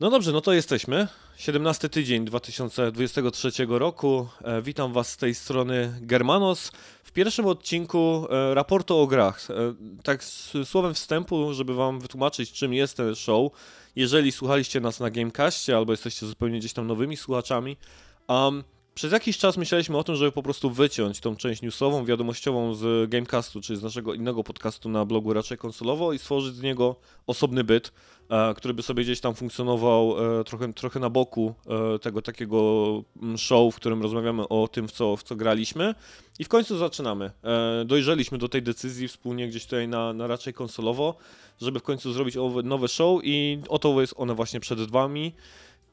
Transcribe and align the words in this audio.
No 0.00 0.10
dobrze, 0.10 0.32
no 0.32 0.40
to 0.40 0.52
jesteśmy. 0.52 1.08
17 1.36 1.88
tydzień 1.88 2.24
2023 2.24 3.50
roku. 3.68 4.28
E, 4.44 4.62
witam 4.62 4.92
Was 4.92 5.08
z 5.08 5.16
tej 5.16 5.34
strony 5.34 5.98
Germanos. 6.00 6.72
W 7.04 7.12
pierwszym 7.12 7.46
odcinku 7.46 8.26
e, 8.30 8.54
raportu 8.54 8.98
o 8.98 9.06
grach. 9.06 9.50
E, 9.50 9.54
tak 10.02 10.24
słowem 10.64 10.94
wstępu, 10.94 11.54
żeby 11.54 11.74
Wam 11.74 12.00
wytłumaczyć, 12.00 12.52
czym 12.52 12.74
jest 12.74 12.96
ten 12.96 13.14
show. 13.14 13.52
Jeżeli 13.96 14.32
słuchaliście 14.32 14.80
nas 14.80 15.00
na 15.00 15.10
Gamecastie 15.10 15.76
albo 15.76 15.92
jesteście 15.92 16.26
zupełnie 16.26 16.58
gdzieś 16.58 16.72
tam 16.72 16.86
nowymi 16.86 17.16
słuchaczami, 17.16 17.76
um, 18.28 18.64
przez 18.96 19.12
jakiś 19.12 19.38
czas 19.38 19.56
myśleliśmy 19.56 19.96
o 19.98 20.04
tym, 20.04 20.16
żeby 20.16 20.32
po 20.32 20.42
prostu 20.42 20.70
wyciąć 20.70 21.20
tą 21.20 21.36
część 21.36 21.62
newsową, 21.62 22.04
wiadomościową 22.04 22.74
z 22.74 23.10
Gamecastu, 23.10 23.60
czyli 23.60 23.78
z 23.78 23.82
naszego 23.82 24.14
innego 24.14 24.44
podcastu 24.44 24.88
na 24.88 25.04
blogu 25.04 25.32
raczej 25.32 25.58
konsolowo 25.58 26.12
i 26.12 26.18
stworzyć 26.18 26.54
z 26.54 26.62
niego 26.62 26.96
osobny 27.26 27.64
byt, 27.64 27.92
e, 28.28 28.54
który 28.54 28.74
by 28.74 28.82
sobie 28.82 29.04
gdzieś 29.04 29.20
tam 29.20 29.34
funkcjonował 29.34 30.16
e, 30.40 30.44
trochę, 30.44 30.72
trochę 30.72 31.00
na 31.00 31.10
boku 31.10 31.54
e, 31.94 31.98
tego 31.98 32.22
takiego 32.22 33.02
mm, 33.22 33.38
show, 33.38 33.74
w 33.74 33.76
którym 33.76 34.02
rozmawiamy 34.02 34.48
o 34.48 34.68
tym, 34.68 34.88
w 34.88 34.92
co, 34.92 35.16
w 35.16 35.22
co 35.22 35.36
graliśmy. 35.36 35.94
I 36.38 36.44
w 36.44 36.48
końcu 36.48 36.78
zaczynamy. 36.78 37.30
Dojrzeliśmy 37.84 38.38
do 38.38 38.48
tej 38.48 38.62
decyzji 38.62 39.08
wspólnie 39.08 39.48
gdzieś 39.48 39.64
tutaj 39.64 39.88
na, 39.88 40.12
na 40.12 40.26
raczej 40.26 40.54
konsolowo, 40.54 41.16
żeby 41.60 41.80
w 41.80 41.82
końcu 41.82 42.12
zrobić 42.12 42.36
nowe 42.64 42.88
show 42.88 43.20
i 43.24 43.58
oto 43.68 44.00
jest 44.00 44.14
one 44.16 44.34
właśnie 44.34 44.60
przed 44.60 44.90
wami. 44.90 45.32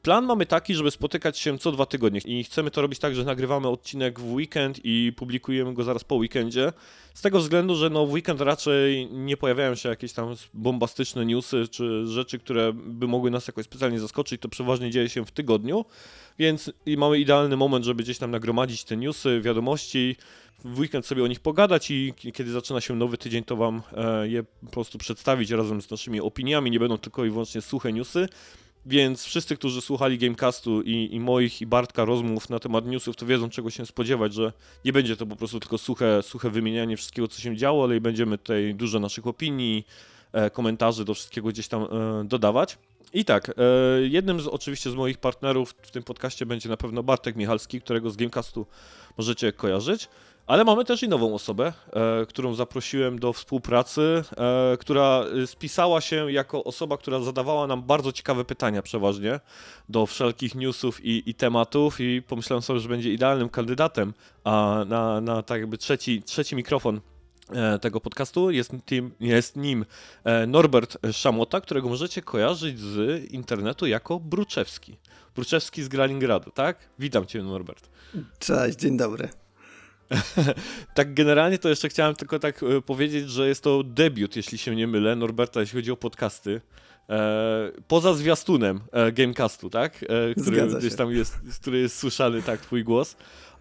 Plan 0.04 0.24
mamy 0.24 0.46
taki, 0.46 0.74
żeby 0.74 0.90
spotykać 0.90 1.38
się 1.38 1.58
co 1.58 1.72
dwa 1.72 1.86
tygodnie 1.86 2.20
i 2.24 2.44
chcemy 2.44 2.70
to 2.70 2.82
robić 2.82 2.98
tak, 2.98 3.14
że 3.14 3.24
nagrywamy 3.24 3.68
odcinek 3.68 4.20
w 4.20 4.32
weekend 4.32 4.80
i 4.84 5.12
publikujemy 5.16 5.74
go 5.74 5.84
zaraz 5.84 6.04
po 6.04 6.14
weekendzie. 6.14 6.72
Z 7.14 7.22
tego 7.22 7.38
względu, 7.38 7.76
że 7.76 7.90
no 7.90 8.06
w 8.06 8.12
weekend 8.12 8.40
raczej 8.40 9.08
nie 9.10 9.36
pojawiają 9.36 9.74
się 9.74 9.88
jakieś 9.88 10.12
tam 10.12 10.34
bombastyczne 10.54 11.26
newsy 11.26 11.68
czy 11.68 12.06
rzeczy, 12.06 12.38
które 12.38 12.72
by 12.72 13.08
mogły 13.08 13.30
nas 13.30 13.46
jakoś 13.46 13.64
specjalnie 13.64 14.00
zaskoczyć. 14.00 14.40
To 14.40 14.48
przeważnie 14.48 14.90
dzieje 14.90 15.08
się 15.08 15.24
w 15.24 15.30
tygodniu, 15.30 15.84
więc 16.38 16.72
mamy 16.96 17.18
idealny 17.18 17.56
moment, 17.56 17.84
żeby 17.84 18.02
gdzieś 18.02 18.18
tam 18.18 18.30
nagromadzić 18.30 18.84
te 18.84 18.96
newsy, 18.96 19.40
wiadomości, 19.40 20.16
w 20.64 20.78
weekend 20.78 21.06
sobie 21.06 21.24
o 21.24 21.26
nich 21.26 21.40
pogadać 21.40 21.90
i 21.90 22.14
kiedy 22.34 22.52
zaczyna 22.52 22.80
się 22.80 22.96
nowy 22.96 23.18
tydzień, 23.18 23.44
to 23.44 23.56
wam 23.56 23.82
e, 23.92 24.28
je 24.28 24.42
po 24.42 24.70
prostu 24.70 24.98
przedstawić 24.98 25.50
razem 25.50 25.82
z 25.82 25.90
naszymi 25.90 26.20
opiniami. 26.20 26.70
Nie 26.70 26.80
będą 26.80 26.98
tylko 26.98 27.24
i 27.24 27.30
wyłącznie 27.30 27.60
suche 27.60 27.92
newsy. 27.92 28.28
Więc 28.86 29.24
wszyscy, 29.24 29.56
którzy 29.56 29.80
słuchali 29.80 30.18
Gamecastu 30.18 30.82
i, 30.82 31.08
i, 31.12 31.20
moich 31.20 31.60
i 31.60 31.66
Bartka 31.66 32.04
rozmów 32.04 32.50
na 32.50 32.58
temat 32.58 32.86
newsów, 32.86 33.16
to 33.16 33.26
wiedzą 33.26 33.50
czego 33.50 33.70
się 33.70 33.86
spodziewać, 33.86 34.34
że 34.34 34.52
nie 34.84 34.92
będzie 34.92 35.16
to 35.16 35.26
po 35.26 35.36
prostu 35.36 35.60
tylko 35.60 35.78
suche, 35.78 36.22
suche 36.22 36.50
wymienianie 36.50 36.96
wszystkiego, 36.96 37.28
co 37.28 37.40
się 37.40 37.56
działo, 37.56 37.84
ale 37.84 37.96
i 37.96 38.00
będziemy 38.00 38.38
tutaj 38.38 38.74
dużo 38.74 39.00
naszych 39.00 39.26
opinii, 39.26 39.86
e, 40.32 40.50
komentarzy 40.50 41.04
do 41.04 41.14
wszystkiego 41.14 41.48
gdzieś 41.48 41.68
tam 41.68 41.82
e, 41.82 41.88
dodawać. 42.24 42.78
I 43.12 43.24
tak, 43.24 43.48
e, 43.48 43.52
jednym 44.02 44.40
z 44.40 44.46
oczywiście 44.46 44.90
z 44.90 44.94
moich 44.94 45.18
partnerów 45.18 45.74
w 45.82 45.90
tym 45.90 46.02
podcaście 46.02 46.46
będzie 46.46 46.68
na 46.68 46.76
pewno 46.76 47.02
Bartek 47.02 47.36
Michalski, 47.36 47.80
którego 47.80 48.10
z 48.10 48.16
Gamecastu 48.16 48.66
możecie 49.18 49.52
kojarzyć. 49.52 50.08
Ale 50.46 50.64
mamy 50.64 50.84
też 50.84 51.02
i 51.02 51.08
nową 51.08 51.34
osobę, 51.34 51.72
e, 51.92 52.26
którą 52.26 52.54
zaprosiłem 52.54 53.18
do 53.18 53.32
współpracy, 53.32 54.24
e, 54.36 54.76
która 54.76 55.24
spisała 55.46 56.00
się 56.00 56.32
jako 56.32 56.64
osoba, 56.64 56.96
która 56.96 57.20
zadawała 57.20 57.66
nam 57.66 57.82
bardzo 57.82 58.12
ciekawe 58.12 58.44
pytania 58.44 58.82
przeważnie 58.82 59.40
do 59.88 60.06
wszelkich 60.06 60.54
newsów 60.54 61.04
i, 61.04 61.30
i 61.30 61.34
tematów 61.34 62.00
i 62.00 62.22
pomyślałem 62.22 62.62
sobie, 62.62 62.80
że 62.80 62.88
będzie 62.88 63.12
idealnym 63.12 63.48
kandydatem 63.48 64.14
a 64.44 64.84
na, 64.88 65.20
na 65.20 65.42
tak 65.42 65.60
jakby 65.60 65.78
trzeci, 65.78 66.22
trzeci 66.22 66.56
mikrofon 66.56 67.00
e, 67.50 67.78
tego 67.78 68.00
podcastu. 68.00 68.50
Jest, 68.50 68.72
team, 68.86 69.10
jest 69.20 69.56
nim 69.56 69.84
e, 70.24 70.46
Norbert 70.46 70.96
Szamota, 71.12 71.60
którego 71.60 71.88
możecie 71.88 72.22
kojarzyć 72.22 72.80
z 72.80 73.24
internetu 73.32 73.86
jako 73.86 74.20
Bruczewski. 74.20 74.96
Bruczewski 75.34 75.82
z 75.82 75.88
Gralingradu, 75.88 76.50
tak? 76.50 76.78
Witam 76.98 77.26
Cię, 77.26 77.42
Norbert. 77.42 77.88
Cześć, 78.38 78.78
dzień 78.78 78.96
dobry. 78.96 79.43
tak 80.94 81.14
generalnie 81.14 81.58
to 81.58 81.68
jeszcze 81.68 81.88
chciałem 81.88 82.14
tylko 82.14 82.38
tak 82.38 82.62
e, 82.62 82.82
powiedzieć, 82.82 83.30
że 83.30 83.48
jest 83.48 83.62
to 83.62 83.82
debiut, 83.82 84.36
jeśli 84.36 84.58
się 84.58 84.76
nie 84.76 84.86
mylę, 84.86 85.16
Norberta, 85.16 85.60
jeśli 85.60 85.78
chodzi 85.78 85.90
o 85.90 85.96
podcasty. 85.96 86.60
E, 87.10 87.72
poza 87.88 88.14
zwiastunem 88.14 88.80
e, 88.92 89.12
Gamecastu, 89.12 89.70
tak? 89.70 90.02
E, 90.02 90.34
który 90.42 90.66
gdzieś 90.66 90.94
tam 90.94 91.12
jest, 91.12 91.38
który 91.60 91.78
jest 91.78 91.98
słyszany, 91.98 92.42
tak, 92.42 92.60
twój 92.60 92.84
głos. 92.84 93.16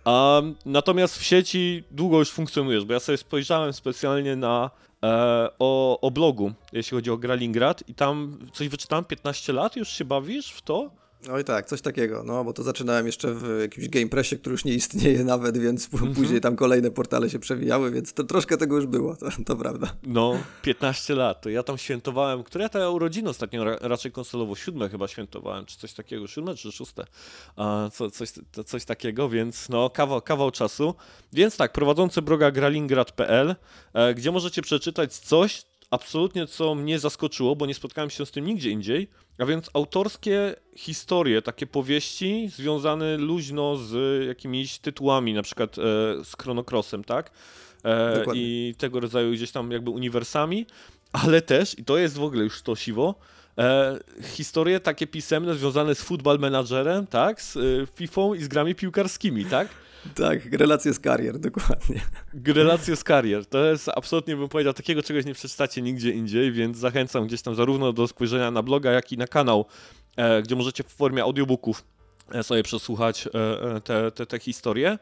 A, 0.05 0.41
natomiast 0.65 1.17
w 1.17 1.23
sieci 1.23 1.83
długo 1.91 2.19
już 2.19 2.31
funkcjonujesz, 2.31 2.85
bo 2.85 2.93
ja 2.93 2.99
sobie 2.99 3.17
spojrzałem 3.17 3.73
specjalnie 3.73 4.35
na 4.35 4.71
e, 5.03 5.49
o, 5.59 5.99
o 5.99 6.11
blogu, 6.11 6.53
jeśli 6.73 6.95
chodzi 6.95 7.11
o 7.11 7.17
Gralingrad 7.17 7.83
i 7.89 7.95
tam 7.95 8.39
coś 8.53 8.67
wyczytałem, 8.67 9.05
15 9.05 9.53
lat 9.53 9.75
już 9.75 9.89
się 9.89 10.05
bawisz 10.05 10.51
w 10.51 10.61
to? 10.61 10.91
Oj 11.31 11.43
tak, 11.43 11.65
coś 11.65 11.81
takiego, 11.81 12.23
no 12.23 12.43
bo 12.43 12.53
to 12.53 12.63
zaczynałem 12.63 13.05
jeszcze 13.05 13.33
w 13.33 13.59
jakimś 13.61 13.89
Game 13.89 14.07
Pressie, 14.07 14.37
który 14.37 14.53
już 14.53 14.65
nie 14.65 14.73
istnieje 14.73 15.23
nawet, 15.33 15.57
więc 15.57 15.89
-hmm. 15.89 16.15
później 16.15 16.41
tam 16.41 16.55
kolejne 16.55 16.91
portale 16.91 17.29
się 17.29 17.39
przewijały, 17.39 17.91
więc 17.91 18.13
to 18.13 18.23
troszkę 18.23 18.57
tego 18.57 18.75
już 18.75 18.85
było, 18.85 19.15
to, 19.15 19.29
to, 19.45 19.55
prawda. 19.55 19.95
No, 20.03 20.37
15 20.61 21.15
lat, 21.15 21.41
to 21.41 21.49
ja 21.49 21.63
tam 21.63 21.77
świętowałem, 21.77 22.43
które 22.43 22.63
ja 22.63 22.69
ta 22.69 22.89
urodziny 22.89 23.29
ostatnio 23.29 23.63
raczej 23.63 24.11
konsolowo, 24.11 24.55
siódme 24.55 24.89
chyba 24.89 25.07
świętowałem, 25.07 25.65
czy 25.65 25.77
coś 25.77 25.93
takiego, 25.93 26.27
siódme 26.27 26.55
czy 26.55 26.71
szóste, 26.71 27.05
a, 27.55 27.89
co, 27.93 28.11
coś, 28.11 28.31
to, 28.51 28.63
coś 28.63 28.85
takiego, 28.85 29.29
więc 29.29 29.69
no 29.69 29.89
kawał, 29.89 30.21
kawał 30.21 30.51
czasu. 30.51 30.95
Więc 31.33 31.57
tak, 31.57 31.71
prowadzący 31.73 32.21
bloga 32.21 32.51
gralingrad.pl, 32.51 33.55
e, 33.93 34.13
gdzie 34.13 34.31
możecie 34.31 34.61
przeczytać 34.61 35.13
coś, 35.17 35.63
absolutnie 35.93 36.47
co 36.47 36.75
mnie 36.75 36.99
zaskoczyło, 36.99 37.55
bo 37.55 37.65
nie 37.65 37.73
spotkałem 37.73 38.09
się 38.09 38.25
z 38.25 38.31
tym 38.31 38.45
nigdzie 38.45 38.69
indziej, 38.69 39.07
a 39.37 39.45
więc 39.45 39.69
autorskie 39.73 40.55
historie, 40.75 41.41
takie 41.41 41.67
powieści 41.67 42.49
związane 42.55 43.17
luźno 43.17 43.77
z 43.77 44.23
jakimiś 44.27 44.79
tytułami, 44.79 45.33
na 45.33 45.43
przykład 45.43 45.77
e, 45.77 45.81
z 46.23 46.35
Chrono 46.41 46.63
Crossem, 46.71 47.03
tak? 47.03 47.31
E, 47.85 48.23
I 48.33 48.75
tego 48.77 48.99
rodzaju 48.99 49.33
gdzieś 49.33 49.51
tam 49.51 49.71
jakby 49.71 49.89
uniwersami, 49.89 50.65
ale 51.11 51.41
też, 51.41 51.79
i 51.79 51.85
to 51.85 51.97
jest 51.97 52.17
w 52.17 52.23
ogóle 52.23 52.43
już 52.43 52.61
to 52.61 52.75
siwo, 52.75 53.15
e, 53.57 53.99
historie 54.23 54.79
takie 54.79 55.07
pisemne 55.07 55.55
związane 55.55 55.95
z 55.95 56.01
football 56.01 56.39
managerem, 56.39 57.07
tak? 57.07 57.41
Z 57.41 57.57
e, 57.57 57.59
FIFA 57.95 58.21
i 58.37 58.43
z 58.43 58.47
grami 58.47 58.75
piłkarskimi, 58.75 59.45
tak? 59.45 59.67
Tak, 60.15 60.45
relacje 60.53 60.93
z 60.93 60.99
karier, 60.99 61.39
dokładnie. 61.39 62.01
Relacje 62.45 62.95
z 62.95 63.03
karier. 63.03 63.45
To 63.45 63.65
jest 63.65 63.89
absolutnie, 63.95 64.35
bym 64.35 64.49
powiedział, 64.49 64.73
takiego 64.73 65.03
czegoś 65.03 65.25
nie 65.25 65.33
przeczytacie 65.33 65.81
nigdzie 65.81 66.11
indziej, 66.11 66.51
więc 66.51 66.77
zachęcam 66.77 67.27
gdzieś 67.27 67.41
tam 67.41 67.55
zarówno 67.55 67.93
do 67.93 68.07
spojrzenia 68.07 68.51
na 68.51 68.61
bloga, 68.61 68.91
jak 68.91 69.11
i 69.11 69.17
na 69.17 69.27
kanał, 69.27 69.65
e, 70.15 70.41
gdzie 70.41 70.55
możecie 70.55 70.83
w 70.83 70.87
formie 70.87 71.23
audiobooków 71.23 71.83
e, 72.31 72.43
sobie 72.43 72.63
przesłuchać 72.63 73.27
e, 73.27 73.31
e, 73.75 73.81
te, 73.81 74.11
te, 74.11 74.25
te 74.25 74.39
historie. 74.39 74.97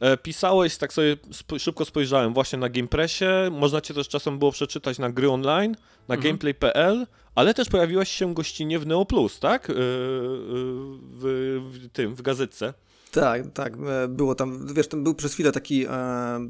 E, 0.00 0.16
pisałeś, 0.16 0.76
tak 0.76 0.92
sobie 0.92 1.16
sp 1.40 1.50
szybko 1.58 1.84
spojrzałem, 1.84 2.34
właśnie 2.34 2.58
na 2.58 2.68
Gamepressie. 2.68 3.24
Można 3.50 3.80
cię 3.80 3.94
też 3.94 4.08
czasem 4.08 4.38
było 4.38 4.52
przeczytać 4.52 4.98
na 4.98 5.10
gry 5.10 5.30
online, 5.30 5.76
na 6.08 6.14
mhm. 6.14 6.20
gameplay.pl, 6.22 7.06
ale 7.34 7.54
też 7.54 7.68
pojawiłaś 7.68 8.10
się 8.10 8.34
gościnie 8.34 8.78
w 8.78 8.86
Neo 8.86 9.04
Plus, 9.04 9.40
tak? 9.40 9.66
W, 9.68 11.60
w 11.72 11.88
tym, 11.92 12.14
w 12.14 12.22
gazetce. 12.22 12.74
Tak, 13.20 13.52
tak, 13.52 13.76
e, 13.76 14.08
było 14.08 14.34
tam, 14.34 14.66
wiesz, 14.74 14.88
tam 14.88 15.04
był 15.04 15.14
przez 15.14 15.34
chwilę 15.34 15.52
taki, 15.52 15.86
e, 15.86 15.90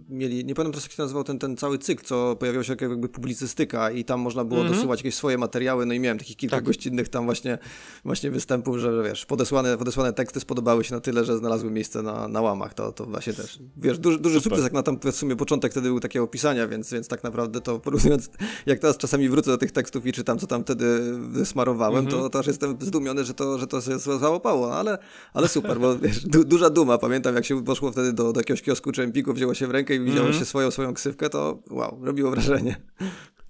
mieli, 0.08 0.44
nie 0.44 0.54
pamiętam 0.54 0.72
teraz 0.72 0.84
jak 0.84 0.92
się 0.92 1.02
nazywał 1.02 1.24
ten, 1.24 1.38
ten 1.38 1.56
cały 1.56 1.78
cykl, 1.78 2.04
co 2.04 2.36
pojawiał 2.36 2.64
się 2.64 2.76
jakby 2.80 3.08
publicystyka 3.08 3.90
i 3.90 4.04
tam 4.04 4.20
można 4.20 4.44
było 4.44 4.60
mm 4.60 4.72
-hmm. 4.72 4.76
dosyłać 4.76 5.00
jakieś 5.00 5.14
swoje 5.14 5.38
materiały, 5.38 5.86
no 5.86 5.94
i 5.94 6.00
miałem 6.00 6.18
takich 6.18 6.36
kilka 6.36 6.56
tak. 6.56 6.64
gościnnych 6.64 7.08
tam 7.08 7.24
właśnie, 7.24 7.58
właśnie 8.04 8.30
występów, 8.30 8.78
że 8.78 9.02
wiesz, 9.02 9.26
podesłane, 9.26 9.78
podesłane 9.78 10.12
teksty 10.12 10.40
spodobały 10.40 10.84
się 10.84 10.94
na 10.94 11.00
tyle, 11.00 11.24
że 11.24 11.38
znalazły 11.38 11.70
miejsce 11.70 12.02
na, 12.02 12.28
na 12.28 12.40
łamach, 12.40 12.74
to, 12.74 12.92
to 12.92 13.06
właśnie 13.06 13.32
też, 13.32 13.58
wiesz, 13.76 13.98
duży, 13.98 14.18
duży 14.18 14.40
sukces 14.40 14.64
jak 14.64 14.72
na 14.72 14.82
tam 14.82 14.98
w 15.12 15.16
sumie 15.16 15.36
początek 15.36 15.72
wtedy 15.72 15.88
był 15.88 16.00
takiego 16.00 16.24
opisania, 16.24 16.68
więc, 16.68 16.92
więc 16.92 17.08
tak 17.08 17.24
naprawdę 17.24 17.60
to 17.60 17.78
porównując, 17.78 18.30
jak 18.66 18.78
teraz 18.78 18.96
czasami 18.96 19.28
wrócę 19.28 19.50
do 19.50 19.58
tych 19.58 19.72
tekstów 19.72 20.06
i 20.06 20.12
czytam, 20.12 20.38
co 20.38 20.46
tam 20.46 20.62
wtedy 20.62 21.00
smarowałem, 21.44 21.98
mm 21.98 22.06
-hmm. 22.06 22.10
to, 22.10 22.16
mhm. 22.16 22.32
to 22.32 22.38
aż 22.38 22.46
jestem 22.46 22.76
zdumiony, 22.80 23.24
że 23.24 23.34
to, 23.34 23.58
że 23.58 23.66
to 23.66 23.80
się 23.80 23.98
załapało, 23.98 24.76
ale, 24.76 24.98
ale 25.32 25.48
super, 25.48 25.80
bo 25.80 25.98
wiesz, 25.98 26.26
du, 26.26 26.44
duża 26.54 26.70
duma. 26.70 26.98
Pamiętam, 26.98 27.34
jak 27.34 27.44
się 27.44 27.64
poszło 27.64 27.92
wtedy 27.92 28.12
do, 28.12 28.32
do 28.32 28.40
jakiegoś 28.40 28.62
kiosku 28.62 28.92
czy 28.92 29.02
Empiku, 29.02 29.32
wzięło 29.32 29.54
się 29.54 29.66
w 29.66 29.70
rękę 29.70 29.94
i 29.94 30.00
widziało 30.00 30.20
mm 30.20 30.32
-hmm. 30.32 30.38
się 30.38 30.44
swoją, 30.44 30.70
swoją 30.70 30.94
ksywkę, 30.94 31.30
to 31.30 31.58
wow, 31.70 31.98
robiło 32.02 32.30
wrażenie. 32.30 32.76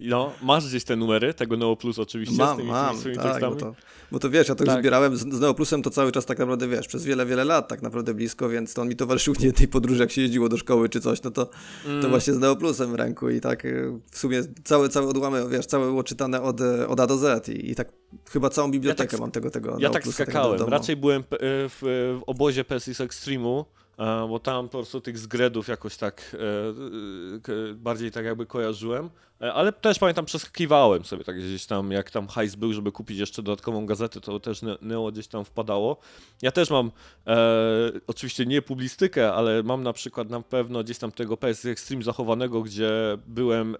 No, 0.00 0.32
masz 0.42 0.68
gdzieś 0.68 0.84
te 0.84 0.96
numery 0.96 1.34
tego 1.34 1.56
Neo 1.56 1.76
Plus 1.76 1.98
oczywiście 1.98 2.36
mam, 2.36 2.54
z 2.54 2.58
tymi, 2.58 2.70
mam, 2.70 2.98
tymi 2.98 3.16
tak, 3.16 3.24
tekstami? 3.24 3.56
To, 3.56 3.74
bo 4.14 4.20
to 4.20 4.30
wiesz, 4.30 4.48
ja 4.48 4.54
to 4.54 4.64
tak. 4.64 4.74
już 4.74 4.82
zbierałem 4.82 5.16
z, 5.16 5.20
z 5.20 5.40
Neo 5.40 5.54
Plusem 5.54 5.82
to 5.82 5.90
cały 5.90 6.12
czas 6.12 6.26
tak 6.26 6.38
naprawdę, 6.38 6.68
wiesz, 6.68 6.88
przez 6.88 7.04
wiele, 7.04 7.26
wiele 7.26 7.44
lat 7.44 7.68
tak 7.68 7.82
naprawdę 7.82 8.14
blisko, 8.14 8.48
więc 8.48 8.74
to 8.74 8.82
on 8.82 8.88
mi 8.88 8.96
towarzyszył 8.96 9.34
w 9.34 9.40
jednej 9.40 9.68
podróży, 9.76 10.00
jak 10.00 10.10
się 10.10 10.22
jeździło 10.22 10.48
do 10.48 10.56
szkoły 10.56 10.88
czy 10.88 11.00
coś, 11.00 11.22
no 11.22 11.30
to, 11.30 11.48
mm. 11.86 12.02
to 12.02 12.08
właśnie 12.08 12.32
z 12.32 12.38
Neo 12.38 12.56
Plusem 12.56 12.92
w 12.92 12.94
ręku 12.94 13.30
i 13.30 13.40
tak 13.40 13.64
y, 13.64 13.92
w 14.10 14.18
sumie 14.18 14.42
całe, 14.64 14.88
całe 14.88 15.06
odłamy, 15.06 15.48
wiesz, 15.48 15.66
całe 15.66 15.86
było 15.86 16.02
czytane 16.02 16.42
od, 16.42 16.60
y, 16.60 16.88
od 16.88 17.00
A 17.00 17.06
do 17.06 17.18
Z 17.18 17.48
i, 17.48 17.70
i 17.70 17.74
tak 17.74 17.92
chyba 18.30 18.50
całą 18.50 18.70
bibliotekę 18.70 19.04
ja 19.04 19.10
tak, 19.10 19.20
mam 19.20 19.30
tego, 19.30 19.50
tego 19.50 19.76
Ja 19.78 19.90
tak 19.90 20.06
skakałem, 20.06 20.60
raczej 20.68 20.96
byłem 20.96 21.22
w, 21.30 21.68
w 21.80 22.20
obozie 22.26 22.64
PSX 22.64 23.00
Extreme'u, 23.00 23.64
e, 23.98 24.28
bo 24.28 24.38
tam 24.38 24.68
po 24.68 24.78
prostu 24.78 25.00
tych 25.00 25.18
zgredów 25.18 25.68
jakoś 25.68 25.96
tak 25.96 26.36
e, 27.70 27.74
bardziej 27.74 28.10
tak 28.10 28.24
jakby 28.24 28.46
kojarzyłem. 28.46 29.10
E, 29.40 29.52
ale 29.52 29.72
też 29.72 29.98
pamiętam, 29.98 30.24
przeskakiwałem 30.24 31.04
sobie 31.04 31.24
tak 31.24 31.38
gdzieś 31.38 31.66
tam, 31.66 31.90
jak 31.90 32.10
tam 32.10 32.28
hajs 32.28 32.54
był, 32.54 32.72
żeby 32.72 32.92
kupić 32.92 33.18
jeszcze 33.18 33.42
dodatkową 33.42 33.86
gazetę, 33.86 34.20
to 34.20 34.40
też 34.40 34.60
Neo 34.80 35.12
gdzieś 35.12 35.26
tam 35.26 35.44
wpadało. 35.44 35.96
Ja 36.42 36.52
też 36.52 36.70
mam, 36.70 36.90
e, 37.26 37.36
oczywiście 38.06 38.46
nie 38.46 38.62
publistykę, 38.62 39.32
ale 39.32 39.62
mam 39.62 39.82
na 39.82 39.92
przykład 39.92 40.30
na 40.30 40.40
pewno 40.40 40.84
gdzieś 40.84 40.98
tam 40.98 41.12
tego 41.12 41.36
PS 41.36 41.64
Extreme 41.64 42.02
zachowanego, 42.02 42.62
gdzie 42.62 42.90
byłem, 43.26 43.76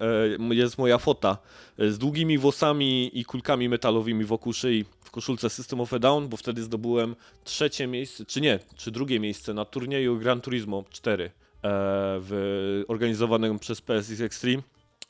e, 0.50 0.54
jest 0.54 0.78
moja 0.78 0.98
fota 0.98 1.38
e, 1.78 1.90
z 1.90 1.98
długimi 1.98 2.38
włosami 2.38 3.10
i 3.18 3.24
kulkami 3.24 3.68
metalowymi 3.68 4.24
wokół 4.24 4.52
szyi 4.52 4.84
w 5.04 5.10
koszulce 5.10 5.50
System 5.50 5.80
of 5.80 5.92
a 5.92 5.98
Down, 5.98 6.28
bo 6.28 6.36
wtedy 6.36 6.62
zdobyłem 6.62 7.16
trzecie 7.44 7.86
miejsce, 7.86 8.24
czy 8.24 8.40
nie, 8.40 8.58
czy 8.76 8.90
drugie 8.90 9.20
miejsce 9.20 9.54
na 9.54 9.64
turnieju 9.64 10.18
Gran 10.18 10.40
Turismo 10.40 10.84
4 10.90 11.24
e, 11.24 11.30
w, 11.62 12.84
organizowanym 12.88 13.58
przez 13.58 13.80
PSX 13.80 14.20
Extreme 14.20 14.62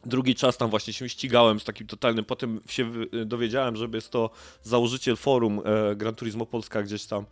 drugi 0.06 0.35
czas 0.35 0.56
tam 0.56 0.71
właśnie 0.71 0.93
się 0.93 1.09
ścigałem 1.09 1.61
z 1.61 1.65
takim 1.65 1.87
totalnym, 1.87 2.25
potem 2.25 2.61
się 2.69 2.91
dowiedziałem, 3.27 3.77
że 3.77 3.89
jest 3.95 4.11
to 4.11 4.31
założyciel 4.62 5.17
forum 5.17 5.62
e, 5.65 5.97
Gran 5.97 6.15
Turismo 6.15 6.47
Polska 6.47 6.83
gdzieś 6.83 7.06
tam 7.06 7.25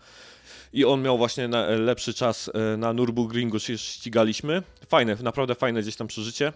i 0.73 0.85
on 0.85 1.03
miał 1.03 1.19
właśnie 1.19 1.49
lepszy 1.79 2.15
czas 2.15 2.51
e, 2.55 2.77
na 2.77 2.95
Nürburgringu 2.95 3.59
się 3.59 3.79
ścigaliśmy. 3.79 4.63
Fajne, 4.89 5.17
naprawdę 5.23 5.55
fajne 5.55 5.83
gdzieś 5.83 5.97
tam 5.97 6.07
przeżycie. 6.07 6.53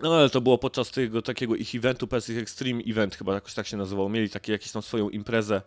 No 0.00 0.16
ale 0.16 0.30
to 0.30 0.40
było 0.40 0.58
podczas 0.58 0.90
tego 0.90 1.22
takiego 1.22 1.56
ich 1.56 1.74
eventu, 1.74 2.06
PSX 2.06 2.30
Extreme 2.30 2.82
Event 2.86 3.16
chyba 3.16 3.34
jakoś 3.34 3.54
tak 3.54 3.66
się 3.66 3.76
nazywało. 3.76 4.08
Mieli 4.08 4.30
takie 4.30 4.52
jakieś 4.52 4.72
tam 4.72 4.82
swoją 4.82 5.10
imprezę 5.10 5.62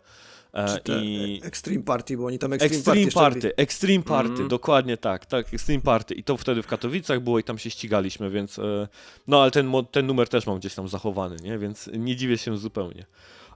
i... 1.02 1.40
Extreme 1.44 1.82
Party, 1.82 2.16
bo 2.16 2.26
oni 2.26 2.38
tam 2.38 2.52
Extreme, 2.52 2.76
Extreme 2.76 3.10
Party. 3.10 3.40
Party 3.40 3.56
Extreme 3.56 4.02
Party, 4.02 4.34
mm. 4.34 4.48
dokładnie 4.48 4.96
tak, 4.96 5.26
tak, 5.26 5.54
Extreme 5.54 5.80
Party. 5.80 6.14
I 6.14 6.24
to 6.24 6.36
wtedy 6.36 6.62
w 6.62 6.66
Katowicach 6.66 7.20
było 7.20 7.38
i 7.38 7.44
tam 7.44 7.58
się 7.58 7.70
ścigaliśmy, 7.70 8.30
więc 8.30 8.58
e, 8.58 8.88
no 9.26 9.42
ale 9.42 9.50
ten, 9.50 9.72
ten 9.90 10.06
numer 10.06 10.28
też 10.28 10.46
mam 10.46 10.58
gdzieś 10.58 10.74
tam 10.74 10.88
zachowany, 10.88 11.36
nie? 11.42 11.58
Więc 11.58 11.90
nie 11.92 12.16
dziwię 12.16 12.38
się 12.38 12.56
zupełnie. 12.56 13.06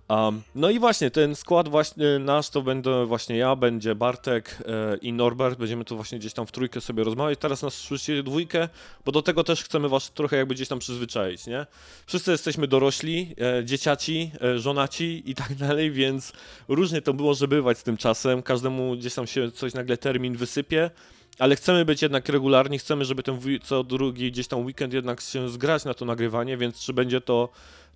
Um, 0.08 0.42
no 0.54 0.70
i 0.70 0.78
właśnie, 0.78 1.10
ten 1.10 1.34
skład 1.34 1.68
właśnie 1.68 2.18
nasz 2.18 2.50
to 2.50 2.62
będę 2.62 3.06
właśnie 3.06 3.36
ja, 3.36 3.56
będzie 3.56 3.94
Bartek 3.94 4.58
e, 4.66 4.96
i 4.96 5.12
Norbert, 5.12 5.58
będziemy 5.58 5.84
tu 5.84 5.96
właśnie 5.96 6.18
gdzieś 6.18 6.32
tam 6.32 6.46
w 6.46 6.52
trójkę 6.52 6.80
sobie 6.80 7.04
rozmawiać. 7.04 7.38
Teraz 7.38 7.62
nas 7.62 7.74
słyszycie 7.74 8.22
dwójkę, 8.22 8.68
bo 9.04 9.12
do 9.12 9.22
tego 9.22 9.44
też 9.44 9.64
chcemy 9.64 9.88
was 9.88 10.10
trochę 10.12 10.36
jakby 10.36 10.54
gdzieś 10.54 10.68
tam 10.68 10.78
przyzwyczaić, 10.78 11.46
nie? 11.46 11.66
Wszyscy 12.06 12.30
jesteśmy 12.30 12.68
dorośli, 12.68 13.34
e, 13.40 13.64
dzieciaci, 13.64 14.30
e, 14.42 14.58
żonaci 14.58 15.22
i 15.30 15.34
tak 15.34 15.54
dalej, 15.66 15.90
więc 15.90 16.32
różnie 16.68 17.02
to 17.02 17.14
było, 17.14 17.34
że 17.34 17.48
bywać 17.48 17.78
z 17.78 17.82
tym 17.82 17.96
czasem. 17.96 18.42
Każdemu 18.42 18.96
gdzieś 18.96 19.14
tam 19.14 19.26
się 19.26 19.50
coś 19.52 19.74
nagle 19.74 19.96
termin 19.96 20.36
wysypie 20.36 20.90
ale 21.38 21.56
chcemy 21.56 21.84
być 21.84 22.02
jednak 22.02 22.28
regularni, 22.28 22.78
chcemy, 22.78 23.04
żeby 23.04 23.22
ten 23.22 23.40
co 23.62 23.84
drugi 23.84 24.32
gdzieś 24.32 24.48
tam 24.48 24.64
weekend 24.64 24.92
jednak 24.92 25.20
się 25.20 25.48
zgrać 25.48 25.84
na 25.84 25.94
to 25.94 26.04
nagrywanie, 26.04 26.56
więc 26.56 26.80
czy 26.80 26.92
będzie 26.92 27.20
to 27.20 27.48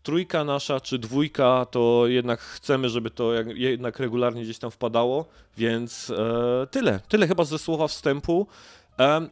trójka 0.02 0.44
nasza 0.44 0.80
czy 0.80 0.98
dwójka, 0.98 1.66
to 1.70 2.06
jednak 2.06 2.40
chcemy, 2.40 2.88
żeby 2.88 3.10
to 3.10 3.32
jednak 3.54 3.98
regularnie 3.98 4.42
gdzieś 4.42 4.58
tam 4.58 4.70
wpadało, 4.70 5.24
więc 5.56 6.10
e, 6.10 6.66
tyle. 6.70 7.00
Tyle 7.08 7.28
chyba 7.28 7.44
ze 7.44 7.58
słowa 7.58 7.88
wstępu. 7.88 8.46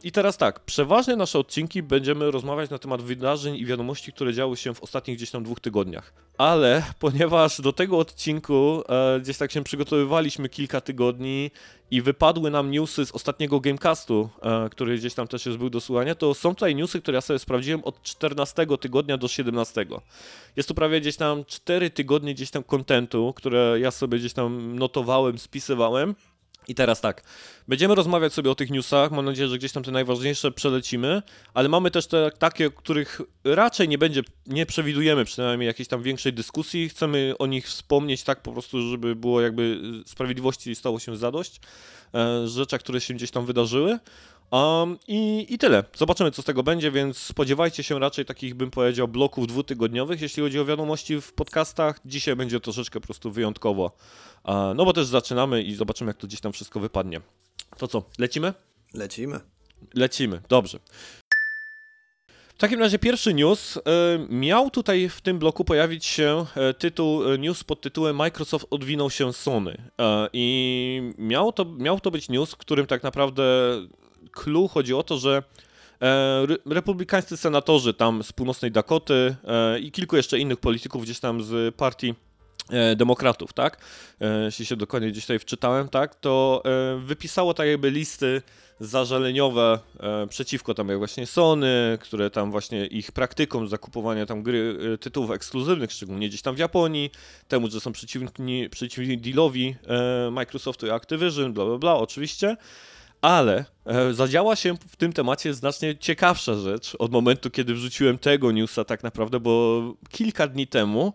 I 0.03 0.11
teraz 0.11 0.37
tak, 0.37 0.59
przeważnie 0.59 1.15
nasze 1.15 1.39
odcinki 1.39 1.83
będziemy 1.83 2.31
rozmawiać 2.31 2.69
na 2.69 2.77
temat 2.77 3.01
wydarzeń 3.01 3.55
i 3.55 3.65
wiadomości, 3.65 4.13
które 4.13 4.33
działy 4.33 4.57
się 4.57 4.73
w 4.73 4.83
ostatnich 4.83 5.17
gdzieś 5.17 5.31
tam 5.31 5.43
dwóch 5.43 5.59
tygodniach. 5.59 6.13
Ale 6.37 6.83
ponieważ 6.99 7.61
do 7.61 7.73
tego 7.73 7.97
odcinku 7.97 8.83
e, 8.89 9.19
gdzieś 9.19 9.37
tak 9.37 9.51
się 9.51 9.63
przygotowywaliśmy 9.63 10.49
kilka 10.49 10.81
tygodni 10.81 11.51
i 11.91 12.01
wypadły 12.01 12.51
nam 12.51 12.71
newsy 12.71 13.05
z 13.05 13.11
ostatniego 13.11 13.59
Gamecastu, 13.59 14.29
e, 14.41 14.69
który 14.69 14.97
gdzieś 14.97 15.13
tam 15.13 15.27
też 15.27 15.45
już 15.45 15.57
był 15.57 15.69
do 15.69 15.81
słuchania, 15.81 16.15
to 16.15 16.33
są 16.33 16.55
tutaj 16.55 16.75
newsy, 16.75 17.01
które 17.01 17.15
ja 17.15 17.21
sobie 17.21 17.39
sprawdziłem 17.39 17.83
od 17.83 18.03
14 18.03 18.77
tygodnia 18.77 19.17
do 19.17 19.27
17. 19.27 19.85
Jest 20.55 20.69
tu 20.69 20.75
prawie 20.75 21.01
gdzieś 21.01 21.17
tam 21.17 21.45
4 21.45 21.89
tygodnie 21.89 22.33
gdzieś 22.33 22.51
tam 22.51 22.63
kontentu, 22.63 23.33
które 23.35 23.77
ja 23.79 23.91
sobie 23.91 24.19
gdzieś 24.19 24.33
tam 24.33 24.75
notowałem, 24.75 25.39
spisywałem. 25.39 26.15
I 26.67 26.75
teraz 26.75 27.01
tak, 27.01 27.23
będziemy 27.67 27.95
rozmawiać 27.95 28.33
sobie 28.33 28.51
o 28.51 28.55
tych 28.55 28.69
newsach, 28.69 29.11
mam 29.11 29.25
nadzieję, 29.25 29.47
że 29.47 29.57
gdzieś 29.57 29.71
tam 29.71 29.83
te 29.83 29.91
najważniejsze 29.91 30.51
przelecimy, 30.51 31.21
ale 31.53 31.69
mamy 31.69 31.91
też 31.91 32.07
te 32.07 32.31
takie, 32.39 32.69
których 32.69 33.21
raczej 33.43 33.87
nie 33.87 33.97
będzie, 33.97 34.21
nie 34.47 34.65
przewidujemy 34.65 35.25
przynajmniej 35.25 35.67
jakiejś 35.67 35.89
tam 35.89 36.03
większej 36.03 36.33
dyskusji, 36.33 36.89
chcemy 36.89 37.33
o 37.39 37.47
nich 37.47 37.67
wspomnieć 37.67 38.23
tak 38.23 38.41
po 38.41 38.51
prostu, 38.51 38.89
żeby 38.89 39.15
było 39.15 39.41
jakby 39.41 39.81
sprawiedliwości 40.05 40.75
stało 40.75 40.99
się 40.99 41.17
zadość, 41.17 41.61
e, 42.13 42.47
rzeczach, 42.47 42.81
które 42.81 43.01
się 43.01 43.13
gdzieś 43.13 43.31
tam 43.31 43.45
wydarzyły. 43.45 43.99
Um, 44.51 44.97
i, 45.07 45.45
I 45.49 45.57
tyle. 45.57 45.83
Zobaczymy, 45.95 46.31
co 46.31 46.41
z 46.41 46.45
tego 46.45 46.63
będzie, 46.63 46.91
więc 46.91 47.17
spodziewajcie 47.17 47.83
się 47.83 47.99
raczej 47.99 48.25
takich, 48.25 48.55
bym 48.55 48.71
powiedział, 48.71 49.07
bloków 49.07 49.47
dwutygodniowych, 49.47 50.21
jeśli 50.21 50.43
chodzi 50.43 50.59
o 50.59 50.65
wiadomości 50.65 51.21
w 51.21 51.33
podcastach. 51.33 51.99
Dzisiaj 52.05 52.35
będzie 52.35 52.59
troszeczkę 52.59 52.99
po 52.99 53.05
prostu 53.05 53.31
wyjątkowo. 53.31 53.91
No 54.75 54.85
bo 54.85 54.93
też 54.93 55.05
zaczynamy 55.05 55.63
i 55.63 55.75
zobaczymy, 55.75 56.09
jak 56.09 56.17
to 56.17 56.27
gdzieś 56.27 56.41
tam 56.41 56.51
wszystko 56.51 56.79
wypadnie. 56.79 57.21
To 57.77 57.87
co, 57.87 58.03
lecimy? 58.19 58.53
Lecimy. 58.93 59.39
Lecimy, 59.93 60.41
dobrze. 60.49 60.79
W 62.59 62.61
takim 62.61 62.79
razie 62.79 62.99
pierwszy 62.99 63.33
news. 63.33 63.77
E, 63.77 63.81
miał 64.29 64.69
tutaj 64.69 65.09
w 65.09 65.21
tym 65.21 65.39
bloku 65.39 65.65
pojawić 65.65 66.05
się 66.05 66.45
e, 66.55 66.73
tytuł, 66.73 67.31
e, 67.31 67.37
news 67.37 67.63
pod 67.63 67.81
tytułem 67.81 68.15
Microsoft 68.15 68.65
odwinął 68.69 69.09
się 69.09 69.33
Sony. 69.33 69.77
I 70.33 71.13
miał 71.17 71.53
to, 71.53 71.65
miał 71.65 71.99
to 71.99 72.11
być 72.11 72.29
news, 72.29 72.51
w 72.51 72.57
którym 72.57 72.85
tak 72.85 73.03
naprawdę 73.03 73.43
clue 74.31 74.67
chodzi 74.67 74.93
o 74.93 75.03
to, 75.03 75.17
że 75.17 75.43
e, 76.01 76.45
republikańscy 76.65 77.37
senatorzy 77.37 77.93
tam 77.93 78.23
z 78.23 78.33
północnej 78.33 78.71
Dakoty 78.71 79.35
e, 79.47 79.79
i 79.79 79.91
kilku 79.91 80.15
jeszcze 80.15 80.39
innych 80.39 80.59
polityków 80.59 81.03
gdzieś 81.03 81.19
tam 81.19 81.43
z 81.43 81.75
partii 81.75 82.15
e, 82.69 82.95
demokratów, 82.95 83.53
tak? 83.53 83.77
Jeśli 84.45 84.65
się 84.65 84.75
dokładnie 84.75 85.11
gdzieś 85.11 85.23
tutaj 85.23 85.39
wczytałem, 85.39 85.89
tak? 85.89 86.15
To 86.15 86.63
wypisało 87.05 87.53
tak 87.53 87.67
jakby 87.67 87.91
listy 87.91 88.41
zażaleniowe 88.79 89.79
przeciwko 90.29 90.73
tam 90.73 90.89
jak 90.89 90.97
właśnie 90.97 91.27
Sony, 91.27 91.97
które 92.01 92.29
tam 92.29 92.51
właśnie 92.51 92.85
ich 92.85 93.11
praktyką 93.11 93.67
zakupowania 93.67 94.25
tam 94.25 94.43
gry, 94.43 94.77
tytułów 95.01 95.31
ekskluzywnych, 95.31 95.91
szczególnie 95.91 96.29
gdzieś 96.29 96.41
tam 96.41 96.55
w 96.55 96.59
Japonii, 96.59 97.11
temu, 97.47 97.69
że 97.69 97.79
są 97.79 97.91
przeciwni, 97.91 98.69
przeciwni 98.69 99.17
dealowi 99.17 99.75
Microsoftu 100.31 100.87
i 100.87 100.89
Activision, 100.89 101.53
bla 101.53 101.65
bla 101.65 101.77
bla, 101.77 101.95
oczywiście. 101.95 102.57
Ale 103.21 103.65
e, 103.85 104.13
zadziała 104.13 104.55
się 104.55 104.75
w 104.89 104.95
tym 104.95 105.13
temacie 105.13 105.53
znacznie 105.53 105.97
ciekawsza 105.97 106.55
rzecz 106.55 106.95
od 106.99 107.11
momentu, 107.11 107.49
kiedy 107.49 107.73
wrzuciłem 107.73 108.17
tego 108.17 108.51
newsa 108.51 108.83
tak 108.83 109.03
naprawdę, 109.03 109.39
bo 109.39 109.81
kilka 110.09 110.47
dni 110.47 110.67
temu 110.67 111.13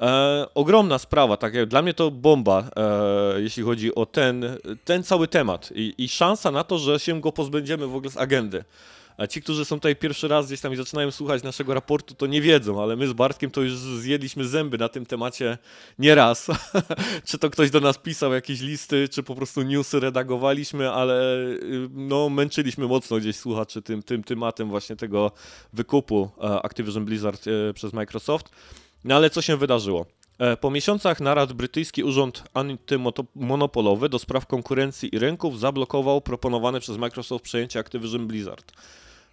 e, 0.00 0.46
ogromna 0.54 0.98
sprawa, 0.98 1.36
tak 1.36 1.66
dla 1.66 1.82
mnie 1.82 1.94
to 1.94 2.10
bomba, 2.10 2.70
e, 2.76 3.40
jeśli 3.40 3.62
chodzi 3.62 3.94
o 3.94 4.06
ten, 4.06 4.44
ten 4.84 5.02
cały 5.02 5.28
temat 5.28 5.72
i, 5.74 5.94
i 5.98 6.08
szansa 6.08 6.50
na 6.50 6.64
to, 6.64 6.78
że 6.78 6.98
się 6.98 7.20
go 7.20 7.32
pozbędziemy 7.32 7.86
w 7.86 7.96
ogóle 7.96 8.10
z 8.10 8.16
agendy. 8.16 8.64
A 9.22 9.26
ci, 9.26 9.42
którzy 9.42 9.64
są 9.64 9.76
tutaj 9.76 9.96
pierwszy 9.96 10.28
raz 10.28 10.46
gdzieś 10.46 10.60
tam 10.60 10.72
i 10.72 10.76
zaczynają 10.76 11.10
słuchać 11.10 11.42
naszego 11.42 11.74
raportu, 11.74 12.14
to 12.14 12.26
nie 12.26 12.40
wiedzą, 12.40 12.82
ale 12.82 12.96
my 12.96 13.08
z 13.08 13.12
Bartkiem 13.12 13.50
to 13.50 13.62
już 13.62 13.72
zjedliśmy 13.72 14.44
zęby 14.44 14.78
na 14.78 14.88
tym 14.88 15.06
temacie 15.06 15.58
nie 15.98 16.14
raz. 16.14 16.46
czy 17.28 17.38
to 17.38 17.50
ktoś 17.50 17.70
do 17.70 17.80
nas 17.80 17.98
pisał 17.98 18.32
jakieś 18.32 18.60
listy, 18.60 19.08
czy 19.08 19.22
po 19.22 19.34
prostu 19.34 19.62
newsy 19.62 20.00
redagowaliśmy, 20.00 20.90
ale 20.90 21.36
y, 21.38 21.88
no 21.92 22.28
męczyliśmy 22.28 22.86
mocno 22.86 23.16
gdzieś 23.16 23.36
słuchaczy 23.36 23.82
tym, 23.82 24.02
tym 24.02 24.24
tematem 24.24 24.68
właśnie 24.68 24.96
tego 24.96 25.32
wykupu 25.72 26.30
e, 26.38 26.62
Activision 26.62 27.04
Blizzard 27.04 27.44
e, 27.46 27.74
przez 27.74 27.92
Microsoft. 27.92 28.50
No 29.04 29.16
ale 29.16 29.30
co 29.30 29.42
się 29.42 29.56
wydarzyło? 29.56 30.06
E, 30.38 30.56
po 30.56 30.70
miesiącach 30.70 31.20
narad 31.20 31.52
brytyjski 31.52 32.04
urząd 32.04 32.44
antymonopolowy 32.54 34.08
do 34.08 34.18
spraw 34.18 34.46
konkurencji 34.46 35.14
i 35.14 35.18
rynków 35.18 35.60
zablokował 35.60 36.20
proponowane 36.20 36.80
przez 36.80 36.96
Microsoft 36.96 37.44
przejęcie 37.44 37.80
Activision 37.80 38.26
Blizzard. 38.26 38.72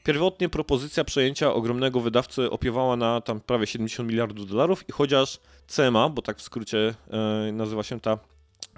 Pierwotnie 0.04 0.50
propozycja 0.50 1.04
przejęcia 1.04 1.54
ogromnego 1.54 2.00
wydawcy 2.00 2.50
opiewała 2.50 2.96
na 2.96 3.22
tam 3.22 3.40
prawie 3.40 3.68
70 3.68 4.10
miliardów 4.10 4.50
dolarów 4.50 4.90
i 4.90 4.92
chociaż 4.92 5.40
CMA, 5.68 6.10
bo 6.10 6.22
tak 6.22 6.38
w 6.38 6.42
skrócie 6.42 6.96
e, 7.12 7.52
nazywa 7.52 7.84
się 7.84 8.00
ta 8.00 8.18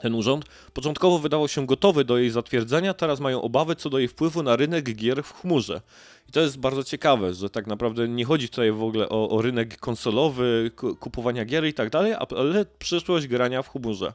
ten 0.01 0.15
urząd, 0.15 0.45
początkowo 0.73 1.19
wydawał 1.19 1.47
się 1.47 1.65
gotowy 1.65 2.05
do 2.05 2.17
jej 2.17 2.29
zatwierdzenia, 2.29 2.93
teraz 2.93 3.19
mają 3.19 3.41
obawy 3.41 3.75
co 3.75 3.89
do 3.89 3.99
jej 3.99 4.07
wpływu 4.07 4.43
na 4.43 4.55
rynek 4.55 4.95
gier 4.95 5.23
w 5.23 5.33
chmurze. 5.33 5.81
I 6.29 6.31
to 6.31 6.39
jest 6.39 6.59
bardzo 6.59 6.83
ciekawe, 6.83 7.33
że 7.33 7.49
tak 7.49 7.67
naprawdę 7.67 8.07
nie 8.07 8.25
chodzi 8.25 8.49
tutaj 8.49 8.71
w 8.71 8.83
ogóle 8.83 9.09
o, 9.09 9.29
o 9.29 9.41
rynek 9.41 9.77
konsolowy, 9.77 10.71
kupowania 10.99 11.45
gier 11.45 11.65
i 11.65 11.73
tak 11.73 11.89
dalej, 11.89 12.13
ale 12.37 12.65
przyszłość 12.79 13.27
grania 13.27 13.61
w 13.61 13.69
chmurze. 13.69 14.13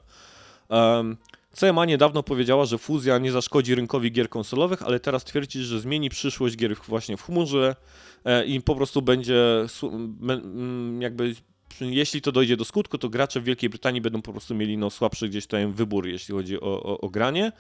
Um, 0.69 1.17
CMA 1.61 1.85
niedawno 1.85 2.23
powiedziała, 2.23 2.65
że 2.65 2.79
fuzja 2.79 3.19
nie 3.19 3.33
zaszkodzi 3.33 3.75
rynkowi 3.75 4.13
gier 4.13 4.29
konsolowych, 4.29 4.83
ale 4.83 5.01
teraz 5.01 5.25
twierdzi, 5.25 5.63
że 5.63 5.81
zmieni 5.81 6.11
przyszłość 6.11 6.57
gier 6.57 6.77
właśnie 6.89 7.17
w 7.17 7.23
chmurze 7.23 7.77
e, 8.25 8.45
i 8.45 8.61
po 8.61 8.75
prostu 8.75 9.03
będzie 9.03 9.67
jakby 10.99 11.35
jeśli 11.81 12.23
to 12.23 12.33
dojdzie 12.33 12.57
do 12.57 12.65
skutku, 12.65 12.99
to 12.99 13.09
gracze 13.09 13.41
w 13.41 13.45
Wielkiej 13.45 13.71
Brytanii 13.71 14.01
będą 14.01 14.23
po 14.23 14.33
prostu 14.33 14.55
mieli 14.55 14.79
no, 14.79 14.91
słabszy 14.91 15.29
gdzieś 15.29 15.47
tam 15.47 15.73
wybór, 15.73 16.07
jeśli 16.07 16.35
chodzi 16.35 16.61
o, 16.61 16.83
o, 16.83 17.01
o 17.01 17.09
granie. 17.09 17.53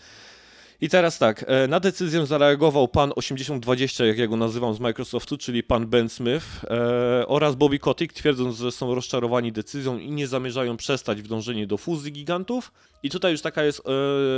I 0.81 0.89
teraz 0.89 1.19
tak, 1.19 1.45
e, 1.49 1.69
na 1.69 1.81
decyzję 1.81 2.27
zareagował 2.27 2.89
pan 2.89 3.13
8020, 3.17 4.05
jak 4.05 4.19
ja 4.19 4.27
go 4.27 4.37
nazywam 4.37 4.75
z 4.75 4.81
Microsoftu, 4.81 5.37
czyli 5.39 5.63
pan 5.63 5.87
Ben 5.87 6.09
Smith 6.09 6.47
e, 6.65 7.27
oraz 7.27 7.55
Bobby 7.55 7.79
Kotick, 7.79 8.13
twierdząc, 8.13 8.57
że 8.57 8.73
są 8.73 8.95
rozczarowani 8.95 9.53
decyzją 9.53 9.99
i 9.99 10.11
nie 10.11 10.27
zamierzają 10.27 10.77
przestać 10.77 11.23
w 11.23 11.29
dążeniu 11.29 11.67
do 11.67 11.77
fuzji 11.77 12.13
gigantów. 12.13 12.73
I 13.03 13.11
tutaj 13.11 13.33
już 13.33 13.41
taka 13.41 13.65
jest 13.65 13.83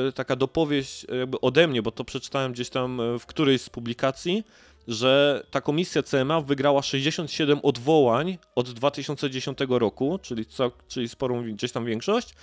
e, 0.08 0.12
taka 0.12 0.36
dopowieść 0.36 1.06
jakby 1.18 1.40
ode 1.40 1.68
mnie, 1.68 1.82
bo 1.82 1.90
to 1.90 2.04
przeczytałem 2.04 2.52
gdzieś 2.52 2.68
tam 2.70 3.00
w 3.18 3.26
którejś 3.26 3.62
z 3.62 3.70
publikacji, 3.70 4.44
że 4.88 5.42
ta 5.50 5.60
komisja 5.60 6.02
CMA 6.02 6.40
wygrała 6.40 6.82
67 6.82 7.60
odwołań 7.62 8.38
od 8.54 8.70
2010 8.70 9.58
roku, 9.68 10.18
czyli, 10.22 10.46
co, 10.46 10.70
czyli 10.88 11.08
sporą 11.08 11.52
gdzieś 11.52 11.72
tam 11.72 11.84
większość, 11.84 12.34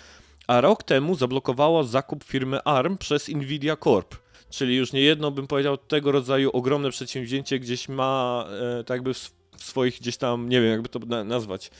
a 0.47 0.61
rok 0.61 0.83
temu 0.83 1.15
zablokowała 1.15 1.83
zakup 1.83 2.23
firmy 2.23 2.63
ARM 2.63 2.97
przez 2.97 3.27
Nvidia 3.27 3.75
Corp. 3.75 4.15
Czyli 4.49 4.75
już 4.75 4.93
nie 4.93 5.01
jedno, 5.01 5.31
bym 5.31 5.47
powiedział, 5.47 5.77
tego 5.77 6.11
rodzaju 6.11 6.49
ogromne 6.53 6.89
przedsięwzięcie 6.89 7.59
gdzieś 7.59 7.89
ma 7.89 8.45
e, 8.79 8.83
tak 8.83 8.95
jakby 8.95 9.13
w, 9.13 9.31
w, 9.57 9.63
swoich 9.63 9.99
gdzieś 9.99 10.17
tam, 10.17 10.49
nie 10.49 10.61
wiem 10.61 10.71
jakby 10.71 10.89
to 10.89 10.99
na, 10.99 11.23
nazwać, 11.23 11.71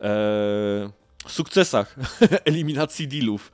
e, 0.00 0.90
sukcesach 1.26 1.96
eliminacji 2.44 3.08
dealów 3.08 3.52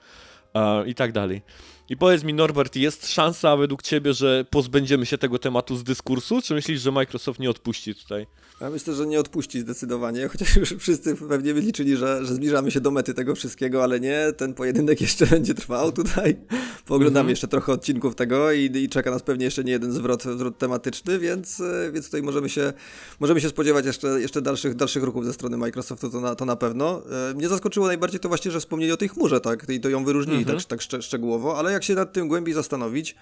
e, 0.54 0.86
i 0.86 0.94
tak 0.94 1.12
dalej. 1.12 1.42
I 1.88 1.96
powiedz 1.96 2.24
mi, 2.24 2.34
Norbert, 2.34 2.76
jest 2.76 3.08
szansa 3.08 3.56
według 3.56 3.82
Ciebie, 3.82 4.12
że 4.12 4.44
pozbędziemy 4.50 5.06
się 5.06 5.18
tego 5.18 5.38
tematu 5.38 5.76
z 5.76 5.84
dyskursu, 5.84 6.42
czy 6.42 6.54
myślisz, 6.54 6.80
że 6.80 6.92
Microsoft 6.92 7.40
nie 7.40 7.50
odpuści 7.50 7.94
tutaj? 7.94 8.26
Ja 8.60 8.70
myślę, 8.70 8.94
że 8.94 9.06
nie 9.06 9.20
odpuści 9.20 9.60
zdecydowanie, 9.60 10.28
chociaż 10.28 10.56
już 10.56 10.74
wszyscy 10.78 11.16
pewnie 11.16 11.52
liczyli, 11.52 11.96
że, 11.96 12.24
że 12.24 12.34
zbliżamy 12.34 12.70
się 12.70 12.80
do 12.80 12.90
mety 12.90 13.14
tego 13.14 13.34
wszystkiego, 13.34 13.82
ale 13.82 14.00
nie, 14.00 14.32
ten 14.36 14.54
pojedynek 14.54 15.00
jeszcze 15.00 15.26
będzie 15.36 15.54
trwał 15.54 15.92
tutaj. 15.92 16.36
Pooglądamy 16.86 17.20
mm 17.20 17.26
-hmm. 17.26 17.30
jeszcze 17.30 17.48
trochę 17.48 17.72
odcinków 17.72 18.14
tego 18.14 18.52
i, 18.52 18.70
i, 18.74 18.88
czeka 18.88 19.10
nas 19.10 19.22
pewnie 19.22 19.44
jeszcze 19.44 19.64
nie 19.64 19.72
jeden 19.72 19.92
zwrot, 19.92 20.22
zwrot 20.22 20.58
tematyczny, 20.58 21.18
więc, 21.18 21.62
więc 21.92 22.06
tutaj 22.06 22.22
możemy 22.22 22.48
się, 22.48 22.72
możemy 23.20 23.40
się 23.40 23.48
spodziewać 23.48 23.86
jeszcze, 23.86 24.20
jeszcze 24.20 24.42
dalszych, 24.42 24.74
dalszych 24.74 25.02
ruchów 25.02 25.24
ze 25.24 25.32
strony 25.32 25.56
Microsoftu, 25.56 26.10
to 26.10 26.20
na, 26.20 26.34
to 26.34 26.44
na 26.44 26.56
pewno. 26.56 27.02
E, 27.30 27.34
mnie 27.34 27.48
zaskoczyło 27.48 27.86
najbardziej 27.86 28.20
to 28.20 28.28
właśnie, 28.28 28.50
że 28.50 28.60
wspomnieli 28.60 28.92
o 28.92 28.96
tej 28.96 29.08
chmurze, 29.08 29.40
tak, 29.40 29.66
i 29.68 29.80
to 29.80 29.88
ją 29.88 30.04
wyróżnili 30.04 30.44
-hmm. 30.44 30.56
tak, 30.56 30.64
tak 30.64 30.82
szcz 30.82 30.94
szczegółowo, 31.00 31.58
ale 31.58 31.73
jak 31.74 31.84
się 31.84 31.94
nad 31.94 32.12
tym 32.12 32.28
głębiej 32.28 32.54
zastanowić, 32.54 33.16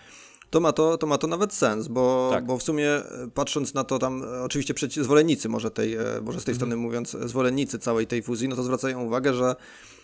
to 0.51 0.61
ma 0.61 0.73
to, 0.73 0.99
to 0.99 1.07
ma 1.07 1.19
to 1.19 1.27
nawet 1.27 1.53
sens, 1.55 1.89
bo, 1.89 2.31
tak. 2.33 2.47
bo 2.47 2.59
w 2.59 2.63
sumie 2.63 2.91
e, 2.91 3.05
patrząc 3.35 3.75
na 3.75 3.85
to 3.85 3.99
tam, 3.99 4.23
e, 4.23 4.43
oczywiście 4.43 4.75
przeci- 4.75 5.03
zwolennicy 5.03 5.49
może 5.49 5.71
tej, 5.71 5.95
e, 5.95 5.99
może 6.23 6.41
z 6.41 6.45
tej 6.45 6.53
mhm. 6.53 6.55
strony 6.55 6.77
mówiąc, 6.77 7.17
zwolennicy 7.25 7.79
całej 7.79 8.07
tej 8.07 8.23
fuzji, 8.23 8.49
no 8.49 8.57
to 8.57 8.63
zwracają 8.63 9.03
uwagę, 9.03 9.35
że 9.35 9.57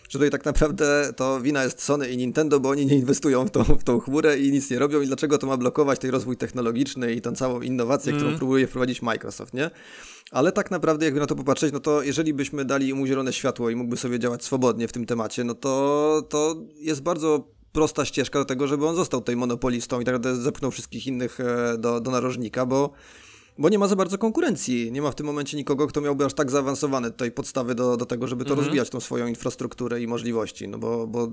że 0.09 0.13
tutaj 0.13 0.29
tak 0.29 0.45
naprawdę 0.45 1.13
to 1.15 1.41
wina 1.41 1.63
jest 1.63 1.81
Sony 1.81 2.09
i 2.09 2.17
Nintendo, 2.17 2.59
bo 2.59 2.69
oni 2.69 2.85
nie 2.85 2.95
inwestują 2.95 3.45
w 3.45 3.51
tą, 3.51 3.63
w 3.63 3.83
tą 3.83 3.99
chmurę 3.99 4.39
i 4.39 4.51
nic 4.51 4.69
nie 4.69 4.79
robią 4.79 5.01
i 5.01 5.07
dlaczego 5.07 5.37
to 5.37 5.47
ma 5.47 5.57
blokować 5.57 5.99
ten 5.99 6.11
rozwój 6.11 6.37
technologiczny 6.37 7.13
i 7.13 7.21
tą 7.21 7.35
całą 7.35 7.61
innowację, 7.61 8.11
mm. 8.11 8.23
którą 8.23 8.37
próbuje 8.37 8.67
wprowadzić 8.67 9.01
Microsoft, 9.01 9.53
nie? 9.53 9.71
Ale 10.31 10.51
tak 10.51 10.71
naprawdę, 10.71 11.05
jakby 11.05 11.19
na 11.19 11.25
to 11.25 11.35
popatrzeć, 11.35 11.73
no 11.73 11.79
to 11.79 12.03
jeżeli 12.03 12.33
byśmy 12.33 12.65
dali 12.65 12.93
mu 12.93 13.07
zielone 13.07 13.33
światło 13.33 13.69
i 13.69 13.75
mógłby 13.75 13.97
sobie 13.97 14.19
działać 14.19 14.43
swobodnie 14.43 14.87
w 14.87 14.91
tym 14.91 15.05
temacie, 15.05 15.43
no 15.43 15.53
to, 15.53 16.21
to 16.29 16.55
jest 16.75 17.01
bardzo 17.01 17.47
prosta 17.71 18.05
ścieżka 18.05 18.39
do 18.39 18.45
tego, 18.45 18.67
żeby 18.67 18.87
on 18.87 18.95
został 18.95 19.19
tutaj 19.19 19.35
monopolistą 19.35 20.01
i 20.01 20.05
tak 20.05 20.15
naprawdę 20.15 20.41
zepchnął 20.41 20.71
wszystkich 20.71 21.07
innych 21.07 21.39
e, 21.39 21.77
do, 21.77 22.01
do 22.01 22.11
narożnika, 22.11 22.65
bo, 22.65 22.91
bo 23.57 23.69
nie 23.69 23.79
ma 23.79 23.87
za 23.87 23.95
bardzo 23.95 24.17
konkurencji. 24.17 24.91
Nie 24.91 25.01
ma 25.01 25.11
w 25.11 25.15
tym 25.15 25.25
momencie 25.25 25.57
nikogo, 25.57 25.87
kto 25.87 26.01
miałby 26.01 26.25
aż 26.25 26.33
tak 26.33 26.51
zaawansowane 26.51 27.11
tutaj 27.11 27.31
podstawy 27.31 27.75
do, 27.75 27.97
do 27.97 28.05
tego, 28.05 28.27
żeby 28.27 28.45
to 28.45 28.49
mhm. 28.49 28.65
rozwijać, 28.65 28.89
tą 28.89 28.99
swoją 28.99 29.27
infrastrukturę 29.27 30.01
i 30.01 30.07
możliwości. 30.07 30.67
No 30.67 30.77
bo, 30.77 31.07
bo 31.07 31.27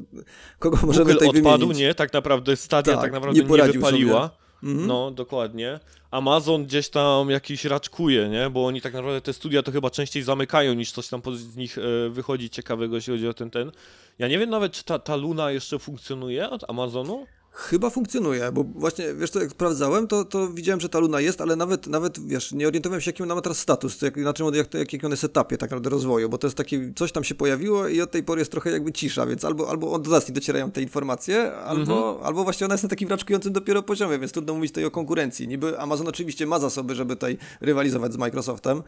kogo 0.59 0.79
możemy 0.87 1.13
Google 1.13 1.27
tutaj 1.27 1.41
odpadł, 1.41 1.59
wymienić? 1.59 1.79
nie? 1.79 1.95
Tak 1.95 2.13
naprawdę 2.13 2.57
Stadia 2.57 2.93
tak, 2.93 3.03
tak 3.03 3.13
naprawdę 3.13 3.41
nie, 3.41 3.67
nie 3.67 3.73
wypaliła. 3.73 4.46
Mhm. 4.63 4.87
No, 4.87 5.11
dokładnie. 5.11 5.81
Amazon 6.11 6.65
gdzieś 6.65 6.89
tam 6.89 7.31
jakiś 7.31 7.65
raczkuje, 7.65 8.29
nie? 8.29 8.51
Bo 8.51 8.67
oni 8.67 8.81
tak 8.81 8.95
naprawdę 8.95 9.21
te 9.21 9.33
studia 9.33 9.63
to 9.63 9.73
chyba 9.73 9.91
częściej 9.91 10.23
zamykają 10.23 10.75
niż 10.75 10.93
coś 10.93 11.09
tam 11.09 11.23
z 11.35 11.57
nich 11.57 11.79
e, 11.79 12.09
wychodzi 12.11 12.51
ciekawego, 12.51 12.97
jeśli 12.97 13.13
chodzi 13.13 13.29
o 13.29 13.35
ten 13.35 13.51
ten. 13.51 13.73
Ja 14.19 14.29
nie 14.29 14.39
wiem 14.39 14.51
nawet, 14.51 14.73
czy 14.73 14.85
ta, 14.85 14.99
ta 14.99 15.17
Luna 15.17 15.51
jeszcze 15.51 15.79
funkcjonuje 15.79 16.51
od 16.51 16.71
Amazonu. 16.71 17.27
Chyba 17.57 17.91
funkcjonuje, 17.91 18.53
bo 18.53 18.65
właśnie, 18.65 19.15
wiesz 19.15 19.31
co, 19.31 19.41
jak 19.41 19.51
sprawdzałem, 19.51 20.07
to, 20.07 20.25
to 20.25 20.49
widziałem, 20.49 20.81
że 20.81 20.89
ta 20.89 20.99
Luna 20.99 21.21
jest, 21.21 21.41
ale 21.41 21.57
nawet, 21.57 21.87
nawet 21.87 22.27
wiesz, 22.27 22.53
nie 22.53 22.67
orientowałem 22.67 23.01
się, 23.01 23.09
jaki 23.09 23.23
ona 23.23 23.35
ma 23.35 23.41
teraz 23.41 23.59
status, 23.59 24.03
jak, 24.03 24.17
na 24.17 24.33
czym, 24.33 24.55
jak, 24.55 24.75
jak, 24.75 24.93
jak 24.93 25.05
on 25.05 25.11
jest 25.11 25.25
etapie 25.25 25.59
tak 25.59 25.71
naprawdę 25.71 25.91
rozwoju, 25.91 26.29
bo 26.29 26.39
to 26.39 26.47
jest 26.47 26.57
takie, 26.57 26.93
coś 26.97 27.13
tam 27.13 27.25
się 27.25 27.35
pojawiło 27.35 27.89
i 27.89 28.01
od 28.01 28.11
tej 28.11 28.23
pory 28.23 28.41
jest 28.41 28.51
trochę 28.51 28.71
jakby 28.71 28.93
cisza, 28.93 29.27
więc 29.27 29.45
albo, 29.45 29.69
albo 29.69 29.93
od 29.93 30.09
nas 30.09 30.29
nie 30.29 30.35
docierają 30.35 30.71
te 30.71 30.83
informacje, 30.83 31.53
albo, 31.53 32.09
mhm. 32.11 32.27
albo 32.27 32.45
właśnie 32.45 32.65
ona 32.65 32.75
jest 32.75 32.83
na 32.83 32.89
takim 32.89 33.09
raczkującym 33.09 33.53
dopiero 33.53 33.83
poziomie, 33.83 34.19
więc 34.19 34.33
trudno 34.33 34.55
mówić 34.55 34.71
tutaj 34.71 34.85
o 34.85 34.91
konkurencji. 34.91 35.49
Niby 35.49 35.79
Amazon 35.79 36.09
oczywiście 36.09 36.47
ma 36.47 36.59
zasoby, 36.59 36.95
żeby 36.95 37.17
tutaj 37.17 37.39
rywalizować 37.61 38.13
z 38.13 38.17
Microsoftem, 38.17 38.83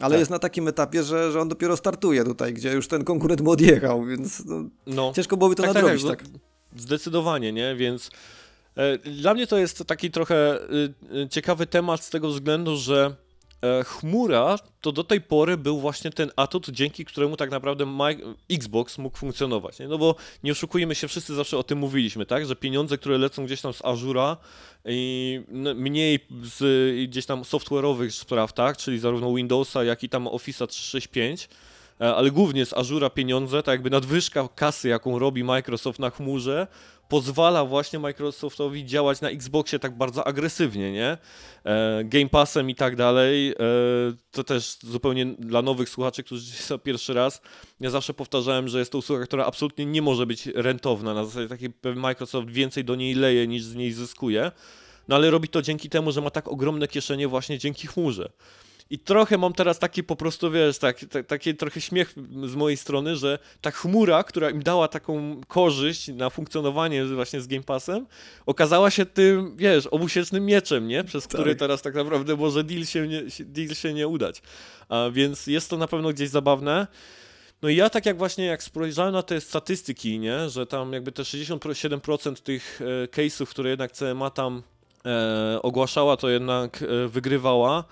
ale 0.00 0.10
tak. 0.10 0.18
jest 0.18 0.30
na 0.30 0.38
takim 0.38 0.68
etapie, 0.68 1.02
że, 1.02 1.32
że 1.32 1.40
on 1.40 1.48
dopiero 1.48 1.76
startuje 1.76 2.24
tutaj, 2.24 2.54
gdzie 2.54 2.72
już 2.72 2.88
ten 2.88 3.04
konkurent 3.04 3.40
mu 3.40 3.50
odjechał, 3.50 4.04
więc 4.04 4.44
no, 4.44 4.64
no. 4.86 5.12
ciężko 5.16 5.36
byłoby 5.36 5.56
to 5.56 5.62
tak, 5.62 5.72
tak 5.72 5.82
nadrobić, 5.82 6.04
tak. 6.06 6.22
tak. 6.22 6.30
Zdecydowanie, 6.76 7.52
nie? 7.52 7.74
Więc 7.76 8.10
e, 8.76 8.98
dla 8.98 9.34
mnie 9.34 9.46
to 9.46 9.58
jest 9.58 9.84
taki 9.86 10.10
trochę 10.10 10.60
e, 11.24 11.28
ciekawy 11.28 11.66
temat 11.66 12.04
z 12.04 12.10
tego 12.10 12.28
względu, 12.28 12.76
że 12.76 13.14
e, 13.62 13.84
chmura 13.84 14.56
to 14.80 14.92
do 14.92 15.04
tej 15.04 15.20
pory 15.20 15.56
był 15.56 15.80
właśnie 15.80 16.10
ten 16.10 16.30
atut, 16.36 16.68
dzięki 16.68 17.04
któremu 17.04 17.36
tak 17.36 17.50
naprawdę 17.50 17.86
Xbox 18.50 18.98
mógł 18.98 19.18
funkcjonować. 19.18 19.78
Nie? 19.78 19.88
No 19.88 19.98
bo 19.98 20.14
nie 20.44 20.52
oszukujmy 20.52 20.94
się, 20.94 21.08
wszyscy 21.08 21.34
zawsze 21.34 21.58
o 21.58 21.62
tym 21.62 21.78
mówiliśmy, 21.78 22.26
tak? 22.26 22.46
Że 22.46 22.56
pieniądze, 22.56 22.98
które 22.98 23.18
lecą 23.18 23.46
gdzieś 23.46 23.60
tam 23.60 23.72
z 23.72 23.84
Azura 23.84 24.36
i 24.84 25.40
mniej 25.74 26.18
z 26.42 27.10
gdzieś 27.10 27.26
tam 27.26 27.42
software'owych 27.42 28.10
spraw, 28.10 28.52
tak? 28.52 28.76
Czyli 28.76 28.98
zarówno 28.98 29.34
Windowsa, 29.34 29.84
jak 29.84 30.02
i 30.04 30.08
tam 30.08 30.24
Office'a 30.24 30.66
365 30.66 31.48
E, 31.48 31.48
ale 31.98 32.30
głównie 32.30 32.66
z 32.66 32.72
Azura 32.72 33.10
pieniądze, 33.10 33.62
tak 33.62 33.72
jakby 33.72 33.90
nadwyżka 33.90 34.48
kasy, 34.54 34.88
jaką 34.88 35.18
robi 35.18 35.44
Microsoft 35.44 35.98
na 35.98 36.10
chmurze, 36.10 36.66
pozwala 37.08 37.64
właśnie 37.64 37.98
Microsoftowi 37.98 38.86
działać 38.86 39.20
na 39.20 39.30
Xboxie 39.30 39.78
tak 39.78 39.96
bardzo 39.96 40.26
agresywnie, 40.26 40.92
nie? 40.92 41.18
E, 41.64 42.04
Game 42.04 42.28
Passem 42.28 42.70
i 42.70 42.74
tak 42.74 42.96
dalej. 42.96 43.50
E, 43.50 43.54
to 44.30 44.44
też 44.44 44.76
zupełnie 44.82 45.26
dla 45.26 45.62
nowych 45.62 45.88
słuchaczy, 45.88 46.22
którzy 46.22 46.52
są 46.68 46.78
pierwszy 46.78 47.14
raz. 47.14 47.40
Ja 47.80 47.90
zawsze 47.90 48.14
powtarzałem, 48.14 48.68
że 48.68 48.78
jest 48.78 48.92
to 48.92 48.98
usługa, 48.98 49.24
która 49.24 49.46
absolutnie 49.46 49.86
nie 49.86 50.02
może 50.02 50.26
być 50.26 50.46
rentowna. 50.46 51.14
Na 51.14 51.24
zasadzie 51.24 51.48
takiej 51.48 51.70
Microsoft 51.96 52.50
więcej 52.50 52.84
do 52.84 52.94
niej 52.94 53.14
leje 53.14 53.46
niż 53.46 53.62
z 53.62 53.74
niej 53.74 53.92
zyskuje. 53.92 54.52
No 55.08 55.16
ale 55.16 55.30
robi 55.30 55.48
to 55.48 55.62
dzięki 55.62 55.88
temu, 55.90 56.12
że 56.12 56.20
ma 56.20 56.30
tak 56.30 56.48
ogromne 56.48 56.88
kieszenie 56.88 57.28
właśnie 57.28 57.58
dzięki 57.58 57.86
chmurze. 57.86 58.30
I 58.90 58.98
trochę 58.98 59.38
mam 59.38 59.52
teraz 59.52 59.78
taki 59.78 60.04
po 60.04 60.16
prostu, 60.16 60.50
wiesz, 60.50 60.78
tak, 60.78 61.04
tak, 61.10 61.26
taki 61.26 61.54
trochę 61.54 61.80
śmiech 61.80 62.14
z 62.44 62.54
mojej 62.54 62.76
strony, 62.76 63.16
że 63.16 63.38
ta 63.60 63.70
chmura, 63.70 64.24
która 64.24 64.50
im 64.50 64.62
dała 64.62 64.88
taką 64.88 65.40
korzyść 65.48 66.08
na 66.08 66.30
funkcjonowanie 66.30 67.04
właśnie 67.04 67.40
z 67.40 67.46
Game 67.46 67.62
Passem, 67.62 68.06
okazała 68.46 68.90
się 68.90 69.06
tym, 69.06 69.56
wiesz, 69.56 69.86
obusiecznym 69.86 70.46
mieczem, 70.46 70.88
nie? 70.88 71.04
Przez 71.04 71.24
tak. 71.24 71.32
który 71.34 71.56
teraz 71.56 71.82
tak 71.82 71.94
naprawdę 71.94 72.36
może 72.36 72.64
deal 72.64 72.84
się 72.84 73.08
nie, 73.08 73.22
deal 73.40 73.74
się 73.74 73.94
nie 73.94 74.08
udać. 74.08 74.42
A 74.88 75.10
więc 75.12 75.46
jest 75.46 75.70
to 75.70 75.76
na 75.76 75.88
pewno 75.88 76.12
gdzieś 76.12 76.28
zabawne. 76.28 76.86
No 77.62 77.68
i 77.68 77.76
ja 77.76 77.90
tak 77.90 78.06
jak 78.06 78.18
właśnie, 78.18 78.44
jak 78.44 78.62
spojrzałem 78.62 79.12
na 79.12 79.22
te 79.22 79.40
statystyki, 79.40 80.18
nie, 80.18 80.48
że 80.48 80.66
tam 80.66 80.92
jakby 80.92 81.12
te 81.12 81.22
67% 81.22 82.34
tych 82.34 82.80
e, 83.04 83.06
case'ów, 83.06 83.46
które 83.46 83.70
jednak 83.70 83.92
CMA 83.92 84.30
tam 84.30 84.62
e, 85.06 85.58
ogłaszała, 85.62 86.16
to 86.16 86.28
jednak 86.28 86.82
e, 86.82 87.08
wygrywała. 87.08 87.84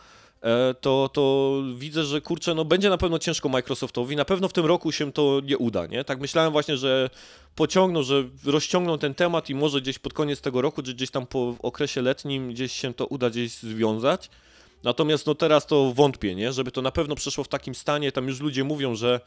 E, 0.43 0.75
to, 0.75 1.11
to 1.13 1.55
widzę, 1.75 2.05
że 2.05 2.21
kurczę, 2.21 2.55
no 2.55 2.65
będzie 2.65 2.91
na 2.91 2.99
pewno 2.99 3.19
ciężko 3.19 3.49
Microsoftowi, 3.49 4.17
na 4.17 4.25
pewno 4.25 4.49
w 4.49 4.53
tym 4.53 4.67
roku 4.67 4.93
się 4.93 5.13
to 5.13 5.41
nie 5.45 5.59
uda, 5.59 5.87
nie? 5.87 6.05
Tak 6.05 6.21
myślałem 6.21 6.53
właśnie, 6.53 6.77
że 6.77 7.11
pociągną, 7.55 8.03
że 8.03 8.25
rozciągną 8.45 8.99
ten 8.99 9.15
temat 9.15 9.51
i 9.51 9.55
może 9.55 9.81
gdzieś 9.81 9.99
pod 9.99 10.13
koniec 10.13 10.41
tego 10.41 10.63
roku, 10.63 10.83
czy 10.83 10.95
gdzieś 10.95 11.11
tam 11.11 11.27
po 11.27 11.55
okresie 11.63 12.03
letnim 12.03 12.51
gdzieś 12.51 12.73
się 12.73 12.95
to 12.95 13.07
uda 13.07 13.31
gdzieś 13.31 13.53
związać. 13.53 14.31
Natomiast 14.83 15.27
no 15.27 15.35
teraz 15.35 15.67
to 15.67 15.93
wątpię, 15.93 16.35
nie? 16.35 16.53
żeby 16.53 16.71
to 16.71 16.83
na 16.83 16.91
pewno 16.91 17.15
przeszło 17.15 17.45
w 17.45 17.49
takim 17.49 17.75
stanie, 17.75 18.13
tam 18.13 18.29
już 18.29 18.41
ludzie 18.41 18.65
mówią, 18.65 18.95
że 18.95 19.21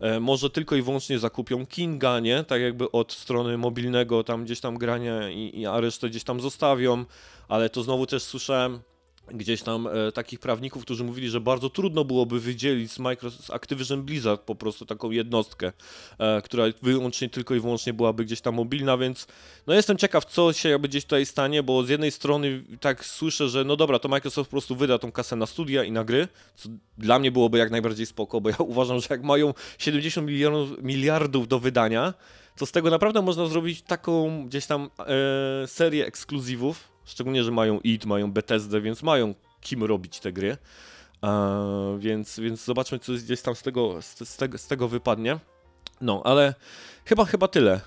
e, 0.00 0.20
może 0.20 0.50
tylko 0.50 0.76
i 0.76 0.82
wyłącznie 0.82 1.18
zakupią 1.18 1.66
Kinga, 1.66 2.20
nie? 2.20 2.44
Tak 2.44 2.62
jakby 2.62 2.90
od 2.90 3.12
strony 3.12 3.58
mobilnego 3.58 4.24
tam 4.24 4.44
gdzieś 4.44 4.60
tam 4.60 4.78
grania 4.78 5.30
i, 5.30 5.60
i 5.60 5.66
a 5.66 5.80
resztę 5.80 6.10
gdzieś 6.10 6.24
tam 6.24 6.40
zostawią, 6.40 7.04
ale 7.48 7.70
to 7.70 7.82
znowu 7.82 8.06
też 8.06 8.22
słyszałem, 8.22 8.80
gdzieś 9.28 9.62
tam 9.62 9.86
e, 9.86 10.12
takich 10.12 10.38
prawników, 10.38 10.82
którzy 10.82 11.04
mówili, 11.04 11.28
że 11.28 11.40
bardzo 11.40 11.70
trudno 11.70 12.04
byłoby 12.04 12.40
wydzielić 12.40 12.92
z, 12.92 12.98
Microsoft, 12.98 13.44
z 13.44 13.50
Activision 13.50 14.02
Blizzard 14.02 14.42
po 14.42 14.54
prostu 14.54 14.86
taką 14.86 15.10
jednostkę, 15.10 15.72
e, 16.18 16.42
która 16.42 16.64
wyłącznie 16.82 17.28
tylko 17.28 17.54
i 17.54 17.60
wyłącznie 17.60 17.92
byłaby 17.92 18.24
gdzieś 18.24 18.40
tam 18.40 18.54
mobilna, 18.54 18.98
więc 18.98 19.26
no 19.66 19.74
jestem 19.74 19.96
ciekaw, 19.96 20.24
co 20.24 20.52
się 20.52 20.68
jakby 20.68 20.88
gdzieś 20.88 21.04
tutaj 21.04 21.26
stanie, 21.26 21.62
bo 21.62 21.82
z 21.82 21.88
jednej 21.88 22.10
strony 22.10 22.64
tak 22.80 23.04
słyszę, 23.04 23.48
że 23.48 23.64
no 23.64 23.76
dobra, 23.76 23.98
to 23.98 24.08
Microsoft 24.08 24.50
po 24.50 24.54
prostu 24.54 24.76
wyda 24.76 24.98
tą 24.98 25.12
kasę 25.12 25.36
na 25.36 25.46
studia 25.46 25.84
i 25.84 25.92
na 25.92 26.04
gry, 26.04 26.28
co 26.54 26.68
dla 26.98 27.18
mnie 27.18 27.32
byłoby 27.32 27.58
jak 27.58 27.70
najbardziej 27.70 28.06
spoko, 28.06 28.40
bo 28.40 28.50
ja 28.50 28.56
uważam, 28.74 29.00
że 29.00 29.06
jak 29.10 29.22
mają 29.22 29.54
70 29.78 30.28
milionów, 30.28 30.82
miliardów 30.82 31.48
do 31.48 31.58
wydania, 31.58 32.14
to 32.56 32.66
z 32.66 32.72
tego 32.72 32.90
naprawdę 32.90 33.22
można 33.22 33.46
zrobić 33.46 33.82
taką 33.82 34.44
gdzieś 34.46 34.66
tam 34.66 34.90
e, 34.98 35.66
serię 35.66 36.06
ekskluzywów, 36.06 36.93
szczególnie, 37.04 37.44
że 37.44 37.50
mają 37.50 37.80
id, 37.80 38.06
mają 38.06 38.32
Bethesda, 38.32 38.80
więc 38.80 39.02
mają 39.02 39.34
kim 39.60 39.84
robić 39.84 40.20
te 40.20 40.32
gry. 40.32 40.56
E, 41.24 41.96
więc, 41.98 42.40
więc 42.40 42.64
zobaczmy, 42.64 42.98
co 42.98 43.12
gdzieś 43.12 43.42
tam 43.42 43.54
z 43.54 43.62
tego, 43.62 44.02
z, 44.02 44.28
z, 44.28 44.36
tego, 44.36 44.58
z 44.58 44.66
tego 44.66 44.88
wypadnie. 44.88 45.38
No, 46.00 46.22
ale 46.24 46.54
chyba 47.04 47.24
chyba 47.24 47.48
tyle 47.48 47.72
e, 47.72 47.80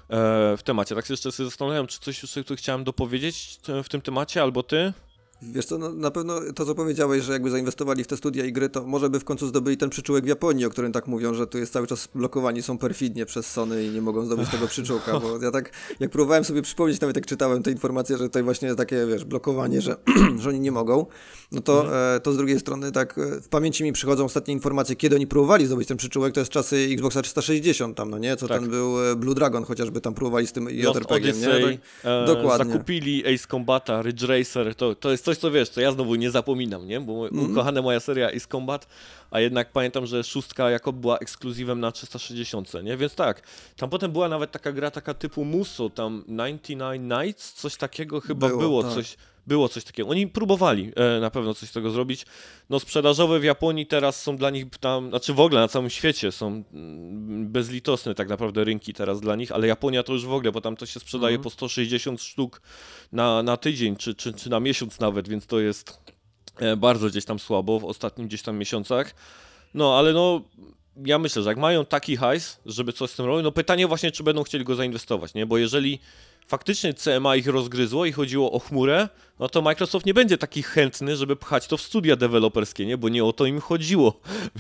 w 0.58 0.64
temacie. 0.64 0.96
Tak 0.96 1.06
się 1.06 1.14
jeszcze 1.14 1.32
sobie 1.32 1.50
zastanawiam, 1.50 1.88
czy 1.88 2.00
coś 2.00 2.24
jeszcze 2.24 2.44
tu 2.44 2.56
chciałem 2.56 2.84
dopowiedzieć 2.84 3.60
e, 3.70 3.84
w 3.84 3.90
tym 3.90 4.02
temacie, 4.02 4.42
albo 4.42 4.64
ty? 4.64 4.94
Wiesz 5.42 5.66
co, 5.66 5.78
no, 5.78 5.94
na 5.94 6.12
pewno 6.12 6.40
to, 6.56 6.66
co 6.66 6.76
powiedziałeś, 6.76 7.24
że 7.24 7.34
jakby 7.34 7.50
zainwestowali 7.50 8.04
w 8.04 8.08
te 8.08 8.18
studia 8.18 8.46
i 8.46 8.54
gry, 8.54 8.70
to 8.70 8.84
może 8.84 9.10
by 9.10 9.20
w 9.20 9.24
końcu 9.24 9.48
zdobyli 9.48 9.78
ten 9.78 9.90
przyczółek 9.90 10.24
w 10.24 10.28
Japonii, 10.28 10.66
o 10.66 10.70
którym 10.70 10.92
tak 10.92 11.08
mówią, 11.08 11.34
że 11.34 11.48
tu 11.48 11.58
jest 11.58 11.74
cały 11.74 11.88
czas 11.88 12.10
blokowani, 12.16 12.62
są 12.62 12.78
perfidnie 12.78 13.26
przez 13.26 13.52
Sony 13.52 13.86
i 13.86 13.90
nie 13.90 14.02
mogą 14.02 14.26
zdobyć 14.26 14.50
tego 14.50 14.68
przyczółka, 14.68 15.20
bo 15.20 15.38
ja 15.42 15.52
tak, 15.52 15.72
jak 16.00 16.12
próbowałem 16.12 16.44
sobie 16.44 16.62
przypomnieć, 16.62 17.02
nawet 17.02 17.16
jak 17.16 17.26
czytałem 17.26 17.64
te 17.64 17.72
informacje, 17.72 18.18
że 18.18 18.24
tutaj 18.24 18.44
właśnie 18.44 18.66
jest 18.66 18.78
takie, 18.78 19.06
wiesz, 19.06 19.26
blokowanie, 19.26 19.82
że, 19.82 19.96
że 20.42 20.50
oni 20.50 20.60
nie 20.60 20.72
mogą, 20.72 21.06
no 21.52 21.62
to, 21.62 21.82
mhm. 21.82 22.16
e, 22.16 22.20
to 22.20 22.34
z 22.34 22.38
drugiej 22.38 22.60
strony 22.60 22.92
tak 22.92 23.18
e, 23.18 23.42
w 23.42 23.50
pamięci 23.50 23.84
mi 23.84 23.94
przychodzą 23.94 24.26
ostatnie 24.26 24.54
informacje, 24.54 24.96
kiedy 24.96 25.16
oni 25.16 25.28
próbowali 25.28 25.66
zdobyć 25.66 25.88
ten 25.88 25.98
przyczółek, 25.98 26.34
to 26.34 26.40
jest 26.40 26.52
czasy 26.52 26.90
Xboxa 26.92 27.22
360 27.22 27.98
tam, 27.98 28.10
no 28.10 28.18
nie? 28.18 28.36
Co 28.36 28.48
tak. 28.48 28.60
ten 28.60 28.70
był 28.70 29.12
e, 29.12 29.16
Blue 29.16 29.36
Dragon 29.36 29.64
chociażby 29.64 30.02
tam 30.02 30.14
próbowali 30.14 30.48
z 30.48 30.52
tym 30.52 30.70
JRPG-iem, 30.70 31.42
nie? 31.42 31.48
Tak, 31.48 31.80
e, 32.04 32.26
Dokładnie. 32.26 32.74
Zakupili 32.74 33.34
Ace 33.36 33.48
Combata, 33.48 34.02
Ridge 34.02 34.24
Racer, 34.24 34.76
to, 34.76 34.96
to 34.96 35.12
jest 35.12 35.27
coś, 35.28 35.38
co 35.38 35.52
wiesz, 35.52 35.70
co 35.70 35.82
ja 35.82 35.92
znowu 35.92 36.16
nie 36.16 36.32
zapominam, 36.32 36.88
nie? 36.88 37.00
Bo 37.00 37.28
mm. 37.28 37.52
ukochana 37.52 37.82
moja 37.82 38.00
seria 38.00 38.28
Ace 38.28 38.48
Combat, 38.48 38.88
a 39.32 39.40
jednak 39.40 39.72
pamiętam, 39.72 40.06
że 40.06 40.24
szóstka 40.24 40.70
jako 40.70 40.94
była 40.94 41.18
ekskluzywem 41.18 41.80
na 41.80 41.92
360, 41.92 42.74
nie? 42.84 42.98
Więc 42.98 43.16
tak, 43.16 43.42
tam 43.76 43.90
potem 43.90 44.12
była 44.12 44.30
nawet 44.30 44.52
taka 44.52 44.72
gra 44.72 44.92
taka 44.92 45.14
typu 45.14 45.46
Muso, 45.46 45.90
tam 45.90 46.24
99 46.28 47.12
Nights, 47.20 47.54
coś 47.54 47.78
takiego 47.78 48.22
chyba 48.22 48.48
było, 48.48 48.60
było 48.60 48.84
tak. 48.84 48.94
coś 48.94 49.18
było 49.48 49.70
coś 49.70 49.84
takiego. 49.84 50.10
Oni 50.10 50.28
próbowali 50.28 50.92
e, 50.96 51.20
na 51.20 51.30
pewno 51.30 51.54
coś 51.54 51.70
z 51.70 51.72
tego 51.72 51.90
zrobić. 51.90 52.26
No 52.70 52.80
sprzedażowe 52.80 53.40
w 53.40 53.44
Japonii 53.44 53.86
teraz 53.86 54.22
są 54.22 54.38
dla 54.38 54.50
nich 54.50 54.66
tam, 54.80 55.10
znaczy 55.10 55.34
w 55.34 55.40
ogóle 55.40 55.62
na 55.62 55.68
całym 55.68 55.90
świecie 55.90 56.32
są 56.32 56.48
mm, 56.48 57.52
bezlitosne 57.52 58.16
tak 58.16 58.30
naprawdę 58.30 58.64
rynki 58.64 58.94
teraz 58.94 59.22
dla 59.22 59.36
nich, 59.36 59.52
ale 59.52 59.68
Japonia 59.68 60.04
to 60.04 60.14
już 60.14 60.26
w 60.26 60.34
ogóle, 60.34 60.52
bo 60.52 60.62
tam 60.62 60.76
to 60.76 60.86
się 60.86 61.00
sprzedaje 61.00 61.36
mhm. 61.36 61.44
po 61.44 61.50
160 61.50 62.22
sztuk 62.22 62.62
na, 63.12 63.44
na 63.44 63.58
tydzień, 63.58 63.96
czy, 63.96 64.16
czy, 64.16 64.34
czy 64.34 64.50
na 64.50 64.60
miesiąc 64.60 65.00
nawet, 65.00 65.30
więc 65.30 65.48
to 65.48 65.60
jest 65.60 65.98
e, 66.60 66.76
bardzo 66.78 67.08
gdzieś 67.10 67.26
tam 67.26 67.40
słabo 67.40 67.80
w 67.80 67.86
ostatnim 67.86 68.28
gdzieś 68.28 68.42
tam 68.42 68.58
miesiącach. 68.58 69.16
No, 69.74 69.98
ale 69.98 70.14
no 70.14 70.42
ja 71.06 71.20
myślę, 71.20 71.42
że 71.42 71.50
jak 71.50 71.58
mają 71.58 71.86
taki 71.86 72.18
hajs, 72.18 72.60
żeby 72.66 72.94
coś 72.94 73.10
z 73.10 73.16
tym 73.16 73.26
robić, 73.26 73.44
no 73.44 73.52
pytanie 73.52 73.88
właśnie, 73.88 74.12
czy 74.12 74.24
będą 74.24 74.44
chcieli 74.44 74.66
go 74.66 74.76
zainwestować, 74.76 75.34
nie? 75.34 75.46
Bo 75.46 75.58
jeżeli 75.58 76.00
faktycznie 76.48 76.94
CMA 76.94 77.36
ich 77.36 77.48
rozgryzło 77.48 78.06
i 78.06 78.12
chodziło 78.12 78.52
o 78.52 78.60
chmurę, 78.60 79.10
no 79.40 79.50
to 79.50 79.62
Microsoft 79.62 80.06
nie 80.06 80.14
będzie 80.14 80.38
taki 80.38 80.64
chętny, 80.64 81.16
żeby 81.16 81.36
pchać 81.36 81.68
to 81.68 81.78
w 81.78 81.82
studia 81.82 82.16
deweloperskie, 82.16 82.86
nie? 82.86 82.98
Bo 82.98 83.10
nie 83.10 83.26
o 83.26 83.34
to 83.34 83.46
im 83.46 83.62
chodziło 83.62 84.20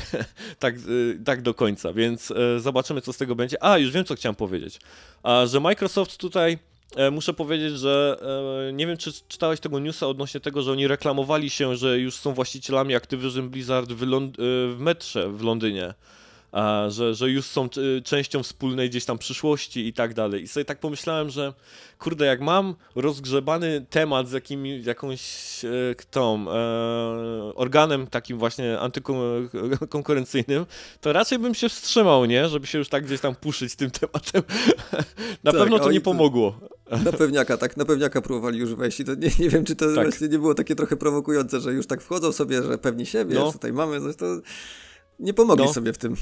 tak, 0.59 0.75
y, 0.77 1.19
tak 1.25 1.41
do 1.41 1.53
końca, 1.53 1.93
więc 1.93 2.31
e, 2.31 2.59
zobaczymy, 2.59 3.01
co 3.01 3.13
z 3.13 3.17
tego 3.17 3.35
będzie. 3.35 3.63
A, 3.63 3.77
już 3.77 3.91
wiem, 3.91 4.05
co 4.05 4.15
chciałem 4.15 4.35
powiedzieć. 4.35 4.79
A, 5.23 5.45
że 5.45 5.59
Microsoft 5.59 6.17
tutaj 6.17 6.57
e, 6.95 7.11
Muszę 7.11 7.33
powiedzieć, 7.33 7.73
że 7.73 8.17
e, 8.69 8.73
nie 8.73 8.87
wiem, 8.87 8.97
czy 8.97 9.11
czytałeś 9.27 9.59
tego 9.59 9.79
newsa 9.79 10.07
odnośnie 10.07 10.39
tego, 10.39 10.61
że 10.61 10.71
oni 10.71 10.87
reklamowali 10.87 11.49
się, 11.49 11.75
że 11.75 11.99
już 11.99 12.15
są 12.15 12.33
właścicielami 12.33 12.95
Activision 12.95 13.49
Blizzard 13.49 13.91
w, 13.91 14.01
Lond- 14.01 14.37
w 14.39 14.75
metrze 14.79 15.29
w 15.29 15.41
Londynie 15.41 15.93
że, 16.87 17.15
że 17.15 17.29
już 17.29 17.45
są 17.45 17.69
y, 17.77 18.01
częścią 18.01 18.43
wspólnej 18.43 18.89
gdzieś 18.89 19.05
tam 19.05 19.17
przyszłości 19.17 19.87
i 19.87 19.93
tak 19.93 20.13
dalej. 20.13 20.43
I 20.43 20.47
sobie 20.47 20.65
tak 20.65 20.79
pomyślałem, 20.79 21.29
że 21.29 21.53
kurde, 21.99 22.25
jak 22.25 22.41
mam 22.41 22.75
rozgrzebany 22.95 23.85
temat 23.89 24.29
z 24.29 24.31
jakimi, 24.31 24.83
jakąś 24.83 25.21
e, 25.65 25.69
tą, 26.11 26.45
e, 26.51 26.55
organem 27.55 28.07
takim 28.07 28.37
właśnie 28.37 28.79
antykonkurencyjnym, 28.79 30.65
to 31.01 31.13
raczej 31.13 31.39
bym 31.39 31.55
się 31.55 31.69
wstrzymał, 31.69 32.25
nie? 32.25 32.47
Żeby 32.47 32.67
się 32.67 32.77
już 32.77 32.89
tak 32.89 33.05
gdzieś 33.05 33.21
tam 33.21 33.35
puszyć 33.35 33.75
tym 33.75 33.91
tematem. 33.91 34.43
na 35.43 35.51
tak, 35.51 35.61
pewno 35.61 35.79
to 35.79 35.91
nie 35.91 36.01
pomogło. 36.01 36.59
Na 37.03 37.11
pewniaka, 37.11 37.57
tak, 37.57 37.77
na 37.77 37.85
pewniaka 37.85 38.21
próbowali 38.21 38.59
już 38.59 38.75
wejść 38.75 38.99
i 38.99 39.05
to 39.05 39.15
nie, 39.15 39.29
nie 39.39 39.49
wiem, 39.49 39.65
czy 39.65 39.75
to 39.75 39.85
tak. 39.95 40.05
właśnie 40.05 40.27
nie 40.27 40.39
było 40.39 40.53
takie 40.53 40.75
trochę 40.75 40.95
prowokujące, 40.95 41.59
że 41.59 41.73
już 41.73 41.87
tak 41.87 42.01
wchodzą 42.01 42.31
sobie, 42.31 42.63
że 42.63 42.77
pewni 42.77 43.05
siebie, 43.05 43.35
no. 43.35 43.51
tutaj 43.51 43.73
mamy 43.73 44.01
coś, 44.01 44.15
to 44.15 44.25
nie 45.19 45.33
pomogli 45.33 45.65
no, 45.65 45.73
sobie 45.73 45.93
w 45.93 45.97
tym. 45.97 46.15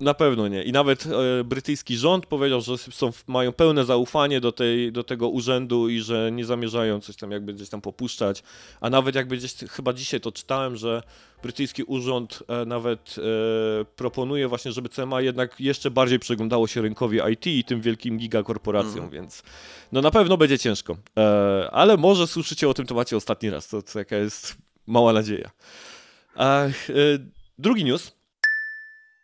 Na 0.00 0.14
pewno 0.14 0.48
nie. 0.48 0.62
I 0.62 0.72
nawet 0.72 1.06
e, 1.06 1.44
brytyjski 1.44 1.96
rząd 1.96 2.26
powiedział, 2.26 2.60
że 2.60 2.78
są, 2.78 3.12
mają 3.26 3.52
pełne 3.52 3.84
zaufanie 3.84 4.40
do, 4.40 4.52
tej, 4.52 4.92
do 4.92 5.04
tego 5.04 5.28
urzędu 5.28 5.88
i 5.88 6.00
że 6.00 6.30
nie 6.32 6.44
zamierzają 6.44 7.00
coś 7.00 7.16
tam 7.16 7.30
jakby 7.30 7.54
gdzieś 7.54 7.68
tam 7.68 7.80
popuszczać. 7.80 8.42
A 8.80 8.90
nawet 8.90 9.14
jakby 9.14 9.36
gdzieś, 9.36 9.54
chyba 9.70 9.92
dzisiaj 9.92 10.20
to 10.20 10.32
czytałem, 10.32 10.76
że 10.76 11.02
brytyjski 11.42 11.82
urząd 11.82 12.42
e, 12.48 12.64
nawet 12.64 13.16
e, 13.18 13.84
proponuje 13.84 14.48
właśnie, 14.48 14.72
żeby 14.72 14.88
CMA 14.88 15.20
jednak 15.20 15.60
jeszcze 15.60 15.90
bardziej 15.90 16.18
przyglądało 16.18 16.66
się 16.66 16.82
rynkowi 16.82 17.18
IT 17.32 17.46
i 17.46 17.64
tym 17.64 17.80
wielkim 17.80 18.18
gigakorporacjom, 18.18 18.98
mm. 18.98 19.10
więc 19.10 19.42
no 19.92 20.00
na 20.00 20.10
pewno 20.10 20.36
będzie 20.36 20.58
ciężko. 20.58 20.96
E, 21.18 21.68
ale 21.72 21.96
może 21.96 22.26
słyszycie 22.26 22.68
o 22.68 22.74
tym 22.74 22.86
temacie 22.86 23.16
ostatni 23.16 23.50
raz, 23.50 23.68
to, 23.68 23.82
to 23.82 23.98
jaka 23.98 24.16
jest 24.16 24.56
mała 24.86 25.12
nadzieja. 25.12 25.50
E, 26.36 26.70
drugi 27.58 27.84
news 27.84 28.16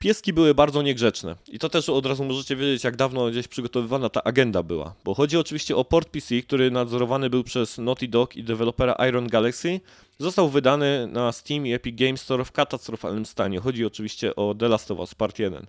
Pieski 0.02 0.32
były 0.32 0.54
bardzo 0.54 0.82
niegrzeczne. 0.82 1.36
I 1.48 1.58
to 1.58 1.68
też 1.68 1.88
od 1.88 2.06
razu 2.06 2.24
możecie 2.24 2.56
wiedzieć, 2.56 2.84
jak 2.84 2.96
dawno 2.96 3.30
gdzieś 3.30 3.48
przygotowywana 3.48 4.08
ta 4.08 4.22
agenda 4.24 4.62
była. 4.62 4.94
Bo 5.04 5.14
chodzi 5.14 5.36
oczywiście 5.36 5.76
o 5.76 5.84
port 5.84 6.08
PC, 6.08 6.42
który 6.42 6.70
nadzorowany 6.70 7.30
był 7.30 7.44
przez 7.44 7.78
Naughty 7.78 8.08
Dog 8.08 8.36
i 8.36 8.44
dewelopera 8.44 8.96
Iron 9.08 9.26
Galaxy. 9.26 9.80
Został 10.18 10.48
wydany 10.48 11.06
na 11.06 11.32
Steam 11.32 11.66
i 11.66 11.72
Epic 11.72 11.98
Games 11.98 12.20
Store 12.20 12.44
w 12.44 12.52
katastrofalnym 12.52 13.26
stanie. 13.26 13.60
Chodzi 13.60 13.86
oczywiście 13.86 14.36
o 14.36 14.54
The 14.54 14.68
Last 14.68 14.90
of 14.90 14.98
Us 14.98 15.14
Part 15.14 15.38
1. 15.38 15.66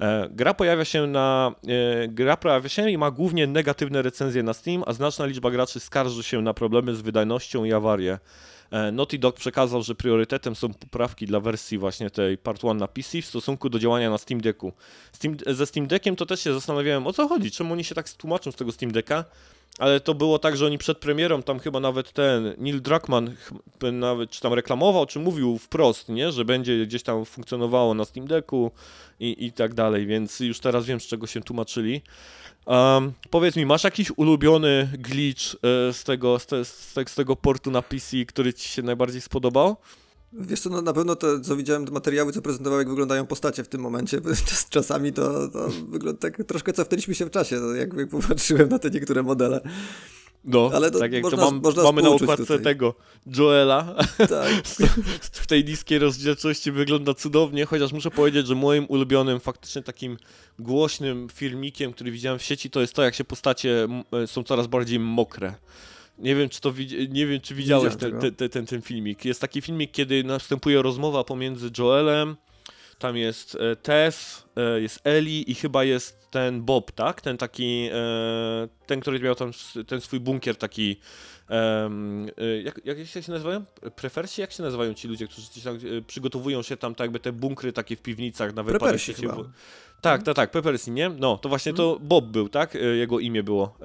E, 0.00 0.28
gra 0.30 0.54
pojawia 0.54 0.84
się 0.84 1.06
na. 1.06 1.54
E, 2.04 2.08
gra 2.08 2.36
pojawia 2.36 2.68
się 2.68 2.90
i 2.90 2.98
ma 2.98 3.10
głównie 3.10 3.46
negatywne 3.46 4.02
recenzje 4.02 4.42
na 4.42 4.52
Steam, 4.52 4.82
a 4.86 4.92
znaczna 4.92 5.26
liczba 5.26 5.50
graczy 5.50 5.80
skarży 5.80 6.22
się 6.22 6.42
na 6.42 6.54
problemy 6.54 6.94
z 6.94 7.00
wydajnością 7.00 7.64
i 7.64 7.72
awarie. 7.72 8.18
E, 8.72 8.92
Naughty 8.92 9.18
Dog 9.18 9.36
przekazał, 9.36 9.82
że 9.82 9.94
priorytetem 9.94 10.54
są 10.54 10.74
poprawki 10.74 11.26
dla 11.26 11.40
wersji 11.40 11.78
właśnie 11.78 12.10
tej 12.10 12.38
Part 12.38 12.62
1 12.62 12.76
na 12.76 12.88
PC 12.88 13.22
w 13.22 13.26
stosunku 13.26 13.68
do 13.68 13.78
działania 13.78 14.10
na 14.10 14.18
Steam 14.18 14.40
Decku. 14.40 14.72
Steam, 15.12 15.36
ze 15.46 15.66
Steam 15.66 15.86
Deckiem 15.86 16.16
to 16.16 16.26
też 16.26 16.40
się 16.40 16.54
zastanawiałem, 16.54 17.06
o 17.06 17.12
co 17.12 17.28
chodzi, 17.28 17.50
czemu 17.50 17.72
oni 17.72 17.84
się 17.84 17.94
tak 17.94 18.10
tłumaczą 18.10 18.52
z 18.52 18.56
tego 18.56 18.72
Steam 18.72 18.92
Decka, 18.92 19.24
ale 19.78 20.00
to 20.00 20.14
było 20.14 20.38
tak, 20.38 20.56
że 20.56 20.66
oni 20.66 20.78
przed 20.78 20.98
premierą, 20.98 21.42
tam 21.42 21.58
chyba 21.58 21.80
nawet 21.80 22.12
ten 22.12 22.54
Neil 22.58 22.82
Druckmann 22.82 23.34
nawet 23.92 24.30
czy 24.30 24.40
tam 24.40 24.52
reklamował, 24.52 25.06
czy 25.06 25.18
mówił 25.18 25.58
wprost, 25.58 26.08
nie, 26.08 26.32
że 26.32 26.44
będzie 26.44 26.86
gdzieś 26.86 27.02
tam 27.02 27.24
funkcjonowało 27.24 27.94
na 27.94 28.04
Steam 28.04 28.26
Decku 28.26 28.70
i, 29.20 29.46
i 29.46 29.52
tak 29.52 29.74
dalej, 29.74 30.06
więc 30.06 30.40
już 30.40 30.60
teraz 30.60 30.86
wiem, 30.86 31.00
z 31.00 31.06
czego 31.06 31.26
się 31.26 31.40
tłumaczyli. 31.40 32.02
Um, 32.66 33.12
powiedz 33.30 33.56
mi, 33.56 33.66
masz 33.66 33.84
jakiś 33.84 34.12
ulubiony 34.16 34.88
glitch 34.98 35.54
e, 35.54 35.92
z, 35.92 36.04
tego, 36.04 36.38
z, 36.38 36.46
te, 36.46 36.64
z, 36.64 36.92
te, 36.94 37.04
z, 37.06 37.14
tego 37.14 37.36
portu 37.36 37.70
na 37.70 37.82
PC, 37.82 38.24
który 38.28 38.54
ci 38.54 38.68
się 38.68 38.82
najbardziej 38.82 39.20
spodobał? 39.20 39.76
Wiesz 40.32 40.60
co, 40.60 40.70
no 40.70 40.82
na 40.82 40.92
pewno 40.92 41.16
to, 41.16 41.40
co 41.40 41.56
widziałem, 41.56 41.86
te 41.86 41.92
materiały, 41.92 42.32
co 42.32 42.42
prezentowały, 42.42 42.80
jak 42.80 42.88
wyglądają 42.88 43.26
postacie 43.26 43.64
w 43.64 43.68
tym 43.68 43.80
momencie, 43.80 44.20
czasami 44.70 45.12
to, 45.12 45.48
to 45.48 45.68
wygląda 45.88 46.20
tak, 46.20 46.44
troszkę 46.46 46.72
cofnęliśmy 46.72 47.14
się 47.14 47.26
w 47.26 47.30
czasie, 47.30 47.56
jak 47.76 48.08
popatrzyłem 48.08 48.68
na 48.68 48.78
te 48.78 48.90
niektóre 48.90 49.22
modele. 49.22 49.60
No, 50.44 50.70
Ale 50.74 50.90
to 50.90 50.98
tak 50.98 51.12
jak 51.12 51.22
można, 51.22 51.38
to 51.38 51.50
mam, 51.50 51.84
mamy 51.84 52.02
na 52.02 52.08
okładce 52.08 52.46
tutaj. 52.46 52.62
tego 52.62 52.94
Joela. 53.26 53.94
Tak. 54.18 54.50
w 55.42 55.46
tej 55.46 55.64
niskiej 55.64 55.98
rozdzielczości 55.98 56.72
wygląda 56.72 57.14
cudownie, 57.14 57.66
chociaż 57.66 57.92
muszę 57.92 58.10
powiedzieć, 58.10 58.46
że 58.46 58.54
moim 58.54 58.86
ulubionym, 58.88 59.40
faktycznie 59.40 59.82
takim 59.82 60.16
głośnym 60.58 61.28
filmikiem, 61.32 61.92
który 61.92 62.10
widziałem 62.10 62.38
w 62.38 62.42
sieci, 62.42 62.70
to 62.70 62.80
jest 62.80 62.94
to, 62.94 63.02
jak 63.02 63.14
się 63.14 63.24
postacie 63.24 63.88
e, 64.12 64.26
są 64.26 64.42
coraz 64.42 64.66
bardziej 64.66 64.98
mokre. 64.98 65.54
Nie 66.18 66.34
wiem, 66.34 66.48
czy 66.48 66.60
to 66.60 66.72
nie 67.08 67.26
wiem, 67.26 67.40
czy 67.40 67.54
widziałeś 67.54 67.96
ten, 67.96 68.32
ten, 68.36 68.50
ten, 68.50 68.66
ten 68.66 68.82
filmik. 68.82 69.24
Jest 69.24 69.40
taki 69.40 69.62
filmik, 69.62 69.92
kiedy 69.92 70.24
następuje 70.24 70.82
rozmowa 70.82 71.24
pomiędzy 71.24 71.70
Joelem, 71.78 72.36
tam 73.02 73.16
jest 73.16 73.54
e, 73.54 73.76
Tess, 73.76 74.44
e, 74.56 74.80
jest 74.80 75.00
Eli 75.04 75.50
i 75.50 75.54
chyba 75.54 75.84
jest 75.84 76.30
ten 76.30 76.62
Bob, 76.62 76.92
tak? 76.92 77.20
Ten 77.20 77.36
taki, 77.36 77.88
e, 77.92 78.68
ten, 78.86 79.00
który 79.00 79.20
miał 79.20 79.34
tam 79.34 79.50
ten 79.86 80.00
swój 80.00 80.20
bunkier 80.20 80.56
taki, 80.56 81.00
jak, 82.64 82.80
jak 82.84 83.06
się 83.06 83.32
nazywają? 83.32 83.64
Prefersi? 83.96 84.40
Jak 84.40 84.52
się 84.52 84.62
nazywają 84.62 84.94
ci 84.94 85.08
ludzie, 85.08 85.28
którzy 85.28 85.46
tam 85.64 85.78
przygotowują 86.06 86.62
się 86.62 86.76
tam 86.76 86.94
tak 86.94 87.04
jakby 87.04 87.20
te 87.20 87.32
bunkry 87.32 87.72
takie 87.72 87.96
w 87.96 88.02
piwnicach 88.02 88.54
na 88.54 88.62
wypadek 88.62 89.00
chyba. 89.00 89.36
Tak, 90.00 90.22
tak, 90.22 90.36
tak, 90.36 90.50
Peppersi, 90.50 90.90
nie? 90.90 91.08
No, 91.08 91.38
to 91.38 91.48
właśnie 91.48 91.74
to 91.74 91.98
Bob 92.00 92.24
był, 92.24 92.48
tak? 92.48 92.78
Jego 92.94 93.20
imię 93.20 93.42
było, 93.42 93.78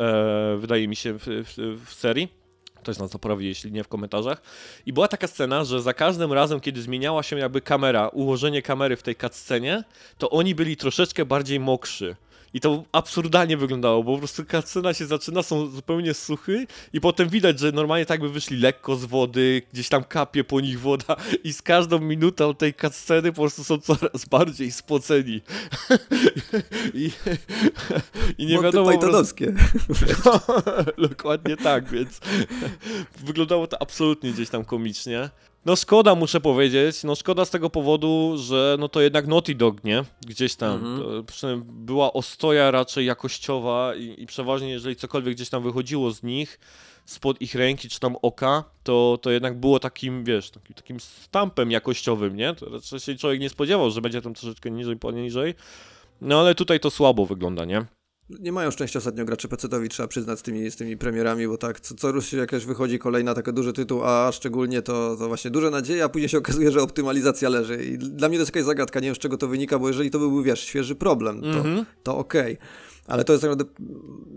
wydaje 0.57 0.87
mi 0.87 0.95
się, 0.95 1.19
w, 1.19 1.25
w, 1.25 1.85
w 1.85 1.93
serii. 1.93 2.46
Ktoś 2.79 2.97
nas 2.97 3.11
poprawi, 3.11 3.47
jeśli 3.47 3.71
nie 3.71 3.83
w 3.83 3.87
komentarzach. 3.87 4.41
I 4.85 4.93
była 4.93 5.07
taka 5.07 5.27
scena, 5.27 5.63
że 5.63 5.81
za 5.81 5.93
każdym 5.93 6.33
razem, 6.33 6.59
kiedy 6.59 6.81
zmieniała 6.81 7.23
się 7.23 7.39
jakby 7.39 7.61
kamera, 7.61 8.07
ułożenie 8.07 8.61
kamery 8.61 8.95
w 8.95 9.03
tej 9.03 9.15
cutscenie, 9.15 9.83
to 10.17 10.29
oni 10.29 10.55
byli 10.55 10.77
troszeczkę 10.77 11.25
bardziej 11.25 11.59
mokrzy. 11.59 12.15
I 12.53 12.59
to 12.59 12.83
absurdalnie 12.91 13.57
wyglądało, 13.57 14.03
bo 14.03 14.13
po 14.13 14.17
prostu 14.17 14.43
cutscena 14.45 14.93
się 14.93 15.05
zaczyna, 15.05 15.43
są 15.43 15.67
zupełnie 15.67 16.13
suchy 16.13 16.67
i 16.93 17.01
potem 17.01 17.29
widać, 17.29 17.59
że 17.59 17.71
normalnie 17.71 18.05
tak 18.05 18.21
by 18.21 18.29
wyszli 18.29 18.57
lekko 18.57 18.95
z 18.95 19.05
wody, 19.05 19.61
gdzieś 19.73 19.89
tam 19.89 20.03
kapie 20.03 20.43
po 20.43 20.61
nich 20.61 20.79
woda 20.79 21.15
i 21.43 21.53
z 21.53 21.61
każdą 21.61 21.99
minutą 21.99 22.55
tej 22.55 22.73
cutsceny 22.73 23.31
po 23.31 23.41
prostu 23.41 23.63
są 23.63 23.77
coraz 23.77 24.25
bardziej 24.25 24.71
spoceni. 24.71 25.41
I, 26.93 27.11
i 28.37 28.45
nie 28.45 28.53
Monty 28.53 28.65
wiadomo... 28.65 28.91
Pythonowskie. 28.91 29.53
Dokładnie 31.09 31.57
tak, 31.57 31.89
więc 31.89 32.19
wyglądało 33.25 33.67
to 33.67 33.81
absolutnie 33.81 34.31
gdzieś 34.31 34.49
tam 34.49 34.65
komicznie. 34.65 35.29
No 35.67 35.75
szkoda, 35.75 36.15
muszę 36.15 36.41
powiedzieć, 36.41 37.03
no 37.03 37.15
szkoda 37.15 37.45
z 37.45 37.49
tego 37.49 37.69
powodu, 37.69 38.35
że 38.37 38.75
no 38.79 38.89
to 38.89 39.01
jednak 39.01 39.27
Naughty 39.27 39.55
Dog, 39.55 39.83
nie? 39.83 40.03
Gdzieś 40.27 40.55
tam. 40.55 40.73
Mhm. 40.73 41.25
To 41.25 41.47
była 41.65 42.13
ostoja 42.13 42.71
raczej 42.71 43.05
jakościowa 43.05 43.95
i, 43.95 44.23
i 44.23 44.25
przeważnie 44.25 44.69
jeżeli 44.69 44.95
cokolwiek 44.95 45.35
gdzieś 45.35 45.49
tam 45.49 45.63
wychodziło 45.63 46.11
z 46.11 46.23
nich, 46.23 46.59
spod 47.05 47.41
ich 47.41 47.55
ręki 47.55 47.89
czy 47.89 47.99
tam 47.99 48.15
oka, 48.21 48.63
to, 48.83 49.19
to 49.21 49.31
jednak 49.31 49.59
było 49.59 49.79
takim, 49.79 50.23
wiesz, 50.23 50.49
takim, 50.51 50.75
takim 50.75 50.99
stampem 50.99 51.71
jakościowym, 51.71 52.35
nie? 52.35 52.53
To 52.55 52.69
raczej 52.69 52.99
się 52.99 53.15
człowiek 53.15 53.39
nie 53.39 53.49
spodziewał, 53.49 53.91
że 53.91 54.01
będzie 54.01 54.21
tam 54.21 54.33
troszeczkę 54.33 54.71
niżej, 54.71 54.97
poniżej. 54.97 55.53
No 56.21 56.39
ale 56.39 56.55
tutaj 56.55 56.79
to 56.79 56.89
słabo 56.91 57.25
wygląda, 57.25 57.65
nie? 57.65 57.85
Nie 58.29 58.51
mają 58.51 58.71
szczęścia 58.71 58.99
ostatnio 58.99 59.25
gracze 59.25 59.47
PC-towi, 59.47 59.87
trzeba 59.87 60.07
przyznać, 60.07 60.39
z 60.39 60.41
tymi, 60.41 60.71
z 60.71 60.75
tymi 60.75 60.97
premierami, 60.97 61.47
bo 61.47 61.57
tak, 61.57 61.79
co, 61.79 61.95
co 61.95 62.11
rusz 62.11 62.33
jakaś 62.33 62.65
wychodzi 62.65 62.99
kolejna 62.99 63.33
taka 63.33 63.51
duży 63.51 63.73
tytuł, 63.73 64.03
a 64.03 64.31
szczególnie 64.31 64.81
to, 64.81 65.15
to 65.19 65.27
właśnie 65.27 65.51
duże 65.51 65.69
nadzieje, 65.69 66.03
a 66.03 66.09
później 66.09 66.29
się 66.29 66.37
okazuje, 66.37 66.71
że 66.71 66.81
optymalizacja 66.81 67.49
leży. 67.49 67.85
I 67.85 67.97
dla 67.97 68.29
mnie 68.29 68.37
to 68.37 68.41
jest 68.41 68.55
jakaś 68.55 68.63
zagadka, 68.63 68.99
nie 68.99 69.07
wiem 69.07 69.15
z 69.15 69.19
czego 69.19 69.37
to 69.37 69.47
wynika, 69.47 69.79
bo 69.79 69.87
jeżeli 69.87 70.11
to 70.11 70.19
byłby, 70.19 70.43
wiesz, 70.43 70.59
świeży 70.59 70.95
problem, 70.95 71.41
to, 71.41 71.47
Mhm. 71.47 71.85
to 72.03 72.17
okej. 72.17 72.57
Ale 73.07 73.23
to 73.23 73.33
jest 73.33 73.41
tak 73.41 73.51
naprawdę, 73.51 73.73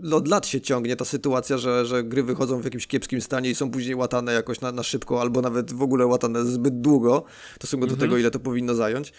no, 0.01 0.15
od 0.17 0.27
lat 0.27 0.47
się 0.47 0.61
ciągnie 0.61 0.95
ta 0.95 1.05
sytuacja, 1.05 1.57
że, 1.57 1.85
że 1.85 2.03
gry 2.03 2.23
wychodzą 2.23 2.61
w 2.61 2.63
jakimś 2.65 2.87
kiepskim 2.87 3.21
stanie 3.21 3.49
i 3.49 3.55
są 3.55 3.71
później 3.71 3.95
łatane 3.95 4.33
jakoś 4.33 4.61
na, 4.61 4.71
na 4.71 4.83
szybko, 4.83 5.21
albo 5.21 5.41
nawet 5.41 5.73
w 5.73 5.81
ogóle 5.81 6.05
łatane 6.05 6.45
zbyt 6.45 6.81
długo, 6.81 7.23
w 7.53 7.55
stosunku 7.55 7.87
do 7.87 7.95
tego, 7.97 8.17
ile 8.17 8.31
to 8.31 8.39
powinno 8.39 8.75
zająć. 8.75 9.13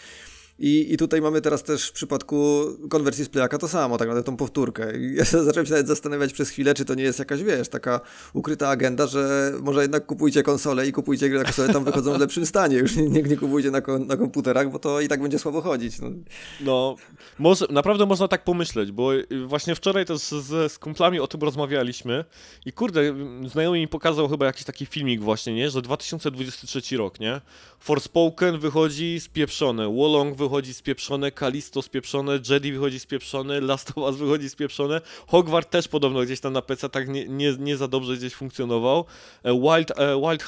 I, 0.62 0.92
I 0.92 0.96
tutaj 0.96 1.20
mamy 1.20 1.40
teraz 1.40 1.62
też 1.62 1.88
w 1.88 1.92
przypadku 1.92 2.64
konwersji 2.90 3.24
z 3.24 3.28
Playaka 3.28 3.58
to 3.58 3.68
samo, 3.68 3.98
tak 3.98 4.08
naprawdę 4.08 4.26
tą 4.26 4.36
powtórkę. 4.36 4.98
I 4.98 5.14
ja 5.18 5.24
zacząłem 5.24 5.66
się 5.66 5.72
nawet 5.72 5.86
zastanawiać 5.86 6.32
przez 6.32 6.50
chwilę, 6.50 6.74
czy 6.74 6.84
to 6.84 6.94
nie 6.94 7.02
jest 7.02 7.18
jakaś, 7.18 7.42
wiesz, 7.42 7.68
taka 7.68 8.00
ukryta 8.32 8.68
agenda, 8.68 9.06
że 9.06 9.52
może 9.62 9.82
jednak 9.82 10.06
kupujcie 10.06 10.42
konsolę 10.42 10.86
i 10.86 10.92
kupujcie 10.92 11.28
gry 11.28 11.38
na 11.38 11.44
konsole, 11.44 11.72
tam 11.72 11.84
wychodzą 11.84 12.14
w 12.14 12.20
lepszym 12.20 12.46
stanie, 12.46 12.76
już 12.76 12.96
nie, 12.96 13.22
nie 13.22 13.36
kupujcie 13.36 13.70
na, 13.70 13.80
na 14.06 14.16
komputerach, 14.16 14.70
bo 14.70 14.78
to 14.78 15.00
i 15.00 15.08
tak 15.08 15.22
będzie 15.22 15.38
słabo 15.38 15.60
chodzić. 15.62 15.96
No. 16.00 16.96
No, 17.38 17.54
naprawdę 17.70 18.06
można 18.06 18.28
tak 18.28 18.44
pomyśleć, 18.44 18.92
bo 18.92 19.14
y, 19.14 19.26
właśnie 19.46 19.74
wczoraj 19.74 20.06
też 20.06 20.20
z, 20.20 20.72
z 20.72 20.78
kumplami 20.78 21.20
o 21.20 21.26
tym 21.26 21.40
rozmawialiśmy 21.40 22.24
i 22.66 22.72
kurde, 22.72 23.00
y, 23.00 23.14
znajomy 23.48 23.78
mi 23.78 23.88
pokazał 23.88 24.28
chyba 24.28 24.46
jakiś 24.46 24.64
taki 24.64 24.86
filmik 24.86 25.20
właśnie, 25.20 25.54
nie, 25.54 25.70
że 25.70 25.82
2023 25.82 26.96
rok, 26.96 27.20
nie, 27.20 27.40
Forspoken 27.78 28.58
wychodzi 28.58 29.20
spieprzone, 29.20 29.88
Wolong 29.88 30.36
wychodzi 30.36 30.51
spieprzone, 30.74 31.30
Kalisto 31.30 31.82
spieprzone, 31.82 32.38
Jedi 32.50 32.72
wychodzi 32.72 33.00
spieprzone, 33.00 33.60
Last 33.60 33.90
of 33.90 33.96
Us 33.96 34.16
wychodzi 34.16 34.50
spieprzone, 34.50 35.00
Hogwarts 35.26 35.70
też 35.70 35.88
podobno 35.88 36.20
gdzieś 36.20 36.40
tam 36.40 36.52
na 36.52 36.62
PC 36.62 36.88
tak 36.88 37.08
nie, 37.08 37.28
nie, 37.28 37.56
nie 37.58 37.76
za 37.76 37.88
dobrze 37.88 38.16
gdzieś 38.16 38.34
funkcjonował, 38.34 39.04
E, 39.42 39.52
Wild, 39.52 39.90
e, 39.98 40.20
Wild 40.20 40.42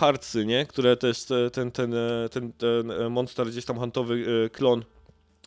nie, 0.47 0.67
które 0.67 0.97
też 0.97 1.25
ten, 1.53 1.71
ten, 1.71 1.95
e, 1.95 2.29
ten, 2.29 2.53
ten 2.53 2.91
e, 2.91 3.09
monster 3.09 3.47
gdzieś 3.47 3.65
tam 3.65 3.79
huntowy 3.79 4.51
klon 4.53 4.85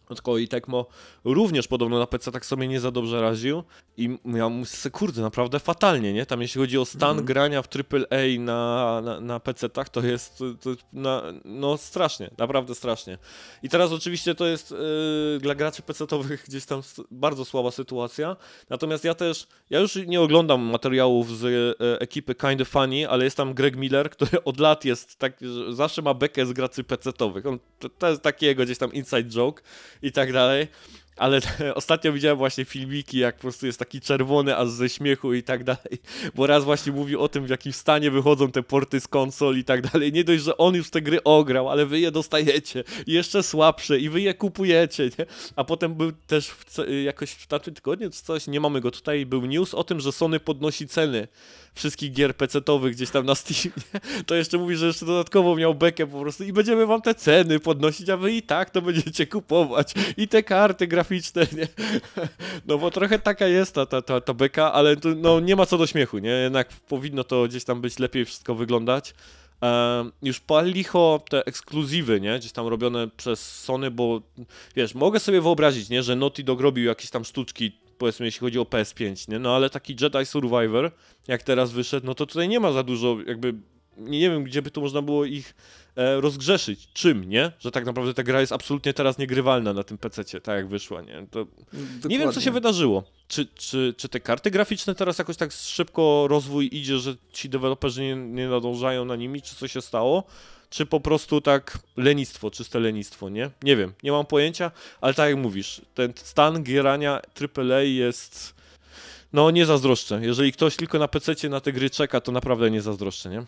od 0.09 0.21
kolei 0.21 0.47
Tecmo 0.47 0.85
również 1.23 1.67
podobno 1.67 1.99
na 1.99 2.07
PC 2.07 2.31
tak 2.31 2.45
sobie 2.45 2.67
nie 2.67 2.79
za 2.79 2.91
dobrze 2.91 3.21
raził 3.21 3.63
i 3.97 4.17
ja 4.25 4.49
myślę, 4.49 4.91
kurde, 4.91 5.21
naprawdę 5.21 5.59
fatalnie, 5.59 6.13
nie? 6.13 6.25
Tam 6.25 6.41
jeśli 6.41 6.61
chodzi 6.61 6.77
o 6.77 6.85
stan 6.85 7.09
Mhm. 7.09 7.25
grania 7.25 7.61
w 7.61 7.67
AAA 7.67 8.39
na, 8.39 9.01
na, 9.01 9.19
na 9.19 9.39
PC-tach, 9.39 9.89
to 9.89 10.01
jest 10.01 10.37
to, 10.37 10.69
na, 10.93 11.23
no 11.45 11.77
strasznie, 11.77 12.31
naprawdę 12.37 12.75
strasznie. 12.75 13.17
I 13.63 13.69
teraz 13.69 13.91
oczywiście 13.91 14.35
to 14.35 14.45
jest 14.45 14.71
yy, 14.71 15.39
dla 15.41 15.55
graczy 15.55 15.81
PC-towych 15.81 16.37
gdzieś 16.47 16.65
tam 16.65 16.81
bardzo 17.11 17.45
słaba 17.45 17.71
sytuacja, 17.71 18.35
natomiast 18.69 19.03
ja 19.03 19.13
też, 19.13 19.47
ja 19.69 19.79
już 19.79 19.95
nie 19.95 20.21
oglądam 20.21 20.61
materiałów 20.61 21.37
z 21.37 21.45
e, 21.45 21.99
ekipy 22.01 22.35
Kinda 22.35 22.65
Funny, 22.65 23.09
ale 23.09 23.23
jest 23.23 23.37
tam 23.37 23.53
Greg 23.53 23.75
Miller, 23.75 24.09
który 24.15 24.43
od 24.43 24.59
lat 24.59 24.85
jest 24.85 25.15
tak, 25.19 25.33
że 25.41 25.75
zawsze 25.75 26.01
ma 26.01 26.13
bekę 26.13 26.45
z 26.45 26.53
graczy 26.53 26.83
PC-towych. 26.83 27.47
On, 27.47 27.59
to, 27.79 27.89
to 27.89 28.09
jest 28.09 28.21
takiego 28.21 28.63
gdzieś 28.63 28.77
tam 28.77 28.93
inside 28.93 29.23
joke 29.23 29.63
i 30.01 30.11
tak 30.11 30.33
dalej. 30.33 30.67
Ale 31.17 31.41
ostatnio 31.75 32.13
widziałem 32.13 32.37
właśnie 32.37 32.65
filmiki, 32.65 33.17
jak 33.17 33.35
po 33.35 33.41
prostu 33.41 33.65
jest 33.65 33.79
taki 33.79 34.01
czerwony 34.01 34.57
aż 34.57 34.69
ze 34.69 34.89
śmiechu 34.89 35.33
i 35.33 35.43
tak 35.43 35.63
dalej, 35.63 35.99
bo 36.35 36.47
raz 36.47 36.63
właśnie 36.63 36.91
mówił 36.91 37.21
o 37.21 37.29
tym, 37.29 37.45
w 37.45 37.49
jakim 37.49 37.73
stanie 37.73 38.11
wychodzą 38.11 38.51
te 38.51 38.63
porty 38.63 38.99
z 38.99 39.07
konsol 39.07 39.57
i 39.57 39.63
tak 39.63 39.91
dalej. 39.91 40.13
Nie 40.13 40.23
dość, 40.23 40.43
że 40.43 40.57
on 40.57 40.75
już 40.75 40.89
te 40.89 41.01
gry 41.01 41.23
ograł, 41.23 41.69
ale 41.69 41.85
wy 41.85 41.99
je 41.99 42.11
dostajecie 42.11 42.83
jeszcze 43.07 43.43
słabsze 43.43 43.99
i 43.99 44.09
wy 44.09 44.21
je 44.21 44.33
kupujecie, 44.33 45.03
nie? 45.19 45.25
A 45.55 45.63
potem 45.63 45.95
był 45.95 46.11
też 46.11 46.47
w, 46.47 46.77
jakoś 47.03 47.31
w 47.31 47.47
tamtym 47.47 47.73
tygodniu 47.73 48.09
czy 48.09 48.23
coś, 48.23 48.47
nie 48.47 48.59
mamy 48.59 48.81
go 48.81 48.91
tutaj, 48.91 49.25
był 49.25 49.45
news 49.45 49.73
o 49.73 49.83
tym, 49.83 49.99
że 49.99 50.11
Sony 50.11 50.39
podnosi 50.39 50.87
ceny 50.87 51.27
wszystkich 51.77 52.11
gier 52.11 52.33
PC-towych 52.33 52.91
gdzieś 52.91 53.09
tam 53.09 53.25
na 53.25 53.35
Steamie. 53.35 53.75
To 54.25 54.35
jeszcze 54.35 54.57
mówi, 54.57 54.75
że 54.75 54.87
jeszcze 54.87 55.05
dodatkowo 55.05 55.55
miał 55.55 55.75
bekę 55.75 56.07
po 56.07 56.19
prostu 56.19 56.43
i 56.43 56.53
będziemy 56.53 56.85
wam 56.85 57.01
te 57.01 57.15
ceny 57.15 57.59
podnosić, 57.59 58.09
a 58.09 58.17
wy 58.17 58.31
i 58.31 58.41
tak 58.41 58.69
to 58.69 58.81
będziecie 58.81 59.27
kupować 59.27 59.93
i 60.17 60.27
te 60.27 60.43
karty 60.43 60.87
graficzne, 60.87 61.06
nie? 61.57 61.67
No 62.65 62.77
bo 62.77 62.91
trochę 62.91 63.19
taka 63.19 63.47
jest 63.47 63.75
ta, 63.75 63.85
ta, 63.85 64.01
ta, 64.01 64.21
ta 64.21 64.33
beka, 64.33 64.73
ale 64.73 64.97
tu, 64.97 65.15
no, 65.15 65.39
nie 65.39 65.55
ma 65.55 65.65
co 65.65 65.77
do 65.77 65.87
śmiechu, 65.87 66.17
nie? 66.17 66.29
Jednak 66.29 66.69
powinno 66.69 67.23
to 67.23 67.47
gdzieś 67.47 67.63
tam 67.63 67.81
być 67.81 67.99
lepiej 67.99 68.25
wszystko 68.25 68.55
wyglądać. 68.55 69.13
Już 70.23 70.39
pal 70.39 70.65
licho 70.65 71.23
te 71.29 71.45
ekskluzywy, 71.45 72.21
nie? 72.21 72.39
Gdzieś 72.39 72.51
tam 72.51 72.67
robione 72.67 73.07
przez 73.07 73.61
Sony, 73.61 73.91
bo 73.91 74.21
wiesz, 74.75 74.95
mogę 74.95 75.19
sobie 75.19 75.41
wyobrazić, 75.41 75.89
nie? 75.89 76.03
Że 76.03 76.15
Naughty 76.15 76.43
Dog 76.43 76.61
robił 76.61 76.85
jakieś 76.85 77.09
tam 77.09 77.25
sztuczki, 77.25 77.71
powiedzmy, 77.97 78.25
jeśli 78.25 78.39
chodzi 78.39 78.59
o 78.59 78.63
PS5, 78.63 79.29
nie? 79.31 79.39
No 79.39 79.55
ale 79.55 79.69
taki 79.69 79.95
Jedi 80.01 80.25
Survivor, 80.25 80.91
jak 81.27 81.43
teraz 81.43 81.71
wyszedł, 81.71 82.05
no 82.05 82.15
to 82.15 82.25
tutaj 82.25 82.47
nie 82.47 82.59
ma 82.59 82.71
za 82.71 82.83
dużo, 82.83 83.17
jakby, 83.27 83.53
nie, 83.97 84.29
wiem, 84.29 84.43
gdzie 84.43 84.61
by 84.61 84.71
tu 84.71 84.81
można 84.81 85.01
było 85.01 85.25
ich 85.25 85.55
rozgrzeszyć. 85.97 86.87
Czym, 86.93 87.29
nie? 87.29 87.51
Że 87.59 87.71
tak 87.71 87.85
naprawdę 87.85 88.13
ta 88.13 88.23
gra 88.23 88.41
jest 88.41 88.51
absolutnie 88.51 88.93
teraz 88.93 89.17
niegrywalna 89.17 89.73
na 89.73 89.83
tym 89.83 89.97
PC-cie, 89.97 90.41
tak 90.41 90.55
jak 90.55 90.67
wyszła, 90.67 91.01
nie? 91.01 91.27
To 91.31 91.47
nie 92.09 92.19
wiem, 92.19 92.31
co 92.31 92.41
się 92.41 92.51
wydarzyło. 92.51 93.03
Czy, 93.27 93.45
czy, 93.45 93.93
czy 93.97 94.09
te 94.09 94.19
karty 94.19 94.51
graficzne 94.51 94.95
teraz 94.95 95.17
jakoś 95.17 95.37
tak 95.37 95.51
szybko 95.51 96.25
rozwój 96.29 96.69
idzie, 96.71 96.97
że 96.97 97.15
ci 97.33 97.49
deweloperzy 97.49 98.01
nie, 98.01 98.15
nie 98.15 98.47
nadążają 98.47 99.05
na 99.05 99.15
nimi, 99.15 99.41
czy 99.41 99.55
co 99.55 99.67
się 99.67 99.81
stało? 99.81 100.23
Czy 100.69 100.85
po 100.85 100.99
prostu 100.99 101.41
tak 101.41 101.79
lenistwo, 101.97 102.51
czyste 102.51 102.79
lenistwo, 102.79 103.29
nie? 103.29 103.49
Nie 103.63 103.75
wiem, 103.75 103.93
nie 104.03 104.11
mam 104.11 104.25
pojęcia, 104.25 104.71
ale 105.01 105.13
tak 105.13 105.29
jak 105.29 105.39
mówisz, 105.39 105.81
ten 105.93 106.13
stan 106.15 106.63
gierania 106.63 107.21
AAA 107.57 107.81
jest... 107.81 108.57
No, 109.33 109.51
nie 109.51 109.65
zazdroszczę. 109.65 110.19
Jeżeli 110.23 110.51
ktoś 110.51 110.75
tylko 110.75 110.99
na 110.99 111.07
PC 111.07 111.49
na 111.49 111.59
te 111.59 111.73
gry 111.73 111.89
czeka, 111.89 112.21
to 112.21 112.31
naprawdę 112.31 112.71
nie 112.71 112.81
zazdroszczę, 112.81 113.29
nie? 113.29 113.45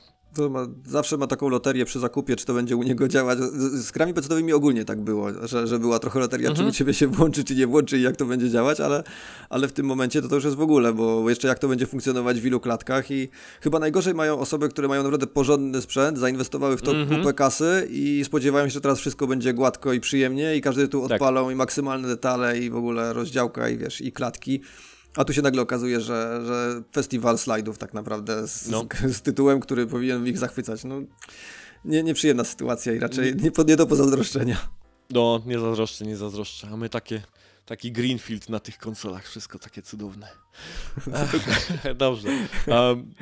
Ma, 0.49 0.67
zawsze 0.85 1.17
ma 1.17 1.27
taką 1.27 1.49
loterię 1.49 1.85
przy 1.85 1.99
zakupie, 1.99 2.35
czy 2.35 2.45
to 2.45 2.53
będzie 2.53 2.75
u 2.75 2.83
niego 2.83 3.07
działać. 3.07 3.39
Z, 3.39 3.85
z 3.85 3.91
grami 3.91 4.13
pecetowymi 4.13 4.53
ogólnie 4.53 4.85
tak 4.85 5.01
było, 5.01 5.27
że, 5.47 5.67
że 5.67 5.79
była 5.79 5.99
trochę 5.99 6.19
loteria, 6.19 6.49
Mhm. 6.49 6.65
czy 6.67 6.69
u 6.69 6.77
ciebie 6.77 6.93
się 6.93 7.07
włączy, 7.07 7.43
czy 7.43 7.55
nie 7.55 7.67
włączy 7.67 7.97
i 7.97 8.01
jak 8.01 8.15
to 8.15 8.25
będzie 8.25 8.49
działać, 8.49 8.79
ale, 8.79 9.03
ale 9.49 9.67
w 9.67 9.71
tym 9.71 9.85
momencie 9.85 10.21
to, 10.21 10.27
to 10.27 10.35
już 10.35 10.43
jest 10.43 10.57
w 10.57 10.61
ogóle, 10.61 10.93
bo 10.93 11.29
jeszcze 11.29 11.47
jak 11.47 11.59
to 11.59 11.67
będzie 11.67 11.85
funkcjonować 11.87 12.41
w 12.41 12.45
ilu 12.45 12.59
klatkach 12.59 13.11
i 13.11 13.29
chyba 13.61 13.79
najgorzej 13.79 14.13
mają 14.13 14.39
osoby, 14.39 14.69
które 14.69 14.87
mają 14.87 15.03
naprawdę 15.03 15.27
porządny 15.27 15.81
sprzęt, 15.81 16.17
zainwestowały 16.17 16.77
w 16.77 16.81
to 16.81 16.91
Mhm. 16.91 17.19
kupę 17.21 17.33
kasy 17.33 17.87
i 17.91 18.21
spodziewają 18.25 18.65
się, 18.65 18.71
że 18.73 18.81
teraz 18.81 18.99
wszystko 18.99 19.27
będzie 19.27 19.53
gładko 19.53 19.93
i 19.93 19.99
przyjemnie 19.99 20.55
i 20.55 20.61
każdy 20.61 20.87
tu 20.87 21.01
Tak. 21.01 21.11
odpalą 21.11 21.49
i 21.49 21.55
maksymalne 21.55 22.07
detale 22.07 22.59
i 22.59 22.69
w 22.69 22.75
ogóle 22.75 23.13
rozdziałka 23.13 23.69
i 23.69 23.77
wiesz, 23.77 24.01
i 24.01 24.11
klatki. 24.11 24.61
A 25.19 25.23
tu 25.25 25.34
się 25.34 25.41
nagle 25.41 25.62
okazuje, 25.62 26.01
że, 26.01 26.41
że 26.45 26.82
festiwal 26.91 27.38
slajdów 27.38 27.77
tak 27.77 27.93
naprawdę 27.93 28.47
z, 28.47 28.67
No. 28.69 28.86
z, 29.08 29.15
z 29.17 29.21
tytułem, 29.21 29.60
który 29.60 29.88
powinien 29.88 30.27
ich 30.27 30.38
zachwycać. 30.38 30.84
No, 30.84 30.95
nie, 31.86 32.03
nieprzyjemna 32.03 32.43
sytuacja 32.43 32.93
i 32.93 32.99
raczej 32.99 33.36
nie, 33.36 33.51
nie 33.67 33.75
do 33.75 33.88
pozazdroszczenia. 33.88 34.58
No, 35.10 35.41
nie 35.45 35.60
zazdroszczę, 35.60 36.05
nie 36.05 36.17
zazdroszczę. 36.17 36.67
A 36.73 36.77
my 36.77 36.89
takie, 36.89 37.21
taki 37.65 37.91
greenfield 37.91 38.49
na 38.49 38.60
tych 38.60 38.77
konsolach, 38.77 39.27
wszystko 39.27 39.60
takie 39.60 39.82
cudowne. 39.82 40.27
Dobrze. 41.95 42.27
Um, 42.67 43.13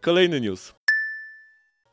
kolejny 0.00 0.40
news. 0.40 0.72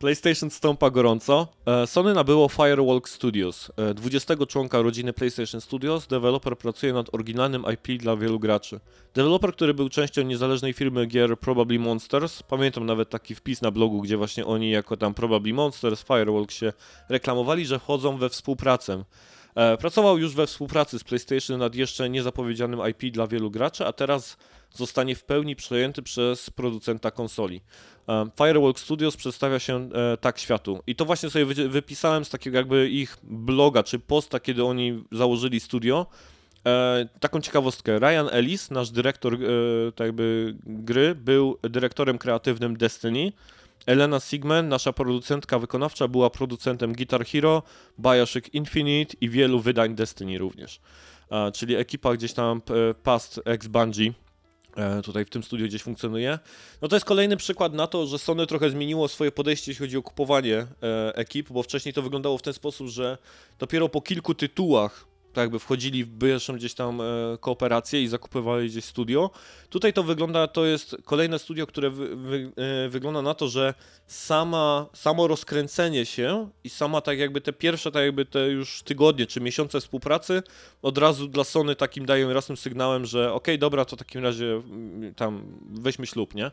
PlayStation 0.01 0.49
stąpa 0.49 0.89
gorąco. 0.89 1.47
E, 1.65 1.87
Sony 1.87 2.13
nabyło 2.13 2.49
Firewalk 2.49 3.09
Studios. 3.09 3.71
E, 3.77 3.93
20 3.93 4.45
członka 4.45 4.81
rodziny 4.81 5.13
PlayStation 5.13 5.61
Studios. 5.61 6.07
Deweloper 6.07 6.57
pracuje 6.57 6.93
nad 6.93 7.13
oryginalnym 7.13 7.65
IP 7.73 8.01
dla 8.01 8.15
wielu 8.15 8.39
graczy. 8.39 8.79
Deweloper, 9.13 9.53
który 9.53 9.73
był 9.73 9.89
częścią 9.89 10.21
niezależnej 10.21 10.73
firmy 10.73 11.05
gier 11.05 11.39
Probably 11.39 11.79
Monsters. 11.79 12.43
Pamiętam 12.43 12.85
nawet 12.85 13.09
taki 13.09 13.35
wpis 13.35 13.61
na 13.61 13.71
blogu, 13.71 14.01
gdzie 14.01 14.17
właśnie 14.17 14.45
oni 14.45 14.71
jako 14.71 14.97
tam 14.97 15.13
Probably 15.13 15.53
Monsters, 15.53 16.03
Firewalk 16.03 16.51
się 16.51 16.73
reklamowali, 17.09 17.65
że 17.65 17.79
wchodzą 17.79 18.17
we 18.17 18.29
współpracę. 18.29 19.03
E, 19.55 19.77
pracował 19.77 20.17
już 20.17 20.35
we 20.35 20.47
współpracy 20.47 20.99
z 20.99 21.03
PlayStation 21.03 21.59
nad 21.59 21.75
jeszcze 21.75 22.09
niezapowiedzianym 22.09 22.79
IP 22.89 23.13
dla 23.13 23.27
wielu 23.27 23.51
graczy, 23.51 23.85
a 23.85 23.93
teraz 23.93 24.37
zostanie 24.73 25.15
w 25.15 25.23
pełni 25.23 25.55
przejęty 25.55 26.01
przez 26.01 26.49
producenta 26.49 27.11
konsoli. 27.11 27.61
Firewalk 28.37 28.79
Studios 28.79 29.17
przedstawia 29.17 29.59
się 29.59 29.89
e, 29.93 30.17
tak 30.17 30.39
światu. 30.39 30.79
I 30.87 30.95
to 30.95 31.05
właśnie 31.05 31.29
sobie 31.29 31.45
wy- 31.45 31.69
wypisałem 31.69 32.25
z 32.25 32.29
takiego 32.29 32.57
jakby 32.57 32.89
ich 32.89 33.17
bloga, 33.23 33.83
czy 33.83 33.99
posta, 33.99 34.39
kiedy 34.39 34.63
oni 34.63 35.03
założyli 35.11 35.59
studio. 35.59 36.05
E, 36.65 37.07
taką 37.19 37.41
ciekawostkę. 37.41 37.99
Ryan 37.99 38.29
Ellis, 38.31 38.71
nasz 38.71 38.91
dyrektor 38.91 39.33
e, 39.33 39.37
tak 39.95 40.05
jakby 40.05 40.55
gry, 40.65 41.15
był 41.15 41.57
dyrektorem 41.63 42.17
kreatywnym 42.17 42.77
Destiny. 42.77 43.31
Elena 43.85 44.19
Sigman, 44.19 44.67
nasza 44.69 44.93
producentka 44.93 45.59
wykonawcza, 45.59 46.07
była 46.07 46.29
producentem 46.29 46.93
Guitar 46.93 47.25
Hero, 47.25 47.63
Bioshock 47.99 48.53
Infinite 48.53 49.15
i 49.21 49.29
wielu 49.29 49.59
wydań 49.59 49.95
Destiny 49.95 50.37
również. 50.37 50.79
Czyli 51.53 51.75
ekipa 51.75 52.13
gdzieś 52.13 52.33
tam 52.33 52.61
past 53.03 53.41
ex 53.45 53.67
Bungie 53.67 54.13
tutaj 55.03 55.25
w 55.25 55.29
tym 55.29 55.43
studiu 55.43 55.67
gdzieś 55.67 55.83
funkcjonuje. 55.83 56.39
No 56.81 56.87
to 56.87 56.95
jest 56.95 57.05
kolejny 57.05 57.37
przykład 57.37 57.73
na 57.73 57.87
to, 57.87 58.05
że 58.05 58.19
Sony 58.19 58.47
trochę 58.47 58.69
zmieniło 58.69 59.07
swoje 59.07 59.31
podejście, 59.31 59.71
jeśli 59.71 59.85
chodzi 59.85 59.97
o 59.97 60.01
kupowanie 60.01 60.57
e, 60.57 61.15
ekip, 61.15 61.49
bo 61.49 61.63
wcześniej 61.63 61.93
to 61.93 62.01
wyglądało 62.01 62.37
w 62.37 62.41
ten 62.41 62.53
sposób, 62.53 62.87
że 62.87 63.17
dopiero 63.59 63.89
po 63.89 64.01
kilku 64.01 64.33
tytułach 64.33 65.10
tak 65.33 65.41
jakby 65.41 65.59
wchodzili 65.59 66.03
w 66.03 66.19
pierwszą 66.19 66.55
gdzieś 66.55 66.73
tam 66.73 67.01
e, 67.01 67.03
kooperację 67.39 68.03
i 68.03 68.07
zakupywali 68.07 68.69
gdzieś 68.69 68.85
studio. 68.85 69.29
Tutaj 69.69 69.93
to 69.93 70.03
wygląda, 70.03 70.47
to 70.47 70.65
jest 70.65 70.95
kolejne 71.05 71.39
studio, 71.39 71.67
które 71.67 71.89
wy, 71.89 72.15
wy, 72.15 72.51
e, 72.85 72.89
wygląda 72.89 73.21
na 73.21 73.33
to, 73.33 73.47
że 73.47 73.73
sama, 74.07 74.85
samo 74.93 75.27
rozkręcenie 75.27 76.05
się 76.05 76.49
i 76.63 76.69
sama 76.69 77.01
tak 77.01 77.19
jakby 77.19 77.41
te 77.41 77.53
pierwsze 77.53 77.91
tak 77.91 78.03
jakby 78.03 78.25
te 78.25 78.47
już 78.47 78.83
tygodnie 78.83 79.25
czy 79.27 79.41
miesiące 79.41 79.79
współpracy 79.79 80.43
od 80.81 80.97
razu 80.97 81.27
dla 81.27 81.43
Sony 81.43 81.75
takim 81.75 82.05
dają 82.05 82.29
jasnym 82.29 82.57
sygnałem, 82.57 83.05
że 83.05 83.33
okej, 83.33 83.59
dobra, 83.59 83.85
to 83.85 83.95
w 83.95 83.99
takim 83.99 84.23
razie 84.23 84.45
mm, 84.45 85.13
tam 85.13 85.43
weźmy 85.71 86.07
ślub, 86.07 86.35
nie? 86.35 86.45
E, 86.45 86.51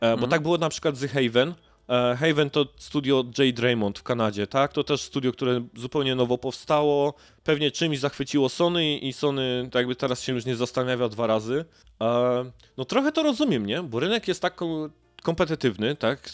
Bo 0.00 0.12
Mhm. 0.12 0.30
tak 0.30 0.42
było 0.42 0.58
na 0.58 0.68
przykład 0.68 0.96
z 0.96 1.10
Haven. 1.12 1.54
E, 1.88 2.16
Haven 2.16 2.50
to 2.50 2.66
studio 2.76 3.24
J. 3.38 3.54
Draymond 3.56 3.98
w 3.98 4.02
Kanadzie, 4.02 4.46
tak? 4.46 4.72
To 4.72 4.84
też 4.84 5.02
studio, 5.02 5.32
które 5.32 5.64
zupełnie 5.76 6.14
nowo 6.14 6.38
powstało. 6.38 7.14
Pewnie 7.44 7.70
czymś 7.70 7.98
zachwyciło 7.98 8.48
Sony 8.48 8.98
i 8.98 9.12
Sony 9.12 9.68
tak 9.72 9.80
jakby 9.80 9.96
teraz 9.96 10.22
się 10.22 10.32
już 10.34 10.44
nie 10.44 10.56
zastanawia 10.56 11.08
dwa 11.08 11.26
razy. 11.26 11.64
E, 12.00 12.50
No 12.76 12.84
trochę 12.84 13.12
to 13.12 13.22
rozumiem, 13.22 13.66
nie? 13.66 13.82
Bo 13.82 14.00
rynek 14.00 14.28
jest 14.28 14.42
tak 14.42 14.54
kom- 14.54 14.90
kompetytywny, 15.22 15.96
tak? 15.96 16.30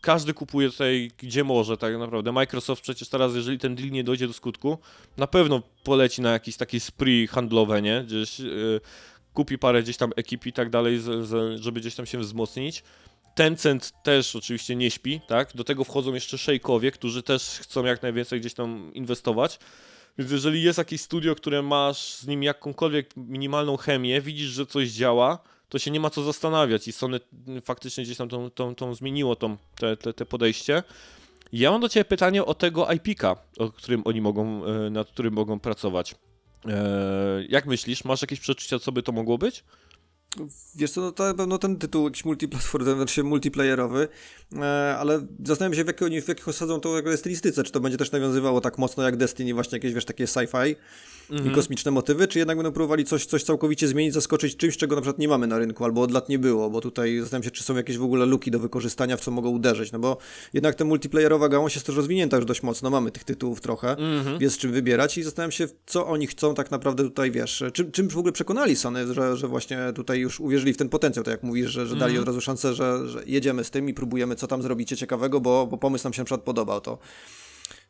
Każdy 0.00 0.34
kupuje 0.34 0.70
tutaj 0.70 1.10
gdzie 1.18 1.44
może, 1.44 1.76
tak 1.76 1.98
naprawdę. 1.98 2.32
Microsoft 2.32 2.82
przecież 2.82 3.08
teraz, 3.08 3.34
jeżeli 3.34 3.58
ten 3.58 3.74
deal 3.74 3.90
nie 3.90 4.04
dojdzie 4.04 4.26
do 4.26 4.32
skutku, 4.32 4.78
na 5.16 5.26
pewno 5.26 5.62
poleci 5.84 6.22
na 6.22 6.32
jakieś 6.32 6.56
takie 6.56 6.80
spree 6.80 7.26
handlowe, 7.26 7.82
nie? 7.82 8.04
Gdzieś 8.06 8.40
e, 8.40 8.44
kupi 9.34 9.58
parę 9.58 9.82
gdzieś 9.82 9.96
tam 9.96 10.10
ekip 10.16 10.46
i 10.46 10.52
tak 10.52 10.70
dalej, 10.70 11.00
żeby 11.56 11.80
gdzieś 11.80 11.94
tam 11.94 12.06
się 12.06 12.18
wzmocnić. 12.18 12.82
Tencent 13.38 13.92
też 14.02 14.36
oczywiście 14.36 14.76
nie 14.76 14.90
śpi, 14.90 15.20
tak? 15.28 15.56
Do 15.56 15.64
tego 15.64 15.84
wchodzą 15.84 16.14
jeszcze 16.14 16.38
szejkowie, 16.38 16.90
którzy 16.90 17.22
też 17.22 17.42
chcą 17.42 17.84
jak 17.84 18.02
najwięcej 18.02 18.40
gdzieś 18.40 18.54
tam 18.54 18.94
inwestować. 18.94 19.58
Więc 20.18 20.30
jeżeli 20.30 20.62
jest 20.62 20.78
jakieś 20.78 21.00
studio, 21.00 21.34
które 21.34 21.62
masz 21.62 22.14
z 22.14 22.26
nim 22.26 22.42
jakąkolwiek 22.42 23.16
minimalną 23.16 23.76
chemię, 23.76 24.20
widzisz, 24.20 24.48
że 24.48 24.66
coś 24.66 24.88
działa, 24.88 25.38
to 25.68 25.78
się 25.78 25.90
nie 25.90 26.00
ma 26.00 26.10
co 26.10 26.22
zastanawiać 26.22 26.88
i 26.88 26.92
Sony 26.92 27.20
faktycznie 27.64 28.04
gdzieś 28.04 28.16
tam 28.16 28.28
tą, 28.28 28.50
tą, 28.50 28.74
tą 28.74 28.94
zmieniło 28.94 29.36
tą, 29.36 29.56
te, 29.80 29.96
te, 29.96 30.12
te 30.12 30.26
podejście. 30.26 30.82
Ja 31.52 31.70
mam 31.70 31.80
do 31.80 31.88
Ciebie 31.88 32.04
pytanie 32.04 32.44
o 32.44 32.54
tego 32.54 32.92
IP-ka, 32.92 33.36
o 33.58 33.70
którym 33.70 34.02
oni 34.04 34.20
mogą, 34.20 34.64
e, 34.64 34.90
nad 34.90 35.08
którym 35.08 35.34
mogą 35.34 35.60
pracować. 35.60 36.14
E, 36.68 37.44
Jak 37.48 37.66
myślisz, 37.66 38.04
masz 38.04 38.22
jakieś 38.22 38.40
przeczucia, 38.40 38.78
co 38.78 38.92
by 38.92 39.02
to 39.02 39.12
mogło 39.12 39.38
być? 39.38 39.64
Wiesz 40.76 40.90
co, 40.90 41.00
no 41.00 41.12
to 41.12 41.24
na 41.24 41.34
pewno 41.34 41.58
ten 41.58 41.76
tytuł 41.76 42.04
jakiś 42.04 42.24
multiplatformowy, 42.24 42.94
znaczy 42.94 43.24
multiplayerowy, 43.24 44.08
e, 44.56 44.96
ale 44.98 45.26
zastanawiam 45.44 45.76
się 45.76 45.84
w, 45.84 45.86
jakie 45.86 46.04
oni, 46.04 46.22
w 46.22 46.28
jakich 46.28 46.48
osadzą 46.48 46.80
to 46.80 46.96
jakby 46.96 47.16
stylistyce, 47.16 47.64
czy 47.64 47.72
to 47.72 47.80
będzie 47.80 47.98
też 47.98 48.12
nawiązywało 48.12 48.60
tak 48.60 48.78
mocno 48.78 49.02
jak 49.02 49.16
Destiny, 49.16 49.54
właśnie 49.54 49.76
jakieś 49.76 49.92
wiesz, 49.92 50.04
takie 50.04 50.24
sci-fi 50.24 50.74
i 51.46 51.50
kosmiczne 51.50 51.90
motywy, 51.90 52.28
czy 52.28 52.38
jednak 52.38 52.56
będą 52.56 52.72
próbowali 52.72 53.04
coś, 53.04 53.26
coś 53.26 53.42
całkowicie 53.42 53.88
zmienić, 53.88 54.14
zaskoczyć 54.14 54.56
czymś, 54.56 54.76
czego 54.76 54.96
na 54.96 55.02
przykład 55.02 55.18
nie 55.18 55.28
mamy 55.28 55.46
na 55.46 55.58
rynku, 55.58 55.84
albo 55.84 56.02
od 56.02 56.10
lat 56.10 56.28
nie 56.28 56.38
było, 56.38 56.70
bo 56.70 56.80
tutaj 56.80 57.18
zastanawiam 57.20 57.44
się, 57.44 57.50
czy 57.50 57.64
są 57.64 57.76
jakieś 57.76 57.98
w 57.98 58.02
ogóle 58.02 58.26
luki 58.26 58.50
do 58.50 58.58
wykorzystania, 58.58 59.16
w 59.16 59.20
co 59.20 59.30
mogą 59.30 59.50
uderzyć, 59.50 59.92
no 59.92 59.98
bo 59.98 60.16
jednak 60.52 60.74
ta 60.74 60.84
multiplayerowa 60.84 61.48
gałąź 61.48 61.74
jest 61.74 61.86
też 61.86 61.96
rozwinięta 61.96 62.36
już 62.36 62.46
dość 62.46 62.62
mocno, 62.62 62.90
mamy 62.90 63.10
tych 63.10 63.24
tytułów 63.24 63.60
trochę, 63.60 63.96
jest 64.40 64.56
z 64.56 64.58
czym 64.58 64.72
wybierać 64.72 65.18
i 65.18 65.22
zastanawiam 65.22 65.52
się, 65.52 65.68
co 65.86 66.06
oni 66.06 66.26
chcą 66.26 66.54
tak 66.54 66.70
naprawdę 66.70 67.02
tutaj, 67.02 67.30
wiesz, 67.30 67.64
czym, 67.72 67.92
czym 67.92 68.08
w 68.08 68.18
ogóle 68.18 68.32
przekonali 68.32 68.76
Sony, 68.76 69.14
że, 69.14 69.36
że 69.36 69.48
właśnie 69.48 69.78
tutaj 69.94 70.17
już 70.20 70.40
uwierzyli 70.40 70.72
w 70.72 70.76
ten 70.76 70.88
potencjał, 70.88 71.24
tak 71.24 71.32
jak 71.32 71.42
mówisz, 71.42 71.70
że, 71.70 71.86
że 71.86 71.96
dali 71.96 72.18
od 72.18 72.26
razu 72.26 72.40
szansę, 72.40 72.74
że, 72.74 73.08
że 73.08 73.22
jedziemy 73.26 73.64
z 73.64 73.70
tym 73.70 73.88
i 73.88 73.94
próbujemy, 73.94 74.36
co 74.36 74.46
tam 74.46 74.62
zrobicie 74.62 74.96
ciekawego, 74.96 75.40
bo, 75.40 75.66
bo 75.66 75.78
pomysł 75.78 76.04
nam 76.04 76.12
się 76.12 76.20
na 76.20 76.24
przykład 76.24 76.42
podobał, 76.42 76.80
to 76.80 76.98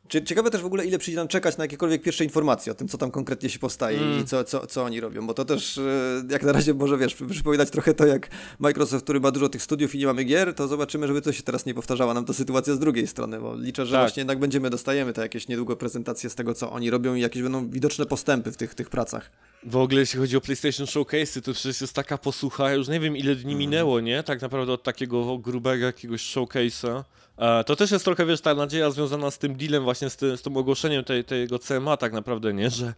Ciekawe 0.09 0.51
też 0.51 0.62
w 0.62 0.66
ogóle, 0.66 0.87
ile 0.87 0.99
przyjdzie 0.99 1.16
nam 1.18 1.29
czekać 1.29 1.57
na 1.57 1.64
jakiekolwiek 1.64 2.03
pierwsze 2.03 2.25
informacje 2.25 2.73
o 2.73 2.75
tym, 2.75 2.88
co 2.88 2.99
tam 2.99 3.11
konkretnie 3.11 3.49
się 3.49 3.59
powstaje 3.59 4.21
i 4.21 4.25
co, 4.25 4.44
co, 4.44 4.66
co 4.66 4.85
oni 4.85 5.01
robią, 5.01 5.27
bo 5.27 5.35
to 5.35 5.44
też 5.44 5.79
e, 5.79 5.83
jak 6.31 6.42
na 6.42 6.53
razie 6.53 6.75
może, 6.75 6.99
wiesz, 6.99 7.16
przypominać 7.31 7.71
trochę 7.71 7.94
to 7.94 8.07
jak 8.07 8.29
Microsoft, 8.59 9.05
który 9.05 9.21
ma 9.21 9.31
dużo 9.31 9.49
tych 9.49 9.62
studiów 9.62 9.94
i 9.94 9.99
nie 9.99 10.07
mamy 10.07 10.25
gier, 10.25 10.55
to 10.55 10.68
zobaczymy, 10.68 11.07
żeby 11.07 11.23
to 11.23 11.33
się 11.33 11.42
teraz 11.42 11.66
nie 11.66 11.75
powtarzała 11.75 12.14
nam 12.14 12.25
ta 12.25 12.33
sytuacja 12.33 12.75
z 12.75 12.79
drugiej 12.79 13.07
strony, 13.07 13.40
bo 13.40 13.57
liczę, 13.57 13.87
że 13.87 13.92
Tak. 13.92 14.03
właśnie 14.03 14.21
jednak 14.21 14.38
będziemy, 14.38 14.71
dostajemy 14.71 15.12
te 15.12 15.23
jakieś 15.23 15.49
niedługo 15.49 15.77
prezentacje 15.77 16.31
z 16.31 16.35
tego, 16.35 16.55
co 16.55 16.71
oni 16.73 16.90
robią 16.90 17.14
i 17.14 17.21
jakieś 17.21 17.42
będą 17.42 17.71
widoczne 17.71 18.07
postępy 18.07 18.53
w 18.53 18.57
tych, 18.57 18.75
tych 18.75 18.90
pracach. 18.90 19.31
W 19.66 19.77
ogóle 19.77 20.01
jeśli 20.01 20.18
chodzi 20.18 20.37
o 20.37 20.40
PlayStation 20.40 20.87
Showcase, 20.87 21.40
to 21.42 21.53
przecież 21.53 21.81
jest 21.81 21.92
taka 21.92 22.18
posłucha, 22.18 22.73
już 22.73 22.88
nie 22.88 23.01
wiem 23.01 23.16
ile 23.16 23.35
dni 23.35 23.55
minęło, 23.55 24.01
nie? 24.01 24.23
Tak 24.23 24.42
naprawdę 24.42 24.73
od 24.73 24.83
takiego 24.83 25.38
grubego 25.38 25.87
jakiegoś 25.87 26.23
showcase'a. 26.35 27.05
E, 27.38 27.64
To 27.64 27.77
też 27.77 27.90
jest 27.90 28.05
trochę, 28.05 28.27
wiesz, 28.27 28.40
ta 28.40 28.55
nadzieja 28.55 28.90
związana 28.90 29.31
z 29.31 29.38
tym 29.38 29.57
dealem, 29.57 29.83
właśnie 29.85 30.11
z, 30.11 30.16
ty, 30.16 30.37
z 30.37 30.42
tym 30.42 30.57
ogłoszeniem 30.57 31.05
tej, 31.05 31.24
tego 31.24 31.59
CMA 31.59 31.96
tak 31.96 32.12
naprawdę, 32.12 32.55
nie? 32.55 32.70
Że 32.70 32.94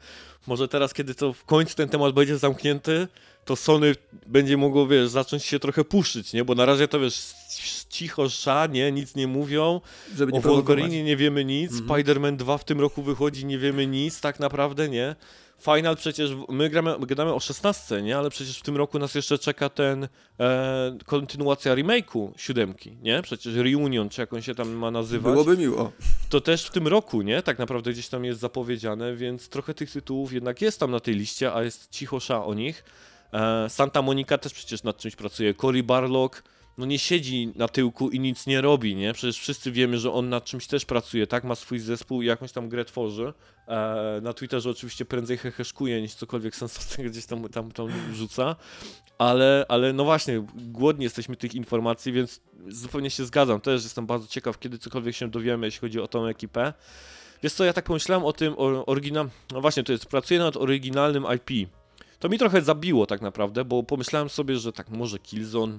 może 0.46 0.68
teraz, 0.68 0.94
kiedy 0.94 1.14
to 1.14 1.32
w 1.32 1.44
końcu 1.44 1.76
ten 1.76 1.88
temat 1.88 2.14
będzie 2.14 2.38
zamknięty, 2.38 3.08
to 3.44 3.56
Sony 3.56 3.94
będzie 4.26 4.56
mogło, 4.56 4.86
wiesz, 4.86 5.08
zacząć 5.08 5.44
się 5.44 5.58
trochę 5.58 5.84
puszyć, 5.84 6.32
nie? 6.32 6.44
Bo 6.44 6.54
na 6.54 6.66
razie 6.66 6.88
to, 6.88 7.00
wiesz, 7.00 7.34
cicho 7.88 8.28
sza, 8.28 8.66
nie? 8.66 8.92
Nic 8.92 9.14
nie 9.14 9.26
mówią. 9.26 9.80
Żeby 10.16 10.32
nie 10.32 10.38
o. 10.38 10.42
Wolverinie 10.42 11.04
nie 11.04 11.16
wiemy 11.16 11.44
nic, 11.44 11.72
Spider-Man 11.72 12.36
2 12.36 12.58
w 12.58 12.64
tym 12.64 12.80
roku 12.80 13.02
wychodzi, 13.02 13.46
nie 13.46 13.58
wiemy 13.58 13.86
nic, 13.86 14.20
tak 14.20 14.40
naprawdę, 14.40 14.88
nie? 14.88 15.16
Final 15.60 15.96
przecież, 15.96 16.30
my 16.48 16.70
gramy, 16.70 16.94
gadamy 17.06 17.34
o 17.34 17.40
16, 17.40 18.02
nie? 18.02 18.18
Ale 18.18 18.30
przecież 18.30 18.58
w 18.58 18.62
tym 18.62 18.76
roku 18.76 18.98
nas 18.98 19.14
jeszcze 19.14 19.38
czeka 19.38 19.68
ten 19.68 20.08
e, 20.40 20.98
kontynuacja 21.06 21.74
remake'u 21.74 22.32
siódemki, 22.36 22.96
nie? 23.02 23.22
Przecież 23.22 23.54
Reunion, 23.54 24.08
czy 24.08 24.20
jak 24.20 24.32
on 24.32 24.42
się 24.42 24.54
tam 24.54 24.68
ma 24.68 24.90
nazywać. 24.90 25.32
Byłoby 25.32 25.56
miło. 25.56 25.92
To 26.28 26.40
też 26.40 26.64
w 26.64 26.70
tym 26.70 26.88
roku, 26.88 27.22
nie? 27.22 27.42
Tak 27.42 27.58
naprawdę 27.58 27.92
gdzieś 27.92 28.08
tam 28.08 28.24
jest 28.24 28.40
zapowiedziane, 28.40 29.16
więc 29.16 29.48
trochę 29.48 29.74
tych 29.74 29.90
tytułów 29.90 30.32
jednak 30.32 30.62
jest 30.62 30.80
tam 30.80 30.90
na 30.90 31.00
tej 31.00 31.14
liście, 31.14 31.54
a 31.54 31.62
jest 31.62 31.90
cicho 31.90 32.20
sza 32.20 32.44
o 32.44 32.54
nich. 32.54 32.84
E, 33.32 33.70
Santa 33.70 34.02
Monica 34.02 34.38
też 34.38 34.52
przecież 34.52 34.82
nad 34.82 34.96
czymś 34.96 35.16
pracuje. 35.16 35.54
Cory 35.54 35.82
Barlog, 35.82 36.42
no 36.80 36.86
nie 36.86 36.98
siedzi 36.98 37.52
na 37.54 37.68
tyłku 37.68 38.10
i 38.10 38.20
nic 38.20 38.46
nie 38.46 38.60
robi, 38.60 38.96
nie? 38.96 39.12
Przecież 39.12 39.38
wszyscy 39.38 39.72
wiemy, 39.72 39.98
że 39.98 40.12
on 40.12 40.28
nad 40.28 40.44
czymś 40.44 40.66
też 40.66 40.84
pracuje, 40.84 41.26
tak? 41.26 41.44
Ma 41.44 41.54
swój 41.54 41.78
zespół 41.78 42.22
i 42.22 42.26
jakąś 42.26 42.52
tam 42.52 42.68
grę 42.68 42.84
tworzy. 42.84 43.32
E, 43.68 44.20
na 44.22 44.32
Twitterze 44.32 44.70
oczywiście 44.70 45.04
prędzej 45.04 45.38
heheszkuje 45.38 46.02
niż 46.02 46.14
cokolwiek 46.14 46.56
sensownego 46.56 47.10
gdzieś 47.10 47.26
tam, 47.26 47.48
tam, 47.48 47.72
tam 47.72 47.88
rzuca. 48.14 48.56
Ale, 49.18 49.66
ale 49.68 49.92
no 49.92 50.04
właśnie, 50.04 50.46
głodni 50.54 51.04
jesteśmy 51.04 51.36
tych 51.36 51.54
informacji, 51.54 52.12
więc 52.12 52.40
zupełnie 52.68 53.10
się 53.10 53.24
zgadzam. 53.24 53.60
Też 53.60 53.82
jestem 53.82 54.06
bardzo 54.06 54.26
ciekaw, 54.26 54.58
kiedy 54.58 54.78
cokolwiek 54.78 55.14
się 55.14 55.30
dowiemy, 55.30 55.66
jeśli 55.66 55.80
chodzi 55.80 56.00
o 56.00 56.08
tą 56.08 56.26
ekipę. 56.26 56.72
Wiesz 57.42 57.52
co, 57.52 57.64
ja 57.64 57.72
tak 57.72 57.84
pomyślałem 57.84 58.24
o 58.24 58.32
tym 58.32 58.54
o, 58.56 58.86
oryginal... 58.86 59.28
No 59.52 59.60
właśnie, 59.60 59.82
to 59.84 59.92
jest, 59.92 60.06
pracuję 60.06 60.40
nad 60.40 60.56
oryginalnym 60.56 61.26
IP. 61.36 61.68
To 62.18 62.28
mi 62.28 62.38
trochę 62.38 62.62
zabiło 62.62 63.06
tak 63.06 63.20
naprawdę, 63.20 63.64
bo 63.64 63.82
pomyślałem 63.82 64.28
sobie, 64.28 64.56
że 64.56 64.72
tak 64.72 64.88
może 64.88 65.18
Killzone, 65.18 65.78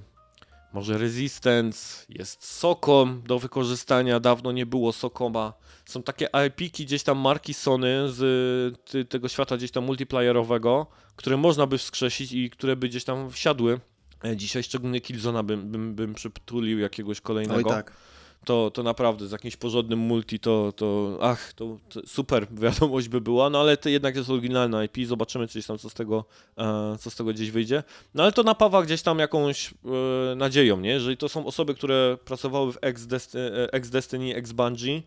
może 0.74 0.98
Resistance, 0.98 2.06
jest 2.10 2.46
Sokom 2.46 3.22
do 3.26 3.40
wykorzystania, 3.40 4.20
dawno 4.20 4.52
nie 4.52 4.66
było 4.66 4.92
Sokoma. 4.92 5.54
Są 5.86 6.04
takie 6.04 6.28
IP-ki 6.48 6.86
gdzieś 6.86 7.04
tam 7.04 7.18
marki 7.18 7.54
Sony 7.54 8.04
z 8.06 9.10
tego 9.10 9.28
świata 9.28 9.58
gdzieś 9.58 9.72
tam 9.72 9.84
multiplayerowego, 9.84 10.88
które 11.16 11.38
można 11.38 11.68
by 11.68 11.78
wskrzesić 11.78 12.32
i 12.32 12.50
które 12.50 12.76
by 12.76 12.90
gdzieś 12.90 13.04
tam 13.04 13.32
wsiadły. 13.32 13.80
E, 14.24 14.38
Dzisiaj 14.38 14.64
szczególnie 14.64 15.02
Killzona 15.02 15.44
bym, 15.44 15.72
bym, 15.72 15.96
bym 15.96 16.14
przytulił 16.14 16.80
jakiegoś 16.80 17.22
kolejnego 17.22 17.70
Oj 17.70 17.76
tak. 17.76 17.94
To, 18.46 18.72
to 18.72 18.84
naprawdę 18.84 19.28
z 19.28 19.32
jakimś 19.32 19.58
porządnym 19.58 20.00
multi 20.00 20.40
to, 20.40 20.74
to 20.76 21.18
ach, 21.22 21.54
to, 21.54 21.78
to 21.90 22.02
super 22.08 22.48
wiadomość 22.52 23.08
by 23.10 23.22
była, 23.22 23.50
no 23.50 23.60
ale 23.60 23.78
to 23.78 23.90
jednak 23.90 24.16
jest 24.16 24.30
oryginalna 24.30 24.84
IP, 24.84 24.98
zobaczymy 25.06 25.48
gdzieś 25.48 25.66
tam 25.66 25.78
co 25.78 25.90
z 25.90 25.94
tego, 25.94 26.26
e, 26.58 26.98
co 27.00 27.12
z 27.12 27.16
tego 27.16 27.34
gdzieś 27.34 27.52
wyjdzie. 27.52 27.84
No 28.14 28.24
ale 28.24 28.32
to 28.32 28.44
napawa 28.44 28.84
gdzieś 28.84 29.02
tam 29.02 29.20
jakąś 29.20 29.74
e, 30.32 30.36
nadzieją, 30.36 30.80
nie? 30.80 30.90
Jeżeli 30.90 31.18
to 31.18 31.30
są 31.30 31.46
osoby, 31.46 31.76
które 31.76 32.18
pracowały 32.26 32.74
w 32.74 32.78
ex-Destiny, 32.82 33.72
ex-Destiny, 33.72 34.36
ex-Bungie, 34.36 35.02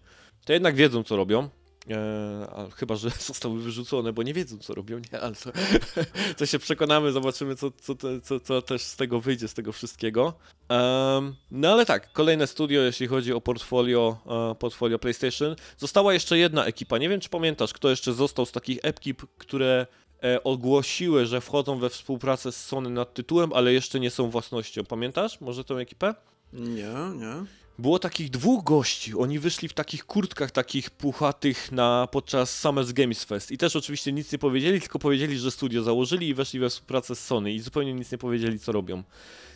to 0.44 0.52
jednak 0.52 0.74
wiedzą 0.74 1.02
co 1.02 1.16
robią. 1.16 1.48
E, 1.90 2.68
chyba, 2.76 2.96
że 2.96 3.10
zostały 3.30 3.60
wyrzucone, 3.60 4.12
bo 4.12 4.22
nie 4.22 4.34
wiedzą, 4.34 4.58
co 4.58 4.74
robią, 4.74 5.00
nie, 5.12 5.20
ale 5.20 5.34
to, 5.34 5.50
to 6.38 6.46
się 6.46 6.58
przekonamy, 6.58 7.12
zobaczymy, 7.12 7.56
co, 7.56 7.70
co, 7.70 7.94
co, 8.22 8.40
co 8.40 8.62
też 8.62 8.82
z 8.82 8.96
tego 8.96 9.20
wyjdzie, 9.20 9.48
z 9.48 9.54
tego 9.54 9.72
wszystkiego. 9.72 10.34
Um, 10.68 11.34
no 11.50 11.72
ale 11.72 11.86
tak, 11.86 12.12
kolejne 12.12 12.46
studio, 12.46 12.82
jeśli 12.82 13.06
chodzi 13.06 13.32
o 13.32 13.40
portfolio, 13.40 14.16
uh, 14.24 14.58
portfolio 14.58 14.98
PlayStation. 14.98 15.56
Została 15.78 16.14
jeszcze 16.14 16.38
jedna 16.38 16.64
ekipa, 16.64 16.98
nie 16.98 17.08
wiem, 17.08 17.20
czy 17.20 17.28
pamiętasz, 17.28 17.72
kto 17.72 17.90
jeszcze 17.90 18.12
został 18.12 18.46
z 18.46 18.52
takich 18.52 18.78
ekip, 18.82 19.22
które 19.38 19.86
e, 20.22 20.44
ogłosiły, 20.44 21.26
że 21.26 21.40
wchodzą 21.40 21.78
we 21.78 21.90
współpracę 21.90 22.52
z 22.52 22.66
Sony 22.66 22.90
nad 22.90 23.14
tytułem, 23.14 23.52
ale 23.52 23.72
jeszcze 23.72 24.00
nie 24.00 24.10
są 24.10 24.30
własnością. 24.30 24.84
Pamiętasz 24.84 25.40
może 25.40 25.64
tę 25.64 25.74
ekipę? 25.74 26.14
Nie, 26.52 26.94
nie. 27.16 27.63
Było 27.78 27.98
takich 27.98 28.30
dwóch 28.30 28.64
gości, 28.64 29.14
oni 29.14 29.38
wyszli 29.38 29.68
w 29.68 29.72
takich 29.72 30.04
kurtkach 30.06 30.50
takich 30.50 30.90
puchatych 30.90 31.72
na, 31.72 32.08
podczas 32.12 32.58
Summers 32.58 32.92
Games 32.92 33.24
Fest 33.24 33.50
i 33.50 33.58
też 33.58 33.76
oczywiście 33.76 34.12
nic 34.12 34.32
nie 34.32 34.38
powiedzieli, 34.38 34.80
tylko 34.80 34.98
powiedzieli, 34.98 35.38
że 35.38 35.50
studio 35.50 35.82
założyli 35.82 36.28
i 36.28 36.34
weszli 36.34 36.60
we 36.60 36.70
współpracę 36.70 37.14
z 37.14 37.24
Sony 37.24 37.52
i 37.52 37.60
zupełnie 37.60 37.94
nic 37.94 38.12
nie 38.12 38.18
powiedzieli, 38.18 38.58
co 38.58 38.72
robią. 38.72 39.02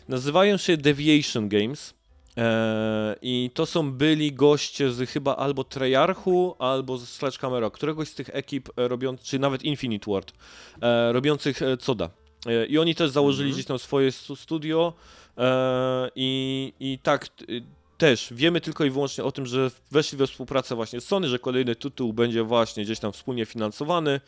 Nazywają 0.07 0.57
się 0.57 0.77
Deviation 0.77 1.49
Games 1.49 1.93
eee, 2.37 2.45
i 3.21 3.51
to 3.53 3.65
są 3.65 3.91
byli 3.91 4.33
goście 4.33 4.91
z 4.91 5.09
chyba 5.09 5.35
albo 5.35 5.63
Treyarchu, 5.63 6.55
albo 6.59 6.97
z 6.97 7.09
Sledgehammera, 7.09 7.69
któregoś 7.69 8.07
z 8.07 8.15
tych 8.15 8.29
ekip 8.33 8.69
robiących, 8.75 9.27
czy 9.27 9.39
nawet 9.39 9.63
Infinite 9.63 10.11
Ward, 10.11 10.33
e, 10.81 11.13
robiących 11.13 11.61
e, 11.61 11.77
Coda. 11.77 12.09
E, 12.45 12.65
I 12.65 12.77
oni 12.77 12.95
też 12.95 13.09
założyli 13.09 13.43
mm 13.43 13.51
-hmm. 13.51 13.55
gdzieś 13.55 13.65
tam 13.65 13.79
swoje 13.79 14.11
studio 14.35 14.93
e, 15.37 16.09
i, 16.15 16.73
i 16.79 16.99
tak 17.03 17.27
też 17.99 18.27
wiemy 18.31 18.61
tylko 18.61 18.85
i 18.85 18.89
wyłącznie 18.89 19.23
o 19.23 19.31
tym, 19.31 19.45
że 19.45 19.71
weszli 19.91 20.17
we 20.17 20.27
współpracę 20.27 20.75
właśnie 20.75 21.01
z 21.01 21.07
Sony, 21.07 21.27
że 21.27 21.39
kolejny 21.39 21.75
tytuł 21.75 22.13
będzie 22.13 22.43
właśnie 22.43 22.83
gdzieś 22.83 22.99
tam 22.99 23.11
wspólnie 23.11 23.45
finansowany. 23.45 24.21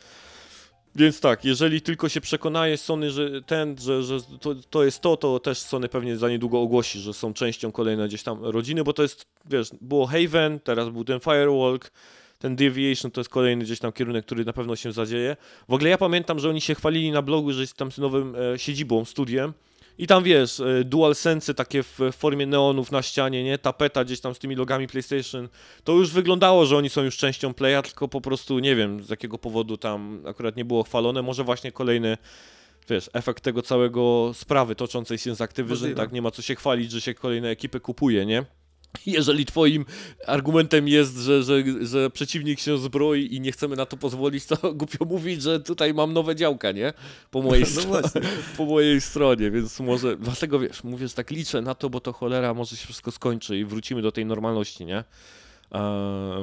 Więc 0.94 1.20
tak, 1.20 1.44
jeżeli 1.44 1.80
tylko 1.80 2.08
się 2.08 2.20
przekonaje 2.20 2.76
Sony, 2.76 3.10
że 3.10 3.42
ten, 3.42 3.76
że, 3.78 4.02
że 4.02 4.18
to, 4.40 4.54
to 4.70 4.84
jest 4.84 5.00
to, 5.00 5.16
to 5.16 5.40
też 5.40 5.58
Sony 5.58 5.88
pewnie 5.88 6.16
za 6.16 6.28
niedługo 6.28 6.60
ogłosi, 6.60 6.98
że 7.00 7.12
są 7.12 7.34
częścią 7.34 7.72
kolejnej 7.72 8.08
gdzieś 8.08 8.22
tam 8.22 8.44
rodziny, 8.44 8.84
bo 8.84 8.92
to 8.92 9.02
jest, 9.02 9.26
wiesz, 9.50 9.70
było 9.80 10.06
Haven, 10.06 10.60
teraz 10.60 10.88
był 10.88 11.04
ten 11.04 11.20
Firewalk, 11.20 11.92
ten 12.38 12.56
Deviation 12.56 13.10
to 13.10 13.20
jest 13.20 13.30
kolejny 13.30 13.64
gdzieś 13.64 13.78
tam 13.78 13.92
kierunek, 13.92 14.26
który 14.26 14.44
na 14.44 14.52
pewno 14.52 14.76
się 14.76 14.92
zadzieje. 14.92 15.36
W 15.68 15.72
ogóle 15.72 15.90
ja 15.90 15.98
pamiętam, 15.98 16.38
że 16.38 16.48
oni 16.48 16.60
się 16.60 16.74
chwalili 16.74 17.12
na 17.12 17.22
blogu, 17.22 17.52
że 17.52 17.60
jest 17.60 17.76
tam 17.76 17.90
nowym 17.98 18.36
e, 18.36 18.58
siedzibą, 18.58 19.04
studiem, 19.04 19.52
i 19.98 20.06
tam 20.06 20.24
wiesz, 20.24 20.60
e, 20.60 20.84
dual 20.84 21.14
sense 21.14 21.54
takie 21.54 21.82
w 21.82 21.98
formie 22.12 22.46
neonów 22.46 22.92
na 22.92 23.02
ścianie, 23.02 23.44
nie? 23.44 23.58
Tapeta 23.58 24.04
gdzieś 24.04 24.20
tam 24.20 24.34
z 24.34 24.38
tymi 24.38 24.54
logami 24.54 24.86
PlayStation. 24.88 25.48
To 25.84 25.92
już 25.92 26.10
wyglądało, 26.10 26.66
że 26.66 26.76
oni 26.76 26.90
są 26.90 27.02
już 27.02 27.16
częścią 27.16 27.54
Playa, 27.54 27.82
tylko 27.82 28.08
po 28.08 28.20
prostu 28.20 28.58
nie 28.58 28.76
wiem 28.76 29.02
z 29.02 29.10
jakiego 29.10 29.38
powodu 29.38 29.76
tam 29.76 30.22
akurat 30.26 30.56
nie 30.56 30.64
było 30.64 30.82
chwalone. 30.82 31.22
Może 31.22 31.44
właśnie 31.44 31.72
kolejny 31.72 32.18
wiesz, 32.88 33.10
efekt 33.12 33.42
tego 33.42 33.62
całego 33.62 34.30
sprawy 34.34 34.74
toczącej 34.74 35.18
się 35.18 35.34
z 35.34 35.40
Activision, 35.40 35.94
tak 35.94 36.12
nie 36.12 36.22
ma 36.22 36.30
co 36.30 36.42
się 36.42 36.54
chwalić, 36.54 36.90
że 36.90 37.00
się 37.00 37.14
kolejne 37.14 37.48
ekipy 37.48 37.80
kupuje, 37.80 38.26
nie? 38.26 38.44
Jeżeli 39.06 39.46
twoim 39.46 39.84
argumentem 40.26 40.88
jest, 40.88 41.16
że, 41.16 41.42
że, 41.42 41.54
że 41.82 42.10
przeciwnik 42.10 42.60
się 42.60 42.78
zbroi 42.78 43.34
i 43.34 43.40
nie 43.40 43.52
chcemy 43.52 43.76
na 43.76 43.86
to 43.86 43.96
pozwolić, 43.96 44.46
to 44.46 44.56
głupio 44.74 45.04
mówić, 45.04 45.42
że 45.42 45.60
tutaj 45.60 45.94
mam 45.94 46.12
nowe 46.12 46.36
działka, 46.36 46.72
nie? 46.72 46.92
Po 47.30 47.42
mojej, 47.52 47.64
no 47.76 48.00
po 48.56 48.64
mojej 48.64 49.00
stronie, 49.00 49.50
więc 49.50 49.80
może, 49.80 50.16
dlatego 50.16 50.58
wiesz, 50.58 50.84
mówię, 50.84 51.08
że 51.08 51.14
tak 51.14 51.30
liczę 51.30 51.62
na 51.62 51.74
to, 51.74 51.90
bo 51.90 52.00
to 52.00 52.12
cholera 52.12 52.54
może 52.54 52.76
się 52.76 52.86
wszystko 52.86 53.10
skończy 53.10 53.58
i 53.58 53.64
wrócimy 53.64 54.02
do 54.02 54.12
tej 54.12 54.26
normalności, 54.26 54.84
nie? 54.84 55.04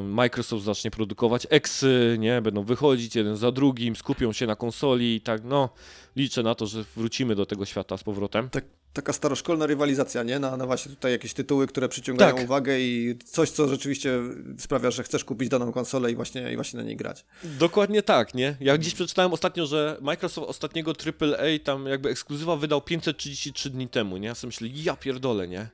Microsoft 0.03 0.63
zacznie 0.63 0.91
produkować 0.91 1.47
Xy, 1.49 2.17
nie? 2.19 2.41
Będą 2.41 2.63
wychodzić 2.63 3.15
jeden 3.15 3.37
za 3.37 3.51
drugim, 3.51 3.95
skupią 3.95 4.33
się 4.33 4.47
na 4.47 4.55
konsoli 4.55 5.15
i 5.15 5.21
tak, 5.21 5.43
no, 5.43 5.69
liczę 6.15 6.43
na 6.43 6.55
to, 6.55 6.67
że 6.67 6.83
wrócimy 6.95 7.35
do 7.35 7.45
tego 7.45 7.65
świata 7.65 7.97
z 7.97 8.03
powrotem. 8.03 8.49
Tak, 8.49 8.65
taka 8.93 9.13
staroszkolna 9.13 9.65
rywalizacja, 9.65 10.23
nie? 10.23 10.39
Na, 10.39 10.57
na 10.57 10.65
właśnie 10.65 10.89
tutaj 10.91 11.11
jakieś 11.11 11.33
tytuły, 11.33 11.67
które 11.67 11.89
przyciągają 11.89 12.35
tak. 12.35 12.45
uwagę 12.45 12.79
i 12.79 13.15
coś, 13.25 13.49
co 13.49 13.67
rzeczywiście 13.67 14.19
sprawia, 14.57 14.91
że 14.91 15.03
chcesz 15.03 15.23
kupić 15.23 15.49
daną 15.49 15.71
konsolę 15.71 16.11
i 16.11 16.15
właśnie, 16.15 16.53
i 16.53 16.55
właśnie 16.55 16.77
na 16.77 16.83
niej 16.83 16.95
grać. 16.95 17.25
Dokładnie 17.43 18.03
tak, 18.03 18.33
nie? 18.33 18.55
Ja 18.59 18.77
gdzieś 18.77 18.93
przeczytałem 18.93 19.33
ostatnio, 19.33 19.65
że 19.65 19.97
Microsoft 20.01 20.49
ostatniego 20.49 20.93
AAA 21.21 21.59
tam 21.63 21.85
jakby 21.85 22.09
ekskluzywa 22.09 22.55
wydał 22.55 22.81
533 22.81 23.69
dni 23.69 23.87
temu, 23.87 24.17
nie? 24.17 24.27
Ja 24.27 24.35
sobie 24.35 24.49
myślę, 24.49 24.67
ja 24.73 24.95
pierdolę, 24.95 25.47
nie? 25.47 25.69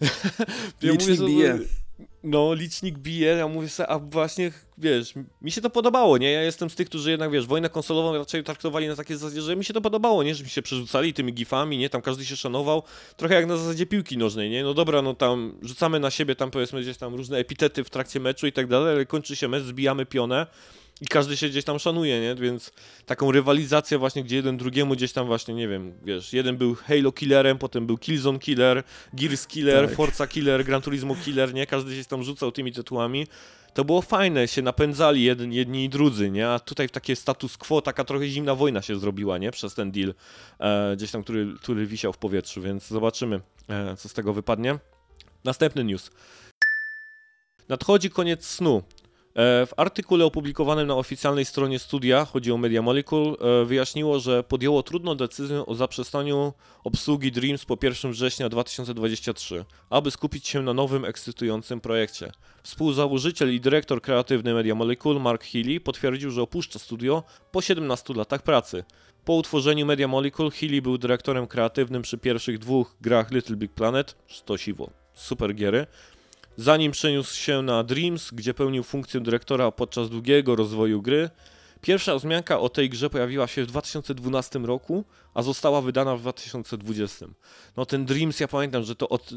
ja 0.82 0.92
Licznik 0.92 1.20
mówię, 1.20 1.34
bije. 1.34 1.58
No, 2.24 2.54
licznik 2.54 2.98
bije, 2.98 3.28
ja 3.28 3.48
mówię 3.48 3.68
sobie, 3.68 3.88
a 3.88 3.98
właśnie, 3.98 4.52
wiesz, 4.78 5.14
mi 5.42 5.50
się 5.50 5.60
to 5.60 5.70
podobało, 5.70 6.18
nie? 6.18 6.32
Ja 6.32 6.42
jestem 6.42 6.70
z 6.70 6.74
tych, 6.74 6.88
którzy 6.88 7.10
jednak, 7.10 7.30
wiesz, 7.30 7.46
wojnę 7.46 7.68
konsolową 7.68 8.18
raczej 8.18 8.44
traktowali 8.44 8.88
na 8.88 8.96
takie 8.96 9.16
zasadzie, 9.16 9.42
że 9.42 9.56
mi 9.56 9.64
się 9.64 9.72
to 9.72 9.80
podobało, 9.80 10.22
nie? 10.22 10.34
Że 10.34 10.44
mi 10.44 10.50
się 10.50 10.62
przerzucali 10.62 11.14
tymi 11.14 11.32
gifami, 11.32 11.78
nie? 11.78 11.90
Tam 11.90 12.02
każdy 12.02 12.24
się 12.24 12.36
szanował, 12.36 12.82
trochę 13.16 13.34
jak 13.34 13.46
na 13.46 13.56
zasadzie 13.56 13.86
piłki 13.86 14.18
nożnej, 14.18 14.50
nie? 14.50 14.62
No 14.64 14.74
dobra, 14.74 15.02
no 15.02 15.14
tam 15.14 15.58
rzucamy 15.62 16.00
na 16.00 16.10
siebie 16.10 16.34
tam 16.34 16.50
powiedzmy 16.50 16.80
gdzieś 16.80 16.96
tam 16.96 17.14
różne 17.14 17.38
epitety 17.38 17.84
w 17.84 17.90
trakcie 17.90 18.20
meczu 18.20 18.46
i 18.46 18.52
tak 18.52 18.66
dalej, 18.66 18.94
ale 18.94 19.06
kończy 19.06 19.36
się 19.36 19.48
mecz, 19.48 19.62
zbijamy 19.62 20.06
pionę, 20.06 20.46
i 21.00 21.06
każdy 21.06 21.36
się 21.36 21.48
gdzieś 21.48 21.64
tam 21.64 21.78
szanuje, 21.78 22.20
nie? 22.20 22.34
Więc 22.34 22.70
taką 23.06 23.32
rywalizację 23.32 23.98
właśnie, 23.98 24.24
gdzie 24.24 24.36
jeden 24.36 24.56
drugiemu 24.56 24.94
gdzieś 24.94 25.12
tam 25.12 25.26
właśnie, 25.26 25.54
nie 25.54 25.68
wiem, 25.68 25.94
wiesz, 26.04 26.32
jeden 26.32 26.56
był 26.56 26.74
Halo 26.74 27.12
Killerem, 27.12 27.58
potem 27.58 27.86
był 27.86 27.98
Killzone 27.98 28.38
Killer, 28.38 28.82
Gears 29.12 29.46
Killer, 29.46 29.86
tak. 29.86 29.96
Forza 29.96 30.26
Killer, 30.26 30.64
Gran 30.64 30.82
Turismo 30.82 31.16
Killer, 31.24 31.54
nie? 31.54 31.66
Każdy 31.66 31.96
się 31.96 32.04
tam 32.04 32.22
rzucał 32.22 32.52
tymi 32.52 32.72
tytułami. 32.72 33.26
To 33.74 33.84
było 33.84 34.02
fajne, 34.02 34.48
się 34.48 34.62
napędzali 34.62 35.22
jeden, 35.22 35.52
jedni 35.52 35.84
i 35.84 35.88
drudzy, 35.88 36.30
nie? 36.30 36.48
A 36.48 36.58
tutaj 36.58 36.88
w 36.88 36.90
takie 36.90 37.16
status 37.16 37.56
quo, 37.56 37.82
taka 37.82 38.04
trochę 38.04 38.28
zimna 38.28 38.54
wojna 38.54 38.82
się 38.82 38.98
zrobiła, 38.98 39.38
nie? 39.38 39.50
Przez 39.50 39.74
ten 39.74 39.92
deal 39.92 40.14
e, 40.58 40.96
gdzieś 40.96 41.10
tam, 41.10 41.22
który, 41.22 41.54
który 41.62 41.86
wisiał 41.86 42.12
w 42.12 42.18
powietrzu, 42.18 42.62
więc 42.62 42.86
zobaczymy, 42.86 43.40
e, 43.68 43.96
co 43.96 44.08
z 44.08 44.12
tego 44.12 44.32
wypadnie. 44.32 44.78
Następny 45.44 45.84
news. 45.84 46.10
Nadchodzi 47.68 48.10
koniec 48.10 48.46
snu. 48.46 48.82
E, 49.34 49.66
w 49.66 49.70
artykule 49.76 50.24
opublikowanym 50.24 50.86
na 50.86 50.94
oficjalnej 50.94 51.44
stronie 51.44 51.78
studia, 51.78 52.24
chodzi 52.24 52.52
o 52.52 52.56
Media 52.56 52.82
Molecule, 52.82 53.36
e, 53.38 53.64
wyjaśniło, 53.64 54.20
że 54.20 54.42
podjęło 54.42 54.82
trudną 54.82 55.14
decyzję 55.14 55.66
o 55.66 55.74
zaprzestaniu 55.74 56.52
obsługi 56.84 57.32
Dreams 57.32 57.64
po 57.64 57.76
1 57.82 58.12
września 58.12 58.48
2023, 58.48 59.64
aby 59.90 60.10
skupić 60.10 60.48
się 60.48 60.62
na 60.62 60.74
nowym, 60.74 61.04
ekscytującym 61.04 61.80
projekcie. 61.80 62.32
Współzałożyciel 62.62 63.54
i 63.54 63.60
dyrektor 63.60 64.02
kreatywny 64.02 64.54
Media 64.54 64.74
Molecule, 64.74 65.20
Mark 65.20 65.44
Healy, 65.44 65.80
potwierdził, 65.80 66.30
że 66.30 66.42
opuszcza 66.42 66.78
studio 66.78 67.22
po 67.52 67.62
17 67.62 68.14
latach 68.14 68.42
pracy. 68.42 68.84
Po 69.24 69.34
utworzeniu 69.34 69.86
Media 69.86 70.08
Molecule, 70.08 70.50
Healy 70.50 70.82
był 70.82 70.98
dyrektorem 70.98 71.46
kreatywnym 71.46 72.02
przy 72.02 72.18
pierwszych 72.18 72.58
dwóch 72.58 72.96
grach 73.00 73.30
Little 73.30 73.56
Big 73.56 73.72
Planet, 73.72 74.16
to 74.44 74.56
siwo, 74.56 74.90
super 75.14 75.54
giery, 75.54 75.86
zanim 76.56 76.92
przeniósł 76.92 77.34
się 77.34 77.62
na 77.62 77.82
Dreams, 77.82 78.30
gdzie 78.30 78.54
pełnił 78.54 78.82
funkcję 78.82 79.20
dyrektora 79.20 79.70
podczas 79.70 80.10
długiego 80.10 80.56
rozwoju 80.56 81.02
gry. 81.02 81.30
Pierwsza 81.80 82.16
wzmianka 82.16 82.60
o 82.60 82.68
tej 82.68 82.90
grze 82.90 83.10
pojawiła 83.10 83.46
się 83.46 83.64
w 83.64 83.66
2012 83.66 84.58
roku, 84.58 85.04
a 85.34 85.42
została 85.42 85.80
wydana 85.80 86.16
w 86.16 86.20
2020. 86.20 87.26
No 87.76 87.86
ten 87.86 88.04
Dreams, 88.04 88.40
ja 88.40 88.48
pamiętam, 88.48 88.84
że 88.84 88.96
to 88.96 89.08
od 89.08 89.30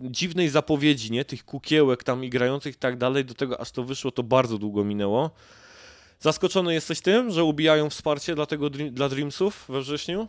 dziwnej 0.00 0.48
zapowiedzi, 0.48 1.10
nie, 1.10 1.24
tych 1.24 1.44
kukiełek 1.44 2.04
tam 2.04 2.24
i 2.24 2.30
grających 2.30 2.74
i 2.74 2.78
tak 2.78 2.98
dalej, 2.98 3.24
do 3.24 3.34
tego 3.34 3.60
aż 3.60 3.70
to 3.70 3.84
wyszło, 3.84 4.10
to 4.10 4.22
bardzo 4.22 4.58
długo 4.58 4.84
minęło. 4.84 5.30
Zaskoczony 6.20 6.74
jesteś 6.74 7.00
tym, 7.00 7.30
że 7.30 7.44
ubijają 7.44 7.90
wsparcie 7.90 8.34
dla, 8.34 8.46
tego, 8.46 8.70
dla 8.70 9.08
Dreamsów 9.08 9.64
we 9.68 9.80
wrześniu? 9.80 10.28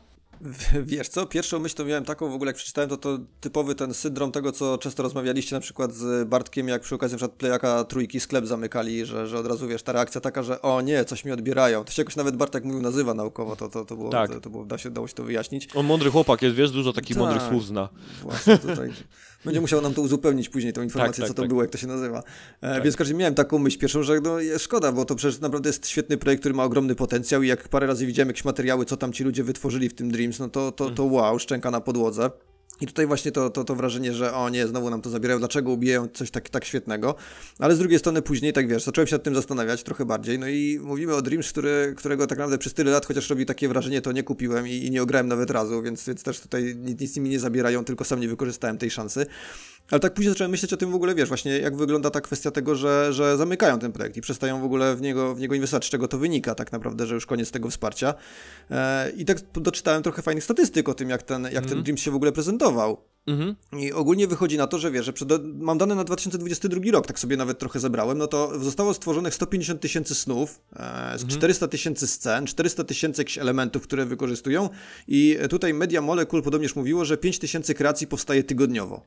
Wiesz 0.85 1.07
co, 1.07 1.25
pierwszą 1.25 1.59
myśl 1.59 1.75
to 1.75 1.85
miałem 1.85 2.05
taką 2.05 2.29
w 2.29 2.33
ogóle, 2.33 2.49
jak 2.49 2.55
przeczytałem, 2.55 2.89
to 2.89 2.97
to 2.97 3.19
typowy 3.41 3.75
ten 3.75 3.93
syndrom 3.93 4.31
tego, 4.31 4.51
co 4.51 4.77
często 4.77 5.03
rozmawialiście 5.03 5.55
na 5.55 5.59
przykład 5.59 5.93
z 5.93 6.29
Bartkiem, 6.29 6.67
jak 6.67 6.81
przy 6.81 6.95
okazji 6.95 7.13
na 7.13 7.17
przykład 7.17 7.37
Playaka 7.37 7.83
trójki 7.83 8.19
sklep 8.19 8.45
zamykali, 8.45 9.05
że, 9.05 9.27
że 9.27 9.39
od 9.39 9.47
razu, 9.47 9.67
wiesz, 9.67 9.83
ta 9.83 9.91
reakcja 9.91 10.21
taka, 10.21 10.43
że 10.43 10.61
o 10.61 10.81
nie, 10.81 11.05
coś 11.05 11.25
mi 11.25 11.31
odbierają. 11.31 11.83
To 11.83 11.91
się 11.91 12.01
jakoś 12.01 12.15
nawet 12.15 12.35
Bartek 12.35 12.63
mówił, 12.63 12.81
nazywa 12.81 13.13
naukowo, 13.13 13.55
to, 13.55 13.69
to, 13.69 13.85
to 13.85 13.95
było, 13.95 14.09
tak. 14.09 14.31
to, 14.31 14.41
to 14.41 14.49
było 14.49 14.65
da 14.65 14.77
się, 14.77 14.89
dało 14.89 15.07
się 15.07 15.13
to 15.13 15.23
wyjaśnić. 15.23 15.69
On 15.75 15.85
mądry 15.85 16.11
chłopak 16.11 16.41
jest, 16.41 16.55
wiesz, 16.55 16.71
dużo 16.71 16.93
takich 16.93 17.17
tak, 17.17 17.23
mądrych 17.23 17.41
słów 17.49 17.65
zna. 17.65 17.89
Właśnie 18.21 18.57
tutaj. 18.57 18.93
Będzie 19.45 19.61
musiał 19.61 19.81
nam 19.81 19.93
to 19.93 20.01
uzupełnić 20.01 20.49
później, 20.49 20.73
tą 20.73 20.81
informację, 20.81 21.21
tak, 21.21 21.27
tak, 21.27 21.27
co 21.27 21.33
to 21.33 21.41
tak. 21.41 21.49
było, 21.49 21.61
jak 21.61 21.71
to 21.71 21.77
się 21.77 21.87
nazywa. 21.87 22.23
E, 22.61 22.73
tak. 22.73 22.83
Więc 22.83 22.95
w 22.95 22.97
każdym 22.97 23.17
miałem 23.17 23.35
taką 23.35 23.59
myśl 23.59 23.79
pierwszą, 23.79 24.03
że 24.03 24.19
no, 24.21 24.37
szkoda, 24.57 24.91
bo 24.91 25.05
to 25.05 25.15
przecież 25.15 25.39
naprawdę 25.39 25.69
jest 25.69 25.87
świetny 25.87 26.17
projekt, 26.17 26.41
który 26.41 26.55
ma 26.55 26.63
ogromny 26.63 26.95
potencjał 26.95 27.43
i 27.43 27.47
jak 27.47 27.67
parę 27.67 27.87
razy 27.87 28.05
widziałem 28.05 28.27
jakieś 28.27 28.45
materiały, 28.45 28.85
co 28.85 28.97
tam 28.97 29.13
ci 29.13 29.23
ludzie 29.23 29.43
wytworzyli 29.43 29.89
w 29.89 29.93
tym 29.93 30.11
Dreams, 30.27 30.39
no 30.39 30.49
to, 30.49 30.71
to, 30.71 30.89
to 30.89 31.03
mhm. 31.03 31.11
wow, 31.11 31.39
szczęka 31.39 31.71
na 31.71 31.81
podłodze. 31.81 32.31
I 32.81 32.87
tutaj 32.87 33.07
właśnie 33.07 33.31
to, 33.31 33.49
to, 33.49 33.63
to 33.63 33.75
wrażenie, 33.75 34.13
że 34.13 34.33
o 34.33 34.49
nie, 34.49 34.67
znowu 34.67 34.89
nam 34.89 35.01
to 35.01 35.09
zabierają, 35.09 35.39
dlaczego 35.39 35.71
ubijają 35.71 36.07
coś 36.07 36.31
tak, 36.31 36.49
tak 36.49 36.65
świetnego. 36.65 37.15
Ale 37.59 37.75
z 37.75 37.79
drugiej 37.79 37.99
strony 37.99 38.21
później, 38.21 38.53
tak 38.53 38.67
wiesz, 38.67 38.83
zacząłem 38.83 39.07
się 39.07 39.15
nad 39.15 39.23
tym 39.23 39.35
zastanawiać 39.35 39.83
trochę 39.83 40.05
bardziej. 40.05 40.39
No 40.39 40.47
i 40.47 40.79
mówimy 40.83 41.15
o 41.15 41.21
Dreams, 41.21 41.51
który, 41.51 41.93
którego 41.97 42.27
tak 42.27 42.37
naprawdę 42.37 42.57
przez 42.57 42.73
tyle 42.73 42.91
lat, 42.91 43.05
chociaż 43.05 43.29
robi 43.29 43.45
takie 43.45 43.67
wrażenie, 43.67 44.01
to 44.01 44.11
nie 44.11 44.23
kupiłem 44.23 44.67
i, 44.67 44.71
i 44.71 44.91
nie 44.91 45.03
ograłem 45.03 45.27
nawet 45.27 45.51
razu, 45.51 45.81
więc, 45.81 46.05
więc 46.07 46.23
też 46.23 46.39
tutaj 46.39 46.75
nic, 46.75 47.01
nic 47.01 47.17
mi 47.17 47.29
nie 47.29 47.39
zabierają, 47.39 47.85
tylko 47.85 48.03
sam 48.03 48.19
nie 48.19 48.27
wykorzystałem 48.27 48.77
tej 48.77 48.91
szansy. 48.91 49.25
Ale 49.91 49.99
tak 49.99 50.13
później 50.13 50.33
zacząłem 50.33 50.51
myśleć 50.51 50.73
o 50.73 50.77
tym 50.77 50.91
w 50.91 50.95
ogóle, 50.95 51.15
wiesz, 51.15 51.27
właśnie 51.27 51.59
jak 51.59 51.75
wygląda 51.75 52.09
ta 52.09 52.21
kwestia 52.21 52.51
tego, 52.51 52.75
że, 52.75 53.13
że 53.13 53.37
zamykają 53.37 53.79
ten 53.79 53.91
projekt 53.91 54.17
i 54.17 54.21
przestają 54.21 54.61
w 54.61 54.63
ogóle 54.63 54.95
w 54.95 55.01
niego, 55.01 55.35
w 55.35 55.39
niego 55.39 55.55
inwestować, 55.55 55.85
z 55.85 55.89
czego 55.89 56.07
to 56.07 56.17
wynika 56.17 56.55
tak 56.55 56.71
naprawdę, 56.71 57.07
że 57.07 57.15
już 57.15 57.25
koniec 57.25 57.51
tego 57.51 57.69
wsparcia. 57.69 58.13
E, 58.71 59.11
I 59.17 59.25
tak 59.25 59.37
doczytałem 59.53 60.03
trochę 60.03 60.21
fajnych 60.21 60.43
statystyk 60.43 60.89
o 60.89 60.93
tym, 60.93 61.09
jak 61.09 61.23
ten, 61.23 61.43
jak 61.43 61.51
mm. 61.51 61.63
ten 61.63 61.71
mhm. 61.71 61.83
Dream 61.83 61.97
się 61.97 62.11
w 62.11 62.15
ogóle 62.15 62.31
prezentował. 62.31 62.97
Mhm. 63.27 63.55
I 63.79 63.91
ogólnie 63.91 64.27
wychodzi 64.27 64.57
na 64.57 64.67
to, 64.67 64.79
że 64.79 64.91
wiesz, 64.91 65.05
że 65.05 65.13
przed, 65.13 65.29
mam 65.55 65.77
dane 65.77 65.95
na 65.95 66.03
2022 66.03 66.81
rok, 66.91 67.07
tak 67.07 67.19
sobie 67.19 67.37
nawet 67.37 67.59
trochę 67.59 67.79
zebrałem, 67.79 68.17
no 68.17 68.27
to 68.27 68.59
zostało 68.59 68.93
stworzonych 68.93 69.33
150 69.33 69.81
tysięcy 69.81 70.15
snów, 70.15 70.61
e, 70.75 71.11
mhm. 71.11 71.29
400 71.29 71.67
tysięcy 71.67 72.07
scen, 72.07 72.45
400 72.45 72.83
tysięcy 72.83 73.21
jakichś 73.21 73.37
elementów, 73.37 73.83
które 73.83 74.05
wykorzystują 74.05 74.69
i 75.07 75.37
tutaj 75.49 75.73
Media 75.73 76.01
Molecule 76.01 76.41
podobnież 76.41 76.75
mówiło, 76.75 77.05
że 77.05 77.17
5 77.17 77.39
tysięcy 77.39 77.73
kreacji 77.73 78.07
powstaje 78.07 78.43
tygodniowo. 78.43 79.05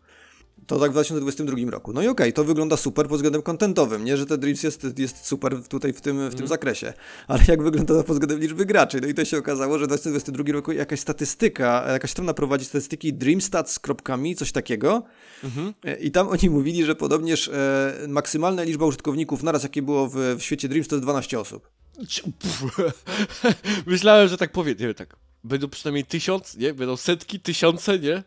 To 0.70 0.78
tak 0.78 0.90
w 0.90 0.92
2022 0.92 1.70
roku. 1.70 1.92
No 1.92 2.02
i 2.02 2.04
okej, 2.08 2.26
okay, 2.26 2.32
to 2.32 2.44
wygląda 2.44 2.76
super 2.76 3.08
pod 3.08 3.16
względem 3.16 3.42
kontentowym, 3.42 4.04
nie, 4.04 4.16
że 4.16 4.26
te 4.26 4.38
Dreams 4.38 4.62
jest, 4.62 4.98
jest 4.98 5.26
super 5.26 5.62
tutaj 5.68 5.92
w 5.92 6.00
tym, 6.00 6.16
w 6.16 6.30
tym 6.30 6.38
mm. 6.38 6.48
zakresie, 6.48 6.92
ale 7.28 7.40
jak 7.48 7.62
wygląda 7.62 7.94
to 7.94 8.04
pod 8.04 8.16
względem 8.16 8.40
liczby 8.40 8.66
graczy? 8.66 9.00
No 9.00 9.08
i 9.08 9.14
to 9.14 9.24
się 9.24 9.38
okazało, 9.38 9.78
że 9.78 9.84
w 9.84 9.88
2022 9.88 10.52
roku 10.52 10.72
jakaś 10.72 11.00
statystyka, 11.00 11.84
jakaś 11.92 12.10
strona 12.10 12.34
prowadzi 12.34 12.64
statystyki 12.64 13.12
dreamstats.me, 13.14 14.34
coś 14.36 14.52
takiego 14.52 15.02
mm-hmm. 15.44 15.72
i 16.00 16.10
tam 16.10 16.28
oni 16.28 16.50
mówili, 16.50 16.84
że 16.84 16.94
podobnież 16.94 17.48
e, 17.48 18.06
maksymalna 18.08 18.62
liczba 18.62 18.86
użytkowników 18.86 19.42
naraz, 19.42 19.62
jakie 19.62 19.82
było 19.82 20.08
w, 20.08 20.16
w 20.38 20.42
świecie 20.42 20.68
Dreams, 20.68 20.88
to 20.88 20.96
jest 20.96 21.04
12 21.04 21.40
osób. 21.40 21.70
Myślałem, 23.86 24.28
że 24.28 24.36
tak 24.36 24.52
powie, 24.52 24.70
nie 24.72 24.86
wiem, 24.86 24.94
tak, 24.94 25.16
będą 25.44 25.68
przynajmniej 25.68 26.04
tysiąc, 26.04 26.56
nie? 26.56 26.74
Będą 26.74 26.96
setki, 26.96 27.40
tysiące, 27.40 27.98
nie? 27.98 28.22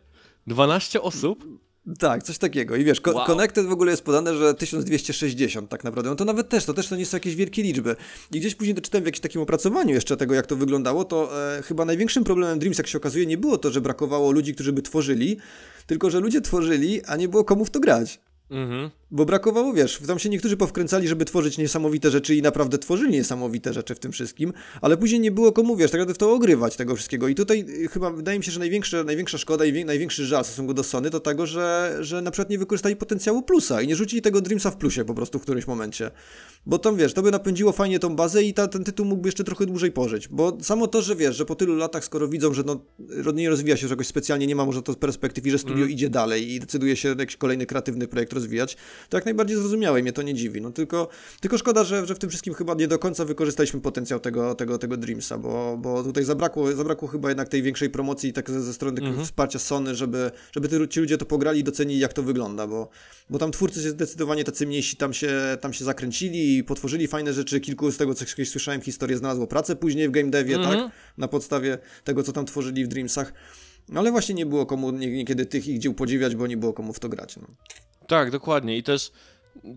12 0.47 1.01
osób? 1.01 1.62
Tak, 1.99 2.23
coś 2.23 2.37
takiego. 2.37 2.75
I 2.75 2.83
wiesz, 2.83 3.01
wow. 3.13 3.25
Connected 3.25 3.65
w 3.65 3.71
ogóle 3.71 3.91
jest 3.91 4.03
podane, 4.03 4.35
że 4.37 4.53
1260 4.53 5.69
tak 5.69 5.83
naprawdę. 5.83 6.09
No 6.09 6.15
to 6.15 6.25
nawet 6.25 6.49
też, 6.49 6.65
to 6.65 6.73
też 6.73 6.87
to 6.87 6.95
nie 6.95 7.05
są 7.05 7.17
jakieś 7.17 7.35
wielkie 7.35 7.63
liczby. 7.63 7.95
I 8.31 8.39
gdzieś 8.39 8.55
później 8.55 8.75
doczytałem 8.75 9.03
w 9.03 9.05
jakimś 9.05 9.21
takim 9.21 9.41
opracowaniu 9.41 9.93
jeszcze 9.93 10.17
tego, 10.17 10.33
jak 10.33 10.47
to 10.47 10.55
wyglądało, 10.55 11.05
to 11.05 11.29
e, 11.57 11.61
chyba 11.61 11.85
największym 11.85 12.23
problemem 12.23 12.59
Dreams, 12.59 12.77
jak 12.77 12.87
się 12.87 12.97
okazuje, 12.97 13.25
nie 13.25 13.37
było 13.37 13.57
to, 13.57 13.71
że 13.71 13.81
brakowało 13.81 14.31
ludzi, 14.31 14.53
którzy 14.53 14.73
by 14.73 14.81
tworzyli, 14.81 15.37
tylko 15.87 16.09
że 16.09 16.19
ludzie 16.19 16.41
tworzyli, 16.41 17.05
a 17.05 17.15
nie 17.15 17.27
było 17.27 17.43
komu 17.43 17.65
w 17.65 17.69
to 17.69 17.79
grać. 17.79 18.19
Mhm. 18.51 18.89
Bo 19.11 19.25
brakowało, 19.25 19.73
wiesz, 19.73 19.99
tam 20.07 20.19
się 20.19 20.29
niektórzy 20.29 20.57
powkręcali, 20.57 21.07
żeby 21.07 21.25
tworzyć 21.25 21.57
niesamowite 21.57 22.11
rzeczy 22.11 22.35
i 22.35 22.41
naprawdę 22.41 22.77
tworzyli 22.77 23.11
niesamowite 23.11 23.73
rzeczy 23.73 23.95
w 23.95 23.99
tym 23.99 24.11
wszystkim, 24.11 24.53
ale 24.81 24.97
później 24.97 25.21
nie 25.21 25.31
było 25.31 25.51
komu, 25.51 25.75
wiesz, 25.75 25.91
tak 25.91 25.99
naprawdę 25.99 26.13
w 26.13 26.17
to 26.17 26.33
ogrywać 26.33 26.75
tego 26.75 26.95
wszystkiego. 26.95 27.27
I 27.27 27.35
tutaj 27.35 27.65
y, 27.69 27.87
chyba 27.87 28.11
wydaje 28.11 28.37
mi 28.39 28.45
się, 28.45 28.51
że 28.51 28.59
największa, 28.59 29.03
największa 29.03 29.37
szkoda 29.37 29.65
i 29.65 29.85
największy 29.85 30.25
żal 30.25 30.43
w 30.43 30.47
stosunku 30.47 30.73
do 30.73 30.83
Sony 30.83 31.09
to 31.09 31.19
tego, 31.19 31.45
że, 31.45 31.97
że 31.99 32.21
na 32.21 32.31
przykład 32.31 32.49
nie 32.49 32.57
wykorzystali 32.57 32.95
potencjału 32.95 33.41
plusa 33.41 33.81
i 33.81 33.87
nie 33.87 33.95
rzucili 33.95 34.21
tego 34.21 34.41
Dreamsa 34.41 34.71
w 34.71 34.77
plusie 34.77 35.05
po 35.05 35.13
prostu 35.13 35.39
w 35.39 35.41
którymś 35.41 35.67
momencie. 35.67 36.11
Bo 36.65 36.79
tam, 36.79 36.95
wiesz, 36.95 37.13
to 37.13 37.21
by 37.21 37.31
napędziło 37.31 37.71
fajnie 37.71 37.99
tą 37.99 38.15
bazę 38.15 38.43
i 38.43 38.53
ta, 38.53 38.67
ten 38.67 38.83
tytuł 38.83 39.05
mógłby 39.05 39.27
jeszcze 39.27 39.43
trochę 39.43 39.65
dłużej 39.65 39.91
pożyć. 39.91 40.27
Bo 40.27 40.57
samo 40.61 40.87
to, 40.87 41.01
że 41.01 41.15
wiesz, 41.15 41.35
że 41.35 41.45
po 41.45 41.55
tylu 41.55 41.75
latach, 41.75 42.05
skoro 42.05 42.27
widzą, 42.27 42.53
że 42.53 42.63
no, 42.65 42.85
nie 43.33 43.49
rozwija 43.49 43.77
się, 43.77 43.87
że 43.87 43.93
jakoś 43.93 44.07
specjalnie 44.07 44.47
nie 44.47 44.55
ma 44.55 44.65
może 44.65 44.81
to 44.81 44.93
perspektyw 44.93 45.45
i 45.45 45.51
że 45.51 45.57
studio 45.57 45.77
mm. 45.77 45.89
idzie 45.89 46.09
dalej 46.09 46.51
i 46.51 46.59
decyduje 46.59 46.95
się 46.95 47.15
jakiś 47.19 47.37
kolejny 47.37 47.65
kreatywny 47.65 48.07
projekt 48.07 48.33
rozwijać, 48.33 48.77
to 49.09 49.17
jak 49.17 49.25
najbardziej 49.25 49.57
zrozumiałe 49.57 49.99
i 49.99 50.03
mnie 50.03 50.13
to 50.13 50.21
nie 50.21 50.33
dziwi. 50.33 50.61
No 50.61 50.71
tylko, 50.71 51.07
tylko 51.41 51.57
szkoda, 51.57 51.83
że, 51.83 52.05
że 52.05 52.15
w 52.15 52.19
tym 52.19 52.29
wszystkim 52.29 52.53
chyba 52.53 52.73
nie 52.73 52.87
do 52.87 52.99
końca 52.99 53.25
wykorzystaliśmy 53.25 53.81
potencjał 53.81 54.19
tego, 54.19 54.55
tego, 54.55 54.77
tego 54.77 54.97
Dreamsa, 54.97 55.37
bo, 55.37 55.77
bo 55.77 56.03
tutaj 56.03 56.23
zabrakło, 56.23 56.75
zabrakło 56.75 57.07
chyba 57.07 57.29
jednak 57.29 57.49
tej 57.49 57.61
większej 57.61 57.89
promocji 57.89 58.33
tak 58.33 58.49
ze, 58.49 58.61
ze 58.61 58.73
strony 58.73 59.01
mhm. 59.01 59.25
wsparcia 59.25 59.59
Sony, 59.59 59.95
żeby, 59.95 60.31
żeby 60.51 60.87
ci 60.87 60.99
ludzie 60.99 61.17
to 61.17 61.25
pograli 61.25 61.59
i 61.59 61.63
docenili 61.63 61.99
jak 61.99 62.13
to 62.13 62.23
wygląda, 62.23 62.67
bo, 62.67 62.89
bo 63.29 63.39
tam 63.39 63.51
twórcy 63.51 63.83
się 63.83 63.89
zdecydowanie 63.89 64.43
tacy 64.43 64.67
mniejsi 64.67 64.97
tam 64.97 65.13
się, 65.13 65.57
tam 65.61 65.73
się 65.73 65.85
zakręcili 65.85 66.52
i 66.57 66.63
potworzyli 66.63 67.07
fajne 67.07 67.33
rzeczy. 67.33 67.59
Kilku 67.59 67.91
z 67.91 67.97
tego, 67.97 68.15
co 68.15 68.25
kiedyś 68.25 68.49
słyszałem, 68.49 68.81
historię 68.81 69.17
znalazło 69.17 69.47
pracę 69.47 69.75
później 69.75 70.07
w 70.07 70.11
game 70.11 70.29
devie, 70.29 70.55
tak? 70.55 70.73
Mhm. 70.73 70.89
Na 71.17 71.27
podstawie 71.27 71.77
tego, 72.03 72.23
co 72.23 72.33
tam 72.33 72.45
tworzyli 72.45 72.85
w 72.85 72.87
Dreamsach. 72.87 73.33
No 73.89 73.99
ale 73.99 74.11
właśnie 74.11 74.35
nie 74.35 74.45
było 74.45 74.65
komu 74.65 74.91
niekiedy 74.91 75.45
tych 75.45 75.67
ich 75.67 75.79
dzieł 75.79 75.93
podziwiać, 75.93 76.35
bo 76.35 76.47
nie 76.47 76.57
było 76.57 76.73
komu 76.73 76.93
w 76.93 76.99
to 76.99 77.09
grać. 77.09 77.37
No. 77.37 77.47
Tak, 78.07 78.31
dokładnie. 78.31 78.77
I 78.77 78.83
też, 78.83 79.11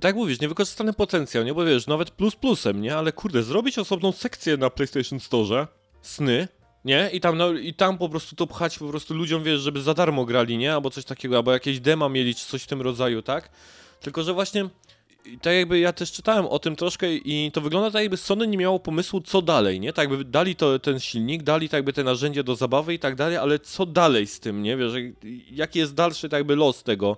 tak 0.01 0.17
mówisz, 0.17 0.41
niewykorzystany 0.41 0.93
potencjał, 0.93 1.45
nie? 1.45 1.55
Bo 1.55 1.65
wiesz, 1.65 1.87
nawet 1.87 2.11
plus 2.11 2.37
plusem, 2.37 2.81
nie? 2.81 2.97
Ale 2.97 3.13
kurde, 3.13 3.43
zrobić 3.43 3.79
osobną 3.79 4.13
sekcję 4.13 4.57
na 4.57 4.71
PlayStation 4.71 5.21
Store, 5.21 5.67
sny, 6.03 6.49
nie? 6.85 7.11
I 7.13 7.21
tam, 7.21 7.39
no, 7.39 7.53
I 7.53 7.75
tam 7.75 7.99
po 7.99 8.09
prostu 8.09 8.37
to 8.37 8.47
pchać 8.47 8.79
po 8.79 8.89
prostu 8.89 9.15
ludziom, 9.15 9.45
wiesz, 9.45 9.61
żeby 9.61 9.83
za 9.83 9.95
darmo 9.95 10.25
grali, 10.25 10.59
nie? 10.59 10.75
Albo 10.75 10.91
coś 10.91 11.05
takiego, 11.05 11.37
albo 11.37 11.53
jakieś 11.53 11.81
dema 11.81 12.09
mieli, 12.09 12.35
czy 12.35 12.47
coś 12.47 12.63
w 12.63 12.67
tym 12.67 12.83
rodzaju, 12.83 13.23
tak? 13.23 13.51
Tylko, 14.01 14.23
że 14.23 14.35
właśnie 14.35 14.69
tak 15.43 15.55
jakby 15.55 15.79
ja 15.79 15.93
też 15.93 16.13
czytałem 16.13 16.47
o 16.47 16.59
tym 16.59 16.77
troszkę 16.77 17.15
i 17.15 17.51
to 17.53 17.61
wygląda 17.61 17.91
tak 17.91 18.03
jakby 18.03 18.17
Sony 18.17 18.47
nie 18.47 18.59
miało 18.59 18.81
pomysłu 18.81 19.21
co 19.21 19.43
dalej, 19.43 19.81
nie? 19.81 19.93
Tak 19.93 20.11
jakby 20.11 20.25
dali 20.25 20.57
to, 20.57 20.79
ten 20.79 21.01
silnik, 21.01 21.43
dali 21.43 21.69
tak 21.69 21.79
jakby 21.79 21.93
te 21.93 22.05
narzędzia 22.05 22.43
do 22.43 22.57
zabawy 22.57 22.95
i 22.95 22.99
tak 22.99 23.15
dalej, 23.15 23.37
ale 23.37 23.59
co 23.59 23.87
dalej 23.87 24.27
z 24.27 24.41
tym, 24.41 24.63
nie? 24.63 24.77
Wiesz, 24.77 24.93
jaki 25.51 25.79
jest 25.79 25.95
dalszy 25.95 26.29
tak 26.29 26.39
jakby 26.39 26.57
los 26.57 26.83
tego, 26.83 27.17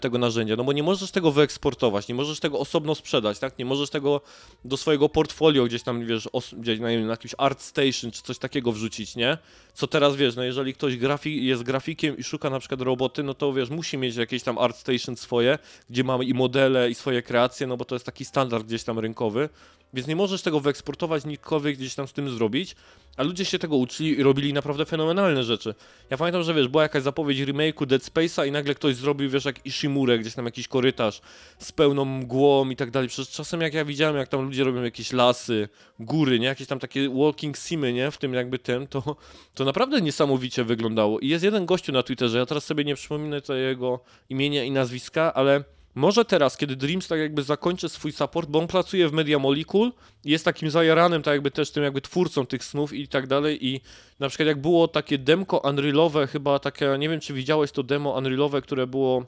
tego 0.00 0.18
narzędzia, 0.18 0.56
no 0.56 0.64
bo 0.64 0.72
nie 0.72 0.82
możesz 0.82 1.10
tego 1.10 1.32
wyeksportować, 1.32 2.08
nie 2.08 2.14
możesz 2.14 2.40
tego 2.40 2.58
osobno 2.58 2.94
sprzedać, 2.94 3.38
tak? 3.38 3.58
Nie 3.58 3.64
możesz 3.64 3.90
tego 3.90 4.20
do 4.64 4.76
swojego 4.76 5.08
portfolio 5.08 5.64
gdzieś 5.64 5.82
tam, 5.82 6.06
wiesz, 6.06 6.28
gdzieś 6.52 6.80
na, 6.80 6.88
na 6.88 7.10
jakimś 7.10 7.34
art 7.38 7.62
station 7.62 8.10
czy 8.10 8.22
coś 8.22 8.38
takiego 8.38 8.72
wrzucić, 8.72 9.16
nie? 9.16 9.38
Co 9.74 9.86
teraz, 9.86 10.16
wiesz, 10.16 10.36
no 10.36 10.42
jeżeli 10.42 10.74
ktoś 10.74 10.96
grafik, 10.96 11.42
jest 11.42 11.62
grafikiem 11.62 12.16
i 12.16 12.22
szuka 12.22 12.50
na 12.50 12.58
przykład 12.58 12.80
roboty, 12.80 13.22
no 13.22 13.34
to 13.34 13.52
wiesz, 13.52 13.70
musi 13.70 13.98
mieć 13.98 14.16
jakieś 14.16 14.42
tam 14.42 14.58
art 14.58 14.76
station 14.76 15.16
swoje, 15.16 15.58
gdzie 15.90 16.04
mamy 16.04 16.24
i 16.24 16.34
modele 16.34 16.90
i 16.90 16.94
swoje 16.94 17.22
kreacje, 17.22 17.66
no 17.66 17.76
bo 17.76 17.84
to 17.84 17.94
jest 17.94 18.06
taki 18.06 18.24
standard 18.24 18.66
gdzieś 18.66 18.84
tam 18.84 18.98
rynkowy, 18.98 19.48
więc 19.94 20.08
nie 20.08 20.16
możesz 20.16 20.42
tego 20.42 20.60
wyeksportować, 20.60 21.24
nikolwiek 21.24 21.76
gdzieś 21.76 21.94
tam 21.94 22.08
z 22.08 22.12
tym 22.12 22.30
zrobić, 22.30 22.76
a 23.16 23.22
ludzie 23.22 23.44
się 23.44 23.58
tego 23.58 23.76
uczyli 23.76 24.20
i 24.20 24.22
robili 24.22 24.52
naprawdę 24.52 24.86
fenomenalne 24.86 25.44
rzeczy. 25.44 25.74
Ja 26.10 26.16
pamiętam, 26.16 26.42
że 26.42 26.54
wiesz, 26.54 26.68
była 26.68 26.82
jakaś 26.82 27.02
zapowiedź 27.02 27.38
remake'u 27.38 27.86
Dead 27.86 28.02
Space'a 28.02 28.48
i 28.48 28.50
nagle 28.50 28.74
ktoś 28.74 28.96
zrobił, 28.96 29.30
wiesz, 29.30 29.44
jak 29.44 29.66
Ishimurę, 29.66 30.18
gdzieś 30.18 30.34
tam 30.34 30.44
jakiś 30.44 30.68
korytarz 30.68 31.20
z 31.58 31.72
pełną 31.72 32.04
mgłą 32.04 32.70
i 32.70 32.76
tak 32.76 32.90
dalej. 32.90 33.08
Przecież 33.08 33.34
czasem 33.34 33.60
jak 33.60 33.74
ja 33.74 33.84
widziałem, 33.84 34.16
jak 34.16 34.28
tam 34.28 34.44
ludzie 34.44 34.64
robią 34.64 34.82
jakieś 34.82 35.12
lasy, 35.12 35.68
góry, 36.00 36.40
nie? 36.40 36.46
Jakieś 36.46 36.66
tam 36.66 36.78
takie 36.78 37.08
walking 37.08 37.56
simy, 37.56 37.92
nie? 37.92 38.10
W 38.10 38.18
tym 38.18 38.34
jakby 38.34 38.58
tym, 38.58 38.86
to, 38.86 39.16
to 39.54 39.64
naprawdę 39.64 40.00
niesamowicie 40.00 40.64
wyglądało. 40.64 41.20
I 41.20 41.28
jest 41.28 41.44
jeden 41.44 41.66
gościu 41.66 41.92
na 41.92 42.02
Twitterze, 42.02 42.38
ja 42.38 42.46
teraz 42.46 42.64
sobie 42.64 42.84
nie 42.84 42.94
przypominę 42.94 43.40
to 43.40 43.54
jego 43.54 44.00
imienia 44.28 44.64
i 44.64 44.70
nazwiska, 44.70 45.34
ale 45.34 45.64
może 45.94 46.24
teraz, 46.24 46.56
kiedy 46.56 46.76
Dreams 46.76 47.08
tak 47.08 47.18
jakby 47.18 47.42
zakończy 47.42 47.88
swój 47.88 48.12
support, 48.12 48.50
bo 48.50 48.58
on 48.58 48.66
pracuje 48.66 49.08
w 49.08 49.12
Media 49.12 49.38
Molecule, 49.38 49.90
jest 50.24 50.44
takim 50.44 50.70
zajaranym 50.70 51.22
tak 51.22 51.32
jakby 51.32 51.50
też 51.50 51.70
tym 51.70 51.84
jakby 51.84 52.00
twórcą 52.00 52.46
tych 52.46 52.64
snów 52.64 52.92
i 52.92 53.08
tak 53.08 53.26
dalej 53.26 53.66
i 53.66 53.80
na 54.18 54.28
przykład 54.28 54.46
jak 54.46 54.60
było 54.60 54.88
takie 54.88 55.18
demko 55.18 55.58
Unrealowe, 55.58 56.26
chyba 56.26 56.58
takie, 56.58 56.96
nie 56.98 57.08
wiem 57.08 57.20
czy 57.20 57.34
widziałeś 57.34 57.72
to 57.72 57.82
demo 57.82 58.10
Unrealowe, 58.18 58.62
które 58.62 58.86
było, 58.86 59.24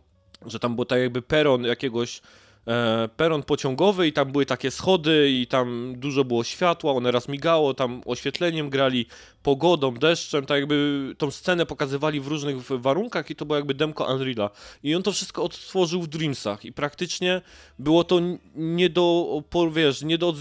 że 0.47 0.59
tam 0.59 0.75
było 0.75 0.85
tak 0.85 0.99
jakby 0.99 1.23
peron 1.23 1.65
jakiegoś 1.65 2.23
peron 3.17 3.43
pociągowy 3.43 4.07
i 4.07 4.13
tam 4.13 4.33
były 4.33 4.47
takie 4.47 4.71
schody 4.71 5.31
i 5.31 5.47
tam 5.47 5.95
dużo 5.97 6.25
było 6.25 6.45
światła, 6.45 6.93
one 6.93 7.11
raz 7.11 7.29
migało, 7.29 7.75
tam 7.75 8.03
oświetleniem 8.07 8.71
grali, 8.71 9.07
pogodą, 9.43 9.95
deszczem, 9.95 10.47
tak 10.47 10.59
jakby 10.59 11.15
tą 11.19 11.31
scenę 11.31 11.67
pokazywali 11.67 12.21
w 12.21 12.27
różnych 12.27 12.63
warunkach 12.63 13.31
i 13.31 13.37
to 13.37 13.47
było 13.47 13.57
jakby 13.57 13.75
demko 13.75 14.05
Unreal'a. 14.05 14.51
I 14.83 14.95
on 14.95 15.03
to 15.03 15.13
wszystko 15.13 15.43
odtworzył 15.43 16.03
w 16.03 16.09
Dreamsach 16.09 16.65
i 16.65 16.73
praktycznie 16.73 17.41
było 17.79 18.05
to 18.05 18.21
nie 18.55 18.91
do, 18.91 19.43
wiesz, 19.73 20.03
nie 20.03 20.19
do 20.19 20.35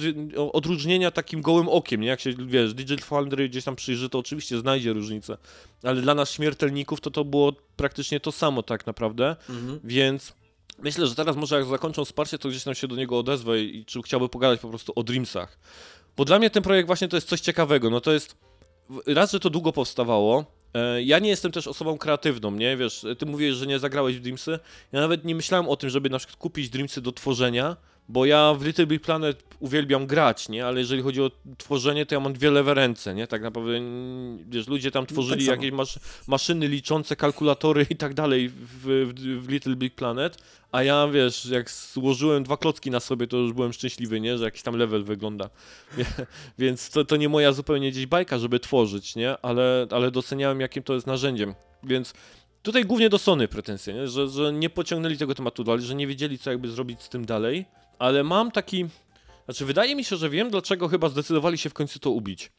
odróżnienia 0.51 1.11
takim 1.11 1.41
gołym 1.41 1.69
okiem, 1.69 2.01
nie? 2.01 2.07
Jak 2.07 2.19
się, 2.19 2.33
wiesz, 2.33 2.73
Digital 2.73 3.05
Foundry 3.05 3.49
gdzieś 3.49 3.63
tam 3.63 3.75
przyjrzy, 3.75 4.09
to 4.09 4.19
oczywiście 4.19 4.57
znajdzie 4.57 4.93
różnicę, 4.93 5.37
ale 5.83 6.01
dla 6.01 6.15
nas 6.15 6.31
śmiertelników 6.31 7.01
to 7.01 7.11
to 7.11 7.25
było 7.25 7.53
praktycznie 7.75 8.19
to 8.19 8.31
samo 8.31 8.63
tak 8.63 8.87
naprawdę, 8.87 9.35
mhm. 9.49 9.79
więc 9.83 10.33
Myślę, 10.83 11.07
że 11.07 11.15
teraz 11.15 11.35
może 11.35 11.55
jak 11.55 11.65
zakończą 11.65 12.05
wsparcie, 12.05 12.37
to 12.37 12.49
gdzieś 12.49 12.63
tam 12.63 12.75
się 12.75 12.87
do 12.87 12.95
niego 12.95 13.19
odezwę 13.19 13.61
i 13.61 13.85
czy 13.85 14.01
chciałby 14.01 14.29
pogadać 14.29 14.59
po 14.59 14.69
prostu 14.69 14.93
o 14.95 15.03
Dreamsach. 15.03 15.59
Bo 16.17 16.25
dla 16.25 16.39
mnie 16.39 16.49
ten 16.49 16.63
projekt 16.63 16.87
właśnie 16.87 17.07
to 17.07 17.17
jest 17.17 17.27
coś 17.27 17.41
ciekawego. 17.41 17.89
No 17.89 18.01
to 18.01 18.11
jest. 18.11 18.35
Raz, 19.07 19.31
że 19.31 19.39
to 19.39 19.49
długo 19.49 19.73
powstawało. 19.73 20.45
E, 20.73 21.03
ja 21.03 21.19
nie 21.19 21.29
jestem 21.29 21.51
też 21.51 21.67
osobą 21.67 21.97
kreatywną, 21.97 22.51
nie? 22.51 22.77
Wiesz, 22.77 23.05
ty 23.19 23.25
mówisz, 23.25 23.55
że 23.55 23.67
nie 23.67 23.79
zagrałeś 23.79 24.17
w 24.17 24.19
Dreamsy. 24.19 24.59
Ja 24.91 25.01
nawet 25.01 25.25
nie 25.25 25.35
myślałem 25.35 25.69
o 25.69 25.75
tym, 25.75 25.89
żeby 25.89 26.09
na 26.09 26.17
przykład 26.17 26.37
kupić 26.37 26.69
Dreamsy 26.69 27.01
do 27.01 27.11
tworzenia, 27.11 27.77
bo 28.09 28.25
ja 28.25 28.53
w 28.53 28.65
Little 28.65 28.87
Big 28.87 29.01
Planet 29.01 29.43
uwielbiam 29.59 30.07
grać, 30.07 30.49
nie? 30.49 30.65
Ale 30.65 30.79
jeżeli 30.79 31.01
chodzi 31.01 31.21
o 31.21 31.31
tworzenie, 31.57 32.05
to 32.05 32.15
ja 32.15 32.19
mam 32.19 32.33
dwie 32.33 32.51
lewe 32.51 32.73
ręce, 32.73 33.15
nie? 33.15 33.27
Tak 33.27 33.41
naprawdę, 33.41 33.71
wiesz, 34.49 34.67
ludzie 34.67 34.91
tam 34.91 35.03
no, 35.03 35.07
tworzyli 35.07 35.45
tak 35.45 35.55
jakieś 35.55 35.71
masz 35.71 35.99
maszyny 36.27 36.67
liczące, 36.67 37.15
kalkulatory 37.15 37.85
i 37.89 37.95
tak 37.95 38.13
dalej 38.13 38.49
w, 38.49 38.55
w, 38.55 39.13
w, 39.45 39.49
Little 39.49 39.75
Big 39.75 39.95
Planet, 39.95 40.37
a 40.71 40.83
ja, 40.83 41.07
wiesz, 41.07 41.45
jak 41.45 41.71
złożyłem 41.71 42.43
dwa 42.43 42.57
klocki 42.57 42.91
na 42.91 42.99
sobie, 42.99 43.27
to 43.27 43.37
już 43.37 43.53
byłem 43.53 43.73
szczęśliwy, 43.73 44.21
nie? 44.21 44.37
Że 44.37 44.45
jakiś 44.45 44.61
tam 44.61 44.75
level 44.75 45.03
wygląda. 45.03 45.49
Więc 46.59 46.89
to, 46.89 47.05
to 47.05 47.17
nie 47.17 47.29
moja 47.29 47.51
zupełnie 47.53 47.91
gdzieś 47.91 48.05
bajka, 48.05 48.39
żeby 48.39 48.59
tworzyć, 48.59 49.15
nie? 49.15 49.37
Ale, 49.41 49.87
ale 49.91 50.11
doceniałem, 50.11 50.61
jakim 50.61 50.83
to 50.83 50.93
jest 50.93 51.07
narzędziem. 51.07 51.55
Więc 51.83 52.13
tutaj 52.63 52.85
głównie 52.85 53.09
do 53.09 53.17
Sony 53.17 53.47
pretensje, 53.47 53.93
nie? 53.93 54.07
Że, 54.07 54.27
że 54.27 54.53
nie 54.53 54.69
pociągnęli 54.69 55.17
tego 55.17 55.35
tematu 55.35 55.63
dalej, 55.63 55.85
że 55.85 55.95
nie 55.95 56.07
wiedzieli, 56.07 56.39
co 56.39 56.51
jakby 56.51 56.67
zrobić 56.67 57.01
z 57.01 57.09
tym 57.09 57.25
dalej, 57.25 57.65
ale 58.01 58.23
mam 58.23 58.51
taki... 58.51 58.85
Znaczy, 59.45 59.65
wydaje 59.65 59.95
mi 59.95 60.03
się, 60.03 60.15
że 60.15 60.29
wiem, 60.29 60.49
dlaczego 60.49 60.87
chyba 60.87 61.09
zdecydowali 61.09 61.57
się 61.57 61.69
w 61.69 61.73
końcu 61.73 61.99
to 61.99 62.11
ubić. 62.11 62.51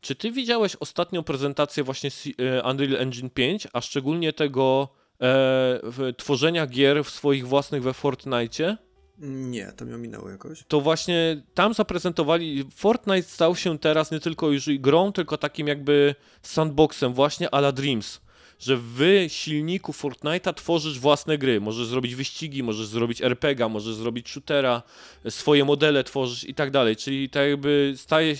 Czy 0.00 0.14
ty 0.14 0.30
widziałeś 0.30 0.76
ostatnią 0.76 1.22
prezentację 1.22 1.84
właśnie 1.84 2.10
e, 2.38 2.70
Unreal 2.70 2.96
Engine 2.96 3.30
5, 3.30 3.68
a 3.72 3.80
szczególnie 3.80 4.32
tego 4.32 4.88
e, 5.20 6.12
tworzenia 6.16 6.66
gier 6.66 7.04
w 7.04 7.10
swoich 7.10 7.48
własnych 7.48 7.82
we 7.82 7.94
Fortnite? 7.94 8.76
Nie, 9.18 9.72
to 9.76 9.84
mi 9.84 9.94
ominęło 9.94 10.30
jakoś. 10.30 10.64
To 10.68 10.80
właśnie 10.80 11.42
tam 11.54 11.74
zaprezentowali. 11.74 12.64
Fortnite 12.74 13.28
stał 13.28 13.56
się 13.56 13.78
teraz 13.78 14.10
nie 14.10 14.20
tylko 14.20 14.50
już 14.50 14.70
grą, 14.78 15.12
tylko 15.12 15.38
takim 15.38 15.68
jakby 15.68 16.14
sandboxem, 16.42 17.14
właśnie 17.14 17.54
a 17.54 17.58
la 17.58 17.72
Dreams 17.72 18.20
że 18.60 18.76
w 18.76 19.24
silniku 19.28 19.92
Fortnite'a 19.92 20.54
tworzysz 20.54 20.98
własne 20.98 21.38
gry. 21.38 21.60
Możesz 21.60 21.86
zrobić 21.86 22.14
wyścigi, 22.14 22.62
możesz 22.62 22.86
zrobić 22.86 23.22
RPGa, 23.22 23.68
możesz 23.68 23.94
zrobić 23.94 24.28
shootera, 24.28 24.82
swoje 25.28 25.64
modele 25.64 26.04
tworzysz 26.04 26.44
i 26.44 26.54
tak 26.54 26.70
dalej. 26.70 26.96
Czyli 26.96 27.28
tak 27.28 27.48
jakby 27.48 27.94
staje 27.96 28.36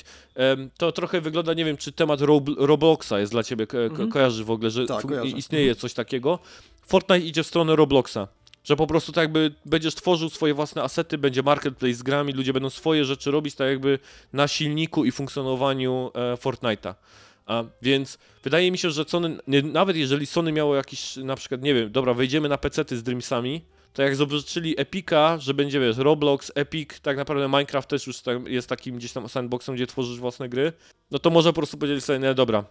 to 0.77 0.93
trochę 0.93 1.21
wygląda, 1.21 1.55
nie 1.55 1.65
wiem, 1.65 1.77
czy 1.77 1.93
temat 1.93 2.21
Robloxa 2.59 3.13
jest 3.19 3.33
dla 3.33 3.43
ciebie, 3.43 3.67
ko 3.67 3.79
mhm. 3.79 4.11
kojarzysz 4.11 4.45
w 4.45 4.51
ogóle, 4.51 4.71
że 4.71 4.87
tak, 4.87 5.05
istnieje 5.37 5.69
mhm. 5.69 5.81
coś 5.81 5.95
takiego. 5.95 6.39
Fortnite 6.87 7.27
idzie 7.27 7.43
w 7.43 7.47
stronę 7.47 7.77
Robloxa. 7.77 8.29
Że 8.65 8.77
po 8.77 8.87
prostu 8.87 9.13
tak 9.13 9.23
jakby 9.23 9.55
będziesz 9.67 9.95
tworzył 9.95 10.31
swoje 10.31 10.55
własne 10.55 10.83
asety, 10.83 11.19
będzie 11.19 11.43
marketplace 11.43 11.95
z 11.95 12.03
grami, 12.03 12.33
ludzie 12.33 12.53
będą 12.53 12.71
swoje 12.71 13.05
rzeczy 13.05 13.31
robić 13.31 13.55
tak 13.55 13.69
jakby 13.69 13.99
na 14.33 14.49
silniku 14.49 15.05
i 15.05 15.13
funkcjonowaniu 15.13 16.11
e, 16.15 16.35
Fortnite'a. 16.35 16.95
Więc 17.83 18.19
wydaje 18.45 18.71
mi 18.71 18.79
się, 18.79 18.91
że 18.91 19.05
Sony, 19.05 19.39
nawet 19.63 19.97
jeżeli 19.97 20.27
Sony 20.27 20.53
miało 20.53 20.77
jakiś, 20.77 21.17
na 21.17 21.37
przykład, 21.37 21.63
nie 21.63 21.75
wiem, 21.75 21.93
dobra, 21.93 22.15
wejdziemy 22.15 22.49
na 22.49 22.59
PC 22.59 22.85
z 22.91 23.03
Dreamsami, 23.03 23.61
to 23.93 24.03
jak 24.03 24.17
zobaczyli 24.17 24.81
Epika, 24.81 25.39
że 25.39 25.55
będzie, 25.55 25.81
wiesz, 25.81 25.97
Roblox, 25.97 26.53
Epic, 26.55 27.01
tak 27.03 27.17
naprawdę 27.17 27.49
Minecraft 27.49 27.89
też 27.89 28.07
już 28.07 28.23
jest 28.47 28.69
takim 28.69 28.97
gdzieś 28.97 29.13
tam 29.13 29.29
sandboxem, 29.29 29.75
gdzie 29.75 29.87
tworzysz 29.87 30.19
własne 30.19 30.49
gry, 30.49 30.73
no 31.11 31.19
to 31.19 31.31
może 31.31 31.49
po 31.49 31.55
prostu 31.55 31.79
powiedzieli 31.79 32.01
sobie, 32.01 32.19
nie, 32.19 32.35
dobra, 32.35 32.65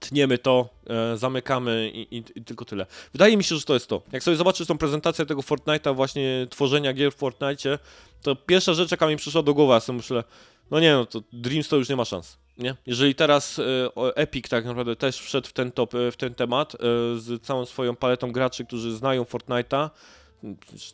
tniemy 0.00 0.38
to, 0.38 0.68
e, 0.90 1.16
zamykamy 1.16 1.90
i, 1.94 2.16
i, 2.16 2.24
i, 2.34 2.44
tylko 2.44 2.64
tyle. 2.64 2.86
Wydaje 3.12 3.36
mi 3.36 3.44
się, 3.44 3.56
że 3.56 3.62
to 3.62 3.74
jest 3.74 3.86
to. 3.86 4.02
Jak 4.12 4.22
sobie 4.22 4.36
zobaczysz 4.36 4.66
tą 4.66 4.78
prezentację 4.78 5.26
tego 5.26 5.40
Fortnite'a, 5.40 5.96
właśnie 5.96 6.46
tworzenia 6.50 6.92
gier 6.92 7.12
w 7.12 7.16
Fortnite, 7.16 7.78
to 8.22 8.36
pierwsza 8.36 8.74
rzecz, 8.74 8.90
jaka 8.90 9.06
mi 9.06 9.16
przyszła 9.16 9.42
do 9.42 9.54
głowy, 9.54 9.72
ja 9.72 9.80
sobie 9.80 9.96
myślę, 9.96 10.24
no 10.70 10.80
nie, 10.80 10.92
no 10.92 11.06
to 11.06 11.22
Dreams 11.32 11.68
to 11.68 11.76
już 11.76 11.88
nie 11.88 11.96
ma 11.96 12.04
szans. 12.04 12.38
Nie? 12.58 12.74
Jeżeli 12.86 13.14
teraz 13.14 13.58
e, 13.58 14.14
Epic 14.14 14.48
tak 14.48 14.64
naprawdę 14.64 14.96
też 14.96 15.20
wszedł 15.20 15.48
w 15.48 15.52
ten 15.52 15.72
top, 15.72 15.94
e, 15.94 16.12
w 16.12 16.16
ten 16.16 16.34
temat 16.34 16.74
e, 16.74 16.78
z 17.18 17.42
całą 17.42 17.66
swoją 17.66 17.96
paletą 17.96 18.32
graczy, 18.32 18.64
którzy 18.64 18.96
znają 18.96 19.22
Fortnite'a, 19.22 19.90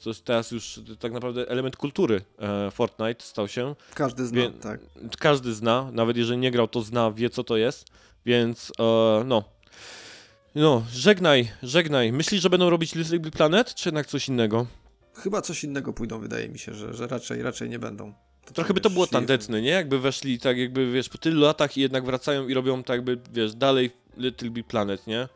to 0.05 0.11
jest 0.11 0.25
teraz 0.25 0.51
już 0.51 0.81
tak 0.99 1.13
naprawdę 1.13 1.49
element 1.49 1.77
kultury 1.77 2.21
Fortnite 2.73 3.25
stał 3.25 3.49
się. 3.49 3.75
Każdy 3.95 4.27
zna, 4.27 4.41
Wie, 4.41 4.51
tak. 4.51 4.81
Każdy 5.19 5.55
zna, 5.55 5.91
nawet 5.93 6.17
jeżeli 6.17 6.39
nie 6.39 6.51
grał, 6.51 6.69
to 6.69 6.83
zna, 6.83 7.11
wie 7.11 7.31
co 7.31 7.45
to 7.45 7.57
jest, 7.57 7.87
więc 8.27 8.73
no. 9.25 9.45
No, 10.55 10.85
żegnaj, 10.93 11.49
żegnaj. 11.63 12.13
Myślisz, 12.13 12.43
że 12.43 12.51
będą 12.51 12.71
robić 12.71 12.95
Little 12.95 13.19
Big 13.19 13.37
Planet, 13.37 13.75
czy 13.75 13.89
jednak 13.89 14.07
coś 14.07 14.29
innego? 14.29 14.67
Chyba 15.15 15.43
coś 15.43 15.65
innego 15.65 15.93
pójdą, 15.93 16.21
wydaje 16.21 16.49
mi 16.49 16.59
się, 16.59 16.75
że, 16.75 16.95
że 16.95 17.07
raczej, 17.07 17.43
raczej 17.43 17.69
nie 17.69 17.79
będą. 17.79 18.15
To 18.47 18.53
Trochę 18.55 18.75
by 18.75 18.81
to 18.81 18.91
było 18.91 19.07
tandetne, 19.07 19.63
nie? 19.63 19.71
Jakby 19.71 19.99
weszli 19.99 20.39
tak 20.39 20.59
jakby, 20.59 20.93
wiesz, 20.93 21.09
po 21.09 21.19
tylu 21.19 21.41
latach 21.41 21.77
i 21.77 21.81
jednak 21.81 22.05
wracają 22.05 22.49
i 22.49 22.55
robią 22.55 22.83
tak 22.83 22.97
jakby, 22.97 23.19
wiesz, 23.33 23.55
dalej 23.55 23.91
Little 24.17 24.51
Big 24.51 24.67
Planet, 24.67 25.07
nie? 25.07 25.29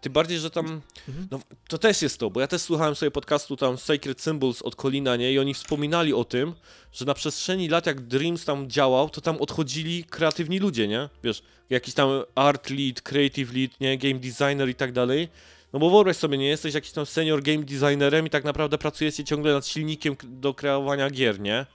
Tym 0.00 0.12
bardziej, 0.12 0.38
że 0.38 0.50
tam, 0.50 0.80
mhm. 1.08 1.28
no 1.30 1.40
to 1.68 1.78
też 1.78 2.02
jest 2.02 2.18
to, 2.18 2.30
bo 2.30 2.40
ja 2.40 2.46
też 2.46 2.62
słuchałem 2.62 2.94
sobie 2.94 3.10
podcastu 3.10 3.56
tam 3.56 3.78
Sacred 3.78 4.20
Symbols 4.20 4.62
od 4.62 4.74
Colina, 4.74 5.16
nie? 5.16 5.32
I 5.32 5.38
oni 5.38 5.54
wspominali 5.54 6.14
o 6.14 6.24
tym, 6.24 6.54
że 6.92 7.04
na 7.04 7.14
przestrzeni 7.14 7.68
lat 7.68 7.86
jak 7.86 8.00
Dreams 8.00 8.44
tam 8.44 8.70
działał, 8.70 9.10
to 9.10 9.20
tam 9.20 9.36
odchodzili 9.36 10.04
kreatywni 10.04 10.58
ludzie, 10.58 10.88
nie? 10.88 11.08
Wiesz, 11.24 11.42
jakiś 11.70 11.94
tam 11.94 12.08
art 12.34 12.70
lead, 12.70 13.02
creative 13.02 13.54
lead, 13.54 13.80
nie? 13.80 13.98
Game 13.98 14.20
designer 14.20 14.68
i 14.68 14.74
tak 14.74 14.92
dalej. 14.92 15.28
No 15.72 15.78
bo 15.78 15.90
wyobraź 15.90 16.16
sobie, 16.16 16.38
nie 16.38 16.48
jesteś 16.48 16.74
jakiś 16.74 16.92
tam 16.92 17.06
senior 17.06 17.42
game 17.42 17.64
designerem 17.64 18.26
i 18.26 18.30
tak 18.30 18.44
naprawdę 18.44 18.78
pracujecie 18.78 19.24
ciągle 19.24 19.52
nad 19.52 19.66
silnikiem 19.66 20.16
do 20.24 20.54
kreowania 20.54 21.10
gier, 21.10 21.40
nie? 21.40 21.66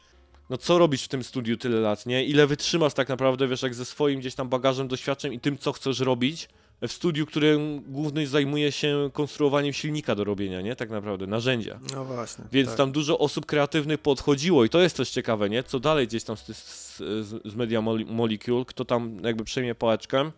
No 0.50 0.58
co 0.58 0.78
robić 0.78 1.02
w 1.04 1.08
tym 1.08 1.24
studiu 1.24 1.58
tyle 1.58 1.80
lat, 1.80 2.06
nie? 2.06 2.26
Ile 2.26 2.48
wytrzymasz 2.48 2.94
tak 2.94 3.10
naprawdę, 3.10 3.48
wiesz, 3.48 3.62
jak 3.62 3.74
ze 3.74 3.86
swoim 3.86 4.20
gdzieś 4.20 4.36
tam 4.36 4.50
bagażem, 4.50 4.88
doświadczeniem 4.88 5.34
i 5.34 5.40
tym, 5.40 5.58
co 5.58 5.74
chcesz 5.74 6.00
robić 6.00 6.50
w 6.82 6.92
studiu, 6.92 7.26
którym 7.26 7.84
głównie 7.88 8.28
zajmuje 8.28 8.72
się 8.72 9.10
konstruowaniem 9.14 9.74
silnika 9.74 10.16
do 10.16 10.24
robienia, 10.24 10.62
nie? 10.62 10.76
Tak 10.76 10.90
naprawdę, 10.90 11.28
narzędzia. 11.28 11.80
No 11.94 12.06
właśnie. 12.06 12.46
Więc 12.52 12.70
tak. 12.70 12.78
tam 12.78 12.92
dużo 12.92 13.20
osób 13.20 13.46
kreatywnych 13.46 14.00
podchodziło 14.00 14.66
i 14.66 14.70
to 14.70 14.82
jest 14.82 14.98
też 14.98 15.10
ciekawe, 15.10 15.50
nie? 15.50 15.64
Co 15.64 15.80
dalej 15.80 16.08
gdzieś 16.08 16.24
tam 16.24 16.38
z, 16.38 16.48
z, 16.48 16.98
z 17.46 17.56
Media 17.56 17.82
Molecule, 18.08 18.66
kto 18.66 18.86
tam 18.86 19.20
jakby 19.24 19.44
przejmie 19.44 19.76
pałeczkę. 19.76 20.32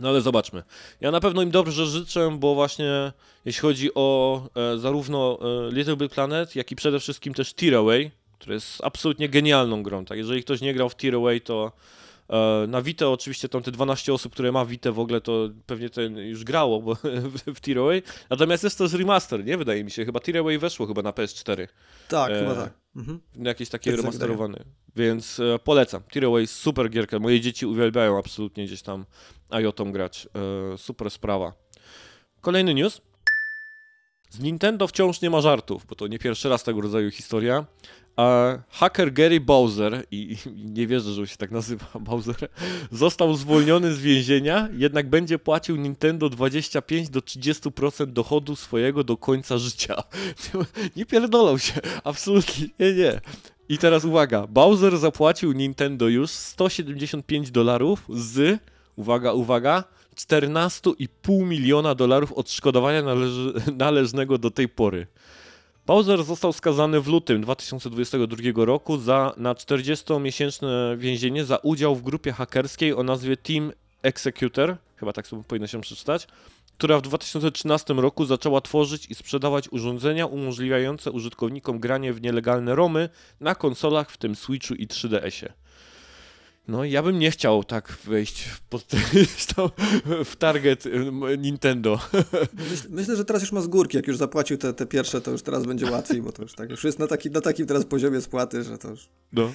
No 0.00 0.08
ale 0.08 0.20
zobaczmy. 0.20 0.62
Ja 1.00 1.10
na 1.10 1.20
pewno 1.20 1.42
im 1.42 1.50
dobrze 1.50 1.86
życzę, 1.86 2.36
bo 2.38 2.54
właśnie 2.54 3.12
jeśli 3.44 3.60
chodzi 3.60 3.94
o 3.94 4.42
e, 4.54 4.78
zarówno 4.78 5.38
e, 5.68 5.72
Little 5.72 5.96
Big 5.96 6.12
Planet, 6.12 6.56
jak 6.56 6.72
i 6.72 6.76
przede 6.76 7.00
wszystkim 7.00 7.34
też 7.34 7.52
Tearaway, 7.52 8.10
który 8.40 8.54
jest 8.54 8.84
absolutnie 8.84 9.28
genialną 9.28 9.82
grą. 9.82 10.04
Tak? 10.04 10.18
Jeżeli 10.18 10.42
ktoś 10.42 10.60
nie 10.60 10.74
grał 10.74 10.88
w 10.88 10.94
Tearaway, 10.94 11.40
to 11.40 11.72
e, 12.28 12.66
na 12.68 12.82
Vita 12.82 13.08
oczywiście 13.08 13.48
tam 13.48 13.62
te 13.62 13.70
12 13.70 14.12
osób, 14.12 14.32
które 14.32 14.52
ma 14.52 14.64
Vita 14.64 14.92
w 14.92 14.98
ogóle, 14.98 15.20
to 15.20 15.48
pewnie 15.66 15.90
ten 15.90 16.18
już 16.18 16.44
grało 16.44 16.82
bo, 16.82 16.94
w 17.56 17.60
Tearaway. 17.60 18.02
Natomiast 18.30 18.64
jest 18.64 18.78
to 18.78 18.88
z 18.88 18.94
remaster, 18.94 19.44
nie? 19.44 19.56
Wydaje 19.56 19.84
mi 19.84 19.90
się. 19.90 20.04
Chyba 20.04 20.20
Tearaway 20.20 20.58
weszło 20.58 20.86
chyba 20.86 21.02
na 21.02 21.10
PS4. 21.10 21.68
Tak, 22.08 22.32
e, 22.32 22.40
chyba 22.40 22.54
tak. 22.54 22.72
Mhm. 22.96 23.20
Jakiś 23.36 23.68
taki 23.68 23.90
tak 23.90 23.96
remasterowany. 23.96 24.64
Więc 24.96 25.40
e, 25.40 25.58
polecam. 25.58 26.02
Tearaway 26.02 26.46
super 26.46 26.90
gierka. 26.90 27.18
Moje 27.18 27.40
dzieci 27.40 27.66
uwielbiają 27.66 28.18
absolutnie 28.18 28.64
gdzieś 28.64 28.82
tam 28.82 29.06
IOTą 29.50 29.92
grać. 29.92 30.28
E, 30.74 30.78
super 30.78 31.10
sprawa. 31.10 31.52
Kolejny 32.40 32.74
news. 32.74 33.00
Z 34.30 34.40
Nintendo 34.40 34.86
wciąż 34.86 35.20
nie 35.20 35.30
ma 35.30 35.40
żartów, 35.40 35.86
bo 35.86 35.94
to 35.94 36.06
nie 36.06 36.18
pierwszy 36.18 36.48
raz 36.48 36.62
tego 36.62 36.80
rodzaju 36.80 37.10
historia. 37.10 37.66
A 38.16 38.58
haker 38.68 39.12
Gary 39.12 39.40
Bowser, 39.40 40.04
i, 40.10 40.36
i 40.46 40.64
nie 40.70 40.86
wierzę, 40.86 41.12
że 41.12 41.20
on 41.20 41.26
się 41.26 41.36
tak 41.36 41.50
nazywa, 41.50 41.86
Bowser, 42.00 42.48
został 42.92 43.34
zwolniony 43.34 43.94
z 43.94 44.00
więzienia, 44.00 44.68
jednak 44.72 45.08
będzie 45.08 45.38
płacił 45.38 45.76
Nintendo 45.76 46.28
25 46.28 47.08
do 47.08 47.20
30% 47.20 48.06
dochodu 48.06 48.56
swojego 48.56 49.04
do 49.04 49.16
końca 49.16 49.58
życia. 49.58 50.02
Nie 50.96 51.06
pierdolą 51.06 51.58
się, 51.58 51.80
absolutnie, 52.04 52.66
nie, 52.78 52.92
nie. 52.92 53.20
I 53.68 53.78
teraz 53.78 54.04
uwaga, 54.04 54.46
Bowser 54.46 54.98
zapłacił 54.98 55.52
Nintendo 55.52 56.08
już 56.08 56.30
175 56.30 57.50
dolarów 57.50 58.06
z, 58.08 58.60
uwaga, 58.96 59.32
uwaga, 59.32 59.84
14,5 60.28 61.46
miliona 61.46 61.94
dolarów 61.94 62.32
odszkodowania 62.32 63.02
należy, 63.02 63.52
należnego 63.76 64.38
do 64.38 64.50
tej 64.50 64.68
pory. 64.68 65.06
Bowser 65.86 66.24
został 66.24 66.52
skazany 66.52 67.00
w 67.00 67.06
lutym 67.06 67.42
2022 67.42 68.64
roku 68.64 68.98
za, 68.98 69.34
na 69.36 69.54
40-miesięczne 69.54 70.98
więzienie 70.98 71.44
za 71.44 71.56
udział 71.56 71.96
w 71.96 72.02
grupie 72.02 72.32
hakerskiej 72.32 72.94
o 72.94 73.02
nazwie 73.02 73.36
Team 73.36 73.72
Executor, 74.02 74.76
chyba 74.96 75.12
tak 75.12 75.26
sobie 75.26 75.42
powinno 75.44 75.66
się 75.66 75.80
przeczytać, 75.80 76.26
która 76.78 76.98
w 76.98 77.02
2013 77.02 77.94
roku 77.94 78.24
zaczęła 78.24 78.60
tworzyć 78.60 79.06
i 79.10 79.14
sprzedawać 79.14 79.68
urządzenia 79.72 80.26
umożliwiające 80.26 81.10
użytkownikom 81.10 81.78
granie 81.78 82.12
w 82.12 82.22
nielegalne 82.22 82.74
romy 82.74 83.08
na 83.40 83.54
konsolach, 83.54 84.10
w 84.10 84.16
tym 84.16 84.36
Switchu 84.36 84.74
i 84.74 84.86
3DS-ie. 84.86 85.52
No, 86.70 86.84
ja 86.84 87.02
bym 87.02 87.18
nie 87.18 87.30
chciał 87.30 87.64
tak 87.64 87.98
wejść 88.04 88.48
pod, 88.68 88.84
w 90.24 90.36
target 90.36 90.84
Nintendo. 91.38 91.98
Myśl, 92.70 92.86
myślę, 92.90 93.16
że 93.16 93.24
teraz 93.24 93.42
już 93.42 93.52
ma 93.52 93.60
z 93.60 93.66
górki, 93.66 93.96
jak 93.96 94.06
już 94.06 94.16
zapłacił 94.16 94.58
te, 94.58 94.72
te 94.74 94.86
pierwsze, 94.86 95.20
to 95.20 95.30
już 95.30 95.42
teraz 95.42 95.66
będzie 95.66 95.90
łatwiej, 95.90 96.22
bo 96.22 96.32
to 96.32 96.42
już 96.42 96.54
tak 96.54 96.70
już 96.70 96.84
jest 96.84 96.98
na, 96.98 97.06
taki, 97.06 97.30
na 97.30 97.40
takim 97.40 97.66
teraz 97.66 97.84
poziomie 97.84 98.20
spłaty, 98.20 98.62
że 98.62 98.78
to 98.78 98.90
już... 98.90 99.08
No. 99.32 99.52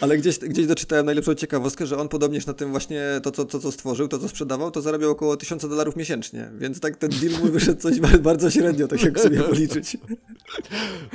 Ale 0.00 0.18
gdzieś, 0.18 0.38
gdzieś 0.38 0.66
doczytałem 0.66 1.06
najlepszą 1.06 1.34
ciekawostkę, 1.34 1.86
że 1.86 1.98
on 1.98 2.08
podobnież 2.08 2.46
na 2.46 2.52
tym 2.52 2.70
właśnie 2.70 3.02
to, 3.22 3.30
co, 3.30 3.44
to, 3.44 3.58
co 3.58 3.72
stworzył, 3.72 4.08
to, 4.08 4.18
co 4.18 4.28
sprzedawał, 4.28 4.70
to 4.70 4.82
zarabiał 4.82 5.10
około 5.10 5.36
1000 5.36 5.62
dolarów 5.62 5.96
miesięcznie, 5.96 6.50
więc 6.58 6.80
tak 6.80 6.96
ten 6.96 7.10
deal 7.10 7.40
mój 7.40 7.50
wyszedł 7.50 7.80
coś 7.80 8.00
bardzo 8.00 8.50
średnio, 8.50 8.88
tak 8.88 9.02
jak 9.02 9.20
sobie 9.20 9.40
policzyć. 9.50 9.96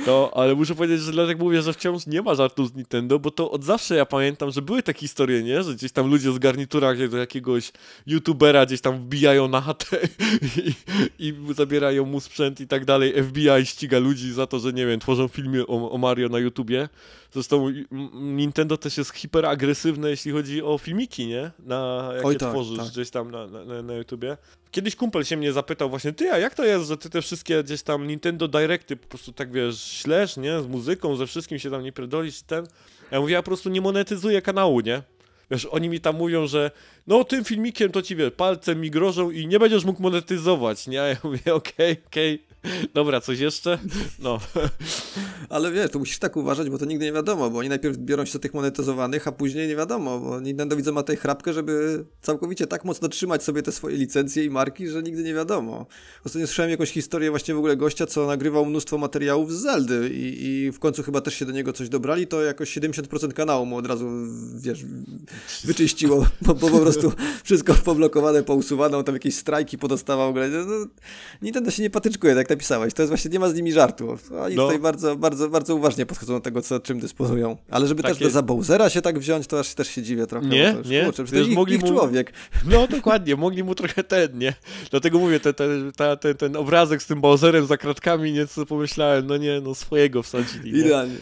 No, 0.06 0.30
ale 0.34 0.54
muszę 0.54 0.74
powiedzieć, 0.74 1.00
że 1.00 1.12
dlatego 1.12 1.44
mówię, 1.44 1.62
że 1.62 1.72
wciąż 1.72 2.06
nie 2.06 2.22
ma 2.22 2.34
żartu 2.34 2.66
z 2.66 2.74
Nintendo, 2.74 3.18
bo 3.18 3.30
to 3.30 3.50
od 3.50 3.64
zawsze 3.64 3.94
ja 3.94 4.06
pamiętam, 4.06 4.50
że 4.50 4.62
były 4.62 4.82
takie 4.82 5.00
historie, 5.00 5.42
nie? 5.42 5.62
Że 5.62 5.74
gdzieś 5.74 5.92
tam 5.92 6.10
ludzie 6.10 6.32
z 6.32 6.38
garniturach 6.38 7.08
do 7.08 7.16
jakiegoś 7.16 7.72
youtubera 8.06 8.66
gdzieś 8.66 8.80
tam 8.80 8.98
wbijają 8.98 9.48
na 9.48 9.60
chatę 9.60 9.98
i, 10.66 10.74
i 11.18 11.34
zabierają 11.54 12.06
mu 12.06 12.20
sprzęt 12.20 12.60
i 12.60 12.66
tak 12.66 12.84
dalej. 12.84 13.14
FBI 13.22 13.66
ściga 13.66 13.98
ludzi 13.98 14.32
za 14.32 14.46
to, 14.46 14.58
że 14.58 14.72
nie 14.72 14.86
wiem, 14.86 15.00
tworzą 15.00 15.28
filmy 15.28 15.66
o, 15.66 15.90
o 15.90 15.98
Mario 15.98 16.28
na 16.28 16.38
YouTubie. 16.38 16.88
Zresztą 17.32 17.72
Nintendo 18.12 18.49
też 18.52 18.98
jest 18.98 19.14
hiperagresywne, 19.14 20.10
jeśli 20.10 20.32
chodzi 20.32 20.62
o 20.62 20.78
filmiki, 20.78 21.26
nie? 21.26 21.50
Na, 21.58 22.10
jakie 22.14 22.26
Oj, 22.26 22.36
tak, 22.36 22.50
tworzysz 22.50 22.78
tak. 22.78 22.88
gdzieś 22.88 23.10
tam 23.10 23.30
na, 23.30 23.46
na, 23.46 23.82
na 23.82 23.94
YouTubie. 23.94 24.36
Kiedyś 24.70 24.96
kumpel 24.96 25.24
się 25.24 25.36
mnie 25.36 25.52
zapytał 25.52 25.90
właśnie, 25.90 26.12
ty, 26.12 26.32
a 26.32 26.38
jak 26.38 26.54
to 26.54 26.64
jest, 26.64 26.88
że 26.88 26.96
ty 26.96 27.10
te 27.10 27.22
wszystkie 27.22 27.64
gdzieś 27.64 27.82
tam 27.82 28.06
Nintendo 28.06 28.48
Directy 28.48 28.96
po 28.96 29.06
prostu 29.06 29.32
tak, 29.32 29.52
wiesz, 29.52 29.82
ślesz, 29.82 30.36
nie? 30.36 30.60
Z 30.60 30.66
muzyką, 30.66 31.16
ze 31.16 31.26
wszystkim 31.26 31.58
się 31.58 31.70
tam 31.70 31.82
nie 31.82 31.92
pierdolisz 31.92 32.42
ten. 32.42 32.66
Ja 33.10 33.20
mówię, 33.20 33.32
ja 33.32 33.42
po 33.42 33.46
prostu 33.46 33.70
nie 33.70 33.80
monetyzuję 33.80 34.42
kanału, 34.42 34.80
nie? 34.80 35.02
Wiesz, 35.50 35.66
oni 35.66 35.88
mi 35.88 36.00
tam 36.00 36.16
mówią, 36.16 36.46
że 36.46 36.70
no 37.06 37.24
tym 37.24 37.44
filmikiem 37.44 37.92
to 37.92 38.02
ci, 38.02 38.16
wiesz, 38.16 38.32
palcem 38.36 38.80
mi 38.80 38.90
grożą 38.90 39.30
i 39.30 39.46
nie 39.46 39.58
będziesz 39.58 39.84
mógł 39.84 40.02
monetyzować, 40.02 40.86
nie? 40.86 40.96
Ja 40.96 41.16
mówię, 41.24 41.54
okej, 41.54 41.96
okej, 42.06 42.44
dobra, 42.94 43.20
coś 43.20 43.38
jeszcze? 43.38 43.78
No. 44.18 44.40
Ale 45.48 45.72
wiesz, 45.72 45.90
to 45.90 45.98
musisz 45.98 46.18
tak 46.18 46.36
uważać, 46.36 46.70
bo 46.70 46.78
to 46.78 46.84
nigdy 46.84 47.04
nie 47.04 47.12
wiadomo, 47.12 47.50
bo 47.50 47.58
oni 47.58 47.68
najpierw 47.68 47.96
biorą 47.96 48.24
się 48.24 48.32
do 48.32 48.38
tych 48.38 48.54
monetyzowanych, 48.54 49.28
a 49.28 49.32
później 49.32 49.68
nie 49.68 49.76
wiadomo, 49.76 50.18
bo 50.18 50.40
Nintendo 50.40 50.76
widzę 50.76 50.92
ma 50.92 51.02
tej 51.02 51.16
chrapkę, 51.16 51.52
żeby 51.52 52.04
całkowicie 52.22 52.66
tak 52.66 52.84
mocno 52.84 53.08
trzymać 53.08 53.42
sobie 53.42 53.62
te 53.62 53.72
swoje 53.72 53.96
licencje 53.96 54.44
i 54.44 54.50
marki, 54.50 54.88
że 54.88 55.02
nigdy 55.02 55.22
nie 55.22 55.34
wiadomo. 55.34 55.86
Ostatnio 56.24 56.46
słyszałem 56.46 56.70
jakąś 56.70 56.90
historię 56.90 57.30
właśnie 57.30 57.54
w 57.54 57.58
ogóle 57.58 57.76
gościa, 57.76 58.06
co 58.06 58.26
nagrywał 58.26 58.66
mnóstwo 58.66 58.98
materiałów 58.98 59.52
z 59.52 59.60
Zeldy 59.60 60.10
i, 60.14 60.46
i 60.46 60.72
w 60.72 60.78
końcu 60.78 61.02
chyba 61.02 61.20
też 61.20 61.34
się 61.34 61.44
do 61.46 61.52
niego 61.52 61.72
coś 61.72 61.88
dobrali, 61.88 62.26
to 62.26 62.42
jakoś 62.42 62.76
70% 62.76 63.32
kanału 63.32 63.66
mu 63.66 63.76
od 63.76 63.86
razu, 63.86 64.08
wiesz, 64.56 64.84
wyczyściło, 65.64 66.26
bo, 66.42 66.54
bo 66.54 66.70
po 66.70 66.78
prostu 66.78 67.12
wszystko 67.44 67.74
poblokowane, 67.74 68.42
pousuwane, 68.42 69.04
tam 69.04 69.14
jakieś 69.14 69.34
strajki 69.34 69.78
podostawał 69.78 70.26
w 70.26 70.30
ogóle. 70.30 70.48
No, 70.48 70.86
Nintendo 71.42 71.70
się 71.70 71.82
nie 71.82 71.90
patyczkuje, 71.90 72.34
tak 72.34 72.48
napisałeś, 72.50 72.94
to 72.94 73.02
jest 73.02 73.10
właśnie, 73.10 73.30
nie 73.30 73.38
ma 73.40 73.48
z 73.48 73.54
nimi 73.54 73.72
żartu. 73.72 74.18
Oni 74.44 74.56
No. 74.56 74.62
tutaj 74.64 74.78
bardzo, 74.78 75.16
bardzo, 75.16 75.48
bardzo 75.48 75.74
uważnie 75.76 76.06
podchodzą 76.06 76.32
do 76.32 76.40
tego, 76.40 76.62
co, 76.62 76.80
czym 76.80 77.00
dysponują. 77.00 77.56
Ale 77.70 77.86
żeby 77.86 78.02
Takie- 78.02 78.14
też 78.14 78.22
do 78.24 78.30
za 78.30 78.42
Bowsera 78.42 78.90
się 78.90 79.02
tak 79.02 79.18
wziąć, 79.18 79.46
to 79.46 79.60
aż 79.60 79.74
też 79.74 79.88
się 79.88 80.02
dziwię 80.02 80.26
trochę. 80.26 80.46
Nie, 80.46 80.74
już, 80.78 80.86
nie. 80.88 81.04
Kurczę, 81.04 81.24
to 81.24 81.36
jest 81.36 81.48
ich, 81.50 81.54
mogli 81.56 81.74
ich 81.76 81.82
mu- 81.82 81.88
człowiek. 81.88 82.32
No 82.66 82.86
dokładnie, 82.86 83.36
mogli 83.36 83.64
mu 83.64 83.74
trochę 83.74 84.04
ten, 84.04 84.38
nie? 84.38 84.54
Dlatego 84.90 85.18
mówię, 85.18 85.40
te, 85.40 85.54
te, 85.54 85.64
ta, 85.96 86.16
ten, 86.16 86.36
ten 86.36 86.56
obrazek 86.56 87.02
z 87.02 87.06
tym 87.06 87.20
Bowserem 87.20 87.66
za 87.66 87.76
kratkami, 87.76 88.32
nieco 88.32 88.66
pomyślałem, 88.66 89.26
no 89.26 89.36
nie, 89.36 89.60
no 89.60 89.74
swojego 89.74 90.22
wsadzili. 90.22 90.72
Nie? 90.72 90.78
Idealnie. 90.80 91.16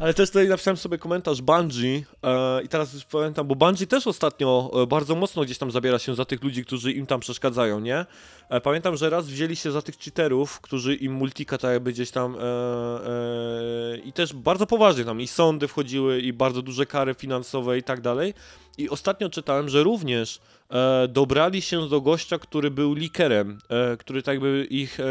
Ale 0.00 0.14
też 0.14 0.30
tutaj 0.30 0.48
napisałem 0.48 0.76
sobie 0.76 0.98
komentarz 0.98 1.42
Bungie 1.42 2.02
e, 2.22 2.62
i 2.62 2.68
teraz 2.68 2.94
już 2.94 3.04
pamiętam, 3.04 3.46
bo 3.46 3.54
Bungie 3.54 3.86
też 3.86 4.06
ostatnio 4.06 4.70
e, 4.82 4.86
bardzo 4.86 5.14
mocno 5.14 5.44
gdzieś 5.44 5.58
tam 5.58 5.70
zabiera 5.70 5.98
się 5.98 6.14
za 6.14 6.24
tych 6.24 6.42
ludzi, 6.42 6.64
którzy 6.64 6.92
im 6.92 7.06
tam 7.06 7.20
przeszkadzają, 7.20 7.80
nie? 7.80 8.06
E, 8.48 8.60
pamiętam, 8.60 8.96
że 8.96 9.10
raz 9.10 9.26
wzięli 9.26 9.56
się 9.56 9.70
za 9.70 9.82
tych 9.82 9.98
cheaterów, 9.98 10.60
którzy 10.64 10.94
im 10.94 11.12
multika 11.12 11.72
jakby 11.72 11.92
gdzieś 11.92 12.10
tam 12.10 12.36
e, 12.36 12.38
e, 12.38 13.98
i 13.98 14.12
też 14.12 14.32
bardzo 14.32 14.66
poważnie 14.66 15.04
tam 15.04 15.20
i 15.20 15.26
sądy 15.26 15.68
wchodziły 15.68 16.20
i 16.20 16.32
bardzo 16.32 16.62
duże 16.62 16.86
kary 16.86 17.14
finansowe 17.14 17.78
i 17.78 17.82
tak 17.82 18.00
dalej. 18.00 18.34
I 18.78 18.88
ostatnio 18.88 19.30
czytałem, 19.30 19.68
że 19.68 19.82
również 19.82 20.40
e, 20.70 21.08
dobrali 21.08 21.62
się 21.62 21.88
do 21.88 22.00
gościa, 22.00 22.38
który 22.38 22.70
był 22.70 22.94
likerem, 22.94 23.58
e, 23.68 23.96
który 23.96 24.22
tak 24.22 24.32
jakby 24.34 24.66
ich 24.70 25.00
e, 25.00 25.04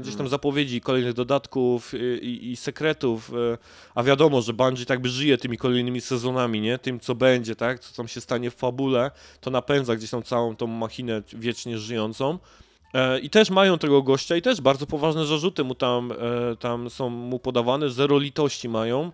gdzieś 0.00 0.14
tam 0.14 0.28
zapowiedzi 0.28 0.80
kolejnych 0.80 1.12
dodatków 1.14 1.94
e, 1.94 1.98
i, 2.18 2.50
i 2.50 2.56
sekretów, 2.56 3.32
e, 3.34 3.58
a 3.94 4.02
wiadomo, 4.02 4.42
że 4.42 4.52
Bungie 4.52 4.86
tak 4.86 5.00
by 5.00 5.08
żyje 5.08 5.38
tymi 5.38 5.56
kolejnymi 5.56 6.00
sezonami, 6.00 6.60
nie? 6.60 6.78
Tym, 6.78 7.00
co 7.00 7.14
będzie, 7.14 7.56
tak? 7.56 7.80
Co 7.80 7.96
tam 7.96 8.08
się 8.08 8.20
stanie 8.20 8.50
w 8.50 8.54
fabule, 8.54 9.10
to 9.40 9.50
napędza 9.50 9.96
gdzieś 9.96 10.10
tam 10.10 10.22
całą 10.22 10.56
tą 10.56 10.66
machinę 10.66 11.22
wiecznie 11.32 11.78
żyjącą. 11.78 12.38
E, 12.94 13.18
I 13.18 13.30
też 13.30 13.50
mają 13.50 13.78
tego 13.78 14.02
gościa 14.02 14.36
i 14.36 14.42
też 14.42 14.60
bardzo 14.60 14.86
poważne 14.86 15.26
zarzuty 15.26 15.64
mu 15.64 15.74
tam, 15.74 16.12
e, 16.12 16.16
tam 16.56 16.90
są 16.90 17.08
mu 17.08 17.38
podawane, 17.38 17.90
zero 17.90 18.18
litości 18.18 18.68
mają. 18.68 19.12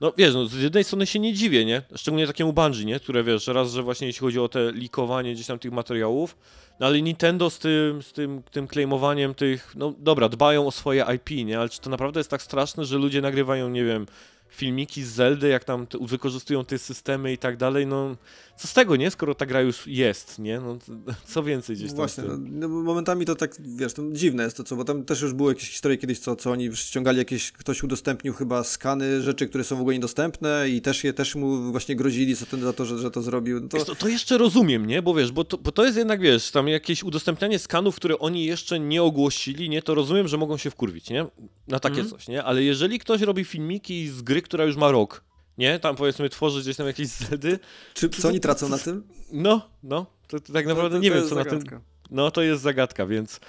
No 0.00 0.12
wiesz, 0.18 0.34
no, 0.34 0.46
z 0.46 0.62
jednej 0.62 0.84
strony 0.84 1.06
się 1.06 1.18
nie 1.18 1.32
dziwię, 1.32 1.64
nie? 1.64 1.82
Szczególnie 1.96 2.26
takiemu 2.26 2.52
Bungie, 2.52 2.84
nie? 2.84 3.00
Które 3.00 3.24
wiesz, 3.24 3.46
raz, 3.46 3.72
że 3.72 3.82
właśnie 3.82 4.06
jeśli 4.06 4.20
chodzi 4.20 4.40
o 4.40 4.48
te 4.48 4.72
likowanie 4.72 5.34
gdzieś 5.34 5.46
tam 5.46 5.58
tych 5.58 5.72
materiałów, 5.72 6.36
no 6.80 6.86
ale 6.86 7.02
Nintendo 7.02 7.50
z 7.50 7.58
tym, 7.58 8.02
z 8.02 8.12
tym, 8.12 8.42
tym 8.50 8.68
claimowaniem 8.68 9.34
tych, 9.34 9.72
no 9.76 9.94
dobra, 9.98 10.28
dbają 10.28 10.66
o 10.66 10.70
swoje 10.70 11.04
IP, 11.16 11.30
nie? 11.30 11.58
Ale 11.58 11.68
czy 11.68 11.80
to 11.80 11.90
naprawdę 11.90 12.20
jest 12.20 12.30
tak 12.30 12.42
straszne, 12.42 12.84
że 12.84 12.98
ludzie 12.98 13.20
nagrywają, 13.20 13.68
nie 13.68 13.84
wiem, 13.84 14.06
filmiki 14.48 15.02
z 15.02 15.08
Zeldy, 15.08 15.48
jak 15.48 15.64
tam 15.64 15.86
wykorzystują 16.00 16.64
te 16.64 16.78
systemy 16.78 17.32
i 17.32 17.38
tak 17.38 17.56
dalej, 17.56 17.86
no 17.86 18.16
co 18.56 18.68
z 18.68 18.72
tego, 18.72 18.96
nie? 18.96 19.10
Skoro 19.10 19.34
ta 19.34 19.46
gra 19.46 19.60
już 19.60 19.86
jest, 19.86 20.38
nie? 20.38 20.60
No 20.60 20.78
co 21.32 21.42
więcej 21.42 21.76
gdzieś 21.76 21.88
tam 21.88 21.96
Właśnie, 21.96 22.24
no, 22.24 22.36
no, 22.38 22.68
momentami 22.68 23.26
to 23.26 23.34
tak, 23.34 23.56
wiesz, 23.60 23.94
to 23.94 24.02
dziwne 24.12 24.42
jest 24.42 24.56
to 24.56 24.64
co, 24.64 24.76
bo 24.76 24.84
tam 24.84 25.04
też 25.04 25.22
już 25.22 25.32
były 25.32 25.52
jakieś 25.52 25.70
historie 25.70 25.98
kiedyś, 25.98 26.18
co, 26.18 26.36
co 26.36 26.50
oni 26.50 26.76
ściągali 26.76 27.18
jakieś, 27.18 27.52
ktoś 27.52 27.82
udostępnił 27.82 28.34
chyba 28.34 28.64
skany 28.64 29.22
rzeczy, 29.22 29.48
które 29.48 29.64
są 29.64 29.76
w 29.76 29.80
ogóle 29.80 29.94
niedostępne 29.94 30.68
i 30.68 30.80
też 30.80 31.04
je, 31.04 31.12
też 31.12 31.34
mu 31.34 31.72
właśnie 31.72 31.96
grozili 31.96 32.34
za, 32.34 32.46
ten, 32.46 32.60
za 32.60 32.72
to, 32.72 32.84
że, 32.84 32.98
że 32.98 33.10
to 33.10 33.22
zrobił. 33.22 33.60
No 33.60 33.68
to, 33.68 33.76
Wiesz, 33.76 33.86
to, 33.86 33.94
to 33.94 34.08
jeszcze 34.08 34.38
rozumiem, 34.38 34.86
nie? 34.86 35.02
Bo 35.02 35.14
wiesz, 35.14 35.32
bo 35.32 35.44
to, 35.44 35.58
bo 35.58 35.72
to 35.72 35.84
jest 35.84 35.96
jednak, 35.96 36.20
wiesz, 36.20 36.50
tam 36.50 36.68
jakieś 36.68 37.02
udostępnianie 37.02 37.58
skanów, 37.58 37.96
które 37.96 38.18
oni 38.18 38.44
jeszcze 38.44 38.80
nie 38.80 39.02
ogłosili, 39.02 39.68
nie? 39.68 39.82
To 39.82 39.94
rozumiem, 39.94 40.28
że 40.28 40.36
mogą 40.38 40.56
się 40.56 40.70
wkurwić, 40.70 41.10
nie? 41.10 41.26
Na 41.68 41.80
takie 41.80 42.00
Mhm. 42.00 42.10
coś, 42.10 42.28
nie? 42.28 42.44
Ale 42.44 42.62
jeżeli 42.62 42.98
ktoś 42.98 43.20
robi 43.20 43.44
filmiki 43.44 44.08
z 44.08 44.22
gry, 44.22 44.42
która 44.42 44.64
już 44.64 44.76
ma 44.76 44.90
rok, 44.90 45.24
nie? 45.58 45.78
Tam 45.78 45.96
powiedzmy 45.96 46.28
tworzy 46.28 46.60
gdzieś 46.60 46.76
tam 46.76 46.86
jakieś 46.86 47.06
zedy, 47.08 47.58
czy, 47.94 48.08
co 48.08 48.28
oni 48.28 48.40
tracą 48.40 48.68
na 48.68 48.78
tym? 48.78 49.02
no, 49.32 49.68
no, 49.82 50.06
to, 50.28 50.40
to 50.40 50.52
tak 50.52 50.66
naprawdę 50.66 50.96
to, 50.96 51.02
nie 51.02 51.08
to 51.08 51.14
wiem, 51.14 51.22
jest 51.22 51.30
co 51.30 51.38
na 51.38 51.44
tym... 51.44 51.60
zagadka. 51.60 51.80
No, 52.10 52.30
to 52.30 52.42
jest 52.42 52.62
zagadka, 52.62 53.06
więc 53.06 53.40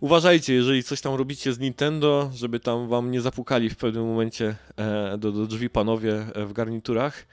uważajcie, 0.00 0.54
jeżeli 0.54 0.82
coś 0.82 1.00
tam 1.00 1.14
robicie 1.14 1.52
z 1.52 1.58
Nintendo, 1.58 2.30
żeby 2.34 2.60
tam 2.60 2.88
wam 2.88 3.10
nie 3.10 3.20
zapukali 3.20 3.70
w 3.70 3.76
pewnym 3.76 4.06
momencie 4.06 4.56
e, 4.76 5.18
do, 5.18 5.32
do 5.32 5.46
drzwi 5.46 5.70
panowie 5.70 6.26
e, 6.34 6.46
w 6.46 6.52
garniturach. 6.52 7.26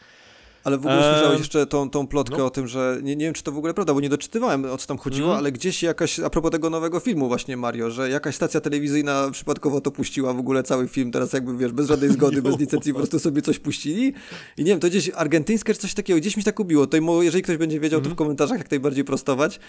Ale 0.64 0.78
w 0.78 0.80
ogóle 0.80 1.14
słyszałeś 1.14 1.40
jeszcze 1.40 1.66
tą, 1.66 1.90
tą 1.90 2.08
plotkę 2.08 2.38
no. 2.38 2.46
o 2.46 2.50
tym, 2.50 2.68
że 2.68 3.00
nie, 3.04 3.16
nie 3.16 3.26
wiem, 3.26 3.34
czy 3.34 3.44
to 3.44 3.52
w 3.52 3.58
ogóle 3.58 3.74
prawda, 3.74 3.94
bo 3.94 4.00
nie 4.02 4.10
doczytywałem 4.10 4.66
o 4.66 4.78
co 4.78 4.88
tam 4.88 4.98
chodziło, 4.98 5.28
Mhm. 5.28 5.40
ale 5.40 5.52
gdzieś 5.52 5.84
jakaś, 5.84 6.20
a 6.20 6.30
propos 6.30 6.52
tego 6.52 6.70
nowego 6.70 7.00
filmu 7.00 7.28
właśnie 7.28 7.58
Mario, 7.58 7.92
że 7.92 8.10
jakaś 8.10 8.36
stacja 8.36 8.62
telewizyjna 8.62 9.30
przypadkowo 9.32 9.82
to 9.82 9.92
puściła 9.92 10.34
w 10.34 10.40
ogóle 10.40 10.64
cały 10.64 10.88
film, 10.88 11.12
teraz 11.12 11.34
jakby 11.34 11.58
wiesz, 11.58 11.72
bez 11.72 11.88
żadnej 11.88 12.12
zgody, 12.18 12.42
bez 12.42 12.60
licencji 12.60 12.94
po 12.94 13.00
prostu 13.00 13.20
sobie 13.20 13.42
coś 13.42 13.60
puścili 13.60 14.14
i 14.58 14.64
nie 14.64 14.72
wiem, 14.72 14.80
to 14.80 14.88
gdzieś 14.88 15.10
argentyńskie 15.16 15.74
czy 15.74 15.80
coś 15.80 15.94
takiego, 15.94 16.20
gdzieś 16.20 16.38
mi 16.38 16.44
tak 16.44 16.60
ubiło, 16.60 16.88
to 16.88 16.98
jeżeli 17.22 17.44
ktoś 17.44 17.58
będzie 17.58 17.80
wiedział, 17.80 17.98
Mhm. 18.00 18.10
to 18.12 18.16
w 18.16 18.18
komentarzach 18.18 18.58
jak 18.58 18.72
najbardziej 18.72 19.04
prostować, 19.04 19.60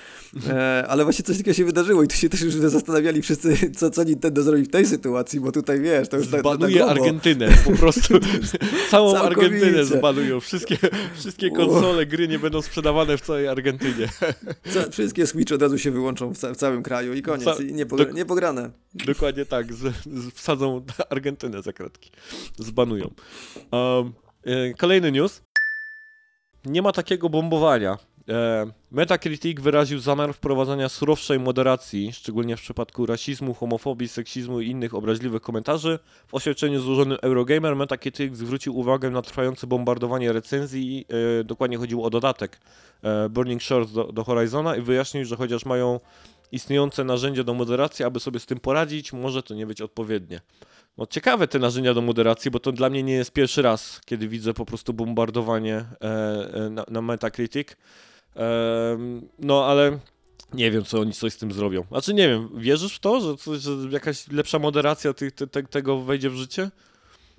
e, 0.49 0.84
ale 0.88 1.05
właśnie 1.05 1.24
coś 1.24 1.36
takiego 1.36 1.55
się 1.55 1.64
wydarzyło 1.64 2.03
i 2.03 2.09
tu 2.09 2.16
się 2.16 2.28
też 2.28 2.41
już 2.41 2.55
zastanawiali 2.55 3.22
wszyscy, 3.22 3.57
co, 3.78 3.91
co 3.91 4.05
Nintendo 4.05 4.43
zrobi 4.43 4.62
w 4.62 4.70
tej 4.70 4.86
sytuacji, 4.86 5.41
bo 5.41 5.53
tutaj 5.53 5.80
wiesz, 5.80 6.09
to 6.09 6.16
już 6.16 6.28
tak 6.28 6.41
Zbanuje. 6.41 6.84
Argentynę, 6.86 7.49
po 7.64 7.72
prostu 7.72 8.14
całą. 8.91 9.16
Argentynę 9.16 9.84
zbanują. 9.84 10.41
Wszystkie, 10.41 10.76
wszystkie 11.14 11.50
konsole, 11.50 12.06
gry 12.06 12.28
nie 12.28 12.38
będą 12.38 12.62
sprzedawane 12.62 13.16
w 13.16 13.20
całej 13.20 13.48
Argentynie. 13.48 14.08
Wszystkie 14.90 15.26
Switch 15.26 15.52
od 15.52 15.62
razu 15.62 15.78
się 15.78 15.90
wyłączą 15.90 16.34
w, 16.34 16.38
ca- 16.38 16.54
w 16.54 16.56
całym 16.56 16.82
kraju 16.82 17.14
i 17.14 17.22
koniec, 17.22 17.44
Ca- 17.44 17.62
i 17.62 17.72
nie, 17.74 17.86
pogra- 17.86 18.14
nie 18.14 18.24
pograne. 18.24 18.70
Dokładnie 18.94 19.46
tak, 19.46 19.72
z, 19.74 19.94
z, 20.06 20.34
wsadzą 20.34 20.84
Argentynę 21.10 21.62
za 21.62 21.72
kratki. 21.72 22.10
Zbanują. 22.58 23.10
Um, 23.72 24.12
e, 24.44 24.74
kolejny 24.74 25.12
news. 25.12 25.42
Nie 26.64 26.82
ma 26.82 26.92
takiego 26.92 27.28
bombowania. 27.28 27.98
E, 28.30 28.66
Metacritic 28.90 29.60
wyraził 29.60 29.98
zamiar 29.98 30.34
wprowadzenia 30.34 30.88
surowszej 30.88 31.40
moderacji, 31.40 32.12
szczególnie 32.12 32.56
w 32.56 32.60
przypadku 32.60 33.06
rasizmu, 33.06 33.54
homofobii, 33.54 34.08
seksizmu 34.08 34.60
i 34.60 34.68
innych 34.68 34.94
obraźliwych 34.94 35.42
komentarzy. 35.42 35.98
W 36.26 36.34
oświadczeniu 36.34 36.80
złożonym 36.80 37.18
Eurogamer 37.22 37.76
Metacritic 37.76 38.36
zwrócił 38.36 38.78
uwagę 38.78 39.10
na 39.10 39.22
trwające 39.22 39.66
bombardowanie 39.66 40.32
recenzji. 40.32 41.06
E, 41.40 41.44
dokładnie 41.44 41.76
chodziło 41.76 42.04
o 42.04 42.10
dodatek 42.10 42.60
e, 43.02 43.28
Burning 43.28 43.62
Shores 43.62 43.92
do, 43.92 44.04
do 44.04 44.24
Horizona 44.24 44.76
i 44.76 44.82
wyjaśnił, 44.82 45.24
że 45.24 45.36
chociaż 45.36 45.64
mają 45.64 46.00
istniejące 46.52 47.04
narzędzia 47.04 47.44
do 47.44 47.54
moderacji, 47.54 48.04
aby 48.04 48.20
sobie 48.20 48.40
z 48.40 48.46
tym 48.46 48.60
poradzić, 48.60 49.12
może 49.12 49.42
to 49.42 49.54
nie 49.54 49.66
być 49.66 49.80
odpowiednie. 49.80 50.40
No, 50.98 51.06
ciekawe 51.06 51.48
te 51.48 51.58
narzędzia 51.58 51.94
do 51.94 52.00
moderacji, 52.00 52.50
bo 52.50 52.60
to 52.60 52.72
dla 52.72 52.90
mnie 52.90 53.02
nie 53.02 53.14
jest 53.14 53.32
pierwszy 53.32 53.62
raz, 53.62 54.00
kiedy 54.04 54.28
widzę 54.28 54.54
po 54.54 54.66
prostu 54.66 54.92
bombardowanie 54.92 55.84
e, 56.00 56.68
na, 56.70 56.84
na 56.88 57.02
Metacritic. 57.02 57.76
No 59.38 59.64
ale 59.64 59.98
nie 60.54 60.70
wiem, 60.70 60.84
co 60.84 61.00
oni 61.00 61.12
coś 61.12 61.32
z 61.32 61.36
tym 61.36 61.52
zrobią. 61.52 61.84
Znaczy 61.90 62.14
nie 62.14 62.28
wiem, 62.28 62.48
wierzysz 62.54 62.96
w 62.96 62.98
to, 62.98 63.36
że, 63.36 63.58
że 63.60 63.88
jakaś 63.90 64.28
lepsza 64.28 64.58
moderacja 64.58 65.12
tego 65.70 66.00
wejdzie 66.00 66.30
w 66.30 66.34
życie? 66.34 66.70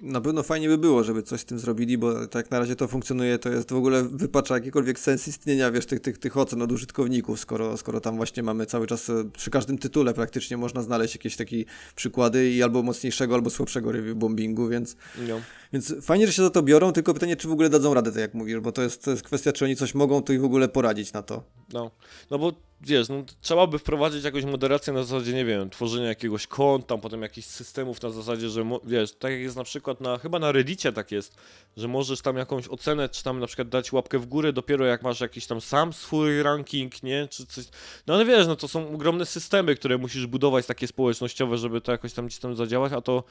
Na 0.01 0.21
pewno 0.21 0.43
fajnie 0.43 0.67
by 0.67 0.77
było, 0.77 1.03
żeby 1.03 1.23
coś 1.23 1.41
z 1.41 1.45
tym 1.45 1.59
zrobili, 1.59 1.97
bo 1.97 2.27
tak 2.27 2.51
na 2.51 2.59
razie 2.59 2.75
to 2.75 2.87
funkcjonuje, 2.87 3.39
to 3.39 3.49
jest 3.49 3.69
w 3.69 3.75
ogóle 3.75 4.03
wypacza 4.03 4.53
jakikolwiek 4.53 4.99
sens 4.99 5.27
istnienia, 5.27 5.71
wiesz, 5.71 5.85
tych, 5.85 5.99
tych, 5.99 6.17
tych 6.17 6.37
ocen 6.37 6.61
od 6.61 6.71
użytkowników, 6.71 7.39
skoro, 7.39 7.77
skoro 7.77 7.99
tam 7.99 8.15
właśnie 8.17 8.43
mamy 8.43 8.65
cały 8.65 8.87
czas, 8.87 9.09
e, 9.09 9.29
przy 9.33 9.49
każdym 9.49 9.77
tytule 9.77 10.13
praktycznie 10.13 10.57
można 10.57 10.81
znaleźć 10.81 11.15
jakieś 11.15 11.35
takie 11.35 11.63
przykłady 11.95 12.51
i 12.51 12.63
albo 12.63 12.83
mocniejszego, 12.83 13.35
albo 13.35 13.49
słabszego 13.49 13.91
review 13.91 14.17
bombingu, 14.17 14.67
więc, 14.67 14.95
No. 15.27 15.41
więc 15.73 15.93
fajnie, 16.01 16.27
że 16.27 16.33
się 16.33 16.43
za 16.43 16.49
to 16.49 16.63
biorą, 16.63 16.91
tylko 16.91 17.13
pytanie, 17.13 17.35
czy 17.35 17.47
w 17.47 17.51
ogóle 17.51 17.69
dadzą 17.69 17.93
radę, 17.93 18.11
tak 18.11 18.21
jak 18.21 18.33
mówisz, 18.33 18.59
bo 18.59 18.71
to 18.71 18.81
jest, 18.81 19.03
to 19.03 19.11
jest 19.11 19.23
kwestia, 19.23 19.51
czy 19.51 19.65
oni 19.65 19.75
coś 19.75 19.95
mogą 19.95 20.21
tu 20.21 20.33
i 20.33 20.37
w 20.37 20.45
ogóle 20.45 20.69
poradzić 20.69 21.13
na 21.13 21.23
to. 21.23 21.43
No, 21.73 21.91
no 22.31 22.39
bo 22.39 22.70
wiesz, 22.83 23.09
no, 23.09 23.23
trzeba 23.41 23.67
by 23.67 23.79
wprowadzić 23.79 24.23
jakąś 24.23 24.45
moderację 24.45 24.93
na 24.93 25.03
zasadzie, 25.03 25.33
nie 25.33 25.45
wiem, 25.45 25.69
tworzenia 25.69 26.07
jakiegoś 26.07 26.47
konta, 26.47 26.97
potem 26.97 27.21
jakichś 27.21 27.47
systemów 27.47 28.01
na 28.01 28.09
zasadzie, 28.09 28.49
że 28.49 28.65
wiesz, 28.83 29.11
tak 29.11 29.31
jak 29.31 29.41
jest 29.41 29.55
na 29.55 29.63
przykład 29.63 30.01
na, 30.01 30.17
chyba 30.17 30.39
na 30.39 30.51
Reddicie 30.51 30.91
tak 30.91 31.11
jest, 31.11 31.35
że 31.77 31.87
możesz 31.87 32.21
tam 32.21 32.37
jakąś 32.37 32.67
ocenę, 32.67 33.09
czy 33.09 33.23
tam 33.23 33.39
na 33.39 33.47
przykład 33.47 33.69
dać 33.69 33.91
łapkę 33.93 34.19
w 34.19 34.25
górę 34.25 34.53
dopiero 34.53 34.85
jak 34.85 35.03
masz 35.03 35.19
jakiś 35.19 35.47
tam 35.47 35.61
sam 35.61 35.93
swój 35.93 36.43
ranking, 36.43 37.03
nie, 37.03 37.27
czy 37.31 37.45
coś, 37.45 37.65
no 38.07 38.13
ale 38.13 38.25
wiesz, 38.25 38.47
no 38.47 38.55
to 38.55 38.67
są 38.67 38.93
ogromne 38.93 39.25
systemy, 39.25 39.75
które 39.75 39.97
musisz 39.97 40.27
budować 40.27 40.65
takie 40.65 40.87
społecznościowe, 40.87 41.57
żeby 41.57 41.81
to 41.81 41.91
jakoś 41.91 42.13
tam 42.13 42.27
gdzieś 42.27 42.39
tam 42.39 42.55
zadziałać, 42.55 42.93
a 42.93 43.01
to 43.01 43.23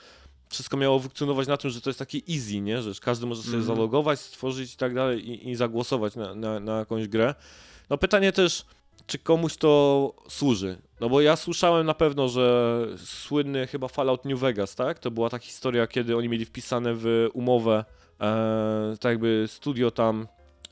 wszystko 0.48 0.76
miało 0.76 1.00
funkcjonować 1.00 1.48
na 1.48 1.56
tym, 1.56 1.70
że 1.70 1.80
to 1.80 1.90
jest 1.90 1.98
takie 1.98 2.18
easy, 2.30 2.60
nie, 2.60 2.82
że 2.82 2.90
każdy 3.02 3.26
może 3.26 3.42
sobie 3.42 3.56
Mhm. 3.58 3.76
zalogować, 3.76 4.20
stworzyć 4.20 4.74
i 4.74 4.76
tak 4.76 4.94
dalej 4.94 5.28
i, 5.30 5.50
i 5.50 5.54
zagłosować 5.56 6.16
na, 6.16 6.34
na, 6.34 6.60
na 6.60 6.78
jakąś 6.78 7.08
grę. 7.08 7.34
No 7.90 7.98
pytanie 7.98 8.32
też, 8.32 8.64
czy 9.06 9.18
komuś 9.18 9.56
to 9.56 10.14
służy? 10.28 10.78
No 11.00 11.08
bo 11.08 11.20
ja 11.20 11.36
słyszałem 11.36 11.86
na 11.86 11.94
pewno, 11.94 12.28
że 12.28 12.86
słynny 12.96 13.66
chyba 13.66 13.88
Fallout 13.88 14.24
New 14.24 14.40
Vegas, 14.40 14.74
tak? 14.74 14.98
To 14.98 15.10
była 15.10 15.30
ta 15.30 15.38
historia, 15.38 15.86
kiedy 15.86 16.16
oni 16.16 16.28
mieli 16.28 16.44
wpisane 16.44 16.94
w 16.94 17.28
umowę, 17.32 17.84
e, 18.20 18.96
tak 19.00 19.10
jakby 19.10 19.44
studio 19.48 19.90
tam, 19.90 20.28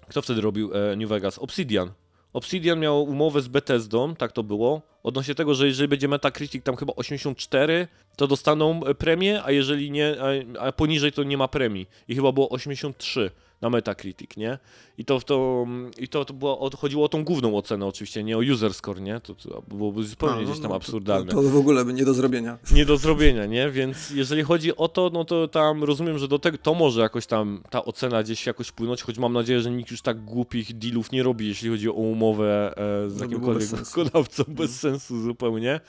kto 0.08 0.22
wtedy 0.22 0.40
robił 0.40 0.70
e, 0.74 0.96
New 0.96 1.08
Vegas? 1.08 1.38
Obsidian. 1.38 1.90
Obsidian 2.32 2.80
miał 2.80 3.02
umowę 3.02 3.42
z 3.42 3.48
Bethesdą, 3.48 4.14
tak 4.14 4.32
to 4.32 4.42
było, 4.42 4.82
odnośnie 5.02 5.34
tego, 5.34 5.54
że 5.54 5.66
jeżeli 5.66 5.88
będzie 5.88 6.08
Metacritic 6.08 6.64
tam 6.64 6.76
chyba 6.76 6.92
84, 6.96 7.88
to 8.16 8.26
dostaną 8.26 8.84
e, 8.84 8.94
premię, 8.94 9.42
a 9.44 9.50
jeżeli 9.50 9.90
nie, 9.90 10.16
a, 10.20 10.60
a 10.60 10.72
poniżej 10.72 11.12
to 11.12 11.22
nie 11.22 11.36
ma 11.36 11.48
premii. 11.48 11.88
I 12.08 12.14
chyba 12.14 12.32
było 12.32 12.48
83 12.48 13.30
na 13.60 13.70
Metacritic, 13.70 14.36
nie? 14.36 14.58
I 14.98 15.04
to, 15.04 15.20
to, 15.20 15.66
i 15.98 16.08
to, 16.08 16.24
to 16.24 16.34
było, 16.34 16.70
chodziło 16.76 17.04
o 17.04 17.08
tą 17.08 17.24
główną 17.24 17.56
ocenę 17.56 17.86
oczywiście, 17.86 18.24
nie 18.24 18.36
o 18.36 18.40
user 18.40 18.74
score, 18.74 19.00
nie? 19.00 19.20
To, 19.20 19.34
to 19.34 19.62
byłoby 19.68 20.04
zupełnie 20.04 20.34
A, 20.34 20.38
no, 20.40 20.44
gdzieś 20.44 20.60
tam 20.60 20.70
no, 20.70 20.76
absurdalne. 20.76 21.30
To, 21.30 21.42
to 21.42 21.48
w 21.48 21.56
ogóle 21.56 21.84
nie 21.84 22.04
do 22.04 22.14
zrobienia. 22.14 22.58
Nie 22.78 22.84
do 22.84 22.96
zrobienia, 22.96 23.46
nie? 23.46 23.70
Więc 23.70 24.10
jeżeli 24.10 24.42
chodzi 24.42 24.76
o 24.76 24.88
to, 24.88 25.10
no 25.12 25.24
to 25.24 25.48
tam 25.48 25.84
rozumiem, 25.84 26.18
że 26.18 26.28
do 26.28 26.38
tego 26.38 26.58
to 26.58 26.74
może 26.74 27.00
jakoś 27.00 27.26
tam 27.26 27.62
ta 27.70 27.84
ocena 27.84 28.22
gdzieś 28.22 28.46
jakoś 28.46 28.68
wpłynąć, 28.68 29.02
choć 29.02 29.18
mam 29.18 29.32
nadzieję, 29.32 29.60
że 29.60 29.70
nikt 29.70 29.90
już 29.90 30.02
tak 30.02 30.24
głupich 30.24 30.78
dealów 30.78 31.12
nie 31.12 31.22
robi, 31.22 31.48
jeśli 31.48 31.70
chodzi 31.70 31.88
o 31.88 31.92
umowę 31.92 32.74
e, 33.06 33.10
z 33.10 33.16
No, 33.16 33.24
jakimkolwiek 33.24 33.68
wykonawcą 33.68 34.44
bez 34.48 34.80
sensu 34.80 35.22
zupełnie. 35.22 35.80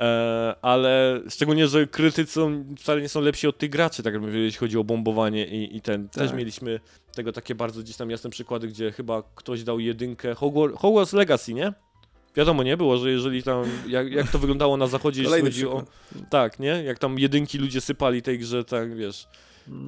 E, 0.00 0.54
ale 0.62 1.20
szczególnie, 1.28 1.68
że 1.68 1.86
krytycy 1.86 2.40
wcale 2.78 3.00
nie 3.00 3.08
są 3.08 3.20
lepsi 3.20 3.46
od 3.46 3.58
tych 3.58 3.70
graczy, 3.70 4.02
tak 4.02 4.14
jakby 4.14 4.38
jeśli 4.38 4.58
chodzi 4.58 4.78
o 4.78 4.84
bombowanie 4.84 5.46
i, 5.46 5.76
i 5.76 5.80
ten. 5.80 6.08
Też 6.08 6.28
Tak. 6.28 6.38
mieliśmy 6.38 6.80
tego 7.14 7.32
takie 7.32 7.54
bardzo 7.54 7.80
gdzieś 7.80 7.96
tam 7.96 8.10
jasne 8.10 8.30
przykłady, 8.30 8.68
gdzie 8.68 8.92
chyba 8.92 9.22
ktoś 9.34 9.62
dał 9.64 9.80
jedynkę 9.80 10.34
Hogwarts, 10.34 10.78
Hogwarts 10.78 11.12
Legacy, 11.12 11.54
nie? 11.54 11.72
Wiadomo, 12.36 12.62
nie 12.62 12.76
było, 12.76 12.98
że 12.98 13.10
jeżeli 13.10 13.42
tam, 13.42 13.64
jak, 13.88 14.12
jak 14.12 14.30
to 14.30 14.38
wyglądało 14.38 14.76
na 14.76 14.86
zachodzie, 14.86 15.22
jeśli 15.22 15.40
chodzi 15.40 15.66
o, 15.66 15.84
tak, 16.30 16.58
nie? 16.58 16.82
Jak 16.84 16.98
tam 16.98 17.18
jedynki 17.18 17.58
ludzie 17.58 17.80
sypali 17.80 18.22
tej 18.22 18.38
grze, 18.38 18.64
tak, 18.64 18.96
wiesz. 18.96 19.28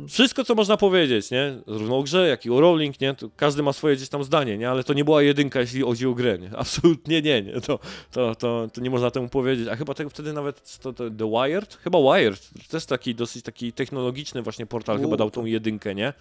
Wszystko, 0.08 0.44
co 0.44 0.54
można 0.54 0.76
powiedzieć, 0.76 1.30
nie? 1.30 1.58
Zarówno 1.66 1.98
o 1.98 2.02
grze, 2.02 2.28
jak 2.28 2.46
i 2.46 2.50
o 2.50 2.60
Rowling, 2.60 3.00
nie? 3.00 3.14
To 3.14 3.30
każdy 3.36 3.62
ma 3.62 3.72
swoje 3.72 3.96
gdzieś 3.96 4.08
tam 4.08 4.24
zdanie, 4.24 4.58
nie? 4.58 4.70
Ale 4.70 4.84
to 4.84 4.94
nie 4.94 5.04
była 5.04 5.22
jedynka, 5.22 5.60
jeśli 5.60 5.82
chodzi 5.82 6.06
o 6.06 6.14
grę, 6.14 6.38
nie? 6.38 6.50
Absolutnie 6.58 7.22
nie, 7.22 7.42
nie. 7.42 7.60
To, 7.60 7.78
to, 8.10 8.34
to, 8.34 8.68
to 8.72 8.80
nie 8.80 8.90
można 8.90 9.10
temu 9.10 9.28
powiedzieć. 9.28 9.68
A 9.68 9.76
chyba 9.76 9.94
tego 9.94 10.10
wtedy 10.10 10.32
nawet 10.32 10.78
to, 10.78 10.92
to 10.92 11.10
The 11.10 11.30
Wired? 11.30 11.74
Chyba 11.74 11.98
Wired. 11.98 12.50
Też 12.68 12.86
taki 12.86 13.14
dosyć 13.14 13.44
taki 13.44 13.72
technologiczny 13.72 14.42
właśnie 14.42 14.66
portal 14.66 14.98
U, 14.98 15.00
chyba 15.00 15.16
dał 15.16 15.30
tą 15.30 15.44
jedynkę, 15.44 15.94
nie? 15.94 16.12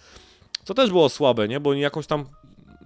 To 0.64 0.74
też 0.74 0.90
było 0.90 1.08
słabe, 1.08 1.48
nie? 1.48 1.60
Bo 1.60 1.74
jakąś 1.74 2.06
tam 2.06 2.26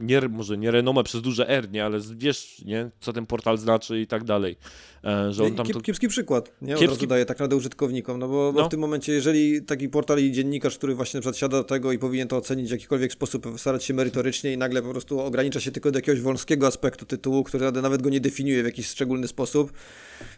nie, 0.01 0.21
może 0.21 0.59
nie 0.59 0.71
renomę 0.71 1.05
przez 1.05 1.23
duże 1.23 1.49
R, 1.49 1.71
nie, 1.71 1.85
ale 1.85 1.99
wiesz, 2.17 2.63
nie, 2.65 2.91
co 3.01 3.13
ten 3.13 3.27
portal 3.27 3.59
znaczy 3.59 4.01
i 4.01 4.07
tak 4.07 4.25
dalej. 4.25 4.57
E, 5.05 5.33
że 5.33 5.45
on 5.45 5.55
tam 5.55 5.67
Kiep. 5.67 5.83
Kiepski 5.83 6.09
przykład, 6.09 6.53
nie? 6.63 6.75
Od 6.75 6.81
Kiepski- 6.81 6.89
razu 6.95 7.07
daje 7.07 7.25
tak 7.27 7.39
radę 7.39 7.57
użytkownikom, 7.57 8.19
no 8.19 8.29
bo, 8.29 8.53
bo 8.53 8.61
No. 8.61 8.67
w 8.67 8.71
tym 8.71 8.81
momencie, 8.81 9.13
jeżeli 9.13 9.63
taki 9.63 9.89
portal 9.89 10.19
i 10.19 10.33
dziennikarz, 10.33 10.79
który 10.79 10.95
właśnie 10.95 11.21
na 11.21 11.23
tego 11.65 11.93
i 11.93 11.99
powinien 11.99 12.29
to 12.29 12.37
ocenić 12.37 12.69
w 12.69 12.73
jakikolwiek 12.73 13.13
sposób, 13.13 13.47
starać 13.57 13.85
się 13.85 13.95
merytorycznie 13.95 14.53
i 14.53 14.59
nagle 14.59 14.83
po 14.83 14.91
prostu 14.91 15.21
ogranicza 15.21 15.61
się 15.61 15.73
tylko 15.73 15.91
do 15.91 15.99
jakiegoś 15.99 16.21
wąskiego 16.21 16.67
aspektu 16.67 17.07
tytułu, 17.07 17.43
który 17.45 17.67
nawet 17.83 18.03
go 18.03 18.11
nie 18.11 18.21
definiuje 18.21 18.63
w 18.63 18.67
jakiś 18.67 18.87
szczególny 18.89 19.29
sposób, 19.29 19.73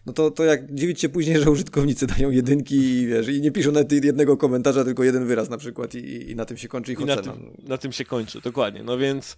no 0.07 0.13
to, 0.13 0.31
to 0.31 0.45
jak 0.45 0.75
dziwić 0.75 1.01
się 1.01 1.09
później, 1.09 1.39
że 1.43 1.51
użytkownicy 1.51 2.07
dają 2.07 2.31
jedynki 2.31 2.77
i 2.77 3.07
wiesz, 3.07 3.29
i 3.29 3.41
nie 3.41 3.51
piszą 3.53 3.73
nawet 3.73 3.93
jednego 3.93 4.37
komentarza, 4.37 4.85
tylko 4.85 5.05
jeden 5.05 5.27
wyraz 5.27 5.51
na 5.51 5.57
przykład 5.59 5.95
i, 5.95 6.31
i 6.31 6.37
na 6.37 6.45
tym 6.45 6.57
się 6.57 6.69
kończy 6.69 6.93
ich 6.93 7.01
I 7.01 7.05
na 7.05 7.13
ocena. 7.15 7.33
tym, 7.33 7.51
na 7.69 7.79
tym 7.79 7.93
się 7.93 8.05
kończy, 8.05 8.41
dokładnie. 8.41 8.83
No 8.83 8.99
więc, 8.99 9.37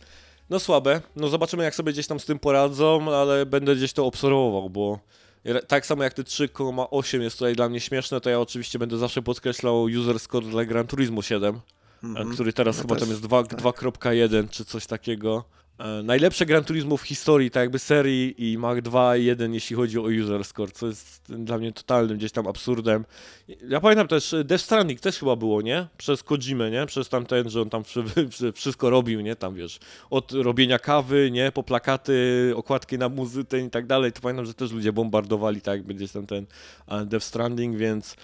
no 0.50 0.60
słabe. 0.60 1.00
No 1.16 1.28
zobaczymy, 1.28 1.64
jak 1.64 1.74
sobie 1.74 1.92
gdzieś 1.92 2.06
tam 2.06 2.20
z 2.20 2.24
tym 2.24 2.38
poradzą, 2.38 3.14
ale 3.16 3.46
będę 3.46 3.76
gdzieś 3.76 3.92
to 3.92 4.06
obserwował, 4.06 4.70
bo 4.70 4.98
tak 5.68 5.86
samo 5.86 6.02
jak 6.02 6.14
te 6.14 6.22
3,8 6.22 7.20
jest 7.20 7.38
tutaj 7.38 7.54
dla 7.56 7.68
mnie 7.68 7.80
śmieszne, 7.80 8.20
to 8.20 8.30
ja 8.30 8.40
oczywiście 8.40 8.78
będę 8.78 8.98
zawsze 8.98 9.22
podkreślał 9.22 9.82
user 9.82 10.20
score 10.20 10.46
dla 10.46 10.64
Gran 10.64 10.86
Turismo 10.86 11.22
7, 11.22 11.60
Mhm. 12.02 12.28
e, 12.30 12.34
który 12.34 12.52
teraz 12.52 12.76
Ja 12.76 12.82
chyba 12.82 12.94
też, 12.94 13.00
tam 13.02 13.10
jest 13.10 13.22
2 13.22 13.44
tak. 13.44 13.60
2.1 13.60 14.50
czy 14.50 14.64
coś 14.64 14.86
takiego. 14.86 15.44
E, 15.78 16.02
najlepsze 16.02 16.46
Gran 16.46 16.64
Turismo 16.64 16.96
w 16.96 17.02
historii, 17.02 17.50
tak 17.50 17.60
jakby 17.60 17.78
serii 17.78 18.52
i 18.52 18.58
Mach 18.58 18.78
2.1 18.82 19.52
jeśli 19.52 19.76
chodzi 19.76 19.98
o 19.98 20.02
user 20.02 20.44
score, 20.44 20.72
co 20.72 20.86
jest 20.86 21.22
dla 21.28 21.58
mnie 21.58 21.72
totalnym 21.72 22.18
gdzieś 22.18 22.32
tam 22.32 22.46
absurdem. 22.46 23.04
Ja 23.68 23.80
pamiętam 23.80 24.08
też 24.08 24.34
e, 24.34 24.44
Death 24.44 24.64
Stranding 24.64 25.00
też 25.00 25.18
chyba 25.18 25.36
było, 25.36 25.62
nie? 25.62 25.86
Przez 25.96 26.22
Kojimę, 26.22 26.70
nie? 26.70 26.86
Przez 26.86 27.08
tamten, 27.08 27.50
że 27.50 27.62
on 27.62 27.70
tam 27.70 27.84
wszy- 27.88 28.04
wszy- 28.30 28.52
wszystko 28.52 28.90
robił, 28.90 29.20
nie? 29.20 29.36
Tam 29.36 29.54
wiesz, 29.54 29.78
od 30.10 30.32
robienia 30.32 30.78
kawy, 30.78 31.30
nie? 31.30 31.52
Po 31.52 31.62
plakaty, 31.62 32.52
okładki 32.56 32.98
na 32.98 33.08
muzykę 33.08 33.60
i 33.60 33.70
tak 33.70 33.86
dalej. 33.86 34.12
To 34.12 34.20
pamiętam, 34.20 34.46
że 34.46 34.54
też 34.54 34.72
ludzie 34.72 34.92
bombardowali 34.92 35.60
tak 35.60 35.74
jakby 35.76 35.94
gdzieś 35.94 36.12
tam 36.12 36.26
ten 36.26 36.46
e, 36.88 37.04
Death 37.04 37.26
Stranding, 37.26 37.76
więc 37.76 38.16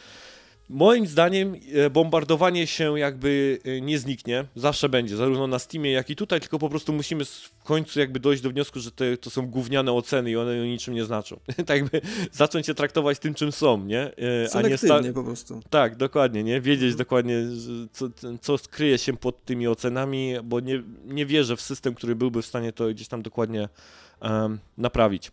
Moim 0.72 1.06
zdaniem 1.06 1.54
e, 1.74 1.90
bombardowanie 1.90 2.66
się 2.66 2.98
jakby 2.98 3.58
e, 3.64 3.80
nie 3.80 3.98
zniknie, 3.98 4.44
zawsze 4.56 4.88
będzie, 4.88 5.16
zarówno 5.16 5.46
na 5.46 5.58
Steamie, 5.58 5.92
jak 5.92 6.10
i 6.10 6.16
tutaj, 6.16 6.40
tylko 6.40 6.58
po 6.58 6.68
prostu 6.68 6.92
musimy 6.92 7.24
w 7.24 7.62
końcu 7.64 8.00
jakby 8.00 8.20
dojść 8.20 8.42
do 8.42 8.50
wniosku, 8.50 8.80
że 8.80 8.90
te, 8.90 9.16
to 9.16 9.30
są 9.30 9.46
gówniane 9.46 9.92
oceny 9.92 10.30
i 10.30 10.36
one 10.36 10.66
niczym 10.66 10.94
nie 10.94 11.04
znaczą. 11.04 11.40
tak 11.66 11.68
jakby 11.80 12.00
zacząć 12.32 12.68
je 12.68 12.74
traktować 12.74 13.18
tym, 13.18 13.34
czym 13.34 13.52
są, 13.52 13.84
nie? 13.84 14.00
E, 14.00 14.12
A 14.54 14.62
nie 14.62 14.78
sta- 14.78 15.00
po 15.14 15.24
prostu. 15.24 15.60
tak, 15.70 15.96
dokładnie, 15.96 16.44
nie? 16.44 16.60
Wiedzieć 16.60 16.82
Mhm. 16.90 16.98
dokładnie, 16.98 17.36
co, 17.92 18.08
co 18.40 18.58
skryje 18.58 18.98
się 18.98 19.16
pod 19.16 19.44
tymi 19.44 19.66
ocenami, 19.68 20.34
bo 20.44 20.60
nie, 20.60 20.82
nie 21.04 21.26
wierzę 21.26 21.56
w 21.56 21.60
system, 21.60 21.94
który 21.94 22.14
byłby 22.16 22.42
w 22.42 22.46
stanie 22.46 22.72
to 22.72 22.88
gdzieś 22.88 23.08
tam 23.08 23.22
dokładnie 23.22 23.68
em, 24.20 24.58
naprawić. 24.78 25.30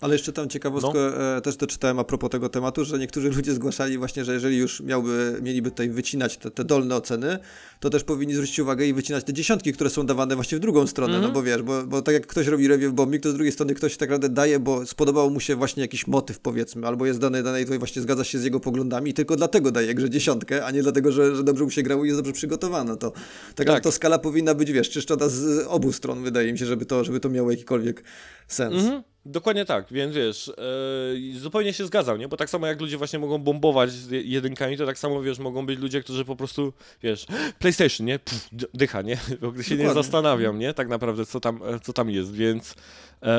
Ale 0.00 0.14
jeszcze 0.14 0.32
tam 0.32 0.48
ciekawostkę 0.48 0.92
No. 0.94 1.36
e, 1.36 1.40
też 1.40 1.56
doczytałem 1.56 1.98
a 1.98 2.04
propos 2.04 2.30
tego 2.30 2.48
tematu, 2.48 2.84
że 2.84 2.98
niektórzy 2.98 3.30
ludzie 3.36 3.52
zgłaszali 3.54 3.98
właśnie, 3.98 4.24
że 4.24 4.34
jeżeli 4.34 4.56
już 4.58 4.80
miałby, 4.80 5.38
mieliby 5.42 5.70
tutaj 5.70 5.90
wycinać 5.90 6.36
te, 6.36 6.50
te 6.50 6.64
dolne 6.64 6.96
oceny, 6.96 7.38
to 7.80 7.90
też 7.90 8.04
powinni 8.04 8.34
zwrócić 8.34 8.58
uwagę 8.58 8.86
i 8.86 8.94
wycinać 8.94 9.24
te 9.24 9.32
dziesiątki, 9.32 9.72
które 9.72 9.90
są 9.90 10.06
dawane 10.06 10.34
właśnie 10.34 10.58
w 10.58 10.60
drugą 10.60 10.86
stronę, 10.86 11.14
Mhm. 11.14 11.32
no 11.32 11.34
bo 11.40 11.42
wiesz, 11.42 11.62
bo, 11.62 11.82
bo 11.86 12.02
tak 12.02 12.14
jak 12.14 12.26
ktoś 12.26 12.46
robi 12.46 12.68
review 12.68 12.92
bombing, 12.92 13.22
to 13.22 13.30
z 13.30 13.34
drugiej 13.34 13.52
strony 13.52 13.74
ktoś 13.74 13.96
tak 13.96 14.08
naprawdę 14.08 14.28
daje, 14.28 14.58
bo 14.60 14.86
spodobał 14.86 15.30
mu 15.30 15.40
się 15.40 15.56
właśnie 15.56 15.80
jakiś 15.82 16.06
motyw 16.06 16.38
powiedzmy, 16.38 16.86
albo 16.86 17.06
jest 17.06 17.18
dany, 17.20 17.40
i 17.60 17.64
tutaj 17.64 17.78
właśnie 17.78 18.02
zgadza 18.02 18.24
się 18.24 18.38
z 18.38 18.44
jego 18.44 18.60
poglądami 18.60 19.10
i 19.10 19.14
tylko 19.14 19.36
dlatego 19.36 19.70
daje 19.70 19.94
grze 19.94 20.10
dziesiątkę, 20.10 20.64
a 20.66 20.70
nie 20.70 20.82
dlatego, 20.82 21.12
że, 21.12 21.36
że 21.36 21.44
dobrze 21.44 21.64
mu 21.64 21.70
się 21.70 21.82
grało 21.82 22.04
i 22.04 22.06
jest 22.08 22.18
dobrze 22.20 22.32
przygotowana. 22.32 22.96
To 22.96 23.12
tak, 23.54 23.66
Tak. 23.66 23.82
to 23.82 23.92
skala 23.92 24.18
powinna 24.18 24.54
być, 24.54 24.72
wiesz, 24.72 24.90
czyszczona 24.90 25.28
z 25.28 25.66
obu 25.68 25.92
stron, 25.92 26.22
wydaje 26.22 26.52
mi 26.52 26.58
się, 26.58 26.66
żeby 26.66 26.86
to, 26.86 27.04
żeby 27.04 27.20
to 27.20 27.30
miało 27.30 27.50
jakikolwiek 27.50 28.04
sens. 28.48 28.74
Mhm, 28.74 29.02
dokładnie 29.26 29.64
tak, 29.64 29.86
więc 29.90 30.14
wiesz, 30.14 30.48
e, 30.48 31.38
zupełnie 31.38 31.72
się 31.72 31.86
zgadzam, 31.86 32.18
nie? 32.18 32.28
Bo 32.28 32.36
tak 32.36 32.50
samo 32.50 32.66
jak 32.66 32.80
ludzie 32.80 32.96
właśnie 32.98 33.18
mogą 33.18 33.38
bombować 33.38 33.90
jedynkami, 34.10 34.76
to 34.76 34.86
tak 34.86 34.98
samo, 34.98 35.22
wiesz, 35.22 35.38
mogą 35.38 35.66
być 35.66 35.78
ludzie, 35.78 36.00
którzy 36.02 36.24
po 36.24 36.36
prostu, 36.36 36.72
wiesz, 37.02 37.26
PlayStation, 37.58 38.06
nie? 38.06 38.18
Pff, 38.18 38.48
dycha, 38.74 39.02
nie? 39.02 39.16
W 39.40 39.44
ogóle 39.44 39.64
się 39.64 39.74
nie 39.74 39.78
Dokładnie. 39.78 40.02
zastanawiam, 40.02 40.58
nie? 40.58 40.74
Tak 40.74 40.88
naprawdę, 40.88 41.26
co 41.26 41.40
tam, 41.40 41.60
e, 41.62 41.80
co 41.80 41.92
tam 41.92 42.10
jest, 42.10 42.34
więc 42.34 42.74
e, 43.22 43.38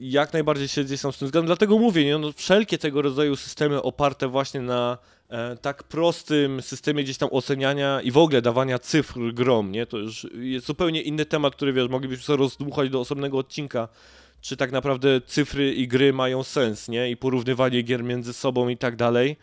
jak 0.00 0.32
najbardziej 0.32 0.68
się 0.68 0.84
gdzieś 0.84 1.00
tam 1.00 1.12
z 1.12 1.18
tym 1.18 1.28
zgadzam. 1.28 1.46
Dlatego 1.46 1.78
mówię, 1.78 2.04
nie? 2.04 2.18
No, 2.18 2.32
wszelkie 2.32 2.78
tego 2.78 3.02
rodzaju 3.02 3.36
systemy 3.36 3.82
oparte 3.82 4.28
właśnie 4.28 4.60
na 4.60 4.98
tak 5.62 5.82
prostym 5.82 6.62
systemie 6.62 7.04
gdzieś 7.04 7.18
tam 7.18 7.28
oceniania 7.32 8.00
i 8.00 8.10
w 8.10 8.18
ogóle 8.18 8.42
dawania 8.42 8.78
cyfr 8.78 9.20
grom, 9.34 9.72
nie? 9.72 9.86
To 9.86 9.98
już 9.98 10.26
jest 10.34 10.66
zupełnie 10.66 11.02
inny 11.02 11.26
temat, 11.26 11.56
który, 11.56 11.72
wiesz, 11.72 11.88
moglibyśmy 11.88 12.24
sobie 12.24 12.36
rozdmuchać 12.36 12.90
do 12.90 13.00
osobnego 13.00 13.38
odcinka, 13.38 13.88
czy 14.40 14.56
tak 14.56 14.72
naprawdę 14.72 15.20
cyfry 15.20 15.74
i 15.74 15.88
gry 15.88 16.12
mają 16.12 16.42
sens, 16.42 16.88
nie? 16.88 17.10
I 17.10 17.16
porównywanie 17.16 17.82
gier 17.82 18.04
między 18.04 18.32
sobą 18.32 18.68
i 18.68 18.76
tak 18.76 18.96
dalej. 18.96 19.36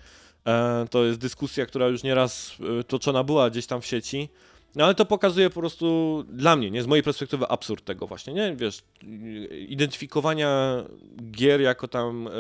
E, 0.48 0.86
to 0.90 1.06
jest 1.06 1.20
dyskusja, 1.20 1.66
która 1.66 1.88
już 1.88 2.04
nieraz 2.04 2.58
e, 2.80 2.84
toczona 2.84 3.24
była 3.24 3.50
gdzieś 3.50 3.66
tam 3.66 3.82
w 3.82 3.86
sieci. 3.86 4.30
No 4.76 4.86
ale 4.86 4.96
to 4.96 5.06
pokazuje 5.06 5.50
po 5.50 5.60
prostu 5.60 6.26
dla 6.30 6.56
mnie, 6.56 6.72
nie 6.72 6.84
z 6.84 6.88
mojej 6.88 7.04
perspektywy 7.04 7.48
absurd 7.48 7.86
tego 7.86 8.08
właśnie, 8.08 8.34
nie? 8.34 8.56
Wiesz, 8.56 8.84
identyfikowania 9.68 10.84
gier 11.32 11.62
jako 11.62 11.88
tam 11.88 12.28
e, 12.28 12.32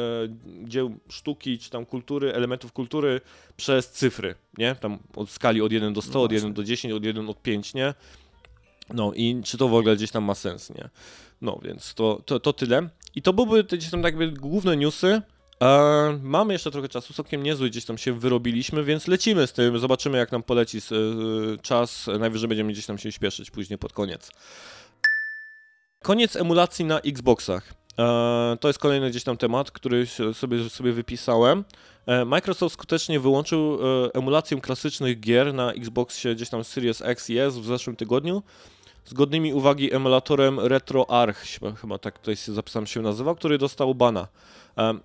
dzieł 0.63 0.95
sztuki, 1.09 1.59
czy 1.59 1.69
tam 1.69 1.85
kultury, 1.85 2.33
elementów 2.33 2.71
kultury 2.71 3.21
przez 3.57 3.91
cyfry, 3.91 4.35
nie? 4.57 4.75
Tam 4.75 4.99
od 5.15 5.29
skali 5.29 5.61
od 5.61 5.71
1 5.71 5.93
do 5.93 6.01
100, 6.01 6.13
No 6.13 6.23
od 6.23 6.31
1 6.31 6.41
właśnie. 6.41 6.55
do 6.55 6.63
10, 6.63 6.93
od 6.93 7.05
1 7.05 7.29
od 7.29 7.41
5, 7.41 7.73
nie? 7.73 7.93
No 8.93 9.13
i 9.13 9.41
czy 9.43 9.57
to 9.57 9.67
w 9.67 9.73
ogóle 9.73 9.95
gdzieś 9.95 10.11
tam 10.11 10.23
ma 10.23 10.35
sens, 10.35 10.69
nie? 10.69 10.89
No 11.41 11.59
więc 11.63 11.93
to, 11.93 12.21
to, 12.25 12.39
to 12.39 12.53
tyle. 12.53 12.89
I 13.15 13.21
to 13.21 13.33
byłyby 13.33 13.63
te 13.63 13.77
gdzieś 13.77 13.91
tam 13.91 14.03
jakby 14.03 14.31
główne 14.31 14.77
newsy. 14.77 15.21
E, 15.61 16.19
mamy 16.23 16.53
jeszcze 16.53 16.71
trochę 16.71 16.89
czasu, 16.89 17.13
całkiem 17.13 17.43
niezły 17.43 17.69
gdzieś 17.69 17.85
tam 17.85 17.97
się 17.97 18.19
wyrobiliśmy, 18.19 18.83
więc 18.83 19.07
lecimy 19.07 19.47
z 19.47 19.53
tym, 19.53 19.79
zobaczymy 19.79 20.17
jak 20.17 20.31
nam 20.31 20.43
poleci 20.43 20.81
z, 20.81 20.91
e, 20.91 20.95
czas, 21.61 22.07
najwyżej 22.19 22.49
będziemy 22.49 22.73
gdzieś 22.73 22.85
tam 22.85 22.97
się 22.97 23.11
śpieszyć 23.11 23.51
później 23.51 23.79
pod 23.79 23.93
koniec. 23.93 24.31
Koniec 26.03 26.35
emulacji 26.35 26.85
na 26.85 26.99
Xboxach. 26.99 27.73
E, 27.99 28.57
to 28.59 28.67
jest 28.67 28.79
kolejny 28.79 29.09
gdzieś 29.09 29.23
tam 29.23 29.37
temat, 29.37 29.71
który 29.71 30.07
sobie, 30.33 30.69
sobie 30.69 30.93
wypisałem. 30.93 31.63
E, 32.05 32.25
Microsoft 32.25 32.73
skutecznie 32.73 33.19
wyłączył 33.19 33.77
e, 34.05 34.09
emulację 34.13 34.61
klasycznych 34.61 35.19
gier 35.19 35.53
na 35.53 35.71
Xboxie 35.73 36.35
gdzieś 36.35 36.49
tam 36.49 36.63
Series 36.63 37.01
X 37.01 37.29
i 37.29 37.37
S 37.37 37.57
w 37.57 37.65
zeszłym 37.65 37.95
tygodniu. 37.95 38.43
Zgodnymi 39.05 39.53
uwagi 39.53 39.93
emulatorem 39.93 40.59
RetroArch, 40.59 41.45
chyba 41.81 41.97
tak 41.97 42.19
tutaj 42.19 42.35
zapisałem 42.35 42.87
się 42.87 43.01
nazywał, 43.01 43.35
który 43.35 43.57
dostał 43.57 43.95
bana. 43.95 44.27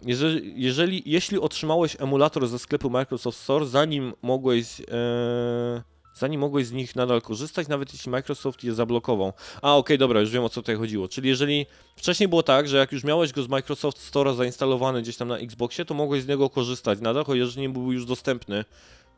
Jeżeli, 0.06 0.62
jeżeli, 0.62 1.02
jeśli 1.06 1.38
otrzymałeś 1.38 1.96
emulator 1.98 2.48
ze 2.48 2.58
sklepu 2.58 2.90
Microsoft 2.90 3.38
Store, 3.38 3.66
zanim 3.66 4.12
mogłeś, 4.22 4.80
e, 4.80 5.82
zanim 6.14 6.40
mogłeś 6.40 6.66
z 6.66 6.72
nich 6.72 6.96
nadal 6.96 7.22
korzystać, 7.22 7.68
nawet 7.68 7.92
jeśli 7.92 8.10
Microsoft 8.10 8.64
je 8.64 8.74
zablokował. 8.74 9.32
A, 9.62 9.76
okej, 9.76 9.80
okay, 9.80 9.98
dobra, 9.98 10.20
już 10.20 10.30
wiem 10.30 10.44
o 10.44 10.48
co 10.48 10.62
tutaj 10.62 10.76
chodziło. 10.76 11.08
Czyli 11.08 11.28
jeżeli 11.28 11.66
wcześniej 11.96 12.28
było 12.28 12.42
tak, 12.42 12.68
że 12.68 12.76
jak 12.76 12.92
już 12.92 13.04
miałeś 13.04 13.32
go 13.32 13.42
z 13.42 13.48
Microsoft 13.48 13.98
Store 13.98 14.34
zainstalowany 14.34 15.02
gdzieś 15.02 15.16
tam 15.16 15.28
na 15.28 15.38
Xboxie, 15.38 15.84
to 15.84 15.94
mogłeś 15.94 16.22
z 16.22 16.26
niego 16.26 16.50
korzystać 16.50 17.00
nadal, 17.00 17.24
chociaż 17.24 17.56
nie 17.56 17.68
był 17.68 17.92
już 17.92 18.06
dostępny 18.06 18.64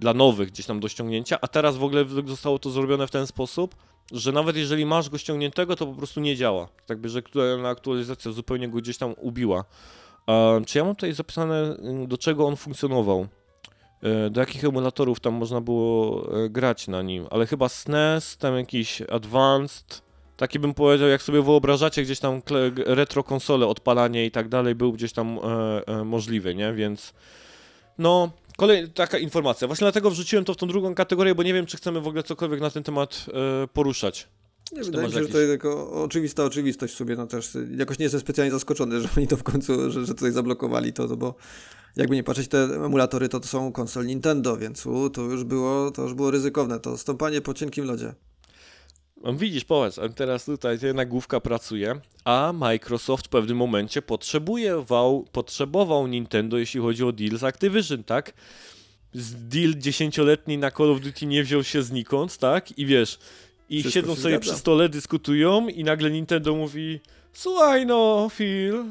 dla 0.03 0.15
nowych 0.15 0.49
gdzieś 0.51 0.67
tam 0.67 0.81
do 0.81 0.89
ściągnięcia, 0.89 1.39
a 1.41 1.49
teraz 1.49 1.77
w 1.77 1.85
ogóle 1.85 2.05
zostało 2.27 2.59
to 2.59 2.71
zrobione 2.71 3.07
w 3.07 3.11
ten 3.11 3.27
sposób, 3.27 3.75
że 4.13 4.33
nawet 4.33 4.57
jeżeli 4.57 4.87
masz 4.87 5.11
go 5.11 5.19
ściągniętego, 5.19 5.77
to 5.77 5.87
po 5.87 5.95
prostu 5.95 6.21
nie 6.21 6.37
działa. 6.37 6.69
Jakby, 6.89 7.09
że 7.09 7.23
aktualizacja 7.65 8.33
zupełnie 8.33 8.69
go 8.69 8.79
gdzieś 8.79 8.99
tam 8.99 9.15
ubiła. 9.21 9.65
Czy 10.67 10.79
ja 10.79 10.85
mam 10.85 10.95
tutaj 10.95 11.13
zapisane, 11.13 11.77
y, 12.05 12.07
do 12.07 12.19
czego 12.19 12.47
on 12.47 12.57
funkcjonował? 12.57 13.27
Y, 14.27 14.31
do 14.31 14.41
jakich 14.41 14.65
emulatorów 14.65 15.21
tam 15.21 15.35
można 15.35 15.61
było 15.61 16.27
y, 16.45 16.51
grać 16.51 16.89
na 16.89 17.03
nim? 17.03 17.27
Ale 17.31 17.47
chyba 17.47 17.69
SNES, 17.69 18.37
tam 18.37 18.57
jakiś 18.57 19.03
Advanced, 19.03 20.03
taki 20.37 20.59
bym 20.59 20.75
powiedział, 20.75 21.09
jak 21.09 21.23
sobie 21.23 21.43
wyobrażacie, 21.43 22.03
gdzieś 22.03 22.21
tam 22.21 22.43
retro 22.77 23.25
konsole, 23.25 23.67
odpalanie 23.67 24.27
i 24.27 24.31
tak 24.31 24.49
dalej, 24.49 24.75
był 24.75 24.93
gdzieś 24.93 25.13
tam 25.13 25.39
e, 25.39 25.87
e, 25.87 26.05
możliwy, 26.05 26.55
nie? 26.55 26.73
Więc 26.73 27.13
no, 27.99 28.31
kolej, 28.57 28.91
taka 28.91 29.19
informacja. 29.19 29.67
Właśnie 29.67 29.85
dlatego 29.85 30.11
wrzuciłem 30.11 30.45
to 30.45 30.55
w 30.55 30.57
tą 30.57 30.67
drugą 30.67 30.95
kategorię, 30.95 31.35
bo 31.35 31.43
nie 31.43 31.55
wiem, 31.55 31.67
czy 31.67 31.77
chcemy 31.77 32.01
w 32.01 32.07
ogóle 32.07 32.23
cokolwiek 32.23 32.61
na 32.61 32.71
ten 32.71 32.83
temat 32.83 33.27
e, 33.65 33.69
poruszać. 33.69 34.29
Nie, 34.73 34.85
wydaje 34.85 35.07
mi 35.07 35.13
się, 35.13 35.19
jakieś... 35.19 35.29
że 35.29 35.35
to 35.35 35.41
jest 35.41 35.53
jako 35.53 36.03
oczywista 36.03 36.45
oczywistość 36.45 36.95
sobie, 36.95 37.17
no 37.17 37.27
też 37.27 37.51
jakoś 37.77 37.99
nie 37.99 38.03
jestem 38.03 38.21
specjalnie 38.21 38.51
zaskoczony, 38.51 39.01
że 39.03 39.09
oni 39.17 39.27
to 39.27 39.37
w 39.37 39.43
końcu, 39.43 39.91
że, 39.91 40.05
że 40.05 40.15
tutaj 40.15 40.33
zablokowali 40.33 40.93
to, 40.93 41.09
to 41.09 41.17
bo 41.17 41.35
jakby 41.97 42.15
nie 42.15 42.23
patrzeć, 42.23 42.49
te 42.49 42.59
emulatory 42.59 43.29
to, 43.29 43.41
to 43.41 43.49
są 43.49 43.73
konsol 43.73 44.07
Nintendo, 44.07 44.57
więc 44.57 44.87
u, 44.87 45.11
to 45.11 45.23
już 45.23 45.45
było, 45.45 45.91
to 45.91 46.03
już 46.03 46.15
było 46.15 46.31
ryzykowne, 46.31 46.81
to 46.81 46.99
stąpanie 46.99 47.41
po 47.41 47.55
cienkim 47.55 47.85
lodzie. 47.85 48.15
Widzisz, 49.35 49.65
powiedz, 49.65 50.01
teraz 50.17 50.45
tutaj 50.45 50.79
nagłówka 50.95 51.41
pracuje, 51.41 52.01
a 52.25 52.53
Microsoft 52.53 53.27
w 53.27 53.29
pewnym 53.29 53.57
momencie 53.57 54.03
potrzebował, 54.03 55.27
potrzebował 55.33 56.07
Nintendo, 56.07 56.59
jeśli 56.59 56.81
chodzi 56.81 57.05
o 57.05 57.13
deal 57.13 57.39
z 57.39 57.45
Activision, 57.45 58.05
tak? 58.05 58.33
Deal 59.35 59.75
dziesięcioletni 59.77 60.59
na 60.59 60.71
Call 60.71 60.91
of 60.91 61.01
Duty 61.01 61.27
nie 61.27 61.43
wziął 61.43 61.65
się 61.65 61.83
znikąd, 61.83 62.39
tak? 62.39 62.79
I 62.79 62.87
wiesz, 62.87 63.19
i 63.69 63.81
Wszystko 63.81 64.01
siedzą 64.01 64.15
sobie 64.15 64.35
zgadza. 64.35 64.41
przy 64.41 64.61
stole, 64.61 64.89
dyskutują 64.89 65.69
i 65.69 65.85
nagle 65.85 66.11
Nintendo 66.11 66.55
mówi 66.55 67.01
słuchaj 67.33 67.87
no, 67.87 68.29
Phil, 68.31 68.85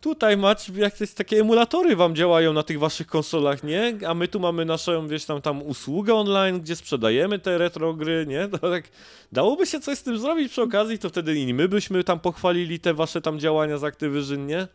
tutaj 0.00 0.36
macie 0.36 0.72
jakieś 0.72 1.12
takie 1.12 1.40
emulatory 1.40 1.96
wam 1.96 2.14
działają 2.14 2.52
na 2.52 2.62
tych 2.62 2.78
waszych 2.78 3.06
konsolach, 3.06 3.62
nie? 3.64 3.98
A 4.08 4.14
my 4.14 4.28
tu 4.28 4.40
mamy 4.40 4.64
naszą, 4.64 5.08
wiesz, 5.08 5.24
tam, 5.24 5.42
tam 5.42 5.62
usługę 5.62 6.14
online, 6.14 6.60
gdzie 6.60 6.76
sprzedajemy 6.76 7.38
te 7.38 7.58
retro 7.58 7.94
gry, 7.94 8.26
nie? 8.28 8.48
To 8.60 8.70
tak 8.70 8.84
dałoby 9.32 9.66
się 9.66 9.80
coś 9.80 9.98
z 9.98 10.02
tym 10.02 10.18
zrobić 10.18 10.52
przy 10.52 10.62
okazji, 10.62 10.98
to 10.98 11.08
wtedy 11.08 11.34
i 11.34 11.54
my 11.54 11.68
byśmy 11.68 12.04
tam 12.04 12.20
pochwalili 12.20 12.80
te 12.80 12.94
wasze 12.94 13.20
tam 13.20 13.38
działania 13.38 13.78
z 13.78 13.84
Activision, 13.84 14.46
nie? 14.46 14.68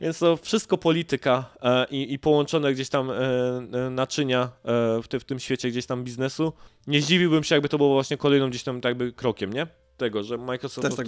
Więc 0.00 0.18
to 0.18 0.36
wszystko 0.36 0.78
polityka 0.78 1.44
e, 1.62 1.86
i, 1.90 2.12
i, 2.12 2.18
połączone 2.18 2.74
gdzieś 2.74 2.88
tam 2.88 3.10
e, 3.10 3.14
e 3.14 3.90
naczynia 3.90 4.42
e, 4.42 5.02
w, 5.02 5.08
te, 5.08 5.20
w, 5.20 5.24
tym 5.24 5.40
świecie 5.40 5.68
gdzieś 5.68 5.86
tam 5.86 6.04
biznesu. 6.04 6.52
Nie 6.86 7.02
zdziwiłbym 7.02 7.44
się, 7.44 7.54
jakby 7.54 7.68
to 7.68 7.78
było 7.78 7.92
właśnie 7.92 8.16
kolejną 8.16 8.50
gdzieś 8.50 8.62
tam 8.62 8.80
jakby 8.84 9.12
krokiem, 9.12 9.52
nie? 9.52 9.66
Tego, 9.96 10.22
że 10.22 10.38
Microsoft 10.38 10.96
tak 10.96 11.06